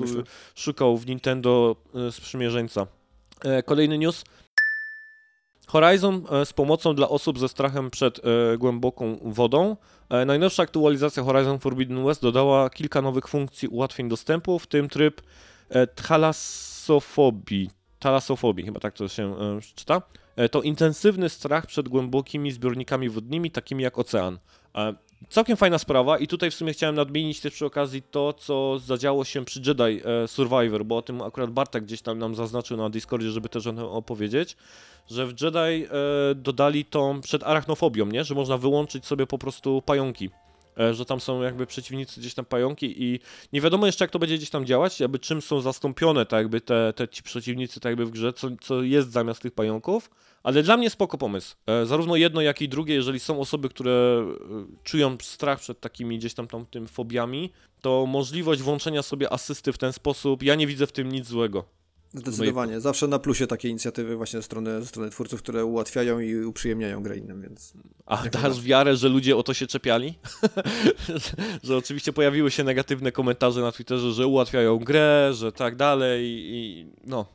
szukał 0.54 0.96
w 0.96 1.06
Nintendo 1.06 1.76
sprzymierzeńca. 2.10 2.86
E, 3.44 3.62
kolejny 3.62 3.98
news. 3.98 4.24
Horizon 5.66 6.24
z 6.44 6.52
pomocą 6.52 6.94
dla 6.94 7.08
osób 7.08 7.38
ze 7.38 7.48
strachem 7.48 7.90
przed 7.90 8.20
głęboką 8.58 9.18
wodą. 9.22 9.76
najnowsza 10.26 10.62
aktualizacja 10.62 11.22
Horizon 11.22 11.58
Forbidden 11.58 12.04
West 12.04 12.22
dodała 12.22 12.70
kilka 12.70 13.02
nowych 13.02 13.28
funkcji 13.28 13.68
ułatwień 13.68 14.08
dostępu, 14.08 14.58
w 14.58 14.66
tym 14.66 14.88
tryb 14.88 15.22
thalassofobii 15.94 17.70
talasofobii, 18.04 18.64
chyba 18.64 18.80
tak 18.80 18.94
to 18.94 19.08
się 19.08 19.36
e, 19.38 19.60
czyta, 19.74 20.02
e, 20.36 20.48
to 20.48 20.62
intensywny 20.62 21.28
strach 21.28 21.66
przed 21.66 21.88
głębokimi 21.88 22.52
zbiornikami 22.52 23.08
wodnymi, 23.08 23.50
takimi 23.50 23.82
jak 23.82 23.98
ocean. 23.98 24.38
E, 25.24 25.26
całkiem 25.30 25.56
fajna 25.56 25.78
sprawa 25.78 26.18
i 26.18 26.26
tutaj 26.26 26.50
w 26.50 26.54
sumie 26.54 26.72
chciałem 26.72 26.94
nadmienić 26.94 27.40
też 27.40 27.54
przy 27.54 27.66
okazji 27.66 28.02
to, 28.02 28.32
co 28.32 28.78
zadziało 28.78 29.24
się 29.24 29.44
przy 29.44 29.62
Jedi 29.66 30.02
Survivor, 30.26 30.84
bo 30.84 30.96
o 30.96 31.02
tym 31.02 31.22
akurat 31.22 31.50
Bartek 31.50 31.84
gdzieś 31.84 32.02
tam 32.02 32.18
nam 32.18 32.34
zaznaczył 32.34 32.76
na 32.76 32.90
Discordzie, 32.90 33.30
żeby 33.30 33.48
też 33.48 33.66
o 33.66 33.72
tym 33.72 33.84
opowiedzieć, 33.84 34.56
że 35.10 35.26
w 35.26 35.40
Jedi 35.40 35.86
dodali 36.34 36.84
tą 36.84 37.20
przed 37.20 37.42
arachnofobią, 37.42 38.06
nie? 38.06 38.24
że 38.24 38.34
można 38.34 38.58
wyłączyć 38.58 39.06
sobie 39.06 39.26
po 39.26 39.38
prostu 39.38 39.82
pająki 39.82 40.30
E, 40.30 40.43
że 40.92 41.04
tam 41.04 41.20
są 41.20 41.42
jakby 41.42 41.66
przeciwnicy 41.66 42.20
gdzieś 42.20 42.34
tam 42.34 42.44
pająki 42.44 43.02
i 43.02 43.20
nie 43.52 43.60
wiadomo 43.60 43.86
jeszcze 43.86 44.04
jak 44.04 44.10
to 44.10 44.18
będzie 44.18 44.36
gdzieś 44.36 44.50
tam 44.50 44.66
działać, 44.66 45.00
jakby 45.00 45.18
czym 45.18 45.42
są 45.42 45.60
zastąpione 45.60 46.26
tak 46.26 46.38
jakby 46.38 46.60
te, 46.60 46.92
te 46.96 47.08
ci 47.08 47.22
przeciwnicy 47.22 47.80
tak 47.80 47.90
jakby 47.90 48.06
w 48.06 48.10
grze, 48.10 48.32
co, 48.32 48.48
co 48.60 48.82
jest 48.82 49.12
zamiast 49.12 49.42
tych 49.42 49.52
pająków, 49.52 50.10
ale 50.42 50.62
dla 50.62 50.76
mnie 50.76 50.90
spoko 50.90 51.18
pomysł. 51.18 51.56
E, 51.66 51.86
zarówno 51.86 52.16
jedno, 52.16 52.40
jak 52.40 52.62
i 52.62 52.68
drugie, 52.68 52.94
jeżeli 52.94 53.20
są 53.20 53.40
osoby, 53.40 53.68
które 53.68 53.92
e, 53.92 54.84
czują 54.84 55.16
strach 55.22 55.60
przed 55.60 55.80
takimi 55.80 56.18
gdzieś 56.18 56.34
tam, 56.34 56.46
tam 56.46 56.66
tym 56.66 56.88
fobiami, 56.88 57.52
to 57.80 58.06
możliwość 58.06 58.62
włączenia 58.62 59.02
sobie 59.02 59.32
asysty 59.32 59.72
w 59.72 59.78
ten 59.78 59.92
sposób, 59.92 60.42
ja 60.42 60.54
nie 60.54 60.66
widzę 60.66 60.86
w 60.86 60.92
tym 60.92 61.12
nic 61.12 61.26
złego. 61.26 61.64
Zdecydowanie. 62.14 62.80
Zawsze 62.80 63.08
na 63.08 63.18
plusie 63.18 63.46
takie 63.46 63.68
inicjatywy 63.68 64.16
właśnie 64.16 64.38
ze 64.38 64.42
strony, 64.42 64.80
ze 64.80 64.86
strony 64.86 65.10
twórców, 65.10 65.42
które 65.42 65.64
ułatwiają 65.64 66.20
i 66.20 66.36
uprzyjemniają 66.36 67.02
grę 67.02 67.16
innym, 67.16 67.42
więc... 67.42 67.72
A 68.06 68.28
dasz 68.28 68.62
wiarę, 68.62 68.96
że 68.96 69.08
ludzie 69.08 69.36
o 69.36 69.42
to 69.42 69.54
się 69.54 69.66
czepiali? 69.66 70.14
że 71.62 71.76
oczywiście 71.76 72.12
pojawiły 72.12 72.50
się 72.50 72.64
negatywne 72.64 73.12
komentarze 73.12 73.60
na 73.60 73.72
Twitterze, 73.72 74.12
że 74.12 74.26
ułatwiają 74.26 74.78
grę, 74.78 75.30
że 75.34 75.52
tak 75.52 75.76
dalej 75.76 76.24
i 76.26 76.86
no... 77.04 77.26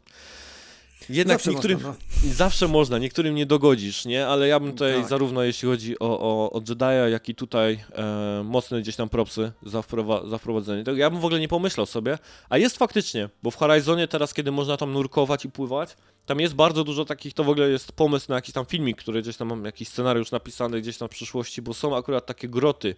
Jednak 1.10 1.38
zawsze 1.38 1.52
niektórym 1.52 1.78
można, 1.78 1.92
no. 2.24 2.34
zawsze 2.34 2.68
można, 2.68 2.98
niektórym 2.98 3.36
nie 3.36 3.46
dogodzisz, 3.46 4.06
nie? 4.06 4.28
Ale 4.28 4.48
ja 4.48 4.60
bym 4.60 4.72
tutaj 4.72 4.94
tak. 4.94 5.10
zarówno 5.10 5.44
jeśli 5.44 5.68
chodzi 5.68 6.00
o, 6.00 6.20
o, 6.20 6.52
o 6.52 6.60
Jedi'a, 6.60 7.10
jak 7.10 7.30
i 7.30 7.36
tutaj 7.36 7.80
e, 7.96 8.42
mocne 8.44 8.82
gdzieś 8.82 8.96
tam 8.96 9.10
propsy 9.10 9.52
za, 9.64 9.82
wprowa 9.82 10.28
za 10.28 10.38
wprowadzenie 10.38 10.84
tego. 10.84 10.98
Ja 10.98 11.10
bym 11.10 11.20
w 11.20 11.26
ogóle 11.26 11.40
nie 11.40 11.48
pomyślał 11.48 11.86
sobie, 11.86 12.18
a 12.50 12.58
jest 12.58 12.78
faktycznie, 12.78 13.30
bo 13.44 13.52
w 13.52 13.56
Horizonie 13.56 14.08
teraz, 14.08 14.34
kiedy 14.34 14.52
można 14.52 14.78
tam 14.78 14.94
nurkować 14.94 15.46
i 15.46 15.50
pływać, 15.50 15.98
tam 16.26 16.40
jest 16.40 16.54
bardzo 16.54 16.84
dużo 16.84 17.06
takich, 17.06 17.34
to 17.34 17.44
w 17.44 17.50
ogóle 17.50 17.70
jest 17.70 17.92
pomysł 17.92 18.26
na 18.30 18.36
jakiś 18.36 18.54
tam 18.54 18.66
filmik, 18.66 18.98
który 18.98 19.22
gdzieś 19.22 19.38
tam 19.38 19.48
mam 19.48 19.66
jakiś 19.66 19.88
scenariusz 19.88 20.32
napisany 20.32 20.82
gdzieś 20.82 20.98
tam 20.98 21.08
w 21.08 21.12
przyszłości, 21.12 21.62
bo 21.62 21.74
są 21.74 21.96
akurat 21.96 22.26
takie 22.26 22.48
groty. 22.48 22.96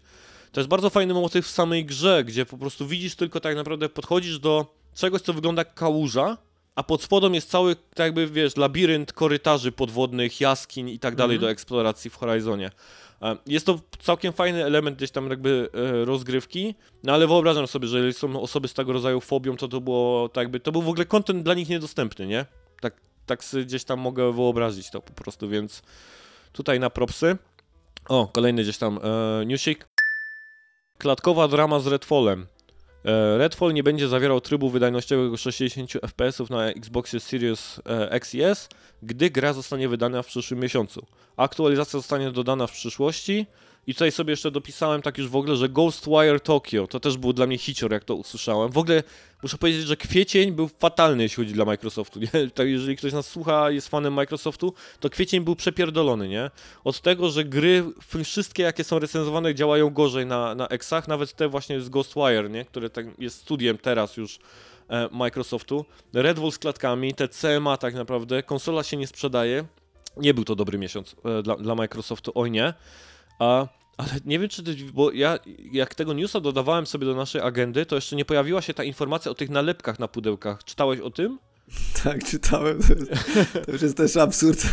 To 0.51 0.59
jest 0.59 0.69
bardzo 0.69 0.89
fajny 0.89 1.13
motyw 1.13 1.45
w 1.45 1.49
samej 1.49 1.85
grze, 1.85 2.23
gdzie 2.23 2.45
po 2.45 2.57
prostu 2.57 2.87
widzisz 2.87 3.15
tylko 3.15 3.39
tak 3.39 3.55
naprawdę 3.55 3.89
podchodzisz 3.89 4.39
do 4.39 4.75
czegoś, 4.95 5.21
co 5.21 5.33
wygląda 5.33 5.59
jak 5.59 5.73
kałuża, 5.73 6.37
a 6.75 6.83
pod 6.83 7.03
spodem 7.03 7.35
jest 7.35 7.49
cały, 7.49 7.75
tak 7.75 8.05
jakby, 8.05 8.27
wiesz, 8.27 8.57
labirynt 8.57 9.13
korytarzy 9.13 9.71
podwodnych, 9.71 10.41
jaskiń 10.41 10.89
i 10.89 10.99
tak 10.99 11.15
dalej 11.15 11.35
mhm. 11.35 11.41
do 11.41 11.51
eksploracji 11.51 12.09
w 12.09 12.15
Horizonie. 12.15 12.71
E, 13.21 13.37
jest 13.45 13.65
to 13.65 13.79
całkiem 13.99 14.33
fajny 14.33 14.65
element 14.65 14.97
gdzieś 14.97 15.11
tam 15.11 15.29
jakby 15.29 15.69
e, 15.73 16.05
rozgrywki, 16.05 16.75
no 17.03 17.13
ale 17.13 17.27
wyobrażam 17.27 17.67
sobie, 17.67 17.87
że 17.87 17.97
jeżeli 17.97 18.13
są 18.13 18.41
osoby 18.41 18.67
z 18.67 18.73
tego 18.73 18.93
rodzaju 18.93 19.21
fobią, 19.21 19.57
to 19.57 19.67
to 19.67 19.81
było 19.81 20.29
tak 20.29 20.41
jakby, 20.41 20.59
to 20.59 20.71
był 20.71 20.81
w 20.81 20.89
ogóle 20.89 21.05
kontent 21.05 21.43
dla 21.43 21.53
nich 21.53 21.69
niedostępny, 21.69 22.27
nie? 22.27 22.45
Tak, 22.81 22.93
tak 23.25 23.43
sobie 23.43 23.65
gdzieś 23.65 23.83
tam 23.83 23.99
mogę 23.99 24.33
wyobrazić 24.33 24.91
to 24.91 25.01
po 25.01 25.13
prostu, 25.13 25.49
więc 25.49 25.81
tutaj 26.51 26.79
na 26.79 26.89
propsy. 26.89 27.37
O, 28.09 28.27
kolejny 28.27 28.63
gdzieś 28.63 28.77
tam 28.77 28.99
e, 29.03 29.45
newsik. 29.45 29.87
Klatkowa 30.97 31.47
drama 31.47 31.79
z 31.79 31.87
Redfallem. 31.87 32.47
E, 33.05 33.37
Redfall 33.37 33.73
nie 33.73 33.83
będzie 33.83 34.07
zawierał 34.07 34.41
trybu 34.41 34.69
wydajnościowego 34.69 35.37
60 35.37 35.91
fps 35.91 36.49
na 36.49 36.65
Xboxie 36.65 37.19
Series 37.19 37.81
e, 37.85 38.11
X 38.11 38.35
i 38.35 38.41
S, 38.41 38.69
gdy 39.03 39.29
gra 39.29 39.53
zostanie 39.53 39.89
wydana 39.89 40.23
w 40.23 40.27
przyszłym 40.27 40.59
miesiącu. 40.59 41.05
Aktualizacja 41.37 41.99
zostanie 41.99 42.31
dodana 42.31 42.67
w 42.67 42.71
przyszłości, 42.71 43.45
I 43.87 43.93
tutaj 43.93 44.11
sobie 44.11 44.31
jeszcze 44.31 44.51
dopisałem 44.51 45.01
tak 45.01 45.17
już 45.17 45.27
w 45.27 45.35
ogóle, 45.35 45.55
że 45.55 45.69
Ghostwire 45.69 46.39
Tokyo 46.39 46.87
to 46.87 46.99
też 46.99 47.17
był 47.17 47.33
dla 47.33 47.47
mnie 47.47 47.57
hicior, 47.57 47.91
jak 47.91 48.03
to 48.03 48.15
usłyszałem. 48.15 48.71
W 48.71 48.77
ogóle 48.77 49.03
muszę 49.43 49.57
powiedzieć, 49.57 49.85
że 49.85 49.97
kwiecień 49.97 50.51
był 50.51 50.67
fatalny, 50.67 51.23
jeśli 51.23 51.43
chodzi 51.43 51.53
dla 51.53 51.65
Microsoftu. 51.65 52.19
Nie? 52.19 52.27
Tak, 52.55 52.67
jeżeli 52.67 52.97
ktoś 52.97 53.13
nas 53.13 53.27
słucha, 53.27 53.71
jest 53.71 53.89
fanem 53.89 54.13
Microsoftu, 54.13 54.73
to 54.99 55.09
kwiecień 55.09 55.43
był 55.43 55.55
przepierdolony, 55.55 56.27
nie? 56.27 56.51
Od 56.83 57.01
tego, 57.01 57.29
że 57.29 57.45
gry 57.45 57.83
wszystkie, 58.23 58.63
jakie 58.63 58.83
są 58.83 58.99
recenzowane, 58.99 59.55
działają 59.55 59.89
gorzej 59.89 60.25
na, 60.25 60.55
na 60.55 60.67
Exach, 60.67 61.07
nawet 61.07 61.33
te 61.33 61.47
właśnie 61.47 61.81
z 61.81 61.89
Ghostwire, 61.89 62.49
nie? 62.49 62.65
Które 62.65 62.89
tak 62.89 63.05
jest 63.19 63.37
studiem 63.37 63.77
teraz 63.77 64.17
już 64.17 64.39
e, 64.89 65.09
Microsoftu. 65.11 65.85
Red 66.13 66.39
Bull 66.39 66.51
z 66.51 66.59
klatkami, 66.59 67.13
te 67.13 67.27
CMA 67.27 67.77
tak 67.77 67.93
naprawdę, 67.93 68.43
konsola 68.43 68.83
się 68.83 68.97
nie 68.97 69.07
sprzedaje. 69.07 69.65
Nie 70.17 70.33
był 70.33 70.43
to 70.43 70.55
dobry 70.55 70.77
miesiąc 70.77 71.15
e, 71.25 71.43
dla, 71.43 71.55
dla 71.55 71.75
Microsoftu, 71.75 72.31
oj 72.35 72.51
nie. 72.51 72.73
A, 73.41 73.67
ale 73.97 74.09
nie 74.25 74.39
wiem, 74.39 74.49
czy 74.49 74.63
ty, 74.63 74.75
bo 74.93 75.11
ja 75.11 75.39
jak 75.71 75.95
tego 75.95 76.13
newsa 76.13 76.39
dodawałem 76.39 76.85
sobie 76.85 77.05
do 77.05 77.15
naszej 77.15 77.41
agendy, 77.41 77.85
to 77.85 77.95
jeszcze 77.95 78.15
nie 78.15 78.25
pojawiła 78.25 78.61
się 78.61 78.73
ta 78.73 78.83
informacja 78.83 79.31
o 79.31 79.35
tych 79.35 79.49
nalepkach 79.49 79.99
na 79.99 80.07
pudełkach. 80.07 80.63
Czytałeś 80.63 80.99
o 80.99 81.09
tym? 81.09 81.39
Tak, 82.03 82.23
czytałem. 82.23 82.79
To 83.65 83.71
już 83.71 83.81
jest 83.81 83.97
też 83.97 84.17
absurd. 84.17 84.65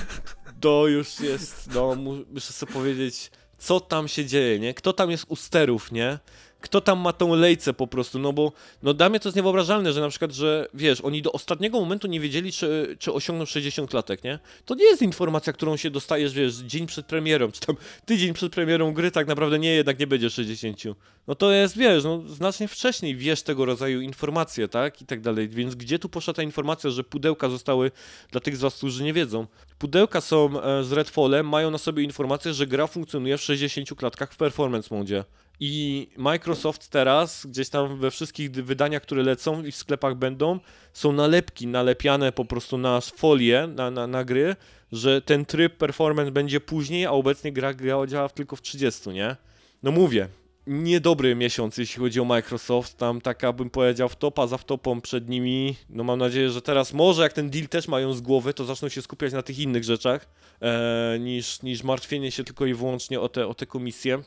To 0.60 0.86
już 0.86 1.20
jest, 1.20 1.74
no 1.74 1.94
muszę 2.32 2.52
sobie 2.52 2.72
powiedzieć, 2.72 3.30
co 3.58 3.80
tam 3.80 4.08
się 4.08 4.26
dzieje, 4.26 4.58
nie? 4.58 4.74
Kto 4.74 4.92
tam 4.92 5.10
jest 5.10 5.24
u 5.28 5.36
sterów, 5.36 5.92
nie? 5.92 6.18
Kto 6.60 6.80
tam 6.80 6.98
ma 6.98 7.12
tą 7.12 7.34
lejcę 7.34 7.74
po 7.74 7.86
prostu, 7.86 8.18
no 8.18 8.32
bo 8.32 8.52
no 8.82 8.94
dla 8.94 9.08
mnie 9.08 9.20
to 9.20 9.28
jest 9.28 9.36
niewyobrażalne, 9.36 9.92
że 9.92 10.00
na 10.00 10.08
przykład, 10.08 10.32
że 10.32 10.68
wiesz, 10.74 11.00
oni 11.00 11.22
do 11.22 11.32
ostatniego 11.32 11.80
momentu 11.80 12.08
nie 12.08 12.20
wiedzieli, 12.20 12.52
czy, 12.52 12.96
czy 12.98 13.12
osiągną 13.12 13.46
60 13.46 13.90
klatek, 13.90 14.24
nie? 14.24 14.38
To 14.64 14.74
nie 14.74 14.84
jest 14.84 15.02
informacja, 15.02 15.52
którą 15.52 15.76
się 15.76 15.90
dostajesz, 15.90 16.32
wiesz, 16.34 16.54
dzień 16.54 16.86
przed 16.86 17.06
premierą, 17.06 17.52
czy 17.52 17.60
tam 17.60 17.76
tydzień 18.06 18.34
przed 18.34 18.52
premierą 18.52 18.92
gry 18.92 19.10
tak 19.10 19.26
naprawdę 19.26 19.58
nie, 19.58 19.74
jednak 19.74 19.98
nie 19.98 20.06
będzie 20.06 20.30
60. 20.30 20.82
No 21.26 21.34
to 21.34 21.52
jest, 21.52 21.76
wiesz, 21.76 22.04
no 22.04 22.22
znacznie 22.26 22.68
wcześniej 22.68 23.16
wiesz 23.16 23.42
tego 23.42 23.64
rodzaju 23.64 24.00
informacje, 24.00 24.68
tak? 24.68 25.02
I 25.02 25.06
tak 25.06 25.20
dalej, 25.20 25.48
więc 25.48 25.74
gdzie 25.74 25.98
tu 25.98 26.08
poszła 26.08 26.34
ta 26.34 26.42
informacja, 26.42 26.90
że 26.90 27.04
pudełka 27.04 27.48
zostały, 27.48 27.90
dla 28.32 28.40
tych 28.40 28.56
z 28.56 28.60
was, 28.60 28.76
którzy 28.76 29.04
nie 29.04 29.12
wiedzą, 29.12 29.46
pudełka 29.78 30.20
są 30.20 30.62
e, 30.62 30.84
z 30.84 30.92
Redfallem, 30.92 31.48
mają 31.48 31.70
na 31.70 31.78
sobie 31.78 32.02
informację, 32.02 32.54
że 32.54 32.66
gra 32.66 32.86
funkcjonuje 32.86 33.38
w 33.38 33.42
60 33.42 33.88
klatkach 33.98 34.32
w 34.32 34.36
performance 34.36 34.94
mode. 34.94 35.24
I 35.60 36.06
Microsoft 36.16 36.47
teraz, 36.90 37.46
gdzieś 37.46 37.68
tam 37.68 37.98
we 37.98 38.10
wszystkich 38.10 38.50
wydaniach, 38.50 39.02
które 39.02 39.22
lecą 39.22 39.64
i 39.64 39.72
w 39.72 39.76
sklepach 39.76 40.14
będą, 40.14 40.60
są 40.92 41.12
nalepki 41.12 41.66
nalepiane 41.66 42.32
po 42.32 42.44
prostu 42.44 42.78
na 42.78 43.00
folię, 43.00 43.68
na, 43.76 43.90
na, 43.90 44.06
na 44.06 44.24
gry, 44.24 44.56
że 44.92 45.22
ten 45.22 45.44
tryb 45.44 45.76
performance 45.76 46.32
będzie 46.32 46.60
później, 46.60 47.06
a 47.06 47.10
obecnie 47.10 47.52
gra, 47.52 47.74
gra 47.74 48.06
działa 48.06 48.28
tylko 48.28 48.56
w 48.56 48.62
30, 48.62 49.10
nie? 49.10 49.36
No 49.82 49.90
mówię, 49.90 50.28
niedobry 50.68 51.34
miesiąc, 51.34 51.78
jeśli 51.78 52.00
chodzi 52.00 52.20
o 52.20 52.24
Microsoft. 52.24 52.96
Tam 52.96 53.20
taka 53.20 53.52
bym 53.52 53.70
powiedział 53.70 54.08
wtopa 54.08 54.46
za 54.46 54.58
wtopą 54.58 55.00
przed 55.00 55.28
nimi. 55.28 55.76
No 55.90 56.04
mam 56.04 56.18
nadzieję, 56.18 56.50
że 56.50 56.62
teraz 56.62 56.92
może 56.92 57.22
jak 57.22 57.32
ten 57.32 57.50
deal 57.50 57.68
też 57.68 57.88
mają 57.88 58.12
z 58.12 58.20
głowy, 58.20 58.54
to 58.54 58.64
zaczną 58.64 58.88
się 58.88 59.02
skupiać 59.02 59.32
na 59.32 59.42
tych 59.42 59.58
innych 59.58 59.84
rzeczach 59.84 60.28
e, 60.62 61.18
niż, 61.20 61.62
niż 61.62 61.82
martwienie 61.82 62.30
się 62.30 62.44
tylko 62.44 62.66
i 62.66 62.74
wyłącznie 62.74 63.20
o 63.20 63.28
te, 63.28 63.46
o 63.46 63.54
te 63.54 63.66
komisje. 63.66 64.22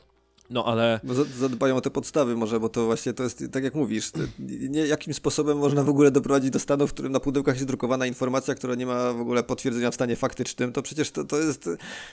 No 0.52 0.64
ale. 0.64 1.00
Bo 1.04 1.14
zadbają 1.38 1.76
o 1.76 1.80
te 1.80 1.90
podstawy, 1.90 2.36
może, 2.36 2.60
bo 2.60 2.68
to 2.68 2.86
właśnie 2.86 3.12
to 3.12 3.22
jest 3.22 3.44
tak 3.52 3.64
jak 3.64 3.74
mówisz. 3.74 4.10
Nie, 4.70 4.86
jakim 4.86 5.14
sposobem 5.14 5.58
można 5.58 5.84
w 5.84 5.88
ogóle 5.88 6.10
doprowadzić 6.10 6.50
do 6.50 6.58
stanu, 6.58 6.86
w 6.86 6.92
którym 6.92 7.12
na 7.12 7.20
pudełkach 7.20 7.54
jest 7.54 7.66
drukowana 7.66 8.06
informacja, 8.06 8.54
która 8.54 8.74
nie 8.74 8.86
ma 8.86 9.12
w 9.12 9.20
ogóle 9.20 9.42
potwierdzenia 9.42 9.90
w 9.90 9.94
stanie 9.94 10.16
faktycznym, 10.16 10.72
to 10.72 10.82
przecież 10.82 11.10
to, 11.10 11.24
to 11.24 11.38
jest. 11.38 11.70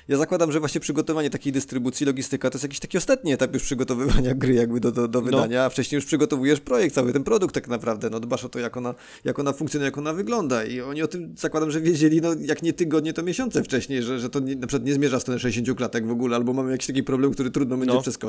Ja 0.07 0.17
zakładam, 0.17 0.51
że 0.51 0.59
właśnie 0.59 0.81
przygotowanie 0.81 1.29
takiej 1.29 1.53
dystrybucji, 1.53 2.05
logistyka 2.05 2.49
to 2.49 2.55
jest 2.55 2.63
jakiś 2.63 2.79
taki 2.79 2.97
ostatni 2.97 3.33
etap 3.33 3.53
już 3.53 3.63
przygotowywania 3.63 4.35
gry, 4.35 4.53
jakby 4.53 4.79
do, 4.79 4.91
do, 4.91 5.07
do 5.07 5.21
no. 5.21 5.25
wydania, 5.25 5.59
no. 5.59 5.65
a 5.65 5.69
wcześniej 5.69 5.97
już 5.97 6.05
przygotowujesz 6.05 6.59
projekt, 6.59 6.95
cały 6.95 7.13
ten 7.13 7.23
produkt 7.23 7.55
tak 7.55 7.67
naprawdę. 7.67 8.09
No 8.09 8.19
dbasz 8.19 8.45
o 8.45 8.49
to, 8.49 8.59
jak 8.59 8.77
ona, 8.77 8.95
jak 9.23 9.39
ona 9.39 9.53
funkcjonuje, 9.53 9.85
jak 9.85 9.97
ona 9.97 10.13
wygląda. 10.13 10.63
I 10.63 10.81
oni 10.81 11.01
o 11.01 11.07
tym 11.07 11.33
zakładam, 11.37 11.71
że 11.71 11.81
wiedzieli, 11.81 12.21
no 12.21 12.29
jak 12.41 12.63
nie 12.63 12.73
tygodnie, 12.73 13.13
to 13.13 13.23
miesiące 13.23 13.63
wcześniej, 13.63 14.03
że, 14.03 14.19
że 14.19 14.29
to 14.29 14.39
nie, 14.39 14.55
na 14.55 14.67
przykład 14.67 14.87
nie 14.87 14.93
zmierza 14.93 15.19
w 15.19 15.21
stronę 15.21 15.39
60 15.39 15.77
klatek 15.77 16.07
w 16.07 16.11
ogóle, 16.11 16.35
albo 16.35 16.53
mamy 16.53 16.71
jakiś 16.71 16.87
taki 16.87 17.03
problem, 17.03 17.31
który 17.31 17.51
trudno 17.51 17.77
będzie 17.77 17.93
no. 17.93 18.01
przeskoczyć 18.01 18.28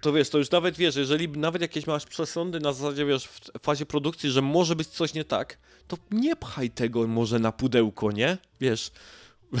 To 0.00 0.12
wiesz, 0.12 0.30
to 0.30 0.38
już 0.38 0.50
nawet 0.50 0.76
wiesz, 0.76 0.96
jeżeli 0.96 1.28
nawet 1.28 1.62
jakieś 1.62 1.86
masz 1.86 2.06
przesądy 2.06 2.60
na 2.60 2.72
zasadzie, 2.72 3.06
wiesz, 3.06 3.24
w 3.26 3.50
fazie 3.62 3.86
produkcji, 3.86 4.30
że 4.30 4.42
może 4.42 4.76
być 4.76 4.88
coś 4.88 5.14
nie 5.14 5.24
tak, 5.24 5.58
to 5.88 5.96
nie 6.10 6.36
pchaj 6.36 6.70
tego 6.70 7.06
może 7.06 7.38
na 7.38 7.52
pudełko, 7.52 8.12
nie? 8.12 8.38
Wiesz, 8.60 8.90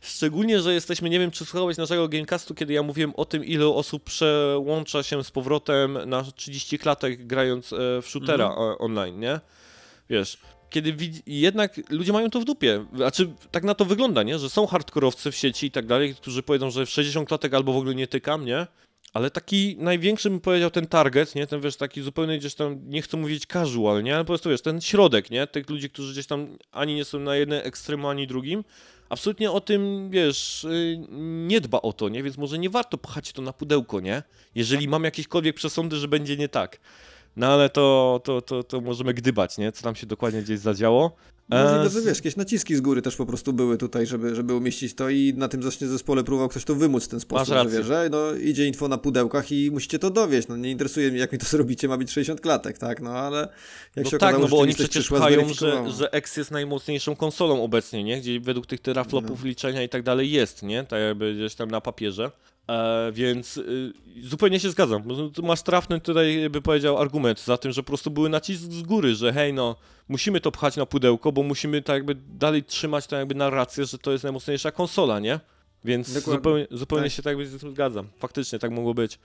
Szczególnie, 0.00 0.60
że 0.60 0.74
jesteśmy, 0.74 1.10
nie 1.10 1.18
wiem 1.18 1.30
czy 1.30 1.44
słuchałeś 1.44 1.76
naszego 1.76 2.08
Gamecastu, 2.08 2.54
kiedy 2.54 2.72
ja 2.72 2.82
mówiłem 2.82 3.12
o 3.16 3.24
tym, 3.24 3.44
ile 3.44 3.66
osób 3.66 4.04
przełącza 4.04 5.02
się 5.02 5.24
z 5.24 5.30
powrotem 5.30 5.98
na 6.06 6.22
30 6.22 6.78
klatek 6.78 7.26
grając 7.26 7.72
e, 7.72 7.76
w 8.02 8.08
shootera 8.08 8.44
mm 8.44 8.58
-hmm. 8.58 8.76
online, 8.78 9.20
nie? 9.20 9.40
Wiesz, 10.10 10.38
kiedy 10.76 10.92
widzi, 10.92 11.22
jednak 11.26 11.80
ludzie 11.90 12.12
mają 12.12 12.30
to 12.30 12.40
w 12.40 12.44
dupie. 12.44 12.84
Znaczy, 12.96 13.34
tak 13.50 13.64
na 13.64 13.74
to 13.74 13.84
wygląda, 13.84 14.22
nie? 14.22 14.38
Że 14.38 14.50
są 14.50 14.66
hardkorowcy 14.66 15.30
w 15.30 15.36
sieci 15.36 15.66
i 15.66 15.70
tak 15.70 15.86
dalej, 15.86 16.14
którzy 16.14 16.42
powiedzą, 16.42 16.70
że 16.70 16.86
w 16.86 16.90
60 16.90 17.28
klatek 17.28 17.54
albo 17.54 17.72
w 17.72 17.76
ogóle 17.76 17.94
nie 17.94 18.06
tykam, 18.06 18.44
nie? 18.44 18.66
Ale 19.12 19.30
taki 19.30 19.76
największy 19.78 20.30
bym 20.30 20.40
powiedział 20.40 20.70
ten 20.70 20.86
target, 20.86 21.34
nie? 21.34 21.46
Ten 21.46 21.60
wiesz, 21.60 21.76
taki 21.76 22.02
zupełnie 22.02 22.38
gdzieś 22.38 22.54
tam, 22.54 22.80
nie 22.84 23.02
chcę 23.02 23.16
mówić 23.16 23.46
casual, 23.46 24.02
nie? 24.02 24.14
Ale 24.14 24.24
po 24.24 24.28
prostu 24.28 24.50
wiesz, 24.50 24.62
ten 24.62 24.80
środek, 24.80 25.30
nie? 25.30 25.46
Tych 25.46 25.70
ludzi, 25.70 25.90
którzy 25.90 26.12
gdzieś 26.12 26.26
tam 26.26 26.58
ani 26.72 26.94
nie 26.94 27.04
są 27.04 27.18
na 27.20 27.36
jednym 27.36 27.60
ekstremu, 27.64 28.08
ani 28.08 28.26
drugim. 28.26 28.64
Absolutnie 29.08 29.50
o 29.50 29.60
tym, 29.60 30.10
wiesz, 30.10 30.64
y, 30.64 30.98
nie 31.46 31.60
dba 31.60 31.80
o 31.80 31.92
to, 31.92 32.08
nie? 32.08 32.22
Więc 32.22 32.36
może 32.36 32.58
nie 32.58 32.70
warto 32.70 32.98
pchać 32.98 33.32
to 33.32 33.42
na 33.42 33.52
pudełko, 33.52 34.00
nie? 34.00 34.22
Jeżeli 34.54 34.88
mam 34.88 35.04
jakiekolwiek 35.04 35.56
przesądy, 35.56 35.96
że 35.96 36.08
będzie 36.08 36.36
nie 36.36 36.48
tak. 36.48 36.80
No 37.36 37.46
ale 37.46 37.70
to, 37.70 38.20
to, 38.24 38.42
to, 38.42 38.62
to 38.62 38.80
możemy 38.80 39.14
gdybać, 39.14 39.58
nie? 39.58 39.72
Co 39.72 39.82
tam 39.82 39.94
się 39.94 40.06
dokładnie 40.06 40.42
gdzieś 40.42 40.58
zadziało. 40.58 41.16
Możliwe, 41.48 41.84
no, 41.84 41.90
że 41.90 42.02
wiesz, 42.02 42.18
jakieś 42.18 42.36
naciski 42.36 42.76
z 42.76 42.80
góry 42.80 43.02
też 43.02 43.16
po 43.16 43.26
prostu 43.26 43.52
były 43.52 43.78
tutaj, 43.78 44.06
żeby, 44.06 44.34
żeby 44.34 44.54
umieścić 44.54 44.94
to 44.94 45.08
i 45.08 45.34
na 45.36 45.48
tym 45.48 45.62
zacznie 45.62 45.86
zespole 45.86 46.24
próbował 46.24 46.48
ktoś 46.48 46.64
to 46.64 46.74
wymóc 46.74 47.04
w 47.04 47.08
ten 47.08 47.20
sposób, 47.20 47.54
że 47.54 47.66
wiesz, 47.68 47.86
że 47.86 48.08
no, 48.10 48.34
idzie 48.34 48.66
info 48.66 48.88
na 48.88 48.98
pudełkach 48.98 49.52
i 49.52 49.70
musicie 49.70 49.98
to 49.98 50.10
dowieść, 50.10 50.48
no 50.48 50.56
nie 50.56 50.70
interesuje 50.70 51.10
mnie 51.10 51.20
jak 51.20 51.32
mi 51.32 51.38
to 51.38 51.46
zrobicie, 51.56 51.88
ma 51.88 51.96
być 51.96 52.10
60 52.10 52.40
klatek, 52.40 52.78
tak, 52.78 53.02
no 53.02 53.10
ale 53.10 53.38
jak 53.96 54.04
no 54.04 54.10
się 54.10 54.18
tak, 54.18 54.34
okazało, 54.34 54.44
no 54.44 54.48
bo 54.48 54.58
oni 54.58 54.74
przecież 54.74 55.08
pchają, 55.08 55.48
że, 55.48 55.90
że 55.90 56.12
X 56.12 56.36
jest 56.36 56.50
najmocniejszą 56.50 57.16
konsolą 57.16 57.62
obecnie, 57.62 58.04
nie, 58.04 58.20
gdzie 58.20 58.40
według 58.40 58.66
tych 58.66 58.80
teraflopów 58.80 59.40
no. 59.40 59.48
liczenia 59.48 59.82
i 59.82 59.88
tak 59.88 60.02
dalej 60.02 60.30
jest, 60.30 60.62
nie, 60.62 60.84
tak 60.84 61.00
jakby 61.00 61.34
gdzieś 61.34 61.54
tam 61.54 61.70
na 61.70 61.80
papierze. 61.80 62.30
E, 62.68 63.12
więc 63.12 63.56
y, 63.56 63.92
zupełnie 64.22 64.60
się 64.60 64.70
zgadzam. 64.70 65.02
Masz 65.42 65.62
trafny 65.62 66.00
tutaj, 66.00 66.50
by 66.50 66.62
powiedział, 66.62 66.98
argument 66.98 67.44
za 67.44 67.56
tym, 67.56 67.72
że 67.72 67.82
po 67.82 67.86
prostu 67.86 68.10
były 68.10 68.28
nacisk 68.28 68.62
z 68.62 68.82
góry, 68.82 69.14
że 69.14 69.32
hej, 69.32 69.52
no, 69.52 69.76
musimy 70.08 70.40
to 70.40 70.52
pchać 70.52 70.76
na 70.76 70.86
pudełko, 70.86 71.32
bo 71.32 71.42
musimy 71.42 71.82
tak 71.82 71.94
jakby 71.94 72.14
dalej 72.14 72.64
trzymać 72.64 73.06
tę 73.06 73.16
jakby 73.16 73.34
narrację, 73.34 73.84
że 73.84 73.98
to 73.98 74.12
jest 74.12 74.24
najmocniejsza 74.24 74.72
konsola, 74.72 75.20
nie? 75.20 75.40
Więc 75.84 76.08
zupełnie, 76.08 76.66
zupełnie 76.70 77.04
tak. 77.04 77.12
się 77.12 77.22
tak 77.22 77.30
jakby 77.30 77.46
z 77.46 77.60
tym 77.60 77.70
zgadzam. 77.70 78.08
Faktycznie 78.18 78.58
tak 78.58 78.70
mogło 78.70 78.94
być. 78.94 79.18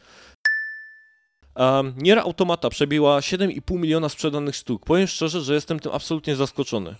Um, 1.56 1.94
Nier 1.98 2.20
Automata 2.20 2.70
przebiła 2.70 3.20
7,5 3.20 3.80
miliona 3.80 4.10
sprzedanych 4.10 4.56
sztuk. 4.56 4.86
Powiem 4.86 5.08
szczerze, 5.08 5.42
że 5.42 5.54
jestem 5.54 5.80
tym 5.80 5.92
absolutnie 5.92 6.36
zaskoczony 6.36 6.96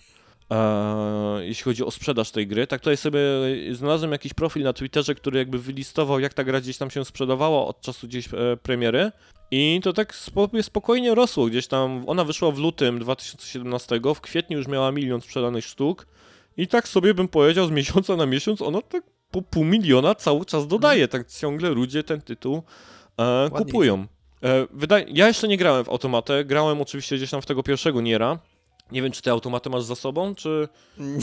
jeśli 1.40 1.64
chodzi 1.64 1.84
o 1.84 1.90
sprzedaż 1.90 2.30
tej 2.30 2.46
gry. 2.46 2.66
Tak 2.66 2.80
tutaj 2.80 2.96
sobie 2.96 3.20
znalazłem 3.72 4.12
jakiś 4.12 4.34
profil 4.34 4.62
na 4.62 4.72
Twitterze, 4.72 5.14
który 5.14 5.38
jakby 5.38 5.58
wylistował, 5.58 6.20
jak 6.20 6.34
ta 6.34 6.44
gra 6.44 6.60
gdzieś 6.60 6.78
tam 6.78 6.90
się 6.90 7.04
sprzedawała 7.04 7.66
od 7.66 7.80
czasu 7.80 8.06
gdzieś 8.06 8.28
e, 8.34 8.56
premiery. 8.62 9.12
I 9.50 9.80
to 9.82 9.92
tak 9.92 10.14
spokojnie 10.62 11.14
rosło. 11.14 11.46
Gdzieś 11.46 11.66
tam 11.66 12.04
ona 12.06 12.24
wyszła 12.24 12.50
w 12.50 12.58
lutym 12.58 12.98
2017, 12.98 14.00
w 14.14 14.20
kwietniu 14.20 14.58
już 14.58 14.68
miała 14.68 14.92
milion 14.92 15.20
sprzedanych 15.20 15.64
sztuk. 15.64 16.06
I 16.56 16.68
tak 16.68 16.88
sobie 16.88 17.14
bym 17.14 17.28
powiedział, 17.28 17.66
z 17.66 17.70
miesiąca 17.70 18.16
na 18.16 18.26
miesiąc 18.26 18.62
ona 18.62 18.80
tak 18.82 19.04
po 19.30 19.42
pół 19.42 19.64
miliona 19.64 20.14
cały 20.14 20.44
czas 20.44 20.66
dodaje. 20.66 21.08
Tak 21.08 21.28
ciągle 21.28 21.70
ludzie 21.70 22.02
ten 22.02 22.20
tytuł 22.20 22.62
e, 23.18 23.50
kupują. 23.50 24.06
E, 24.42 24.66
wydaje, 24.70 25.04
ja 25.08 25.28
jeszcze 25.28 25.48
nie 25.48 25.56
grałem 25.56 25.84
w 25.84 25.88
automatę, 25.88 26.44
grałem 26.44 26.80
oczywiście 26.80 27.16
gdzieś 27.16 27.30
tam 27.30 27.42
w 27.42 27.46
tego 27.46 27.62
pierwszego 27.62 28.00
Niera, 28.00 28.38
nie 28.92 29.02
wiem, 29.02 29.12
czy 29.12 29.22
te 29.22 29.30
automaty 29.30 29.70
masz 29.70 29.82
za 29.82 29.94
sobą, 29.94 30.34
czy... 30.34 30.68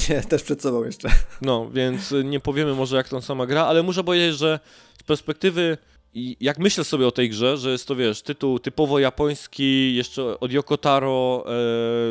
Nie, 0.10 0.22
też 0.22 0.44
przed 0.44 0.62
sobą 0.62 0.84
jeszcze. 0.84 1.10
No, 1.42 1.70
więc 1.74 2.14
nie 2.24 2.40
powiemy 2.40 2.76
może 2.76 2.98
jak 2.98 3.10
tą 3.10 3.22
sama 3.22 3.46
gra, 3.46 3.66
ale 3.66 3.84
muszę 3.84 4.04
powiedzieć, 4.04 4.38
że 4.38 4.60
z 5.00 5.04
perspektywy 5.04 5.78
i 6.14 6.38
jak 6.40 6.60
myślę 6.60 6.84
sobie 6.84 7.08
o 7.08 7.12
tej 7.12 7.30
grze, 7.30 7.58
że 7.58 7.72
jest 7.72 7.88
to, 7.88 7.96
wiesz, 7.96 8.22
tytuł 8.22 8.60
typowo 8.60 9.00
japoński, 9.00 9.96
jeszcze 9.96 10.40
od 10.40 10.52
Yoko 10.52 10.78
Taro, 10.78 11.46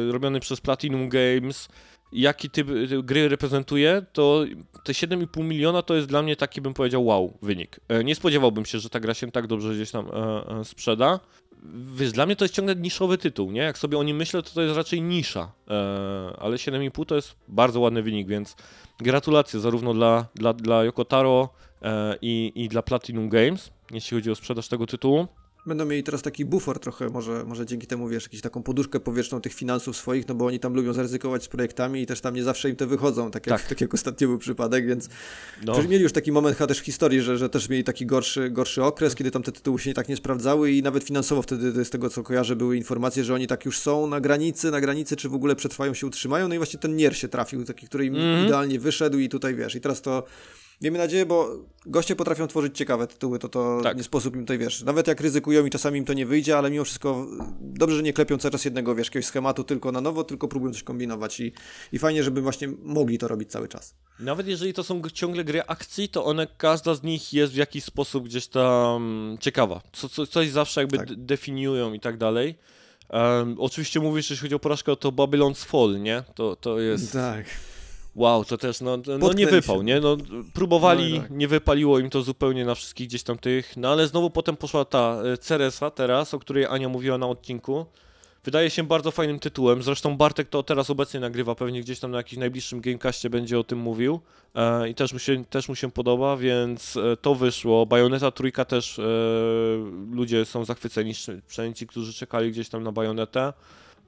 e, 0.08 0.12
robiony 0.12 0.40
przez 0.40 0.60
Platinum 0.60 1.08
Games, 1.08 1.68
jaki 2.12 2.50
typ 2.50 2.68
gry 3.02 3.28
reprezentuje, 3.28 4.02
to 4.12 4.44
te 4.84 4.92
7,5 4.92 5.44
miliona 5.44 5.82
to 5.82 5.94
jest 5.94 6.08
dla 6.08 6.22
mnie 6.22 6.36
taki, 6.36 6.60
bym 6.60 6.74
powiedział, 6.74 7.06
wow, 7.06 7.38
wynik. 7.42 7.80
E, 7.88 8.04
nie 8.04 8.14
spodziewałbym 8.14 8.66
się, 8.66 8.78
że 8.78 8.90
ta 8.90 9.00
gra 9.00 9.14
się 9.14 9.30
tak 9.30 9.46
dobrze 9.46 9.74
gdzieś 9.74 9.90
tam 9.90 10.08
e, 10.08 10.60
e, 10.60 10.64
sprzeda 10.64 11.20
wiesz, 11.94 12.12
dla 12.12 12.26
mnie 12.26 12.36
to 12.36 12.44
jest 12.44 12.54
ciągle 12.54 12.76
niszowy 12.76 13.18
tytuł, 13.18 13.50
nie? 13.50 13.60
Jak 13.60 13.78
sobie 13.78 13.98
o 13.98 14.02
nim 14.02 14.16
myślę, 14.16 14.42
to 14.42 14.50
to 14.50 14.62
jest 14.62 14.76
raczej 14.76 15.02
nisza, 15.02 15.52
ale 16.38 16.56
7,5 16.56 17.06
to 17.06 17.14
jest 17.14 17.36
bardzo 17.48 17.80
ładny 17.80 18.02
wynik, 18.02 18.28
więc 18.28 18.56
gratulacje 19.00 19.60
zarówno 19.60 19.94
dla, 19.94 20.26
dla, 20.34 20.52
dla 20.52 20.84
Yoko 20.84 21.04
Taro, 21.04 21.48
e, 21.82 22.16
i, 22.22 22.52
i 22.54 22.68
dla 22.68 22.82
Platinum 22.82 23.28
Games, 23.28 23.70
jeśli 23.90 24.16
chodzi 24.16 24.30
o 24.30 24.34
sprzedaż 24.34 24.68
tego 24.68 24.86
tytułu. 24.86 25.26
Będą 25.68 25.84
mieli 25.84 26.02
teraz 26.02 26.22
taki 26.22 26.44
bufor 26.44 26.78
trochę, 26.80 27.08
może, 27.08 27.44
może 27.44 27.66
dzięki 27.66 27.86
temu, 27.86 28.08
wiesz, 28.08 28.22
jakąś 28.24 28.40
taką 28.40 28.62
poduszkę 28.62 29.00
powietrzną 29.00 29.40
tych 29.40 29.52
finansów 29.54 29.96
swoich, 29.96 30.28
no 30.28 30.34
bo 30.34 30.46
oni 30.46 30.60
tam 30.60 30.74
lubią 30.74 30.92
zaryzykować 30.92 31.42
z 31.44 31.48
projektami 31.48 32.02
i 32.02 32.06
też 32.06 32.20
tam 32.20 32.34
nie 32.34 32.42
zawsze 32.44 32.70
im 32.70 32.76
te 32.76 32.86
wychodzą, 32.86 33.30
tak 33.30 33.46
jak, 33.46 33.60
Tak. 33.60 33.68
tak 33.68 33.80
jak 33.80 33.94
ostatnio 33.94 34.28
był 34.28 34.38
przypadek, 34.38 34.86
więc 34.86 35.08
No, 35.64 35.72
Przecież 35.72 35.90
mieli 35.90 36.02
już 36.02 36.12
taki 36.12 36.32
moment 36.32 36.56
chyba 36.56 36.66
też 36.68 36.78
w 36.80 36.84
historii, 36.84 37.20
że, 37.20 37.38
że 37.38 37.48
też 37.48 37.68
mieli 37.68 37.84
taki 37.84 38.06
gorszy, 38.06 38.50
gorszy 38.50 38.84
okres, 38.84 39.14
kiedy 39.14 39.30
tam 39.30 39.42
te 39.42 39.52
tytuły 39.52 39.78
się 39.78 39.94
tak 39.94 40.08
nie 40.08 40.16
sprawdzały 40.16 40.72
i 40.72 40.82
nawet 40.82 41.04
finansowo 41.04 41.42
wtedy 41.42 41.84
z 41.84 41.90
tego 41.90 42.10
co 42.10 42.22
kojarzę 42.22 42.56
były 42.56 42.76
informacje, 42.76 43.24
że 43.24 43.34
oni 43.34 43.46
tak 43.46 43.64
już 43.64 43.78
są 43.78 44.06
na 44.06 44.20
granicy, 44.20 44.70
na 44.70 44.80
granicy, 44.80 45.16
czy 45.16 45.28
w 45.28 45.34
ogóle 45.34 45.56
przetrwają, 45.56 45.94
się 45.94 46.06
utrzymają, 46.06 46.48
no 46.48 46.54
i 46.54 46.58
właśnie 46.58 46.78
ten 46.80 46.96
Nier 46.96 47.16
się 47.16 47.28
trafił, 47.28 47.64
taki, 47.64 47.86
który 47.86 48.06
im 48.06 48.14
Mhm. 48.16 48.46
idealnie 48.46 48.78
wyszedł 48.80 49.18
i 49.18 49.28
tutaj 49.28 49.54
wiesz, 49.54 49.74
i 49.74 49.80
teraz 49.80 50.02
to 50.02 50.22
miejmy 50.82 50.98
nadzieję, 50.98 51.26
bo 51.26 51.48
goście 51.86 52.16
potrafią 52.16 52.46
tworzyć 52.46 52.76
ciekawe 52.78 53.06
tytuły, 53.06 53.38
to 53.38 53.48
to 53.48 53.80
Tak. 53.82 53.96
nie 53.96 54.02
sposób 54.02 54.34
im 54.36 54.40
tutaj, 54.42 54.58
wiesz, 54.58 54.82
nawet 54.82 55.06
jak 55.08 55.20
ryzykują 55.20 55.66
i 55.66 55.70
czasami 55.70 55.98
im 55.98 56.04
to 56.04 56.12
nie 56.12 56.26
wyjdzie, 56.26 56.58
ale 56.58 56.70
mimo 56.70 56.84
wszystko 56.84 57.26
dobrze, 57.60 57.96
że 57.96 58.02
nie 58.02 58.12
klepią 58.12 58.38
cały 58.38 58.52
czas 58.52 58.64
jednego, 58.64 58.94
wiesz, 58.94 59.06
jakiegoś 59.06 59.26
schematu 59.26 59.64
tylko 59.64 59.92
na 59.92 60.00
nowo, 60.00 60.24
tylko 60.24 60.48
próbują 60.48 60.72
coś 60.72 60.82
kombinować 60.82 61.40
i, 61.40 61.52
i 61.92 61.98
fajnie, 61.98 62.22
żeby 62.24 62.40
właśnie 62.42 62.68
mogli 62.82 63.18
to 63.18 63.28
robić 63.28 63.50
cały 63.50 63.68
czas. 63.68 63.94
Nawet 64.20 64.46
jeżeli 64.46 64.74
to 64.74 64.84
są 64.84 65.02
ciągle 65.12 65.44
gry 65.44 65.62
akcji, 65.66 66.08
to 66.08 66.24
one, 66.24 66.46
każda 66.58 66.94
z 66.94 67.02
nich 67.02 67.32
jest 67.32 67.52
w 67.52 67.56
jakiś 67.56 67.84
sposób 67.84 68.24
gdzieś 68.24 68.46
tam 68.46 69.36
ciekawa. 69.40 69.80
Co, 69.92 70.08
co, 70.08 70.26
coś 70.26 70.50
zawsze 70.50 70.80
jakby 70.80 70.96
Tak. 70.98 71.14
definiują 71.24 71.92
i 71.92 72.00
tak 72.00 72.16
dalej. 72.16 72.54
Em, 73.10 73.56
oczywiście 73.58 74.00
mówisz, 74.00 74.30
jeśli 74.30 74.42
chodzi 74.42 74.54
o 74.54 74.58
porażkę, 74.58 74.96
to 74.96 75.12
Babylon's 75.12 75.64
Fall, 75.64 76.02
nie? 76.02 76.24
To, 76.34 76.56
to 76.56 76.80
jest... 76.80 77.12
Tak. 77.12 77.46
Wow, 78.14 78.44
to 78.44 78.58
też, 78.58 78.80
no, 78.80 78.96
no 78.96 79.14
nie 79.14 79.18
Potknęli 79.18 79.46
wypał, 79.46 79.82
nie? 79.82 80.00
No, 80.00 80.16
próbowali, 80.54 81.14
No 81.14 81.20
tak. 81.20 81.30
nie 81.30 81.48
wypaliło 81.48 81.98
im 81.98 82.10
to 82.10 82.22
zupełnie 82.22 82.64
na 82.64 82.74
wszystkich 82.74 83.08
gdzieś 83.08 83.22
tam 83.22 83.38
tych, 83.38 83.76
no 83.76 83.88
ale 83.88 84.06
znowu 84.06 84.30
potem 84.30 84.56
poszła 84.56 84.84
ta 84.84 85.22
e, 85.32 85.38
Ceresa 85.38 85.90
teraz, 85.90 86.34
o 86.34 86.38
której 86.38 86.66
Ania 86.66 86.88
mówiła 86.88 87.18
na 87.18 87.26
odcinku. 87.26 87.86
Wydaje 88.44 88.70
się 88.70 88.82
bardzo 88.82 89.10
fajnym 89.10 89.38
tytułem, 89.38 89.82
zresztą 89.82 90.16
Bartek 90.16 90.48
to 90.48 90.62
teraz 90.62 90.90
obecnie 90.90 91.20
nagrywa, 91.20 91.54
pewnie 91.54 91.80
gdzieś 91.80 92.00
tam 92.00 92.10
na 92.10 92.16
jakimś 92.16 92.38
najbliższym 92.38 92.80
Gamecastie 92.80 93.30
będzie 93.30 93.58
o 93.58 93.64
tym 93.64 93.78
mówił 93.78 94.20
e, 94.54 94.88
i 94.88 94.94
też 94.94 95.12
mu, 95.12 95.18
się, 95.18 95.44
też 95.44 95.68
mu 95.68 95.74
się 95.74 95.90
podoba, 95.90 96.36
więc 96.36 96.96
e, 96.96 97.16
to 97.16 97.34
wyszło. 97.34 97.86
Bayonetta 97.86 98.30
trójka 98.30 98.64
też 98.64 98.98
e, 98.98 99.02
ludzie 100.10 100.44
są 100.44 100.64
zachwyceni, 100.64 101.12
przynajmniej 101.48 101.74
ci, 101.74 101.86
którzy 101.86 102.12
czekali 102.14 102.50
gdzieś 102.50 102.68
tam 102.68 102.82
na 102.82 102.92
Bayonetę. 102.92 103.52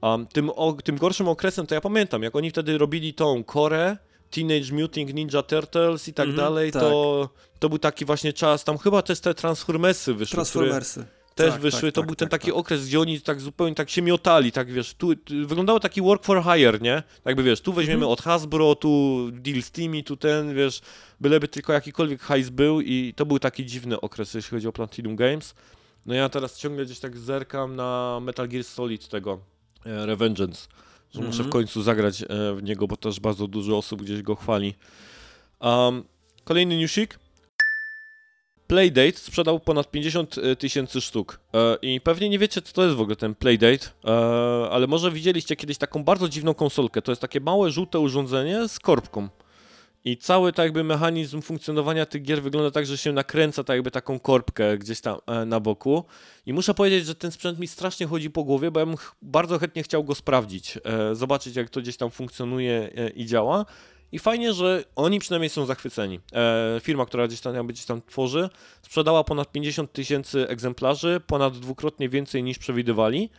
Um, 0.01 0.27
tym, 0.27 0.49
o, 0.49 0.73
tym 0.83 0.97
gorszym 0.97 1.27
okresem 1.27 1.67
to 1.67 1.75
ja 1.75 1.81
pamiętam, 1.81 2.23
jak 2.23 2.35
oni 2.35 2.49
wtedy 2.51 2.77
robili 2.77 3.13
tą 3.13 3.43
Korę, 3.43 3.97
Teenage 4.29 4.73
Mutant 4.73 5.13
Ninja 5.13 5.41
Turtles 5.43 6.07
i 6.07 6.13
tak 6.13 6.27
Mhm, 6.27 6.45
dalej, 6.45 6.71
tak. 6.71 6.81
to, 6.81 7.29
to 7.59 7.69
był 7.69 7.77
taki 7.79 8.05
właśnie 8.05 8.33
czas, 8.33 8.63
tam 8.63 8.77
chyba 8.77 9.01
też 9.01 9.19
te 9.19 9.33
Transformersy 9.33 10.13
wyszły, 10.13 10.35
Transformersy. 10.35 11.05
też 11.35 11.51
Tak, 11.51 11.61
wyszły, 11.61 11.81
tak, 11.81 11.95
to 11.95 12.01
tak, 12.01 12.05
był 12.07 12.15
ten 12.15 12.29
tak, 12.29 12.41
taki 12.41 12.51
tak. 12.51 12.59
okres, 12.59 12.85
gdzie 12.87 12.99
oni 12.99 13.21
tak 13.21 13.41
zupełnie 13.41 13.75
tak 13.75 13.89
się 13.89 14.01
miotali, 14.01 14.51
tak 14.51 14.71
wiesz, 14.71 14.93
tu, 14.93 15.07
wyglądało 15.45 15.79
taki 15.79 16.01
work 16.01 16.23
for 16.23 16.43
hire, 16.43 16.79
nie? 16.81 17.03
Jakby 17.25 17.43
wiesz, 17.43 17.61
tu 17.61 17.73
weźmiemy 17.73 17.97
Mhm. 17.97 18.11
od 18.11 18.21
Hasbro, 18.21 18.75
tu 18.75 19.19
deal 19.31 19.61
z 19.61 19.71
tymi, 19.71 20.03
tu 20.03 20.17
ten, 20.17 20.55
wiesz, 20.55 20.81
byleby 21.19 21.47
tylko 21.47 21.73
jakikolwiek 21.73 22.21
hajs 22.21 22.49
był 22.49 22.81
i 22.81 23.13
to 23.15 23.25
był 23.25 23.39
taki 23.39 23.65
dziwny 23.65 24.01
okres, 24.01 24.33
jeśli 24.33 24.49
chodzi 24.51 24.67
o 24.67 24.71
Platinum 24.71 25.15
Games. 25.15 25.55
No 26.05 26.13
ja 26.13 26.29
teraz 26.29 26.57
ciągle 26.57 26.85
gdzieś 26.85 26.99
tak 26.99 27.17
zerkam 27.17 27.75
na 27.75 28.19
Metal 28.21 28.47
Gear 28.47 28.63
Solid 28.63 29.07
tego, 29.07 29.39
Revengeance, 29.85 30.67
że 31.13 31.19
muszę 31.21 31.31
w 31.37 31.45
Mhm. 31.45 31.49
końcu 31.49 31.81
zagrać 31.81 32.21
e, 32.21 32.25
w 32.55 32.63
niego, 32.63 32.87
bo 32.87 32.97
też 32.97 33.19
bardzo 33.19 33.47
dużo 33.47 33.77
osób 33.77 34.01
gdzieś 34.01 34.21
go 34.21 34.35
chwali. 34.35 34.73
Um, 35.61 36.03
kolejny 36.43 36.77
newsik. 36.77 37.19
Playdate 38.67 39.17
sprzedał 39.17 39.59
ponad 39.59 39.91
50 39.91 40.35
tysięcy 40.59 41.01
sztuk. 41.01 41.39
E, 41.53 41.77
I 41.81 42.01
pewnie 42.01 42.29
nie 42.29 42.39
wiecie, 42.39 42.61
co 42.61 42.73
to 42.73 42.83
jest 42.83 42.95
w 42.95 43.01
ogóle 43.01 43.15
ten 43.15 43.35
Playdate, 43.35 43.87
e, 44.05 44.11
ale 44.71 44.87
może 44.87 45.11
widzieliście 45.11 45.55
kiedyś 45.55 45.77
taką 45.77 46.03
bardzo 46.03 46.29
dziwną 46.29 46.53
konsolkę. 46.53 47.01
To 47.01 47.11
jest 47.11 47.21
takie 47.21 47.39
małe, 47.39 47.71
żółte 47.71 47.99
urządzenie 47.99 48.67
z 48.67 48.79
korbką. 48.79 49.29
I 50.05 50.17
cały 50.17 50.53
tak 50.53 50.63
jakby 50.63 50.83
mechanizm 50.83 51.41
funkcjonowania 51.41 52.05
tych 52.05 52.21
gier 52.21 52.41
wygląda 52.41 52.71
tak, 52.71 52.85
że 52.85 52.97
się 52.97 53.11
nakręca 53.11 53.63
tak 53.63 53.75
jakby 53.75 53.91
taką 53.91 54.19
korbkę 54.19 54.77
gdzieś 54.77 55.01
tam 55.01 55.17
e, 55.27 55.45
na 55.45 55.59
boku. 55.59 56.03
I 56.45 56.53
muszę 56.53 56.73
powiedzieć, 56.73 57.05
że 57.05 57.15
ten 57.15 57.31
sprzęt 57.31 57.59
mi 57.59 57.67
strasznie 57.67 58.07
chodzi 58.07 58.29
po 58.29 58.43
głowie, 58.43 58.71
bo 58.71 58.79
ja 58.79 58.85
bym 58.85 58.95
bardzo 59.21 59.59
chętnie 59.59 59.83
chciał 59.83 60.03
go 60.03 60.15
sprawdzić, 60.15 60.77
e, 60.83 61.15
zobaczyć 61.15 61.55
jak 61.55 61.69
to 61.69 61.81
gdzieś 61.81 61.97
tam 61.97 62.11
funkcjonuje 62.11 62.89
e, 62.95 63.09
i 63.09 63.25
działa. 63.25 63.65
I 64.11 64.19
fajnie, 64.19 64.53
że 64.53 64.83
oni 64.95 65.19
przynajmniej 65.19 65.49
są 65.49 65.65
zachwyceni. 65.65 66.19
E, 66.33 66.79
firma, 66.83 67.05
która 67.05 67.27
gdzieś 67.27 67.41
tam, 67.41 67.67
gdzieś 67.67 67.85
tam 67.85 68.01
tworzy, 68.01 68.49
sprzedała 68.81 69.23
ponad 69.23 69.51
50 69.51 69.93
tysięcy 69.93 70.47
egzemplarzy, 70.47 71.21
ponad 71.27 71.59
dwukrotnie 71.59 72.09
więcej 72.09 72.43
niż 72.43 72.57
przewidywali. 72.57 73.29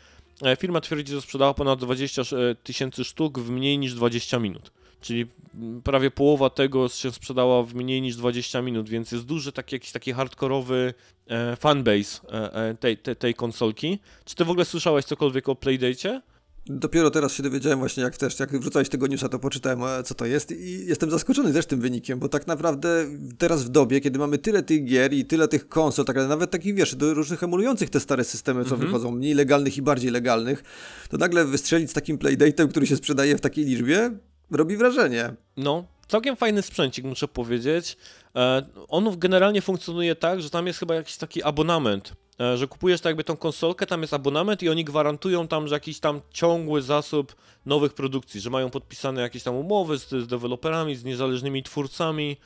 E, 0.42 0.56
firma 0.56 0.80
twierdzi, 0.80 1.12
że 1.12 1.20
sprzedała 1.20 1.54
ponad 1.54 1.80
20 1.80 2.22
tysięcy 2.62 3.04
sztuk 3.04 3.38
w 3.38 3.50
mniej 3.50 3.78
niż 3.78 3.94
20 3.94 4.38
minut. 4.38 4.81
Czyli 5.02 5.26
mm, 5.54 5.82
prawie 5.82 6.10
połowa 6.10 6.50
tego 6.50 6.88
się 6.88 7.12
sprzedała 7.12 7.62
w 7.62 7.74
mniej 7.74 8.02
niż 8.02 8.16
20 8.16 8.62
minut, 8.62 8.88
więc 8.88 9.12
jest 9.12 9.24
duży 9.24 9.52
taki 9.52 9.74
jakiś 9.74 9.92
taki 9.92 10.12
hardkorowy 10.12 10.94
e, 11.26 11.56
fanbase 11.56 12.20
e, 12.32 12.54
e, 12.54 12.74
tej, 12.74 12.98
tej, 12.98 13.16
tej 13.16 13.34
konsolki. 13.34 13.98
Czy 14.24 14.34
ty 14.34 14.44
w 14.44 14.50
ogóle 14.50 14.64
słyszałeś 14.64 15.04
cokolwiek 15.04 15.48
o 15.48 15.54
Playdate? 15.54 16.22
Dopiero 16.66 17.10
teraz 17.10 17.32
się 17.34 17.42
dowiedziałem 17.42 17.78
właśnie, 17.78 18.02
jak 18.02 18.16
też, 18.16 18.40
jak 18.40 18.58
wrzucałeś 18.60 18.88
tego 18.88 19.06
newsa, 19.06 19.28
to 19.28 19.38
poczytałem, 19.38 19.80
co 20.04 20.14
to 20.14 20.26
jest 20.26 20.50
i 20.52 20.86
jestem 20.86 21.10
zaskoczony 21.10 21.52
też 21.52 21.66
tym 21.66 21.80
wynikiem, 21.80 22.18
bo 22.18 22.28
tak 22.28 22.46
naprawdę 22.46 23.06
teraz 23.38 23.64
w 23.64 23.68
dobie, 23.68 24.00
kiedy 24.00 24.18
mamy 24.18 24.38
tyle 24.38 24.62
tych 24.62 24.84
gier 24.84 25.12
i 25.12 25.24
tyle 25.24 25.48
tych 25.48 25.68
konsol, 25.68 26.04
tak 26.04 26.16
nawet 26.16 26.50
takich, 26.50 26.74
wiesz, 26.74 26.94
do 26.96 27.14
różnych 27.14 27.42
emulujących 27.42 27.90
te 27.90 28.00
stare 28.00 28.24
systemy, 28.24 28.64
co 28.64 28.70
Mhm. 28.70 28.80
wychodzą, 28.80 29.10
mniej 29.10 29.34
legalnych 29.34 29.76
i 29.76 29.82
bardziej 29.82 30.10
legalnych, 30.10 30.62
to 31.10 31.16
nagle 31.16 31.44
wystrzelić 31.44 31.90
z 31.90 31.92
takim 31.92 32.18
playdate'em, 32.18 32.68
który 32.68 32.86
się 32.86 32.96
sprzedaje 32.96 33.36
w 33.36 33.40
takiej 33.40 33.64
liczbie, 33.64 34.10
robi 34.56 34.76
wrażenie. 34.76 35.34
No, 35.56 35.84
całkiem 36.08 36.36
fajny 36.36 36.62
sprzęcik, 36.62 37.04
muszę 37.04 37.28
powiedzieć. 37.28 37.96
E, 38.36 38.62
on 38.88 39.18
generalnie 39.18 39.62
funkcjonuje 39.62 40.16
tak, 40.16 40.42
że 40.42 40.50
tam 40.50 40.66
jest 40.66 40.78
chyba 40.78 40.94
jakiś 40.94 41.16
taki 41.16 41.42
abonament, 41.42 42.12
e, 42.40 42.56
że 42.56 42.66
kupujesz 42.66 43.00
tak 43.00 43.10
jakby 43.10 43.24
tą 43.24 43.36
konsolkę, 43.36 43.86
tam 43.86 44.00
jest 44.00 44.14
abonament 44.14 44.62
i 44.62 44.68
oni 44.68 44.84
gwarantują 44.84 45.48
tam, 45.48 45.68
że 45.68 45.74
jakiś 45.74 46.00
tam 46.00 46.20
ciągły 46.30 46.82
zasób 46.82 47.34
nowych 47.66 47.94
produkcji, 47.94 48.40
że 48.40 48.50
mają 48.50 48.70
podpisane 48.70 49.20
jakieś 49.20 49.42
tam 49.42 49.54
umowy 49.54 49.98
z, 49.98 50.08
z 50.08 50.26
deweloperami, 50.26 50.96
z 50.96 51.04
niezależnymi 51.04 51.62
twórcami. 51.62 52.36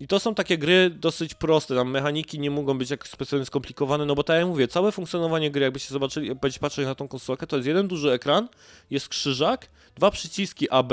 I 0.00 0.06
to 0.06 0.20
są 0.20 0.34
takie 0.34 0.58
gry 0.58 0.90
dosyć 0.90 1.34
proste, 1.34 1.74
tam 1.74 1.90
mechaniki 1.90 2.38
nie 2.38 2.50
mogą 2.50 2.78
być 2.78 2.90
jakoś 2.90 3.10
specjalnie 3.10 3.46
skomplikowane, 3.46 4.06
no 4.06 4.14
bo 4.14 4.22
tak 4.22 4.36
jak 4.36 4.46
mówię, 4.46 4.68
całe 4.68 4.92
funkcjonowanie 4.92 5.50
gry, 5.50 5.62
jakbyście 5.62 5.92
zobaczyli, 5.92 6.28
jakbyście 6.28 6.60
patrzyli 6.60 6.86
na 6.86 6.94
tą 6.94 7.08
konsolkę, 7.08 7.46
to 7.46 7.56
jest 7.56 7.68
jeden 7.68 7.88
duży 7.88 8.12
ekran, 8.12 8.48
jest 8.90 9.08
krzyżak, 9.08 9.68
dwa 9.96 10.10
przyciski 10.10 10.70
AB 10.70 10.92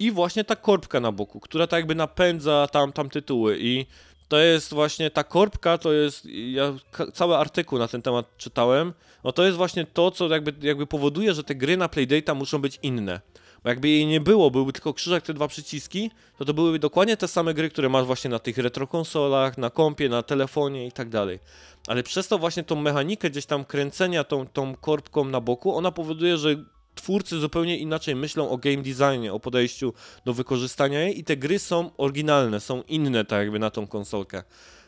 i 0.00 0.10
właśnie 0.10 0.44
ta 0.44 0.56
korbka 0.56 1.00
na 1.00 1.12
boku, 1.12 1.40
która 1.40 1.66
tak 1.66 1.78
jakby 1.78 1.94
napędza 1.94 2.66
tam, 2.72 2.92
tam 2.92 3.10
tytuły 3.10 3.58
i 3.60 3.86
to 4.28 4.38
jest 4.38 4.74
właśnie 4.74 5.10
ta 5.10 5.24
korbka, 5.24 5.78
to 5.78 5.92
jest, 5.92 6.26
ja 6.26 6.74
cały 7.14 7.36
artykuł 7.36 7.78
na 7.78 7.88
ten 7.88 8.02
temat 8.02 8.36
czytałem, 8.36 8.92
no 9.24 9.32
to 9.32 9.44
jest 9.44 9.56
właśnie 9.56 9.86
to, 9.86 10.10
co 10.10 10.28
jakby, 10.28 10.66
jakby 10.66 10.86
powoduje, 10.86 11.34
że 11.34 11.44
te 11.44 11.54
gry 11.54 11.76
na 11.76 11.86
Playdate'a 11.86 12.34
muszą 12.34 12.58
być 12.58 12.78
inne. 12.82 13.20
Bo 13.64 13.70
jakby 13.70 13.88
jej 13.88 14.06
nie 14.06 14.20
było, 14.20 14.50
byłby 14.50 14.72
tylko 14.72 14.94
krzyżak, 14.94 15.24
te 15.24 15.34
dwa 15.34 15.48
przyciski, 15.48 16.10
to 16.38 16.44
to 16.44 16.54
byłyby 16.54 16.78
dokładnie 16.78 17.16
te 17.16 17.28
same 17.28 17.54
gry, 17.54 17.70
które 17.70 17.88
masz 17.88 18.06
właśnie 18.06 18.30
na 18.30 18.38
tych 18.38 18.58
retrokonsolach, 18.58 19.58
na 19.58 19.70
kompie, 19.70 20.08
na 20.08 20.22
telefonie 20.22 20.86
i 20.86 20.92
tak 20.92 21.08
dalej. 21.08 21.38
Ale 21.86 22.02
przez 22.02 22.28
to 22.28 22.38
właśnie 22.38 22.64
tą 22.64 22.76
mechanikę 22.76 23.30
gdzieś 23.30 23.46
tam 23.46 23.64
kręcenia 23.64 24.24
tą, 24.24 24.46
tą 24.46 24.76
korbką 24.76 25.24
na 25.24 25.40
boku, 25.40 25.76
ona 25.76 25.92
powoduje, 25.92 26.36
że 26.36 26.56
twórcy 27.02 27.40
zupełnie 27.40 27.78
inaczej 27.78 28.16
myślą 28.16 28.50
o 28.50 28.56
game 28.56 28.82
designie, 28.82 29.32
o 29.32 29.40
podejściu 29.40 29.92
do 30.24 30.34
wykorzystania 30.34 31.00
jej 31.00 31.18
i 31.18 31.24
te 31.24 31.36
gry 31.36 31.58
są 31.58 31.90
oryginalne, 31.96 32.60
są 32.60 32.82
inne 32.82 33.24
tak 33.24 33.38
jakby 33.38 33.58
na 33.58 33.70
tą 33.70 33.86
konsolkę. 33.86 34.42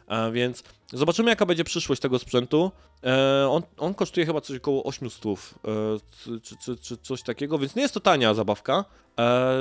A 0.06 0.30
więc 0.30 0.62
zobaczymy 0.93 1.30
jaka 1.30 1.47
będzie 1.47 1.64
przyszłość 1.64 2.01
tego 2.01 2.18
sprzętu. 2.18 2.72
E, 3.05 3.48
on, 3.48 3.62
on 3.78 3.94
kosztuje 3.94 4.26
chyba 4.26 4.40
coś 4.40 4.56
około 4.56 4.84
800, 4.84 5.24
e, 5.24 5.30
czy, 6.43 6.56
czy, 6.56 6.76
czy, 6.76 6.97
coś 6.97 7.22
takiego, 7.22 7.59
więc 7.59 7.76
nie 7.76 7.82
jest 7.82 7.94
to 7.94 8.01
tania 8.01 8.34
zabawka. 8.34 8.84
E, 9.18 9.59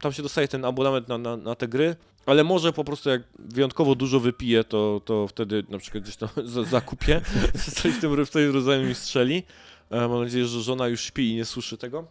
tam 0.00 0.12
się 0.12 0.22
dostaje 0.22 0.48
ten 0.48 0.64
abonament 0.64 1.08
na, 1.08 1.18
na, 1.18 1.36
na 1.36 1.54
te 1.54 1.68
gry, 1.68 1.96
ale 2.26 2.44
może 2.44 2.72
po 2.72 2.84
prostu 2.84 3.10
jak 3.10 3.22
wyjątkowo 3.38 3.94
dużo 3.94 4.20
wypiję, 4.20 4.64
to, 4.64 5.00
to 5.04 5.28
wtedy 5.28 5.64
na 5.68 5.78
przykład 5.78 6.04
gdzieś 6.04 6.16
tam 6.16 6.28
za- 6.44 6.64
zakupię, 6.64 7.20
coś 7.82 7.92
w 7.92 8.00
tym, 8.00 8.26
w 8.26 8.30
tym 8.30 8.54
rodzaju 8.54 8.88
mi 8.88 8.94
strzeli. 8.94 9.42
E, 9.92 10.08
Mam 10.08 10.22
nadzieję, 10.22 10.46
że 10.46 10.62
żona 10.62 10.88
już 10.88 11.00
śpi 11.00 11.30
i 11.30 11.34
nie 11.34 11.44
słyszy 11.44 11.78
tego. 11.78 12.04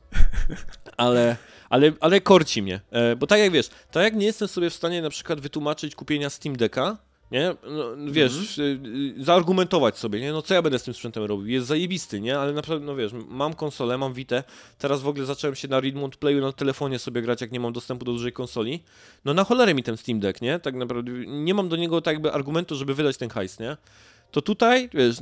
Ale, 0.97 1.37
ale, 1.69 1.91
ale 1.99 2.21
korci 2.21 2.61
mnie. 2.61 2.81
E, 2.91 3.15
Bo 3.15 3.27
tak 3.27 3.39
jak 3.39 3.51
wiesz, 3.51 3.69
tak 3.91 4.03
jak 4.03 4.15
nie 4.15 4.25
jestem 4.25 4.47
sobie 4.47 4.69
w 4.69 4.73
stanie 4.73 5.01
na 5.01 5.09
przykład 5.09 5.39
wytłumaczyć 5.39 5.95
kupienia 5.95 6.29
Steam 6.29 6.55
Decka, 6.55 6.97
nie? 7.31 7.55
No, 7.63 8.11
wiesz, 8.11 8.59
mm. 8.59 9.23
zaargumentować 9.23 9.97
sobie, 9.97 10.19
nie? 10.19 10.31
No 10.31 10.41
co 10.41 10.53
ja 10.53 10.61
będę 10.61 10.79
z 10.79 10.83
tym 10.83 10.93
sprzętem 10.93 11.23
robił? 11.23 11.47
Jest 11.47 11.67
zajebisty, 11.67 12.21
nie? 12.21 12.39
Ale 12.39 12.53
na 12.53 12.61
przykład, 12.61 12.83
no 12.83 12.95
wiesz, 12.95 13.11
mam 13.27 13.53
konsolę, 13.53 13.97
mam 13.97 14.13
Vita, 14.13 14.43
teraz 14.77 15.01
w 15.01 15.07
ogóle 15.07 15.25
zacząłem 15.25 15.55
się 15.55 15.67
na 15.67 15.79
Remote 15.79 16.17
Playu 16.17 16.41
na 16.41 16.51
telefonie 16.51 16.99
sobie 16.99 17.21
grać, 17.21 17.41
jak 17.41 17.51
nie 17.51 17.59
mam 17.59 17.73
dostępu 17.73 18.05
do 18.05 18.11
dużej 18.11 18.33
konsoli. 18.33 18.83
No 19.25 19.33
na 19.33 19.43
cholerę 19.43 19.73
mi 19.73 19.83
ten 19.83 19.97
Steam 19.97 20.19
Deck, 20.19 20.41
nie? 20.41 20.59
Tak 20.59 20.75
naprawdę 20.75 21.11
nie 21.27 21.53
mam 21.53 21.69
do 21.69 21.75
niego 21.75 22.01
tak 22.01 22.13
jakby 22.13 22.33
argumentu, 22.33 22.75
żeby 22.75 22.93
wydać 22.93 23.17
ten 23.17 23.29
hajs, 23.29 23.59
nie? 23.59 23.77
To 24.31 24.41
tutaj, 24.41 24.89
wiesz, 24.93 25.17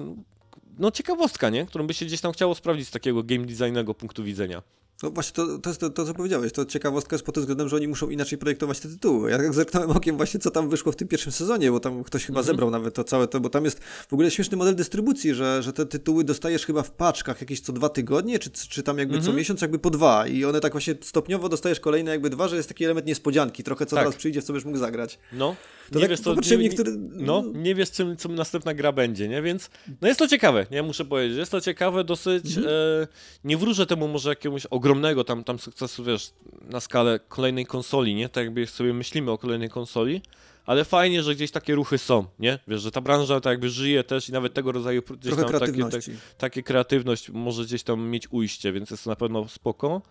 no 0.80 0.92
ciekawostka, 0.92 1.50
nie? 1.50 1.66
Którą 1.66 1.88
by 1.88 1.94
się 1.94 2.06
gdzieś 2.06 2.22
tam 2.22 2.32
chciało 2.32 2.56
sprawdzić 2.56 2.88
z 2.88 2.92
takiego 2.92 3.24
game 3.24 3.46
designego 3.46 3.94
punktu 3.94 4.24
widzenia. 4.24 4.62
No 5.04 5.12
właśnie, 5.12 5.34
to, 5.34 5.58
to 5.58 5.70
jest 5.70 5.80
to, 5.80 5.90
to, 5.90 6.06
co 6.06 6.14
powiedziałeś. 6.14 6.54
To 6.54 6.66
ciekawostka 6.66 7.16
jest 7.16 7.26
pod 7.26 7.36
tym 7.36 7.42
względem, 7.42 7.70
że 7.70 7.76
oni 7.76 7.88
muszą 7.88 8.10
inaczej 8.10 8.38
projektować 8.38 8.80
te 8.80 8.90
tytuły. 8.90 9.32
Ja 9.32 9.38
tak 9.38 9.54
zerknąłem 9.54 9.92
okiem 9.92 10.18
właśnie, 10.18 10.40
co 10.40 10.52
tam 10.52 10.70
wyszło 10.70 10.92
w 10.92 10.96
tym 10.96 11.08
pierwszym 11.08 11.32
sezonie, 11.32 11.72
bo 11.72 11.80
tam 11.80 12.04
ktoś 12.04 12.26
chyba 12.26 12.40
mhm. 12.40 12.54
zebrał 12.54 12.72
nawet 12.72 12.94
to 12.94 13.04
całe 13.04 13.28
to, 13.28 13.40
bo 13.40 13.50
tam 13.50 13.66
jest 13.66 13.80
w 13.84 14.14
ogóle 14.14 14.32
śmieszny 14.32 14.58
model 14.58 14.76
dystrybucji, 14.76 15.34
że, 15.34 15.64
że 15.64 15.74
te 15.74 15.86
tytuły 15.86 16.24
dostajesz 16.24 16.66
chyba 16.66 16.84
w 16.84 16.92
paczkach 16.92 17.42
jakieś 17.42 17.62
co 17.62 17.74
dwa 17.74 17.90
tygodnie, 17.90 18.40
czy, 18.40 18.50
czy 18.52 18.84
tam 18.84 18.98
jakby 18.98 19.16
mhm. 19.16 19.34
co 19.34 19.38
miesiąc 19.38 19.62
jakby 19.62 19.80
po 19.80 19.90
dwa 19.90 20.28
i 20.28 20.46
one 20.46 20.60
tak 20.60 20.72
właśnie 20.72 20.96
stopniowo 21.02 21.50
dostajesz 21.50 21.80
kolejne 21.80 22.12
jakby 22.12 22.30
dwa, 22.30 22.48
że 22.48 22.56
jest 22.56 22.70
taki 22.70 22.86
element 22.86 23.08
niespodzianki, 23.08 23.64
trochę 23.64 23.86
co 23.86 23.96
tak. 23.96 24.06
teraz 24.06 24.16
przyjdzie, 24.16 24.42
w 24.42 24.44
co 24.44 24.54
byś 24.54 24.66
mógł 24.66 24.78
zagrać. 24.78 25.20
No. 25.34 25.56
Nie 25.92 26.02
tak 26.02 26.10
wiesz, 26.10 26.20
co, 26.20 26.36
nie, 26.36 26.58
niektóry... 26.58 26.92
no, 27.10 27.44
nie 27.54 27.76
wiesz, 27.76 27.92
czym, 27.92 28.18
czym 28.18 28.36
następna 28.36 28.74
gra 28.74 28.92
będzie, 28.92 29.28
nie? 29.28 29.42
Więc 29.42 29.70
no 30.02 30.08
jest 30.08 30.20
to 30.20 30.28
ciekawe, 30.28 30.66
nie? 30.72 30.84
Muszę 30.84 31.06
powiedzieć. 31.06 31.38
Jest 31.38 31.52
to 31.52 31.62
ciekawe 31.62 32.04
dosyć. 32.04 32.58
Mhm. 32.58 32.68
E, 32.68 33.08
nie 33.44 33.58
wróżę 33.58 33.86
temu 33.86 34.08
może 34.08 34.30
jakiegoś 34.30 34.66
ogromnego 34.66 35.24
tam, 35.24 35.44
tam 35.44 35.60
sukcesu, 35.60 36.04
wiesz, 36.04 36.30
na 36.70 36.80
skalę 36.80 37.20
kolejnej 37.28 37.66
konsoli, 37.66 38.16
nie? 38.16 38.30
Tak 38.30 38.44
jakby 38.44 38.68
sobie 38.68 38.94
myślimy 38.94 39.32
o 39.32 39.38
kolejnej 39.38 39.70
konsoli, 39.70 40.22
ale 40.66 40.86
fajnie, 40.86 41.24
że 41.24 41.36
gdzieś 41.36 41.52
takie 41.52 41.76
ruchy 41.76 41.98
są, 41.98 42.26
nie? 42.40 42.60
Wiesz, 42.68 42.82
że 42.82 42.92
ta 42.92 43.02
branża 43.02 43.42
tak 43.42 43.52
jakby 43.52 43.70
żyje 43.70 44.04
też 44.04 44.30
i 44.30 44.32
nawet 44.32 44.54
tego 44.54 44.72
rodzaju 44.72 45.02
gdzieś 45.02 45.34
Trochę 45.34 45.52
tam 45.52 45.60
takie, 45.60 45.90
tak, 45.90 46.02
takie 46.38 46.64
kreatywność 46.64 47.30
może 47.30 47.64
gdzieś 47.64 47.84
tam 47.84 48.10
mieć 48.10 48.28
ujście, 48.32 48.72
więc 48.72 48.92
jest 48.92 49.04
to 49.04 49.10
na 49.10 49.16
pewno 49.16 49.48
spoko. 49.48 50.02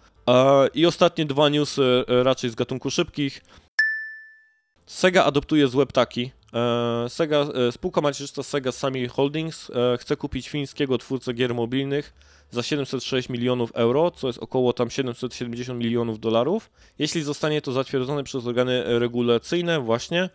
I 0.74 0.86
ostatnie 0.86 1.26
dwa 1.26 1.48
newsy 1.48 2.04
e, 2.08 2.22
raczej 2.22 2.50
z 2.50 2.54
gatunku 2.54 2.90
szybkich. 2.90 3.40
Sega 4.88 5.24
adoptuje 5.24 5.68
złe 5.68 5.86
ptaki. 5.86 6.30
E, 6.54 7.08
Sega, 7.08 7.36
e, 7.36 7.72
spółka 7.72 8.00
macierzysta 8.00 8.42
Sega 8.42 8.72
Sammy 8.72 9.08
Holdings 9.08 9.70
e, 9.70 9.98
chce 9.98 10.16
kupić 10.16 10.48
fińskiego 10.48 10.98
twórcę 10.98 11.32
gier 11.32 11.54
mobilnych 11.54 12.12
za 12.50 12.62
706 12.62 13.28
milionów 13.28 13.70
euro, 13.74 14.10
co 14.10 14.26
jest 14.26 14.38
około 14.38 14.72
tam 14.72 14.90
770 14.90 15.80
milionów 15.80 16.20
dolarów. 16.20 16.70
Jeśli 16.98 17.22
zostanie 17.22 17.62
to 17.62 17.72
zatwierdzone 17.72 18.24
przez 18.24 18.46
organy 18.46 18.98
regulacyjne, 18.98 19.80
właśnie 19.80 20.30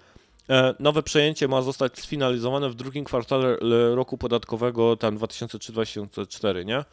nowe 0.79 1.03
przejęcie 1.03 1.47
ma 1.47 1.61
zostać 1.61 1.99
sfinalizowane 1.99 2.69
w 2.69 2.75
drugim 2.75 3.05
kwartale 3.05 3.57
roku 3.95 4.17
podatkowego 4.17 4.95
tam 4.95 5.17
2003-2004, 5.17 6.65
nie? 6.65 6.83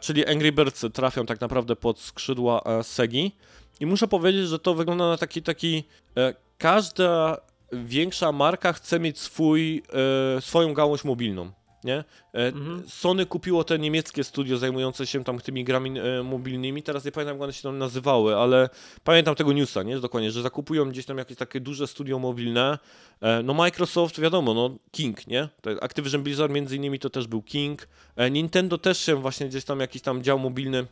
Czyli 0.00 0.26
Angry 0.26 0.52
Birds 0.52 0.84
trafią 0.92 1.26
tak 1.26 1.40
naprawdę 1.40 1.76
pod 1.76 2.00
skrzydła 2.00 2.62
Segi. 2.82 3.32
I 3.80 3.86
muszę 3.86 4.08
powiedzieć, 4.08 4.48
że 4.48 4.58
to 4.58 4.74
wygląda 4.74 5.08
na 5.08 5.16
taki, 5.16 5.42
taki 5.42 5.84
każda 6.58 7.36
większa 7.72 8.32
marka 8.32 8.72
chce 8.72 9.00
mieć 9.00 9.18
swój, 9.18 9.82
e, 10.36 10.40
swoją 10.40 10.74
gałąź 10.74 11.04
mobilną. 11.04 11.52
Nie? 11.84 12.04
E, 12.34 12.46
mhm. 12.46 12.82
Sony 12.88 13.26
kupiło 13.26 13.64
te 13.64 13.78
niemieckie 13.78 14.24
studio 14.24 14.58
zajmujące 14.58 15.06
się 15.06 15.24
tam 15.24 15.40
tymi 15.40 15.64
grami 15.64 16.00
e, 16.00 16.22
mobilnymi. 16.22 16.82
Teraz 16.82 17.04
nie 17.04 17.12
pamiętam, 17.12 17.36
jak 17.36 17.42
one 17.42 17.52
się 17.52 17.62
tam 17.62 17.78
nazywały, 17.78 18.36
ale 18.36 18.68
pamiętam 19.04 19.34
tego 19.34 19.52
newsa, 19.52 19.82
nie? 19.82 20.00
Dokładnie, 20.00 20.30
że 20.30 20.42
zakupują 20.42 20.90
gdzieś 20.90 21.06
tam 21.06 21.18
jakieś 21.18 21.36
takie 21.36 21.60
duże 21.60 21.86
studio 21.86 22.18
mobilne. 22.18 22.78
E, 23.20 23.42
no 23.42 23.54
Microsoft, 23.54 24.20
wiadomo, 24.20 24.54
no 24.54 24.76
King, 24.90 25.26
nie? 25.26 25.48
Activision 25.80 26.22
Blizzard 26.22 26.52
między 26.52 26.76
innymi 26.76 26.98
to 26.98 27.10
też 27.10 27.26
był 27.26 27.42
King. 27.42 27.88
E, 28.16 28.30
Nintendo 28.30 28.78
też 28.78 28.98
się 28.98 29.14
właśnie 29.14 29.48
gdzieś 29.48 29.64
tam 29.64 29.80
jakiś 29.80 30.02
tam 30.02 30.22
dział 30.22 30.38
mobilny 30.38 30.86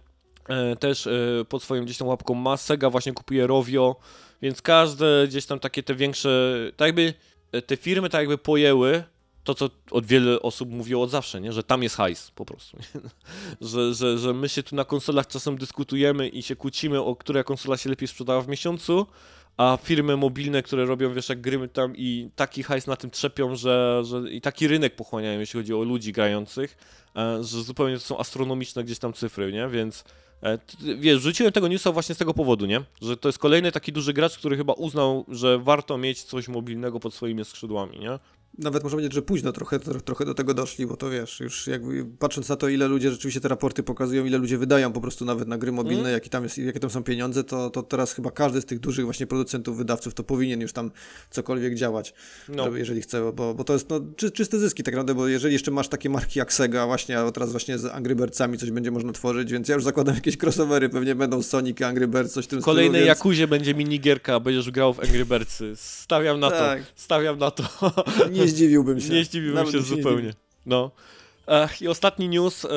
e, 0.48 0.76
też 0.76 1.06
e, 1.06 1.10
pod 1.48 1.62
swoją 1.62 1.84
gdzieś 1.84 1.98
tam 1.98 2.08
łapką 2.08 2.34
ma. 2.34 2.56
Sega 2.56 2.90
właśnie 2.90 3.12
kupuje 3.12 3.46
Rovio. 3.46 3.96
Więc 4.44 4.62
każde 4.62 5.26
gdzieś 5.28 5.46
tam 5.46 5.58
takie 5.58 5.82
te 5.82 5.94
większe, 5.94 6.56
tak 6.76 6.86
jakby 6.86 7.14
e, 7.52 7.62
te 7.62 7.76
firmy 7.76 8.10
tak 8.10 8.20
jakby 8.20 8.38
pojęły 8.38 9.04
to, 9.44 9.54
co 9.54 9.70
od 9.90 10.06
wiele 10.06 10.42
osób 10.42 10.70
mówiło 10.70 11.02
od 11.02 11.10
zawsze, 11.10 11.40
nie? 11.40 11.52
że 11.52 11.62
tam 11.62 11.82
jest 11.82 11.96
hajs 11.96 12.30
po 12.30 12.44
prostu. 12.44 12.78
że, 13.60 13.94
że, 13.94 14.18
że 14.18 14.34
my 14.34 14.48
się 14.48 14.62
tu 14.62 14.76
na 14.76 14.84
konsolach 14.84 15.26
czasem 15.26 15.58
dyskutujemy 15.58 16.28
i 16.28 16.42
się 16.42 16.56
kłócimy, 16.56 17.00
o 17.00 17.16
która 17.16 17.44
konsola 17.44 17.76
się 17.76 17.90
lepiej 17.90 18.08
sprzedała 18.08 18.40
w 18.40 18.48
miesiącu, 18.48 19.06
a 19.56 19.78
firmy 19.82 20.16
mobilne, 20.16 20.62
które 20.62 20.84
robią, 20.84 21.14
wiesz, 21.14 21.28
jak 21.28 21.40
gry 21.40 21.68
tam 21.68 21.96
i 21.96 22.30
taki 22.36 22.62
hajs 22.62 22.86
na 22.86 22.96
tym 22.96 23.10
trzepią, 23.10 23.56
że, 23.56 24.02
że 24.04 24.30
i 24.30 24.40
taki 24.40 24.68
rynek 24.68 24.96
pochłaniają, 24.96 25.40
jeśli 25.40 25.60
chodzi 25.60 25.74
o 25.74 25.82
ludzi 25.82 26.12
grających, 26.12 26.76
e, 27.16 27.44
że 27.44 27.62
zupełnie 27.62 27.94
to 27.94 28.00
są 28.00 28.18
astronomiczne 28.18 28.84
gdzieś 28.84 28.98
tam 28.98 29.12
cyfry, 29.12 29.52
nie? 29.52 29.68
Więc 29.68 30.04
wiesz, 30.98 31.22
rzuciłem 31.22 31.52
tego 31.52 31.68
newsa 31.68 31.92
właśnie 31.92 32.14
z 32.14 32.18
tego 32.18 32.34
powodu, 32.34 32.66
nie? 32.66 32.80
Że 33.02 33.16
to 33.16 33.28
jest 33.28 33.38
kolejny 33.38 33.72
taki 33.72 33.92
duży 33.92 34.12
gracz, 34.12 34.38
który 34.38 34.56
chyba 34.56 34.72
uznał, 34.72 35.24
że 35.28 35.58
warto 35.58 35.98
mieć 35.98 36.22
coś 36.22 36.48
mobilnego 36.48 37.00
pod 37.00 37.14
swoimi 37.14 37.44
skrzydłami, 37.44 37.98
nie? 37.98 38.18
Nawet 38.58 38.82
można 38.82 38.96
powiedzieć, 38.96 39.12
że 39.12 39.22
późno 39.22 39.52
trochę, 39.52 39.78
trochę 39.78 40.24
do 40.24 40.34
tego 40.34 40.54
doszli, 40.54 40.86
bo 40.86 40.96
to 40.96 41.10
wiesz, 41.10 41.40
już 41.40 41.66
jakby 41.66 42.06
patrząc 42.18 42.48
na 42.48 42.56
to, 42.56 42.68
ile 42.68 42.88
ludzie 42.88 43.10
rzeczywiście 43.10 43.40
te 43.40 43.48
raporty 43.48 43.82
pokazują, 43.82 44.24
ile 44.24 44.38
ludzie 44.38 44.58
wydają 44.58 44.92
po 44.92 45.00
prostu 45.00 45.24
nawet 45.24 45.48
na 45.48 45.58
gry 45.58 45.72
mobilne, 45.72 46.00
mm. 46.00 46.12
jakie, 46.12 46.30
tam 46.30 46.42
jest, 46.42 46.58
jakie 46.58 46.80
tam 46.80 46.90
są 46.90 47.02
pieniądze, 47.02 47.44
to, 47.44 47.70
to 47.70 47.82
teraz 47.82 48.12
chyba 48.12 48.30
każdy 48.30 48.60
z 48.60 48.64
tych 48.64 48.80
dużych 48.80 49.04
właśnie 49.04 49.26
producentów, 49.26 49.76
wydawców 49.76 50.14
to 50.14 50.24
powinien 50.24 50.60
już 50.60 50.72
tam 50.72 50.90
cokolwiek 51.30 51.74
działać, 51.74 52.14
no. 52.48 52.76
jeżeli 52.76 53.02
chce, 53.02 53.32
bo, 53.32 53.54
bo 53.54 53.64
to 53.64 53.72
jest 53.72 53.90
no, 53.90 54.00
czy, 54.16 54.30
czyste 54.30 54.58
zyski 54.58 54.82
tak 54.82 54.94
naprawdę, 54.94 55.14
bo 55.14 55.28
jeżeli 55.28 55.52
jeszcze 55.52 55.70
masz 55.70 55.88
takie 55.88 56.10
marki 56.10 56.38
jak 56.38 56.52
Sega 56.52 56.86
właśnie, 56.86 57.18
a 57.18 57.32
teraz 57.32 57.50
właśnie 57.50 57.78
z 57.78 57.84
Angry 57.84 58.14
Birdsami 58.14 58.58
coś 58.58 58.70
będzie 58.70 58.90
można 58.90 59.12
tworzyć, 59.12 59.52
więc 59.52 59.68
ja 59.68 59.74
już 59.74 59.84
zakładam 59.84 60.14
jakieś 60.14 60.36
crossovery, 60.42 60.88
pewnie 60.88 61.14
będą 61.14 61.42
Sonic, 61.42 61.82
Angry 61.82 62.08
Birds, 62.08 62.32
coś 62.32 62.44
w 62.44 62.48
tym 62.48 62.62
kolejnej 62.62 62.90
stylu, 62.90 63.06
więc... 63.06 63.18
Jakuzie 63.18 63.48
będzie 63.48 63.74
minigierka, 63.74 64.40
będziesz 64.40 64.70
grał 64.70 64.94
w 64.94 65.00
Angry 65.00 65.24
Birdsy. 65.24 65.72
Stawiam 65.76 66.40
na 66.40 66.50
tak. 66.50 66.80
to, 66.80 66.86
stawiam 66.96 67.38
na 67.38 67.50
to. 67.50 67.64
Nie 68.30 68.43
zdziwiłbym 68.48 69.00
się. 69.00 69.12
Nie 69.12 69.24
zdziwiłbym 69.24 69.54
Nawet 69.54 69.72
się 69.72 69.80
zupełnie. 69.80 70.34
No. 70.66 70.90
Ech, 71.46 71.82
I 71.82 71.88
ostatni 71.88 72.28
news. 72.28 72.64
E, 72.64 72.68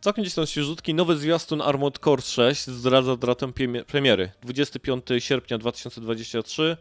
całkiem 0.00 0.22
gdzieś 0.22 0.34
tam 0.34 0.46
świeżutki. 0.46 0.94
Nowy 0.94 1.16
zwiastun 1.16 1.62
Armored 1.62 1.98
Core 1.98 2.22
6 2.22 2.66
zdradza 2.66 3.16
datę 3.16 3.52
premiery. 3.86 4.30
25 4.42 5.04
sierpnia 5.18 5.58
2023. 5.58 6.76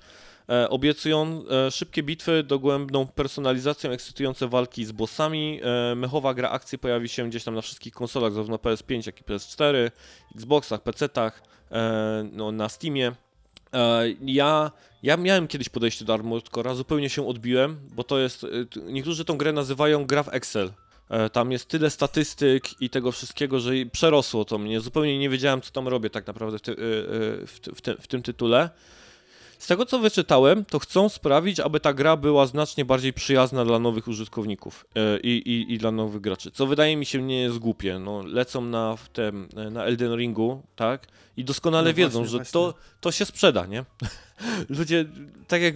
E, 0.49 0.70
obiecują 0.70 1.44
e, 1.49 1.72
szybkie 1.72 2.04
bitwy, 2.04 2.44
dogłębną 2.44 3.08
personalizację, 3.08 3.91
ekscytujące 3.91 4.48
walki 4.48 4.86
z 4.86 4.91
bossami. 4.91 5.60
E, 5.64 5.95
mechowa 5.95 6.34
gra 6.34 6.49
akcji 6.49 6.78
pojawi 6.78 7.10
się 7.10 7.30
gdzieś 7.30 7.44
tam 7.44 7.56
na 7.56 7.62
wszystkich 7.62 7.94
konsolach, 7.94 8.34
zarówno 8.34 8.56
PS5, 8.56 9.06
jak 9.06 9.22
i 9.22 9.24
PS4, 9.24 9.91
Xboxach, 10.36 10.84
PC-tach, 10.84 11.32
e, 11.72 12.30
no, 12.34 12.52
na 12.52 12.70
Steamie. 12.70 13.12
E, 13.73 14.03
ja, 14.22 14.72
ja 15.03 15.18
miałem 15.18 15.48
kiedyś 15.48 15.69
podejście 15.69 16.06
do 16.06 16.14
Armored 16.14 16.49
Core'a, 16.49 16.76
zupełnie 16.76 17.10
się 17.10 17.27
odbiłem, 17.27 17.80
bo 17.95 18.03
to 18.03 18.19
jest, 18.19 18.44
e, 18.44 18.48
niektórzy 18.91 19.26
tą 19.26 19.38
grę 19.38 19.53
nazywają 19.53 20.06
gra 20.06 20.23
w 20.23 20.34
Excel. 20.34 20.72
E, 21.10 21.30
tam 21.30 21.52
jest 21.52 21.68
tyle 21.69 21.89
statystyk 21.89 22.81
i 22.81 22.89
tego 22.89 23.11
wszystkiego, 23.11 23.60
że 23.60 23.72
przerosło 23.91 24.45
to 24.45 24.57
mnie. 24.57 24.80
Zupełnie 24.80 25.19
nie 25.19 25.30
wiedziałem, 25.30 25.61
co 25.61 25.72
tam 25.72 25.88
robię 25.88 26.10
tak 26.10 26.27
naprawdę 26.27 26.57
w, 26.57 26.61
ty, 26.61 26.76
w, 26.77 27.60
w, 27.76 27.81
tym, 27.81 27.98
w 27.99 28.07
tym 28.07 28.23
tytule. 28.23 28.69
Z 29.60 29.68
tego 29.68 29.86
co 29.86 30.00
wyczytałem, 30.00 30.66
to 30.66 30.80
chcą 30.80 31.10
sprawić, 31.10 31.60
aby 31.60 31.80
ta 31.80 31.94
gra 31.94 32.18
była 32.18 32.46
znacznie 32.46 32.86
bardziej 32.86 33.14
przyjazna 33.14 33.66
dla 33.66 33.80
nowych 33.80 34.08
użytkowników 34.08 34.86
i, 35.24 35.30
i, 35.30 35.74
i 35.74 35.78
dla 35.78 35.92
nowych 35.92 36.22
graczy. 36.22 36.52
Co 36.52 36.68
wydaje 36.68 36.98
mi 36.98 37.06
się 37.06 37.22
nie 37.22 37.42
jest 37.42 37.58
głupie. 37.58 38.00
No, 38.00 38.24
lecą 38.26 38.62
na, 38.62 38.96
w 38.96 39.10
tem, 39.10 39.50
na 39.72 39.86
Elden 39.86 40.16
Ringu, 40.16 40.62
tak? 40.76 41.08
I 41.38 41.44
doskonale 41.44 41.90
no 41.90 41.94
wiedzą, 41.96 42.20
właśnie, 42.20 42.32
że 42.32 42.38
właśnie. 42.38 42.54
To, 42.54 42.74
to 43.02 43.12
się 43.12 43.26
sprzeda, 43.26 43.66
nie? 43.66 43.86
ludzie, 44.69 45.05
tak 45.47 45.61
jak 45.61 45.76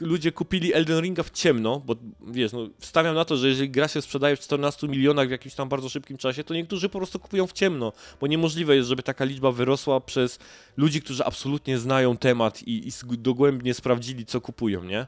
ludzie 0.00 0.32
kupili 0.32 0.74
Elden 0.74 1.00
Ringa 1.00 1.22
w 1.22 1.30
ciemno, 1.30 1.82
bo 1.86 1.96
wiesz, 2.26 2.52
no, 2.52 2.68
wstawiam 2.78 3.14
na 3.14 3.24
to, 3.24 3.36
że 3.36 3.48
jeżeli 3.48 3.70
gra 3.70 3.88
się 3.88 4.02
sprzedaje 4.02 4.36
w 4.36 4.40
14 4.40 4.88
milionach 4.88 5.28
w 5.28 5.30
jakimś 5.30 5.54
tam 5.54 5.68
bardzo 5.68 5.88
szybkim 5.88 6.16
czasie, 6.16 6.44
to 6.44 6.54
niektórzy 6.54 6.88
po 6.88 6.98
prostu 6.98 7.18
kupują 7.18 7.46
w 7.46 7.52
ciemno, 7.52 7.92
bo 8.20 8.26
niemożliwe 8.26 8.76
jest, 8.76 8.88
żeby 8.88 9.02
taka 9.02 9.24
liczba 9.24 9.52
wyrosła 9.52 10.00
przez 10.00 10.38
ludzi, 10.76 11.02
którzy 11.02 11.24
absolutnie 11.24 11.78
znają 11.78 12.16
temat 12.16 12.62
i, 12.62 12.88
i 12.88 13.18
dogłębnie 13.18 13.74
sprawdzili, 13.74 14.26
co 14.26 14.40
kupują, 14.40 14.84
nie? 14.84 15.06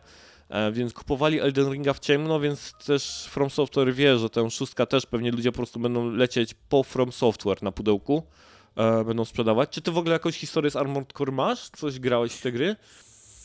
E, 0.49 0.73
więc 0.73 0.93
kupowali 0.93 1.41
Elden 1.41 1.73
Ringa 1.73 1.93
w 1.93 2.01
ciemno, 2.01 2.41
więc 2.41 2.73
też 2.87 3.27
From 3.31 3.51
Software 3.51 3.95
wie, 3.95 4.19
że 4.19 4.31
tę 4.31 4.51
szóstka 4.51 4.87
też 4.87 5.07
pewnie 5.07 5.31
ludzie 5.31 5.53
po 5.53 5.57
prostu 5.57 5.81
będą 5.81 6.11
lecieć 6.11 6.55
po 6.69 6.83
From 6.83 7.13
Software 7.13 7.63
na 7.63 7.73
pudełku 7.73 8.23
e, 8.77 9.05
będą 9.05 9.25
sprzedawać. 9.25 9.71
Czy 9.71 9.83
ty 9.83 9.91
w 9.91 9.99
ogóle 9.99 10.13
jakąś 10.13 10.39
historię 10.39 10.71
z 10.71 10.77
Armored 10.77 11.13
Core 11.13 11.33
masz? 11.33 11.69
Coś 11.69 11.99
grałeś 11.99 12.33
w 12.33 12.43
te 12.43 12.53
gry? 12.53 12.77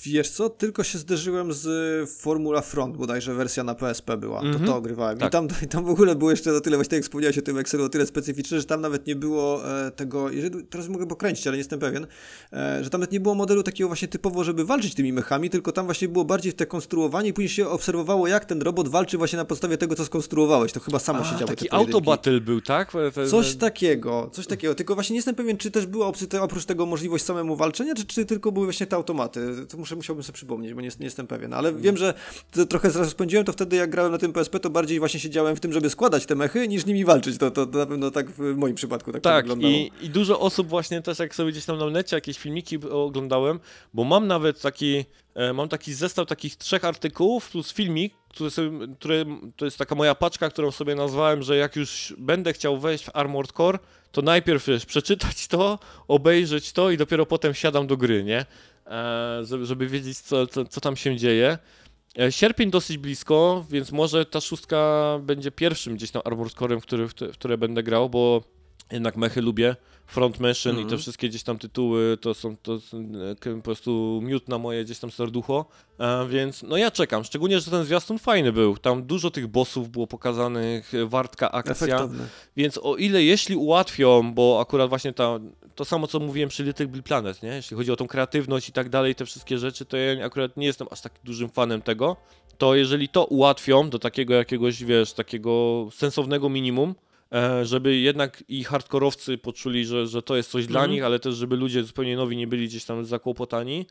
Wiesz 0.04 0.30
co, 0.30 0.50
tylko 0.50 0.84
się 0.84 0.98
zderzyłem 0.98 1.54
z 1.54 2.10
Formula 2.10 2.62
Front, 2.62 2.98
bodajże 2.98 3.34
wersja 3.34 3.64
na 3.64 3.76
PSP 3.76 4.18
była, 4.18 4.40
Mhm. 4.42 4.60
to 4.60 4.66
to 4.72 4.76
ogrywałem. 4.78 5.18
Tak. 5.18 5.30
I 5.30 5.32
tam, 5.32 5.48
i 5.64 5.68
tam 5.68 5.86
w 5.86 5.90
ogóle 5.90 6.16
było 6.16 6.32
jeszcze 6.32 6.54
o 6.54 6.62
tyle, 6.62 6.78
właśnie 6.78 6.90
tak 6.90 6.98
jak 6.98 7.04
wspomniałeś 7.04 7.38
o 7.38 7.42
tym 7.42 7.58
Excelu, 7.58 7.84
o 7.84 7.90
tyle 7.90 8.06
specyficzne, 8.06 8.58
że 8.60 8.64
tam 8.66 8.82
nawet 8.82 9.08
nie 9.08 9.16
było 9.16 9.72
e, 9.88 9.92
tego, 9.92 10.30
jeżeli, 10.30 10.64
teraz 10.64 10.88
mogę 10.90 11.08
pokręcić, 11.08 11.48
ale 11.48 11.56
nie 11.56 11.60
jestem 11.60 11.80
pewien, 11.80 12.08
e, 12.54 12.84
że 12.84 12.90
tam 12.90 13.02
nawet 13.02 13.12
nie 13.12 13.20
było 13.20 13.36
modelu 13.36 13.64
takiego 13.64 13.88
właśnie 13.88 14.08
typowo, 14.08 14.44
żeby 14.44 14.66
walczyć 14.66 14.96
tymi 14.96 15.14
mechami, 15.14 15.50
tylko 15.50 15.72
tam 15.72 15.86
właśnie 15.86 16.08
było 16.08 16.26
bardziej 16.26 16.54
te 16.54 16.66
konstruowanie 16.66 17.30
i 17.30 17.34
później 17.34 17.50
się 17.50 17.68
obserwowało, 17.68 18.28
jak 18.28 18.46
ten 18.46 18.62
robot 18.62 18.88
walczy 18.88 19.18
właśnie 19.18 19.38
na 19.38 19.46
podstawie 19.46 19.78
tego, 19.78 19.96
co 19.96 20.06
skonstruowałeś. 20.06 20.72
To 20.74 20.80
chyba 20.80 21.00
samo 21.00 21.24
się 21.24 21.36
A, 21.36 21.40
działo. 21.40 21.48
taki 21.50 21.72
autobattle 21.72 22.42
był, 22.42 22.62
tak? 22.62 22.92
Te- 23.14 23.28
Coś 23.28 23.56
takiego, 23.56 24.30
coś 24.34 24.48
takiego. 24.48 24.76
Tylko 24.76 24.96
właśnie 24.96 25.14
nie 25.14 25.18
jestem 25.18 25.36
pewien, 25.36 25.58
czy 25.58 25.72
też 25.72 25.86
była 25.86 26.12
oprócz 26.42 26.66
tego 26.66 26.86
możliwość 26.86 27.24
samemu 27.24 27.56
walczenia, 27.56 27.94
czy, 27.96 28.06
czy 28.06 28.26
tylko 28.26 28.52
były 28.52 28.66
właśnie 28.66 28.88
te 28.88 28.96
automaty. 28.96 29.40
To 29.70 29.78
muszę, 29.78 29.89
musiałbym 29.96 30.24
sobie 30.24 30.34
przypomnieć, 30.34 30.74
bo 30.74 30.82
nie, 30.82 30.90
nie 31.00 31.06
jestem 31.06 31.28
pewien. 31.28 31.54
Ale 31.54 31.74
wiem, 31.74 31.98
że 31.98 32.14
trochę 32.70 32.92
zaraz 32.92 33.10
spędziłem, 33.10 33.46
to 33.46 33.54
wtedy 33.54 33.76
jak 33.76 33.90
grałem 33.90 34.12
na 34.12 34.18
tym 34.18 34.34
PSP, 34.34 34.60
to 34.60 34.70
bardziej 34.70 35.00
właśnie 35.00 35.20
siedziałem 35.20 35.56
w 35.56 35.60
tym, 35.60 35.74
żeby 35.74 35.90
składać 35.90 36.26
te 36.26 36.36
mechy, 36.36 36.68
niż 36.68 36.86
nimi 36.86 37.06
walczyć. 37.06 37.38
To, 37.38 37.52
to, 37.52 37.66
to 37.66 37.78
na 37.78 37.86
pewno 37.86 38.12
tak 38.12 38.30
w 38.32 38.56
moim 38.58 38.76
przypadku 38.76 39.12
tak, 39.12 39.22
Tak, 39.22 39.46
wyglądało. 39.46 39.74
i, 39.74 39.92
i 40.02 40.10
dużo 40.10 40.40
osób 40.40 40.68
właśnie 40.68 41.02
też, 41.02 41.20
jak 41.20 41.36
sobie 41.36 41.52
gdzieś 41.52 41.66
tam 41.66 41.78
na 41.78 41.90
necie 41.90 42.16
jakieś 42.16 42.38
filmiki 42.40 42.78
oglądałem, 42.92 43.60
bo 43.94 44.04
mam 44.04 44.28
nawet 44.28 44.62
taki, 44.62 45.06
e, 45.36 45.54
mam 45.54 45.70
taki 45.70 45.94
zestaw 45.94 46.28
takich 46.28 46.56
trzech 46.56 46.86
artykułów 46.86 47.50
plus 47.50 47.74
filmik, 47.74 48.14
który 48.30 48.50
sobie, 48.50 48.88
który, 49.00 49.26
to 49.56 49.66
jest 49.66 49.78
taka 49.78 49.96
moja 49.96 50.16
paczka, 50.16 50.50
którą 50.50 50.72
sobie 50.72 50.96
nazwałem, 50.96 51.44
że 51.44 51.58
jak 51.58 51.76
już 51.76 52.14
będę 52.18 52.54
chciał 52.54 52.80
wejść 52.80 53.06
w 53.06 53.10
Armored 53.14 53.52
Core, 53.52 53.80
to 54.12 54.22
najpierw 54.22 54.68
wiesz, 54.68 54.86
przeczytać 54.86 55.48
to, 55.48 55.80
obejrzeć 56.08 56.72
to 56.72 56.92
i 56.92 56.98
dopiero 56.98 57.26
potem 57.26 57.54
siadam 57.54 57.88
do 57.88 57.98
gry, 57.98 58.24
nie? 58.24 58.46
E, 58.90 59.66
żeby, 59.66 59.88
wiedzieć, 59.88 60.18
co, 60.20 60.48
co, 60.48 60.66
co 60.66 60.82
tam 60.82 60.96
się 60.96 61.16
dzieje. 61.18 61.58
E, 62.20 62.32
Sierpień 62.32 62.72
dosyć 62.72 62.98
blisko, 62.98 63.66
więc 63.70 63.92
może 63.92 64.26
ta 64.26 64.42
szóstka 64.42 65.04
będzie 65.24 65.52
pierwszym 65.52 65.96
gdzieś 65.96 66.12
tam 66.12 66.22
Armored 66.26 66.54
Core'em, 66.54 66.80
w 66.80 66.84
który, 66.84 67.08
w, 67.08 67.14
te- 67.14 67.28
w 67.34 67.38
które 67.38 67.58
będę 67.58 67.84
grał, 67.84 68.10
bo 68.10 68.44
jednak 68.92 69.18
mechy 69.18 69.42
lubię. 69.42 69.76
Front 70.08 70.40
Mission 70.40 70.74
i 70.74 70.76
te 70.78 70.82
Mhm. 70.82 71.00
wszystkie 71.02 71.30
gdzieś 71.30 71.44
tam 71.44 71.58
tytuły 71.60 72.18
to 72.22 72.34
są, 72.34 72.58
to 72.58 72.80
są 72.80 72.98
e, 73.46 73.56
po 73.56 73.62
prostu 73.62 74.20
miód 74.24 74.48
na 74.50 74.58
moje 74.58 74.84
gdzieś 74.86 75.00
tam 75.00 75.12
serducho, 75.12 75.66
e, 76.00 76.28
więc 76.28 76.64
no 76.64 76.78
ja 76.78 76.92
czekam, 76.92 77.24
szczególnie, 77.24 77.60
że 77.60 77.72
ten 77.72 77.86
zwiastun 77.86 78.20
fajny 78.20 78.52
był, 78.54 78.78
tam 78.78 79.04
dużo 79.04 79.32
tych 79.32 79.48
bossów 79.48 79.90
było 79.90 80.08
pokazanych, 80.08 80.92
wartka 81.06 81.52
akcja, 81.52 81.72
Efektowne. 81.74 82.28
więc 82.58 82.78
o 82.84 82.96
ile 82.96 83.24
jeśli 83.24 83.56
ułatwią, 83.56 84.34
bo 84.34 84.60
akurat 84.62 84.90
właśnie 84.90 85.14
ta, 85.14 85.40
to 85.80 85.86
samo 85.86 86.08
co 86.08 86.20
mówiłem 86.20 86.50
przy 86.50 86.64
Little 86.64 86.88
Big 86.88 87.04
Planet, 87.04 87.44
nie? 87.44 87.50
jeśli 87.50 87.78
chodzi 87.78 87.92
o 87.92 87.96
tą 87.96 88.08
kreatywność 88.08 88.70
i 88.70 88.72
tak 88.72 88.90
dalej, 88.90 89.16
te 89.16 89.26
wszystkie 89.26 89.58
rzeczy, 89.58 89.86
to 89.86 89.98
ja 89.98 90.26
akurat 90.26 90.58
nie 90.58 90.66
jestem 90.66 90.88
aż 90.92 91.02
tak 91.02 91.14
dużym 91.24 91.50
fanem 91.50 91.82
tego, 91.82 92.16
to 92.58 92.76
jeżeli 92.76 93.10
to 93.10 93.26
ułatwią 93.26 93.90
do 93.90 94.00
takiego 94.00 94.34
jakiegoś, 94.34 94.84
wiesz, 94.84 95.14
takiego 95.14 95.88
sensownego 95.92 96.50
minimum, 96.50 96.96
e, 97.34 97.66
żeby 97.66 97.98
jednak 97.98 98.44
i 98.48 98.64
hardkorowcy 98.64 99.38
poczuli, 99.38 99.86
że, 99.86 100.08
że 100.08 100.22
to 100.22 100.36
jest 100.36 100.52
coś 100.52 100.68
dla 100.68 100.80
Mhm. 100.80 100.92
nich, 100.92 101.04
ale 101.04 101.20
też 101.20 101.36
żeby 101.36 101.56
ludzie 101.56 101.84
zupełnie 101.84 102.16
nowi 102.18 102.38
nie 102.38 102.48
byli 102.48 102.68
gdzieś 102.68 102.86
tam 102.86 103.06
zakłopotani, 103.06 103.86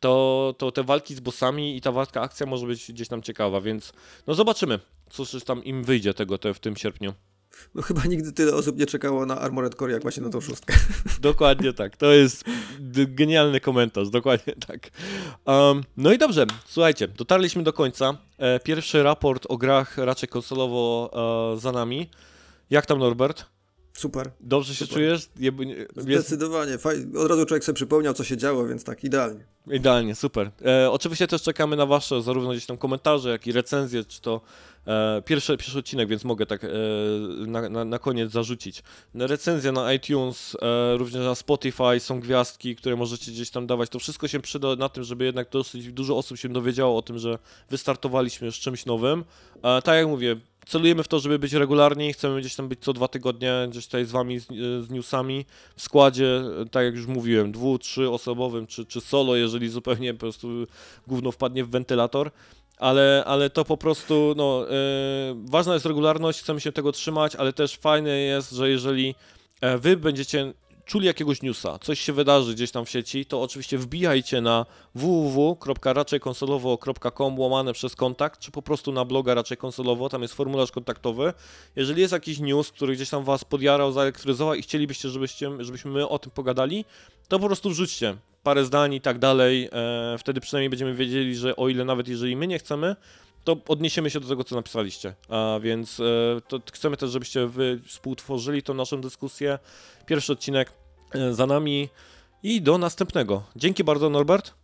to, 0.00 0.54
to 0.58 0.72
te 0.72 0.82
walki 0.82 1.14
z 1.14 1.20
bossami 1.20 1.76
i 1.76 1.80
ta 1.80 1.92
walka 1.92 2.20
akcja 2.20 2.46
może 2.46 2.66
być 2.66 2.92
gdzieś 2.92 3.08
tam 3.08 3.22
ciekawa, 3.22 3.60
więc 3.60 3.92
no 4.26 4.34
zobaczymy, 4.34 4.78
co 5.10 5.40
tam 5.40 5.64
im 5.64 5.84
wyjdzie 5.84 6.14
tego 6.14 6.38
te, 6.38 6.54
w 6.54 6.60
tym 6.60 6.76
sierpniu. 6.76 7.14
No 7.74 7.82
chyba 7.82 8.04
nigdy 8.04 8.32
tyle 8.32 8.54
osób 8.54 8.78
nie 8.78 8.86
czekało 8.86 9.26
na 9.26 9.40
Armored 9.40 9.74
Core, 9.74 9.92
jak 9.92 10.02
właśnie 10.02 10.22
na 10.22 10.30
tą 10.30 10.40
szóstkę. 10.40 10.74
Dokładnie 11.20 11.72
tak. 11.72 11.96
To 11.96 12.12
jest 12.12 12.44
genialny 13.08 13.60
komentarz, 13.60 14.10
dokładnie 14.10 14.54
tak. 14.66 14.90
Um, 15.44 15.84
no 15.96 16.12
i 16.12 16.18
dobrze, 16.18 16.46
słuchajcie, 16.66 17.08
dotarliśmy 17.08 17.62
do 17.62 17.72
końca. 17.72 18.18
E, 18.38 18.60
pierwszy 18.60 19.02
raport 19.02 19.46
o 19.48 19.56
grach 19.56 19.98
raczej 19.98 20.28
konsolowo 20.28 21.10
e, 21.56 21.60
za 21.60 21.72
nami. 21.72 22.10
Jak 22.70 22.86
tam 22.86 22.98
Norbert? 22.98 23.53
Super. 23.96 24.30
Dobrze 24.40 24.74
się 24.74 24.84
Super. 24.86 24.94
czujesz? 24.94 25.28
Zdecydowanie. 25.96 26.78
Faj... 26.78 27.06
Od 27.16 27.28
razu 27.28 27.46
człowiek 27.46 27.64
sobie 27.64 27.76
przypomniał, 27.76 28.14
co 28.14 28.24
się 28.24 28.36
działo, 28.36 28.66
więc 28.66 28.84
tak, 28.84 29.04
idealnie. 29.04 29.44
idealnie, 29.70 30.14
super. 30.14 30.50
E, 30.66 30.90
oczywiście 30.90 31.26
też 31.26 31.42
czekamy 31.42 31.76
na 31.76 31.86
wasze 31.86 32.22
zarówno 32.22 32.50
gdzieś 32.50 32.66
tam 32.66 32.76
komentarze, 32.76 33.30
jak 33.30 33.46
i 33.46 33.52
recenzje, 33.52 34.04
czy 34.04 34.20
to 34.20 34.40
e, 34.86 35.22
pierwszy, 35.24 35.56
pierwszy 35.56 35.78
odcinek, 35.78 36.08
więc 36.08 36.24
mogę 36.24 36.46
tak 36.46 36.64
e, 36.64 36.68
na, 37.46 37.68
na, 37.68 37.84
na 37.84 37.98
koniec 37.98 38.32
zarzucić. 38.32 38.82
Recenzja 39.14 39.72
na 39.72 39.92
iTunes, 39.92 40.56
e, 40.62 40.96
również 40.96 41.24
na 41.24 41.34
Spotify 41.34 42.00
są 42.00 42.20
gwiazdki, 42.20 42.76
które 42.76 42.96
możecie 42.96 43.32
gdzieś 43.32 43.50
tam 43.50 43.66
dawać. 43.66 43.90
To 43.90 43.98
wszystko 43.98 44.28
się 44.28 44.40
przyda 44.40 44.76
na 44.76 44.88
tym, 44.88 45.04
żeby 45.04 45.24
jednak 45.24 45.50
dosyć 45.50 45.92
dużo 45.92 46.16
osób 46.18 46.38
się 46.38 46.48
dowiedziało 46.48 46.98
o 46.98 47.02
tym, 47.02 47.18
że 47.18 47.38
wystartowaliśmy 47.70 48.52
z 48.52 48.54
czymś 48.54 48.86
nowym. 48.86 49.24
E, 49.62 49.82
tak 49.82 49.94
jak 49.94 50.06
mówię, 50.06 50.36
celujemy 50.66 51.02
w 51.02 51.08
to, 51.08 51.20
żeby 51.20 51.38
być 51.38 51.52
regularni, 51.52 52.12
chcemy 52.12 52.40
gdzieś 52.40 52.54
tam 52.54 52.68
być 52.68 52.80
co 52.80 52.92
dwa 52.92 53.08
tygodnie, 53.08 53.52
gdzieś 53.68 53.86
tutaj 53.86 54.04
z 54.04 54.10
wami, 54.10 54.40
z, 54.40 54.46
z 54.86 54.90
newsami 54.90 55.44
w 55.76 55.82
składzie, 55.82 56.42
e, 56.62 56.66
tak 56.70 56.84
jak 56.84 56.94
już 56.94 57.06
mówiłem, 57.06 57.52
dwu, 57.52 57.78
trzy 57.78 58.10
osobowym, 58.10 58.66
czy, 58.66 58.86
czy 58.86 59.00
solo, 59.00 59.36
jeżeli 59.36 59.68
zupełnie 59.68 60.14
po 60.14 60.20
prostu 60.20 60.48
gówno 61.06 61.32
wpadnie 61.32 61.64
w 61.64 61.70
wentylator. 61.70 62.30
Ale, 62.76 63.24
ale 63.26 63.50
to 63.50 63.64
po 63.64 63.76
prostu, 63.76 64.34
no, 64.36 64.70
e, 64.70 64.74
ważna 65.44 65.74
jest 65.74 65.86
regularność, 65.86 66.40
chcemy 66.40 66.60
się 66.60 66.72
tego 66.72 66.92
trzymać, 66.92 67.36
ale 67.36 67.52
też 67.52 67.76
fajne 67.76 68.18
jest, 68.18 68.52
że 68.52 68.70
jeżeli 68.70 69.14
e, 69.60 69.78
wy 69.78 69.96
będziecie 69.96 70.52
czuli 70.84 71.06
jakiegoś 71.06 71.42
newsa, 71.42 71.78
coś 71.78 72.00
się 72.00 72.12
wydarzy 72.12 72.54
gdzieś 72.54 72.70
tam 72.70 72.84
w 72.84 72.90
sieci, 72.90 73.26
to 73.26 73.42
oczywiście 73.42 73.78
wbijajcie 73.78 74.40
na 74.40 74.66
www.raczejkonsolowo.com 74.94 77.38
łamane 77.38 77.72
przez 77.72 77.96
kontakt, 77.96 78.40
czy 78.40 78.50
po 78.50 78.62
prostu 78.62 78.92
na 78.92 79.04
bloga 79.04 79.34
Raczej 79.34 79.56
Konsolowo, 79.56 80.08
tam 80.08 80.22
jest 80.22 80.34
formularz 80.34 80.72
kontaktowy. 80.72 81.32
Jeżeli 81.76 82.00
jest 82.00 82.12
jakiś 82.12 82.38
news, 82.38 82.70
który 82.70 82.94
gdzieś 82.94 83.10
tam 83.10 83.24
was 83.24 83.44
podjarał, 83.44 83.92
zaelektryzował 83.92 84.54
i 84.54 84.62
chcielibyście, 84.62 85.08
żebyście, 85.08 85.50
żebyśmy 85.58 85.90
my 85.90 86.08
o 86.08 86.18
tym 86.18 86.30
pogadali, 86.30 86.84
to 87.28 87.38
po 87.38 87.46
prostu 87.46 87.70
wrzućcie 87.70 88.16
parę 88.42 88.64
zdań 88.64 88.94
i 88.94 89.00
tak 89.00 89.18
dalej. 89.18 89.68
E, 89.72 90.18
wtedy 90.18 90.40
przynajmniej 90.40 90.70
będziemy 90.70 90.94
wiedzieli, 90.94 91.36
że 91.36 91.56
o 91.56 91.68
ile 91.68 91.84
nawet 91.84 92.08
jeżeli 92.08 92.36
my 92.36 92.46
nie 92.46 92.58
chcemy, 92.58 92.96
to 93.44 93.56
odniesiemy 93.68 94.10
się 94.10 94.20
do 94.20 94.28
tego, 94.28 94.44
co 94.44 94.56
napisaliście. 94.56 95.14
A 95.28 95.58
więc 95.62 96.00
e, 96.00 96.04
to 96.48 96.60
chcemy 96.72 96.96
też, 96.96 97.10
żebyście 97.10 97.46
wy 97.46 97.80
współtworzyli 97.86 98.62
tą 98.62 98.74
naszą 98.74 99.00
dyskusję. 99.00 99.58
Pierwszy 100.06 100.32
odcinek 100.32 100.72
e, 101.14 101.34
za 101.34 101.46
nami 101.46 101.88
i 102.42 102.62
do 102.62 102.78
następnego. 102.78 103.42
Dzięki 103.56 103.84
bardzo, 103.84 104.10
Norbert. 104.10 104.54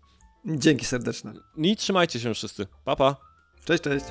Dzięki 0.44 0.84
serdeczne. 0.84 1.32
I 1.56 1.76
trzymajcie 1.76 2.20
się 2.20 2.34
wszyscy. 2.34 2.66
Pa, 2.84 2.96
pa. 2.96 3.16
Cześć, 3.64 3.82
cześć. 3.82 4.04